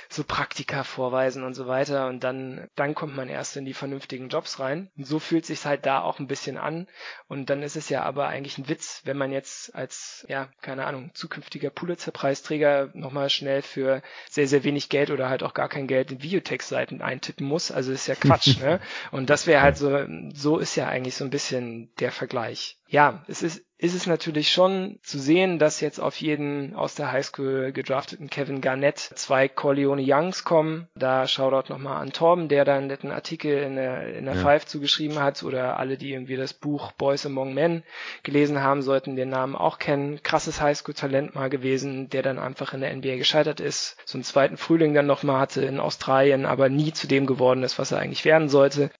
so 0.08 0.24
Praktika 0.24 0.84
vorweisen 0.84 1.44
und 1.44 1.54
so 1.54 1.66
weiter 1.66 2.08
und 2.08 2.24
dann, 2.24 2.68
dann 2.74 2.94
kommt 2.94 3.16
man 3.16 3.28
erst 3.28 3.56
in 3.56 3.64
die 3.64 3.74
vernünftigen 3.74 4.28
Jobs 4.28 4.60
rein. 4.60 4.90
Und 4.96 5.06
so 5.06 5.18
fühlt 5.18 5.46
sich 5.46 5.64
halt 5.64 5.86
da 5.86 6.00
auch 6.00 6.18
ein 6.18 6.26
bisschen 6.26 6.56
an 6.56 6.86
und 7.28 7.50
dann 7.50 7.62
ist 7.62 7.76
es 7.76 7.88
ja 7.88 8.02
aber 8.02 8.28
eigentlich 8.28 8.58
ein 8.58 8.68
Witz, 8.68 9.02
wenn 9.04 9.16
man 9.16 9.32
jetzt 9.32 9.74
als, 9.74 10.26
ja, 10.28 10.48
keine 10.60 10.84
Ahnung, 10.84 11.10
zukünftiger 11.14 11.70
Pulitzer-Preisträger 11.70 12.90
nochmal 12.94 13.30
schnell 13.30 13.62
für 13.62 14.02
sehr, 14.28 14.46
sehr 14.46 14.64
wenig 14.64 14.88
Geld 14.88 15.10
oder 15.10 15.28
halt 15.28 15.42
auch 15.42 15.54
gar 15.54 15.68
kein 15.68 15.86
Geld 15.86 16.10
in 16.10 16.22
Videotext-Seiten 16.22 17.02
eintippen 17.02 17.46
muss. 17.46 17.70
Also 17.70 17.92
ist 17.92 18.06
ja 18.06 18.14
Quatsch, 18.14 18.58
ne? 18.60 18.80
Und 19.10 19.30
das 19.30 19.43
wäre 19.46 19.62
halt 19.62 19.76
so, 19.76 20.06
so 20.32 20.58
ist 20.58 20.76
ja 20.76 20.88
eigentlich 20.88 21.16
so 21.16 21.24
ein 21.24 21.30
bisschen 21.30 21.94
der 21.98 22.12
Vergleich. 22.12 22.78
Ja, 22.88 23.24
es 23.28 23.42
ist 23.42 23.64
ist 23.84 23.94
es 23.94 24.06
natürlich 24.06 24.50
schon 24.50 24.98
zu 25.02 25.18
sehen, 25.18 25.58
dass 25.58 25.82
jetzt 25.82 25.98
auf 25.98 26.16
jeden 26.18 26.74
aus 26.74 26.94
der 26.94 27.12
Highschool 27.12 27.70
gedrafteten 27.70 28.30
Kevin 28.30 28.62
Garnett 28.62 28.98
zwei 28.98 29.46
Corleone 29.46 30.02
Youngs 30.02 30.42
kommen. 30.42 30.88
Da 30.94 31.26
Shoutout 31.26 31.70
nochmal 31.70 32.00
an 32.00 32.12
Torben, 32.12 32.48
der 32.48 32.64
da 32.64 32.76
einen 32.76 32.86
netten 32.86 33.10
Artikel 33.10 33.62
in 33.62 33.76
der, 33.76 34.16
in 34.16 34.24
der 34.24 34.36
ja. 34.36 34.40
Five 34.40 34.64
zugeschrieben 34.64 35.18
hat 35.18 35.42
oder 35.42 35.78
alle, 35.78 35.98
die 35.98 36.12
irgendwie 36.12 36.36
das 36.36 36.54
Buch 36.54 36.92
Boys 36.92 37.26
Among 37.26 37.52
Men 37.52 37.82
gelesen 38.22 38.62
haben, 38.62 38.80
sollten 38.80 39.16
den 39.16 39.28
Namen 39.28 39.54
auch 39.54 39.78
kennen. 39.78 40.22
Krasses 40.22 40.62
Highschool-Talent 40.62 41.34
mal 41.34 41.50
gewesen, 41.50 42.08
der 42.08 42.22
dann 42.22 42.38
einfach 42.38 42.72
in 42.72 42.80
der 42.80 42.94
NBA 42.96 43.16
gescheitert 43.16 43.60
ist. 43.60 43.98
So 44.06 44.16
einen 44.16 44.24
zweiten 44.24 44.56
Frühling 44.56 44.94
dann 44.94 45.06
nochmal 45.06 45.40
hatte 45.40 45.62
in 45.62 45.78
Australien, 45.78 46.46
aber 46.46 46.70
nie 46.70 46.94
zu 46.94 47.06
dem 47.06 47.26
geworden 47.26 47.62
ist, 47.62 47.78
was 47.78 47.92
er 47.92 47.98
eigentlich 47.98 48.24
werden 48.24 48.48
sollte. 48.48 48.90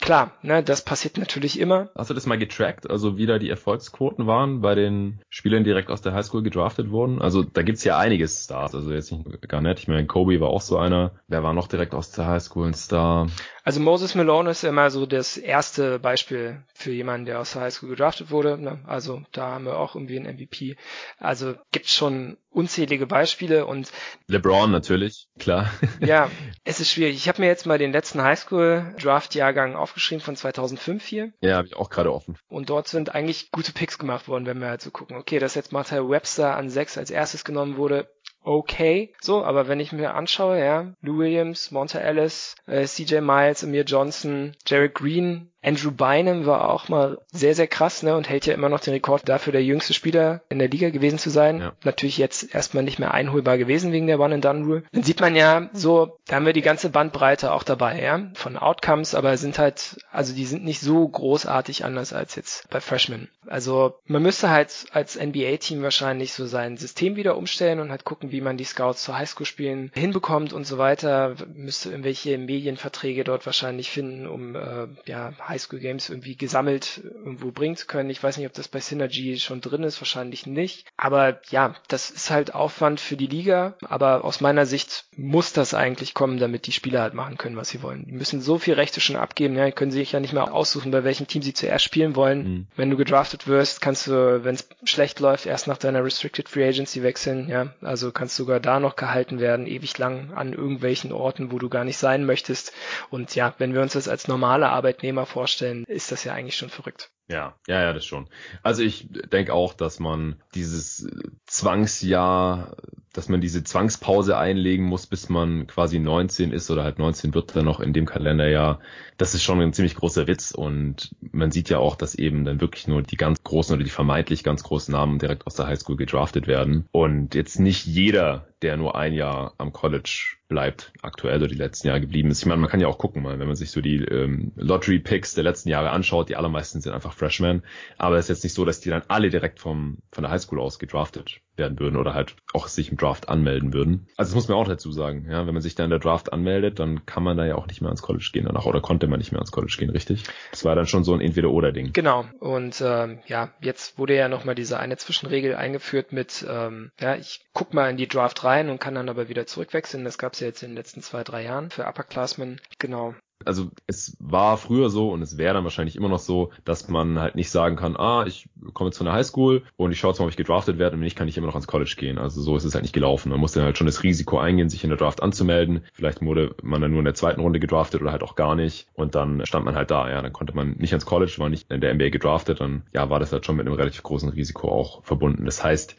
Klar, 0.00 0.32
ne, 0.42 0.62
das 0.62 0.84
passiert 0.84 1.16
natürlich 1.18 1.58
immer. 1.58 1.88
Hast 1.94 2.10
du 2.10 2.14
das 2.14 2.26
mal 2.26 2.38
getrackt, 2.38 2.90
also 2.90 3.16
wie 3.16 3.26
da 3.26 3.38
die 3.38 3.48
Erfolgsquoten 3.48 4.26
waren 4.26 4.60
bei 4.60 4.74
den 4.74 5.20
Spielern, 5.30 5.64
die 5.64 5.70
direkt 5.70 5.90
aus 5.90 6.02
der 6.02 6.12
Highschool 6.12 6.42
gedraftet 6.42 6.90
wurden? 6.90 7.22
Also 7.22 7.42
da 7.42 7.62
gibt's 7.62 7.84
ja 7.84 7.96
einiges 7.96 8.44
Stars, 8.44 8.74
also 8.74 8.92
jetzt 8.92 9.12
nicht 9.12 9.48
gar 9.48 9.60
nicht. 9.60 9.78
Ich 9.78 9.88
meine, 9.88 10.06
Kobe 10.06 10.40
war 10.40 10.48
auch 10.48 10.60
so 10.60 10.76
einer. 10.76 11.12
Wer 11.28 11.42
war 11.42 11.54
noch 11.54 11.68
direkt 11.68 11.94
aus 11.94 12.10
der 12.10 12.26
Highschool 12.26 12.68
ein 12.68 12.74
Star? 12.74 13.28
Also 13.64 13.80
Moses 13.80 14.14
Malone 14.14 14.50
ist 14.50 14.62
immer 14.62 14.90
so 14.90 15.06
das 15.06 15.38
erste 15.38 15.98
Beispiel 15.98 16.62
für 16.74 16.92
jemanden, 16.92 17.24
der 17.24 17.40
aus 17.40 17.54
der 17.54 17.62
Highschool 17.62 17.88
gedraftet 17.88 18.30
wurde. 18.30 18.58
Ne? 18.58 18.80
Also 18.86 19.22
da 19.32 19.52
haben 19.52 19.64
wir 19.64 19.78
auch 19.78 19.94
irgendwie 19.94 20.18
einen 20.18 20.36
MVP. 20.36 20.76
Also 21.18 21.54
gibt's 21.72 21.94
schon 21.94 22.36
unzählige 22.50 23.06
Beispiele 23.06 23.64
und 23.64 23.90
LeBron 24.28 24.70
natürlich, 24.70 25.28
klar. 25.38 25.70
ja, 26.00 26.30
es 26.62 26.80
ist 26.80 26.90
schwierig. 26.90 27.16
Ich 27.16 27.26
habe 27.26 27.40
mir 27.40 27.48
jetzt 27.48 27.64
mal 27.64 27.78
den 27.78 27.92
letzten 27.92 28.22
Highschool-Draft-Jahrgang 28.22 29.76
aufgeschrieben 29.76 30.22
von 30.22 30.36
2005 30.36 31.04
hier. 31.04 31.32
Ja, 31.40 31.56
habe 31.56 31.66
ich 31.66 31.76
auch 31.76 31.88
gerade 31.88 32.12
offen. 32.12 32.36
Und 32.48 32.68
dort 32.68 32.86
sind 32.88 33.14
eigentlich 33.14 33.50
gute 33.50 33.72
Picks 33.72 33.98
gemacht 33.98 34.28
worden, 34.28 34.44
wenn 34.44 34.60
wir 34.60 34.68
halt 34.68 34.82
so 34.82 34.90
gucken. 34.90 35.16
Okay, 35.16 35.38
dass 35.38 35.54
jetzt 35.54 35.72
Martha 35.72 36.06
Webster 36.06 36.54
an 36.54 36.68
sechs 36.68 36.98
als 36.98 37.10
erstes 37.10 37.44
genommen 37.44 37.78
wurde, 37.78 38.08
okay. 38.44 39.12
So, 39.20 39.44
aber 39.44 39.68
wenn 39.68 39.80
ich 39.80 39.92
mir 39.92 40.14
anschaue, 40.14 40.58
ja, 40.58 40.92
Lou 41.02 41.18
Williams, 41.18 41.70
Monta 41.70 41.98
Ellis, 41.98 42.54
äh, 42.66 42.84
CJ 42.84 43.20
Miles, 43.20 43.64
Amir 43.64 43.84
Johnson, 43.84 44.52
Jared 44.66 44.94
Green, 44.94 45.50
Andrew 45.64 45.90
Bynum 45.90 46.44
war 46.44 46.70
auch 46.70 46.88
mal 46.88 47.18
sehr, 47.32 47.54
sehr 47.54 47.66
krass, 47.66 48.02
ne, 48.02 48.14
und 48.16 48.28
hält 48.28 48.44
ja 48.46 48.54
immer 48.54 48.68
noch 48.68 48.80
den 48.80 48.92
Rekord 48.92 49.28
dafür, 49.28 49.52
der 49.52 49.64
jüngste 49.64 49.94
Spieler 49.94 50.42
in 50.50 50.58
der 50.58 50.68
Liga 50.68 50.90
gewesen 50.90 51.18
zu 51.18 51.30
sein. 51.30 51.60
Ja. 51.60 51.72
Natürlich 51.84 52.18
jetzt 52.18 52.54
erstmal 52.54 52.84
nicht 52.84 52.98
mehr 52.98 53.14
einholbar 53.14 53.56
gewesen 53.56 53.90
wegen 53.90 54.06
der 54.06 54.20
One-and-Done-Rule. 54.20 54.84
Dann 54.92 55.02
sieht 55.02 55.20
man 55.20 55.34
ja 55.34 55.70
so, 55.72 56.18
da 56.26 56.36
haben 56.36 56.46
wir 56.46 56.52
die 56.52 56.60
ganze 56.60 56.90
Bandbreite 56.90 57.52
auch 57.52 57.62
dabei, 57.62 58.02
ja, 58.02 58.30
von 58.34 58.58
Outcomes, 58.58 59.14
aber 59.14 59.36
sind 59.38 59.58
halt, 59.58 59.96
also 60.12 60.34
die 60.34 60.44
sind 60.44 60.64
nicht 60.64 60.80
so 60.80 61.08
großartig 61.08 61.84
anders 61.84 62.12
als 62.12 62.34
jetzt 62.36 62.68
bei 62.68 62.80
Freshmen. 62.80 63.28
Also 63.46 63.94
man 64.06 64.22
müsste 64.22 64.50
halt 64.50 64.86
als 64.92 65.18
NBA-Team 65.18 65.82
wahrscheinlich 65.82 66.32
so 66.32 66.46
sein 66.46 66.76
System 66.76 67.16
wieder 67.16 67.36
umstellen 67.36 67.80
und 67.80 67.90
halt 67.90 68.04
gucken, 68.04 68.32
wie 68.34 68.40
man 68.40 68.56
die 68.56 68.64
Scouts 68.64 69.04
zu 69.04 69.16
Highschool-Spielen 69.16 69.92
hinbekommt 69.94 70.52
und 70.52 70.66
so 70.66 70.76
weiter. 70.76 71.36
Müsste 71.54 71.90
irgendwelche 71.90 72.36
Medienverträge 72.36 73.22
dort 73.22 73.46
wahrscheinlich 73.46 73.90
finden, 73.90 74.26
um 74.26 74.56
äh, 74.56 74.88
ja 75.06 75.32
Highschool 75.48 75.78
Games 75.78 76.10
irgendwie 76.10 76.36
gesammelt 76.36 77.00
irgendwo 77.04 77.52
bringen 77.52 77.76
zu 77.76 77.86
können. 77.86 78.10
Ich 78.10 78.22
weiß 78.22 78.36
nicht, 78.36 78.46
ob 78.46 78.52
das 78.52 78.66
bei 78.66 78.80
Synergy 78.80 79.38
schon 79.38 79.60
drin 79.60 79.84
ist, 79.84 80.00
wahrscheinlich 80.00 80.46
nicht. 80.46 80.86
Aber 80.96 81.40
ja, 81.50 81.74
das 81.86 82.10
ist 82.10 82.30
halt 82.30 82.54
Aufwand 82.54 83.00
für 83.00 83.16
die 83.16 83.28
Liga. 83.28 83.76
Aber 83.84 84.24
aus 84.24 84.40
meiner 84.40 84.66
Sicht 84.66 85.04
muss 85.16 85.52
das 85.52 85.74
eigentlich 85.74 86.12
kommen, 86.12 86.38
damit 86.38 86.66
die 86.66 86.72
Spieler 86.72 87.02
halt 87.02 87.14
machen 87.14 87.38
können, 87.38 87.56
was 87.56 87.68
sie 87.68 87.82
wollen. 87.82 88.04
Die 88.06 88.12
müssen 88.12 88.40
so 88.40 88.58
viel 88.58 88.74
Rechte 88.74 89.00
schon 89.00 89.16
abgeben, 89.16 89.56
ja, 89.56 89.66
die 89.66 89.72
können 89.72 89.92
sich 89.92 90.10
ja 90.10 90.18
nicht 90.18 90.32
mehr 90.32 90.52
aussuchen, 90.52 90.90
bei 90.90 91.04
welchem 91.04 91.28
Team 91.28 91.42
sie 91.42 91.54
zuerst 91.54 91.84
spielen 91.84 92.16
wollen. 92.16 92.38
Mhm. 92.42 92.66
Wenn 92.74 92.90
du 92.90 92.96
gedraftet 92.96 93.46
wirst, 93.46 93.80
kannst 93.80 94.08
du, 94.08 94.44
wenn 94.44 94.56
es 94.56 94.68
schlecht 94.84 95.20
läuft, 95.20 95.46
erst 95.46 95.68
nach 95.68 95.78
deiner 95.78 96.04
Restricted 96.04 96.48
Free 96.48 96.66
Agency 96.66 97.02
wechseln, 97.02 97.48
ja. 97.48 97.72
Also 97.80 98.10
kannst 98.10 98.23
sogar 98.30 98.60
da 98.60 98.80
noch 98.80 98.96
gehalten 98.96 99.40
werden, 99.40 99.66
ewig 99.66 99.98
lang 99.98 100.32
an 100.34 100.52
irgendwelchen 100.52 101.12
Orten, 101.12 101.52
wo 101.52 101.58
du 101.58 101.68
gar 101.68 101.84
nicht 101.84 101.98
sein 101.98 102.24
möchtest. 102.24 102.72
Und 103.10 103.34
ja, 103.34 103.54
wenn 103.58 103.74
wir 103.74 103.82
uns 103.82 103.94
das 103.94 104.08
als 104.08 104.28
normale 104.28 104.68
Arbeitnehmer 104.68 105.26
vorstellen, 105.26 105.84
ist 105.86 106.12
das 106.12 106.24
ja 106.24 106.34
eigentlich 106.34 106.56
schon 106.56 106.70
verrückt. 106.70 107.10
Ja, 107.26 107.54
ja, 107.66 107.80
ja, 107.82 107.92
das 107.94 108.04
schon. 108.04 108.28
Also 108.62 108.82
ich 108.82 109.08
denke 109.10 109.54
auch, 109.54 109.72
dass 109.72 109.98
man 109.98 110.36
dieses 110.54 111.08
Zwangsjahr, 111.46 112.76
dass 113.14 113.30
man 113.30 113.40
diese 113.40 113.64
Zwangspause 113.64 114.36
einlegen 114.36 114.84
muss, 114.84 115.06
bis 115.06 115.30
man 115.30 115.66
quasi 115.66 115.98
19 115.98 116.52
ist 116.52 116.70
oder 116.70 116.84
halt 116.84 116.98
19 116.98 117.32
wird 117.32 117.56
dann 117.56 117.64
noch 117.64 117.80
in 117.80 117.94
dem 117.94 118.04
Kalenderjahr. 118.04 118.80
Das 119.16 119.34
ist 119.34 119.42
schon 119.42 119.58
ein 119.62 119.72
ziemlich 119.72 119.94
großer 119.94 120.26
Witz 120.26 120.50
und 120.50 121.14
man 121.32 121.50
sieht 121.50 121.70
ja 121.70 121.78
auch, 121.78 121.96
dass 121.96 122.14
eben 122.14 122.44
dann 122.44 122.60
wirklich 122.60 122.88
nur 122.88 123.02
die 123.02 123.16
ganz 123.16 123.42
großen 123.42 123.74
oder 123.74 123.84
die 123.84 123.90
vermeintlich 123.90 124.44
ganz 124.44 124.62
großen 124.62 124.92
Namen 124.92 125.18
direkt 125.18 125.46
aus 125.46 125.54
der 125.54 125.66
Highschool 125.66 125.96
gedraftet 125.96 126.46
werden 126.46 126.86
und 126.92 127.34
jetzt 127.34 127.58
nicht 127.58 127.86
jeder 127.86 128.48
der 128.64 128.76
nur 128.76 128.96
ein 128.96 129.12
Jahr 129.12 129.54
am 129.58 129.72
College 129.72 130.36
bleibt, 130.48 130.92
aktuell 131.02 131.38
oder 131.38 131.48
die 131.48 131.54
letzten 131.54 131.88
Jahre 131.88 132.00
geblieben 132.00 132.30
ist. 132.30 132.40
Ich 132.40 132.46
meine, 132.46 132.60
man 132.60 132.70
kann 132.70 132.80
ja 132.80 132.88
auch 132.88 132.98
gucken 132.98 133.22
mal, 133.22 133.38
wenn 133.38 133.46
man 133.46 133.56
sich 133.56 133.70
so 133.70 133.80
die 133.80 133.96
ähm, 133.96 134.52
Lottery-Picks 134.56 135.34
der 135.34 135.44
letzten 135.44 135.68
Jahre 135.68 135.90
anschaut, 135.90 136.28
die 136.28 136.36
allermeisten 136.36 136.80
sind 136.80 136.92
einfach 136.92 137.12
Freshmen, 137.12 137.62
aber 137.98 138.16
es 138.16 138.26
ist 138.26 138.36
jetzt 138.36 138.44
nicht 138.44 138.54
so, 138.54 138.64
dass 138.64 138.80
die 138.80 138.90
dann 138.90 139.02
alle 139.08 139.30
direkt 139.30 139.58
vom, 139.58 139.98
von 140.12 140.22
der 140.22 140.30
Highschool 140.30 140.60
aus 140.60 140.78
gedraftet 140.78 141.40
werden 141.56 141.78
würden 141.78 141.96
oder 141.96 142.14
halt 142.14 142.34
auch 142.52 142.66
sich 142.66 142.90
im 142.90 142.96
Draft 142.96 143.28
anmelden 143.28 143.72
würden. 143.72 144.08
Also 144.16 144.30
das 144.30 144.34
muss 144.34 144.48
man 144.48 144.58
auch 144.58 144.66
dazu 144.66 144.90
sagen, 144.90 145.26
ja, 145.30 145.46
wenn 145.46 145.54
man 145.54 145.62
sich 145.62 145.74
da 145.74 145.84
in 145.84 145.90
der 145.90 146.00
Draft 146.00 146.32
anmeldet, 146.32 146.78
dann 146.78 147.06
kann 147.06 147.22
man 147.22 147.36
da 147.36 147.46
ja 147.46 147.54
auch 147.54 147.66
nicht 147.66 147.80
mehr 147.80 147.88
ans 147.90 148.02
College 148.02 148.28
gehen 148.32 148.46
danach 148.46 148.66
oder 148.66 148.80
konnte 148.80 149.06
man 149.06 149.18
nicht 149.18 149.30
mehr 149.30 149.40
ans 149.40 149.52
College 149.52 149.76
gehen, 149.78 149.90
richtig? 149.90 150.24
Das 150.50 150.64
war 150.64 150.74
dann 150.74 150.86
schon 150.86 151.04
so 151.04 151.14
ein 151.14 151.20
Entweder-Oder-Ding. 151.20 151.92
Genau. 151.92 152.24
Und 152.40 152.82
ähm, 152.84 153.20
ja, 153.26 153.50
jetzt 153.60 153.98
wurde 153.98 154.16
ja 154.16 154.28
nochmal 154.28 154.56
diese 154.56 154.80
eine 154.80 154.96
Zwischenregel 154.96 155.54
eingeführt 155.54 156.12
mit, 156.12 156.44
ähm, 156.48 156.90
ja, 157.00 157.14
ich 157.14 157.44
guck 157.52 157.72
mal 157.72 157.88
in 157.88 157.96
die 157.96 158.08
Draft 158.08 158.42
rein 158.42 158.53
und 158.70 158.80
kann 158.80 158.94
dann 158.94 159.08
aber 159.08 159.28
wieder 159.28 159.46
zurückwechseln. 159.46 160.04
Das 160.04 160.18
gab 160.18 160.34
es 160.34 160.40
ja 160.40 160.46
jetzt 160.46 160.62
in 160.62 160.70
den 160.70 160.76
letzten 160.76 161.02
zwei, 161.02 161.24
drei 161.24 161.42
Jahren 161.44 161.70
für 161.70 161.86
Upperclassmen. 161.86 162.60
Genau 162.78 163.14
also 163.44 163.70
es 163.86 164.16
war 164.20 164.56
früher 164.56 164.90
so 164.90 165.10
und 165.10 165.22
es 165.22 165.38
wäre 165.38 165.54
dann 165.54 165.64
wahrscheinlich 165.64 165.96
immer 165.96 166.08
noch 166.08 166.18
so, 166.18 166.50
dass 166.64 166.88
man 166.88 167.18
halt 167.18 167.34
nicht 167.34 167.50
sagen 167.50 167.76
kann, 167.76 167.96
ah, 167.96 168.24
ich 168.26 168.48
komme 168.72 168.88
jetzt 168.88 168.98
von 168.98 169.06
der 169.06 169.14
Highschool 169.14 169.62
und 169.76 169.92
ich 169.92 169.98
schaue 169.98 170.12
jetzt 170.12 170.18
mal, 170.18 170.26
ob 170.26 170.30
ich 170.30 170.36
gedraftet 170.36 170.78
werde 170.78 170.94
und 170.94 171.00
wenn 171.00 171.04
nicht, 171.04 171.16
kann 171.16 171.28
ich 171.28 171.36
immer 171.36 171.46
noch 171.46 171.54
ans 171.54 171.66
College 171.66 171.94
gehen. 171.96 172.18
Also 172.18 172.40
so 172.40 172.56
ist 172.56 172.64
es 172.64 172.74
halt 172.74 172.82
nicht 172.82 172.94
gelaufen. 172.94 173.30
Man 173.30 173.40
musste 173.40 173.62
halt 173.62 173.78
schon 173.78 173.86
das 173.86 174.02
Risiko 174.02 174.38
eingehen, 174.38 174.68
sich 174.68 174.84
in 174.84 174.90
der 174.90 174.98
Draft 174.98 175.22
anzumelden. 175.22 175.84
Vielleicht 175.92 176.22
wurde 176.22 176.54
man 176.62 176.80
dann 176.80 176.90
nur 176.90 177.00
in 177.00 177.04
der 177.04 177.14
zweiten 177.14 177.40
Runde 177.40 177.60
gedraftet 177.60 178.00
oder 178.00 178.12
halt 178.12 178.22
auch 178.22 178.36
gar 178.36 178.54
nicht 178.54 178.88
und 178.94 179.14
dann 179.14 179.44
stand 179.46 179.64
man 179.64 179.76
halt 179.76 179.90
da. 179.90 180.08
Ja, 180.10 180.22
dann 180.22 180.32
konnte 180.32 180.54
man 180.54 180.72
nicht 180.72 180.92
ans 180.92 181.06
College, 181.06 181.34
war 181.38 181.48
nicht 181.48 181.70
in 181.70 181.80
der 181.80 181.94
NBA 181.94 182.08
gedraftet, 182.08 182.60
dann 182.60 182.84
ja, 182.92 183.10
war 183.10 183.20
das 183.20 183.32
halt 183.32 183.44
schon 183.44 183.56
mit 183.56 183.66
einem 183.66 183.76
relativ 183.76 184.02
großen 184.02 184.28
Risiko 184.30 184.70
auch 184.70 185.04
verbunden. 185.04 185.44
Das 185.44 185.62
heißt, 185.62 185.96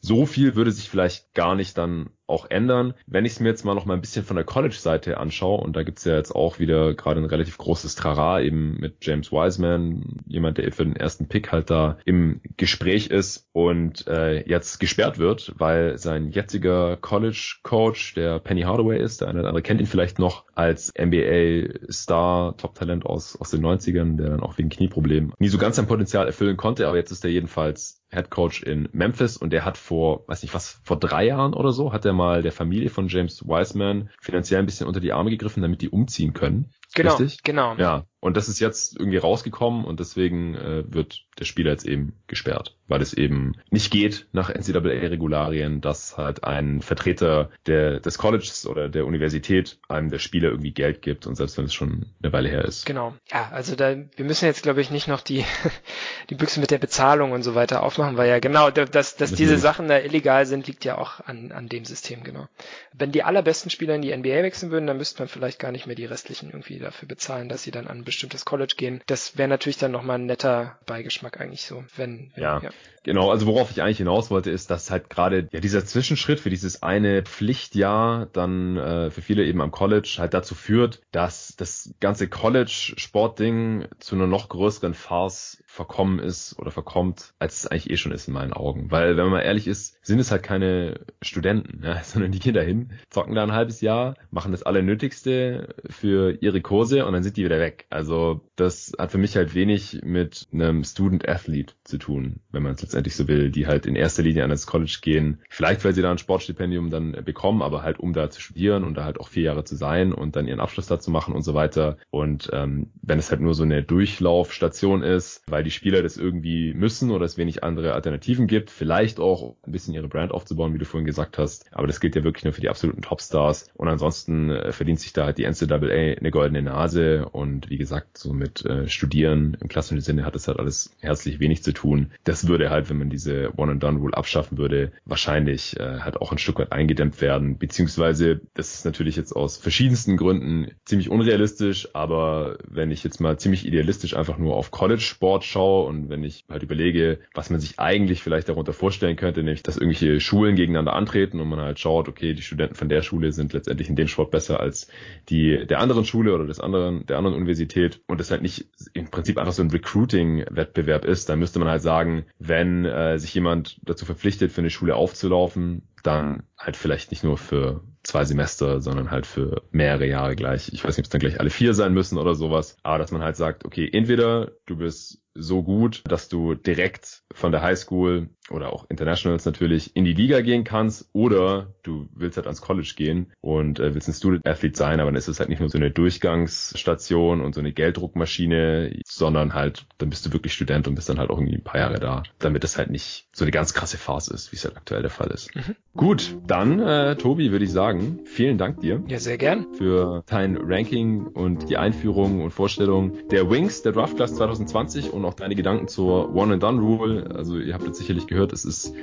so 0.00 0.26
viel 0.26 0.54
würde 0.54 0.72
sich 0.72 0.88
vielleicht 0.88 1.34
gar 1.34 1.54
nicht 1.54 1.76
dann 1.78 2.10
auch 2.28 2.50
ändern. 2.50 2.94
Wenn 3.06 3.24
ich 3.24 3.32
es 3.32 3.40
mir 3.40 3.48
jetzt 3.48 3.64
mal 3.64 3.74
noch 3.74 3.86
mal 3.86 3.94
ein 3.94 4.00
bisschen 4.00 4.24
von 4.24 4.36
der 4.36 4.44
College-Seite 4.44 5.18
anschaue, 5.18 5.60
und 5.60 5.76
da 5.76 5.82
gibt's 5.82 6.04
ja 6.04 6.16
jetzt 6.16 6.34
auch 6.34 6.58
wieder 6.58 6.94
gerade 6.94 7.20
ein 7.20 7.26
relativ 7.26 7.58
großes 7.58 7.94
Trara 7.94 8.40
eben 8.40 8.78
mit 8.78 8.96
James 9.02 9.32
Wiseman, 9.32 10.20
jemand, 10.26 10.58
der 10.58 10.70
für 10.72 10.84
den 10.84 10.96
ersten 10.96 11.28
Pick 11.28 11.52
halt 11.52 11.70
da 11.70 11.98
im 12.04 12.40
Gespräch 12.56 13.08
ist 13.08 13.48
und 13.52 14.06
äh, 14.06 14.46
jetzt 14.48 14.78
gesperrt 14.78 15.18
wird, 15.18 15.54
weil 15.58 15.98
sein 15.98 16.30
jetziger 16.30 16.96
College-Coach, 16.96 18.14
der 18.14 18.38
Penny 18.38 18.62
Hardaway 18.62 19.00
ist, 19.00 19.20
der 19.20 19.28
eine 19.28 19.40
oder 19.40 19.48
andere 19.48 19.62
kennt 19.62 19.80
ihn 19.80 19.86
vielleicht 19.86 20.18
noch 20.18 20.44
als 20.54 20.92
NBA-Star, 20.98 22.56
Top-Talent 22.56 23.06
aus, 23.06 23.40
aus 23.40 23.50
den 23.50 23.64
90ern, 23.64 24.16
der 24.16 24.30
dann 24.30 24.40
auch 24.40 24.58
wegen 24.58 24.68
Knieproblemen 24.68 25.32
nie 25.38 25.48
so 25.48 25.58
ganz 25.58 25.76
sein 25.76 25.86
Potenzial 25.86 26.26
erfüllen 26.26 26.56
konnte, 26.56 26.88
aber 26.88 26.96
jetzt 26.96 27.10
ist 27.10 27.24
er 27.24 27.30
jedenfalls 27.30 28.02
Head 28.10 28.30
Coach 28.30 28.62
in 28.62 28.88
Memphis 28.92 29.36
und 29.36 29.52
der 29.52 29.64
hat 29.64 29.76
vor, 29.76 30.26
weiß 30.28 30.42
nicht 30.42 30.54
was, 30.54 30.80
vor 30.82 30.98
drei 30.98 31.26
Jahren 31.26 31.54
oder 31.54 31.72
so, 31.72 31.92
hat 31.92 32.04
er 32.04 32.12
mal 32.18 32.42
der 32.42 32.52
Familie 32.52 32.90
von 32.90 33.08
James 33.08 33.42
Wiseman 33.42 34.10
finanziell 34.20 34.60
ein 34.60 34.66
bisschen 34.66 34.86
unter 34.86 35.00
die 35.00 35.12
Arme 35.12 35.30
gegriffen, 35.30 35.62
damit 35.62 35.80
die 35.80 35.88
umziehen 35.88 36.34
können. 36.34 36.70
Genau, 36.94 37.16
Richtig? 37.16 37.42
genau. 37.42 37.74
Ja, 37.76 38.04
und 38.20 38.36
das 38.36 38.48
ist 38.48 38.58
jetzt 38.58 38.98
irgendwie 38.98 39.18
rausgekommen 39.18 39.84
und 39.84 40.00
deswegen 40.00 40.54
äh, 40.56 40.84
wird 40.92 41.24
der 41.38 41.44
Spieler 41.44 41.70
jetzt 41.70 41.86
eben 41.86 42.14
gesperrt, 42.26 42.74
weil 42.88 43.00
es 43.00 43.14
eben 43.14 43.52
nicht 43.70 43.92
geht 43.92 44.26
nach 44.32 44.50
NCAA-Regularien, 44.50 45.80
dass 45.80 46.16
halt 46.16 46.42
ein 46.42 46.82
Vertreter 46.82 47.50
der, 47.66 48.00
des 48.00 48.18
Colleges 48.18 48.66
oder 48.66 48.88
der 48.88 49.06
Universität 49.06 49.78
einem 49.88 50.10
der 50.10 50.18
Spieler 50.18 50.50
irgendwie 50.50 50.72
Geld 50.72 51.00
gibt 51.00 51.28
und 51.28 51.36
selbst 51.36 51.58
wenn 51.58 51.66
es 51.66 51.74
schon 51.74 52.06
eine 52.20 52.32
Weile 52.32 52.48
her 52.48 52.64
ist. 52.64 52.86
Genau. 52.86 53.14
Ja, 53.30 53.50
also 53.52 53.76
da, 53.76 53.94
wir 53.94 54.24
müssen 54.24 54.46
jetzt 54.46 54.64
glaube 54.64 54.80
ich 54.80 54.90
nicht 54.90 55.06
noch 55.06 55.20
die, 55.20 55.44
die 56.30 56.34
Büchse 56.34 56.58
mit 56.58 56.72
der 56.72 56.78
Bezahlung 56.78 57.30
und 57.30 57.44
so 57.44 57.54
weiter 57.54 57.84
aufmachen, 57.84 58.16
weil 58.16 58.28
ja 58.28 58.40
genau, 58.40 58.70
dass, 58.70 59.14
dass 59.14 59.32
diese 59.32 59.58
Sachen 59.58 59.86
da 59.86 59.98
illegal 59.98 60.44
sind, 60.44 60.66
liegt 60.66 60.84
ja 60.84 60.98
auch 60.98 61.20
an, 61.20 61.52
an 61.52 61.68
dem 61.68 61.84
System, 61.84 62.24
genau. 62.24 62.48
Wenn 62.92 63.12
die 63.12 63.22
allerbesten 63.22 63.70
Spieler 63.70 63.94
in 63.94 64.02
die 64.02 64.16
NBA 64.16 64.42
wechseln 64.42 64.72
würden, 64.72 64.88
dann 64.88 64.96
müsste 64.96 65.20
man 65.20 65.28
vielleicht 65.28 65.60
gar 65.60 65.70
nicht 65.70 65.86
mehr 65.86 65.94
die 65.94 66.04
restlichen 66.04 66.50
irgendwie 66.50 66.80
dafür 66.80 67.06
bezahlen, 67.06 67.48
dass 67.48 67.62
sie 67.62 67.70
dann 67.70 67.86
an 67.86 68.07
bestimmtes 68.08 68.44
College 68.44 68.74
gehen. 68.76 69.02
Das 69.06 69.38
wäre 69.38 69.48
natürlich 69.48 69.78
dann 69.78 69.92
nochmal 69.92 70.18
ein 70.18 70.26
netter 70.26 70.78
Beigeschmack 70.86 71.40
eigentlich 71.40 71.62
so, 71.62 71.84
wenn, 71.96 72.32
ja. 72.36 72.60
ja. 72.60 72.70
Genau, 73.08 73.30
also 73.30 73.46
worauf 73.46 73.70
ich 73.70 73.80
eigentlich 73.80 73.96
hinaus 73.96 74.30
wollte, 74.30 74.50
ist, 74.50 74.70
dass 74.70 74.90
halt 74.90 75.08
gerade 75.08 75.48
ja 75.50 75.60
dieser 75.60 75.82
Zwischenschritt 75.86 76.40
für 76.40 76.50
dieses 76.50 76.82
eine 76.82 77.22
Pflichtjahr 77.22 78.26
dann 78.34 78.76
äh, 78.76 79.10
für 79.10 79.22
viele 79.22 79.46
eben 79.46 79.62
am 79.62 79.70
College 79.70 80.16
halt 80.18 80.34
dazu 80.34 80.54
führt, 80.54 81.00
dass 81.10 81.54
das 81.56 81.94
ganze 82.00 82.28
College-Sportding 82.28 83.86
zu 83.98 84.14
einer 84.14 84.26
noch 84.26 84.50
größeren 84.50 84.92
Farce 84.92 85.62
verkommen 85.78 86.18
ist 86.18 86.58
oder 86.58 86.70
verkommt, 86.70 87.34
als 87.38 87.60
es 87.60 87.66
eigentlich 87.66 87.90
eh 87.90 87.96
schon 87.96 88.12
ist 88.12 88.26
in 88.28 88.34
meinen 88.34 88.52
Augen. 88.52 88.90
Weil, 88.90 89.16
wenn 89.16 89.24
man 89.24 89.34
mal 89.34 89.42
ehrlich 89.42 89.66
ist, 89.66 89.96
sind 90.02 90.18
es 90.18 90.30
halt 90.30 90.42
keine 90.42 91.00
Studenten, 91.22 91.84
ja, 91.84 92.02
sondern 92.02 92.32
die 92.32 92.40
gehen 92.40 92.54
dahin, 92.54 92.90
zocken 93.08 93.34
da 93.34 93.42
ein 93.42 93.52
halbes 93.52 93.80
Jahr, 93.80 94.16
machen 94.30 94.52
das 94.52 94.64
Allernötigste 94.64 95.74
für 95.88 96.36
ihre 96.42 96.60
Kurse 96.60 97.06
und 97.06 97.12
dann 97.12 97.22
sind 97.22 97.36
die 97.36 97.44
wieder 97.44 97.60
weg. 97.60 97.86
Also 97.90 98.40
das 98.56 98.92
hat 98.98 99.12
für 99.12 99.18
mich 99.18 99.36
halt 99.36 99.54
wenig 99.54 100.00
mit 100.02 100.48
einem 100.52 100.84
Student-Athlete 100.84 101.74
zu 101.84 101.98
tun, 101.98 102.40
wenn 102.50 102.62
man 102.62 102.72
es 102.74 102.82
letztendlich 102.82 102.97
so 103.06 103.28
will, 103.28 103.50
die 103.50 103.66
halt 103.66 103.86
in 103.86 103.96
erster 103.96 104.22
Linie 104.22 104.44
an 104.44 104.50
das 104.50 104.66
College 104.66 104.98
gehen. 105.02 105.38
Vielleicht, 105.48 105.84
weil 105.84 105.94
sie 105.94 106.02
da 106.02 106.10
ein 106.10 106.18
Sportstipendium 106.18 106.90
dann 106.90 107.12
bekommen, 107.24 107.62
aber 107.62 107.82
halt 107.82 107.98
um 107.98 108.12
da 108.12 108.30
zu 108.30 108.40
studieren 108.40 108.84
und 108.84 108.94
da 108.94 109.04
halt 109.04 109.20
auch 109.20 109.28
vier 109.28 109.44
Jahre 109.44 109.64
zu 109.64 109.76
sein 109.76 110.12
und 110.12 110.36
dann 110.36 110.48
ihren 110.48 110.60
Abschluss 110.60 110.86
da 110.86 110.98
zu 110.98 111.10
machen 111.10 111.34
und 111.34 111.42
so 111.42 111.54
weiter. 111.54 111.96
Und 112.10 112.50
ähm, 112.52 112.90
wenn 113.02 113.18
es 113.18 113.30
halt 113.30 113.40
nur 113.40 113.54
so 113.54 113.62
eine 113.62 113.82
Durchlaufstation 113.82 115.02
ist, 115.02 115.42
weil 115.46 115.64
die 115.64 115.70
Spieler 115.70 116.02
das 116.02 116.16
irgendwie 116.16 116.74
müssen 116.74 117.10
oder 117.10 117.24
es 117.24 117.38
wenig 117.38 117.64
andere 117.64 117.92
Alternativen 117.94 118.46
gibt, 118.46 118.70
vielleicht 118.70 119.20
auch 119.20 119.56
ein 119.66 119.72
bisschen 119.72 119.94
ihre 119.94 120.08
Brand 120.08 120.32
aufzubauen, 120.32 120.74
wie 120.74 120.78
du 120.78 120.84
vorhin 120.84 121.06
gesagt 121.06 121.38
hast. 121.38 121.66
Aber 121.72 121.86
das 121.86 122.00
gilt 122.00 122.16
ja 122.16 122.24
wirklich 122.24 122.44
nur 122.44 122.52
für 122.52 122.60
die 122.60 122.68
absoluten 122.68 123.02
Topstars. 123.02 123.70
Und 123.74 123.88
ansonsten 123.88 124.50
äh, 124.50 124.72
verdient 124.72 125.00
sich 125.00 125.12
da 125.12 125.24
halt 125.24 125.38
die 125.38 125.44
NCAA 125.44 126.18
eine 126.18 126.30
goldene 126.30 126.62
Nase. 126.62 127.28
Und 127.28 127.70
wie 127.70 127.78
gesagt, 127.78 128.18
so 128.18 128.32
mit 128.32 128.64
äh, 128.64 128.88
Studieren 128.88 129.56
im 129.60 129.68
klassischen 129.68 130.00
Sinne 130.00 130.24
hat 130.24 130.34
das 130.34 130.48
halt 130.48 130.58
alles 130.58 130.90
herzlich 131.00 131.40
wenig 131.40 131.62
zu 131.62 131.72
tun. 131.72 132.12
Das 132.24 132.48
würde 132.48 132.70
halt, 132.70 132.77
wenn 132.86 132.98
man 132.98 133.10
diese 133.10 133.50
One-and-Done-Rule 133.56 134.16
abschaffen 134.16 134.58
würde, 134.58 134.92
wahrscheinlich 135.04 135.78
äh, 135.78 136.00
halt 136.00 136.16
auch 136.18 136.32
ein 136.32 136.38
Stück 136.38 136.58
weit 136.58 136.72
eingedämmt 136.72 137.20
werden. 137.20 137.58
Beziehungsweise, 137.58 138.40
das 138.54 138.74
ist 138.74 138.84
natürlich 138.84 139.16
jetzt 139.16 139.34
aus 139.34 139.56
verschiedensten 139.56 140.16
Gründen 140.16 140.70
ziemlich 140.84 141.10
unrealistisch. 141.10 141.88
Aber 141.94 142.58
wenn 142.66 142.90
ich 142.90 143.04
jetzt 143.04 143.20
mal 143.20 143.38
ziemlich 143.38 143.66
idealistisch 143.66 144.16
einfach 144.16 144.38
nur 144.38 144.56
auf 144.56 144.70
College-Sport 144.70 145.44
schaue 145.44 145.86
und 145.86 146.08
wenn 146.08 146.24
ich 146.24 146.44
halt 146.48 146.62
überlege, 146.62 147.18
was 147.34 147.50
man 147.50 147.60
sich 147.60 147.78
eigentlich 147.78 148.22
vielleicht 148.22 148.48
darunter 148.48 148.72
vorstellen 148.72 149.16
könnte, 149.16 149.42
nämlich 149.42 149.62
dass 149.62 149.76
irgendwelche 149.76 150.20
Schulen 150.20 150.56
gegeneinander 150.56 150.94
antreten 150.94 151.40
und 151.40 151.48
man 151.48 151.60
halt 151.60 151.78
schaut, 151.78 152.08
okay, 152.08 152.34
die 152.34 152.42
Studenten 152.42 152.74
von 152.74 152.88
der 152.88 153.02
Schule 153.02 153.32
sind 153.32 153.52
letztendlich 153.52 153.88
in 153.88 153.96
dem 153.96 154.08
Sport 154.08 154.30
besser 154.30 154.60
als 154.60 154.88
die 155.28 155.66
der 155.66 155.80
anderen 155.80 156.04
Schule 156.04 156.34
oder 156.34 156.46
des 156.46 156.60
anderen 156.60 157.06
der 157.06 157.18
anderen 157.18 157.36
Universität 157.36 158.00
und 158.06 158.20
das 158.20 158.30
halt 158.30 158.42
nicht 158.42 158.66
im 158.94 159.10
Prinzip 159.10 159.38
einfach 159.38 159.52
so 159.52 159.62
ein 159.62 159.70
Recruiting-Wettbewerb 159.70 161.04
ist, 161.04 161.28
dann 161.28 161.38
müsste 161.38 161.58
man 161.58 161.68
halt 161.68 161.82
sagen, 161.82 162.24
wenn 162.38 162.67
äh, 162.84 163.18
sich 163.18 163.34
jemand 163.34 163.78
dazu 163.82 164.04
verpflichtet, 164.04 164.52
für 164.52 164.60
eine 164.60 164.70
Schule 164.70 164.96
aufzulaufen, 164.96 165.82
dann 166.02 166.44
halt 166.56 166.76
vielleicht 166.76 167.10
nicht 167.10 167.24
nur 167.24 167.38
für 167.38 167.82
zwei 168.08 168.24
Semester, 168.24 168.80
sondern 168.80 169.10
halt 169.10 169.26
für 169.26 169.62
mehrere 169.70 170.06
Jahre 170.06 170.34
gleich. 170.34 170.72
Ich 170.72 170.82
weiß 170.82 170.96
nicht, 170.96 171.04
ob 171.04 171.04
es 171.04 171.10
dann 171.10 171.20
gleich 171.20 171.40
alle 171.40 171.50
vier 171.50 171.74
sein 171.74 171.92
müssen 171.92 172.18
oder 172.18 172.34
sowas, 172.34 172.76
aber 172.82 172.98
dass 172.98 173.12
man 173.12 173.22
halt 173.22 173.36
sagt, 173.36 173.64
okay, 173.64 173.88
entweder 173.92 174.52
du 174.66 174.76
bist 174.76 175.22
so 175.38 175.62
gut, 175.62 176.02
dass 176.06 176.28
du 176.28 176.54
direkt 176.54 177.22
von 177.32 177.52
der 177.52 177.62
Highschool 177.62 178.30
oder 178.50 178.72
auch 178.72 178.86
Internationals 178.88 179.44
natürlich 179.44 179.94
in 179.94 180.04
die 180.04 180.14
Liga 180.14 180.40
gehen 180.40 180.64
kannst 180.64 181.08
oder 181.12 181.74
du 181.82 182.08
willst 182.14 182.36
halt 182.36 182.46
ans 182.46 182.60
College 182.60 182.94
gehen 182.96 183.32
und 183.40 183.78
äh, 183.78 183.94
willst 183.94 184.08
ein 184.08 184.14
Student 184.14 184.46
Athlete 184.46 184.76
sein, 184.76 185.00
aber 185.00 185.10
dann 185.10 185.18
ist 185.18 185.28
es 185.28 185.38
halt 185.38 185.48
nicht 185.48 185.60
nur 185.60 185.68
so 185.68 185.78
eine 185.78 185.90
Durchgangsstation 185.90 187.40
und 187.40 187.54
so 187.54 187.60
eine 187.60 187.72
Gelddruckmaschine, 187.72 189.00
sondern 189.06 189.54
halt, 189.54 189.86
dann 189.98 190.10
bist 190.10 190.26
du 190.26 190.32
wirklich 190.32 190.54
Student 190.54 190.88
und 190.88 190.94
bist 190.94 191.08
dann 191.08 191.18
halt 191.18 191.30
auch 191.30 191.38
irgendwie 191.38 191.56
ein 191.56 191.64
paar 191.64 191.80
Jahre 191.80 192.00
da, 192.00 192.22
damit 192.38 192.64
das 192.64 192.78
halt 192.78 192.90
nicht 192.90 193.28
so 193.32 193.44
eine 193.44 193.52
ganz 193.52 193.74
krasse 193.74 193.98
Phase 193.98 194.34
ist, 194.34 194.50
wie 194.52 194.56
es 194.56 194.64
halt 194.64 194.76
aktuell 194.76 195.02
der 195.02 195.10
Fall 195.10 195.30
ist. 195.30 195.54
Mhm. 195.54 195.76
Gut, 195.94 196.36
dann 196.46 196.80
äh, 196.80 197.16
Tobi 197.16 197.52
würde 197.52 197.64
ich 197.64 197.72
sagen, 197.72 197.97
vielen 198.24 198.58
Dank 198.58 198.80
dir. 198.80 199.02
Ja, 199.08 199.18
sehr 199.18 199.38
gern. 199.38 199.66
Für 199.74 200.22
dein 200.26 200.56
Ranking 200.56 201.26
und 201.26 201.68
die 201.68 201.76
Einführung 201.76 202.42
und 202.42 202.50
Vorstellung 202.50 203.12
der 203.30 203.50
Wings 203.50 203.82
der 203.82 203.92
Draft 203.92 204.16
Class 204.16 204.34
2020 204.34 205.12
und 205.12 205.24
auch 205.24 205.34
deine 205.34 205.54
Gedanken 205.54 205.88
zur 205.88 206.34
One 206.34 206.54
and 206.54 206.62
Done 206.62 206.80
Rule. 206.80 207.30
Also 207.34 207.58
ihr 207.58 207.74
habt 207.74 207.84
jetzt 207.84 207.98
sicherlich 207.98 208.26
gehört, 208.26 208.52
es 208.52 208.64
ist 208.64 208.94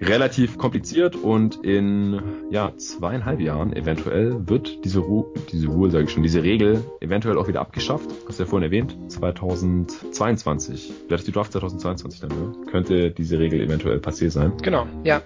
relativ 0.00 0.58
kompliziert 0.58 1.16
und 1.16 1.64
in 1.64 2.20
ja, 2.50 2.76
zweieinhalb 2.76 3.40
Jahren 3.40 3.74
eventuell 3.74 4.48
wird 4.48 4.84
diese 4.84 5.00
Ruhe, 5.00 5.26
diese 5.50 5.68
Ruhe, 5.68 5.90
sage 5.90 6.04
ich 6.04 6.10
schon, 6.10 6.22
diese 6.22 6.42
Regel 6.42 6.84
eventuell 7.00 7.38
auch 7.38 7.48
wieder 7.48 7.60
abgeschafft. 7.60 8.08
Hast 8.26 8.38
du 8.38 8.44
ja 8.44 8.48
vorhin 8.48 8.64
erwähnt, 8.64 8.96
2022. 9.08 10.90
Wäre 10.90 11.08
das 11.08 11.24
die 11.24 11.32
Draft 11.32 11.52
2022 11.52 12.20
dann, 12.20 12.30
ne? 12.30 12.52
Könnte 12.70 13.10
diese 13.10 13.38
Regel 13.38 13.60
eventuell 13.60 13.98
passiert 13.98 14.32
sein. 14.32 14.52
Genau, 14.62 14.86
ja. 15.04 15.22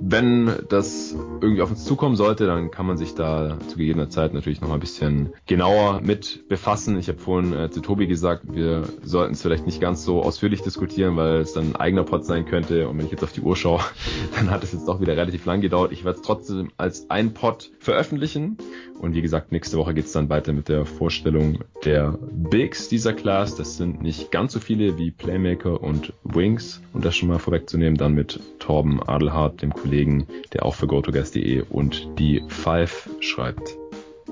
Wenn 0.00 0.52
das 0.68 1.14
irgendwie 1.40 1.62
auf 1.62 1.70
uns 1.70 1.84
zukommen 1.84 2.16
sollte, 2.16 2.46
dann 2.46 2.70
kann 2.70 2.86
man 2.86 2.96
sich 2.96 3.14
da 3.14 3.58
zu 3.68 3.76
gegebener 3.76 4.10
Zeit 4.10 4.32
natürlich 4.34 4.60
noch 4.60 4.68
mal 4.68 4.74
ein 4.74 4.80
bisschen 4.80 5.32
genauer 5.46 6.00
mit 6.02 6.48
befassen. 6.48 6.98
Ich 6.98 7.08
habe 7.08 7.18
vorhin 7.18 7.52
äh, 7.52 7.70
zu 7.70 7.80
Tobi 7.80 8.06
gesagt, 8.06 8.44
wir 8.54 8.84
sollten 9.02 9.34
es 9.34 9.42
vielleicht 9.42 9.66
nicht 9.66 9.80
ganz 9.80 10.04
so 10.04 10.22
ausführlich 10.22 10.62
diskutieren, 10.62 11.16
weil 11.16 11.40
es 11.40 11.52
dann 11.52 11.70
ein 11.70 11.76
eigener 11.76 12.04
Pod 12.04 12.24
sein 12.24 12.44
könnte. 12.44 12.88
Und 12.88 12.98
wenn 12.98 13.06
ich 13.06 13.12
jetzt 13.12 13.24
auf 13.24 13.32
die 13.32 13.40
Uhr 13.40 13.56
schaue, 13.56 13.80
dann 14.36 14.50
hat 14.50 14.62
es 14.62 14.72
jetzt 14.72 14.86
doch 14.86 15.00
wieder 15.00 15.16
relativ 15.16 15.44
lang 15.46 15.60
gedauert. 15.60 15.92
Ich 15.92 16.04
werde 16.04 16.18
es 16.18 16.24
trotzdem 16.24 16.70
als 16.76 17.10
ein 17.10 17.34
Pod 17.34 17.70
veröffentlichen. 17.78 18.58
Und 19.00 19.14
wie 19.14 19.22
gesagt, 19.22 19.52
nächste 19.52 19.78
Woche 19.78 19.94
geht 19.94 20.06
es 20.06 20.12
dann 20.12 20.28
weiter 20.28 20.52
mit 20.52 20.68
der 20.68 20.84
Vorstellung 20.84 21.60
der 21.84 22.18
Bigs 22.32 22.88
dieser 22.88 23.12
Class. 23.12 23.54
Das 23.54 23.76
sind 23.76 24.02
nicht 24.02 24.32
ganz 24.32 24.52
so 24.52 24.60
viele 24.60 24.98
wie 24.98 25.10
Playmaker 25.10 25.82
und 25.82 26.12
Wings. 26.24 26.82
Und 26.92 27.04
das 27.04 27.16
schon 27.16 27.28
mal 27.28 27.38
vorwegzunehmen, 27.38 27.96
dann 27.96 28.14
mit 28.14 28.40
Torben 28.58 29.00
Adelhardt, 29.02 29.62
dem 29.62 29.72
Kollegen, 29.88 30.26
der 30.52 30.66
auch 30.66 30.74
für 30.74 30.86
GoToGuest.de 30.86 31.62
und 31.70 32.06
die 32.18 32.44
Five 32.48 33.08
schreibt. 33.20 33.78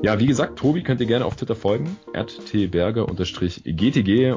Ja, 0.02 0.20
wie 0.20 0.26
gesagt, 0.26 0.58
Tobi 0.58 0.82
könnt 0.82 1.00
ihr 1.00 1.06
gerne 1.06 1.24
auf 1.24 1.36
Twitter 1.36 1.56
folgen, 1.56 1.96
tberger-gtg 2.12 3.14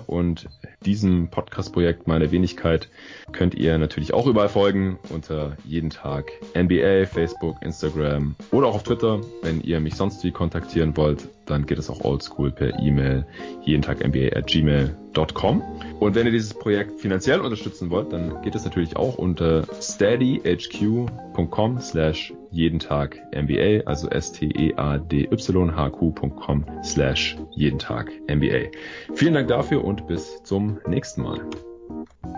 und 0.08 0.48
diesem 0.86 1.30
Podcast-Projekt 1.30 2.08
Meine 2.08 2.32
Wenigkeit 2.32 2.88
könnt 3.32 3.56
ihr 3.56 3.78
natürlich 3.78 4.14
auch 4.14 4.28
überall 4.28 4.50
folgen 4.50 5.00
unter 5.10 5.56
jeden 5.66 5.90
Tag 5.90 6.32
NBA, 6.56 7.06
Facebook, 7.06 7.56
Instagram 7.62 8.36
oder 8.52 8.68
auch 8.68 8.76
auf 8.76 8.84
Twitter. 8.84 9.22
Wenn 9.42 9.62
ihr 9.62 9.80
mich 9.80 9.96
sonst 9.96 10.22
wie 10.24 10.32
kontaktieren 10.32 10.96
wollt, 10.98 11.30
dann 11.46 11.66
geht 11.66 11.80
es 11.80 11.90
auch 11.90 12.04
oldschool 12.04 12.52
per 12.52 12.78
E-Mail 12.80 13.26
jeden 13.64 13.82
Tag 13.82 14.06
NBA 14.06 14.38
at 14.38 14.46
gmail.com. 14.48 15.64
Und 16.00 16.16
wenn 16.16 16.26
ihr 16.26 16.32
dieses 16.32 16.54
Projekt 16.54 17.02
finanziell 17.02 17.42
unterstützen 17.42 17.90
wollt, 17.90 18.14
dann 18.14 18.42
geht 18.42 18.56
es 18.56 18.64
natürlich 18.66 18.96
auch 18.96 19.18
unter 19.18 19.66
steadyhq.com 19.82 21.80
slash 21.80 22.34
jeden 22.52 22.80
Tag 22.80 23.18
NBA, 23.34 23.84
also 23.86 24.10
S-T-E-A-D-Y-H-Q.com 24.10 26.66
slash 26.84 27.38
jeden 27.56 27.80
Tag 27.80 28.12
NBA. 28.30 28.72
Vielen 29.14 29.34
Dank 29.34 29.48
dafür 29.48 29.84
und 29.84 30.06
bis 30.08 30.44
zum 30.44 30.80
nächsten 30.88 31.24
Mal. 31.24 31.42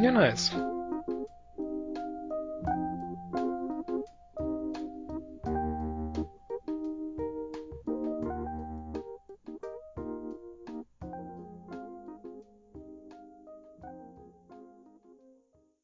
Ja, 0.02 0.12
nice. 0.12 0.52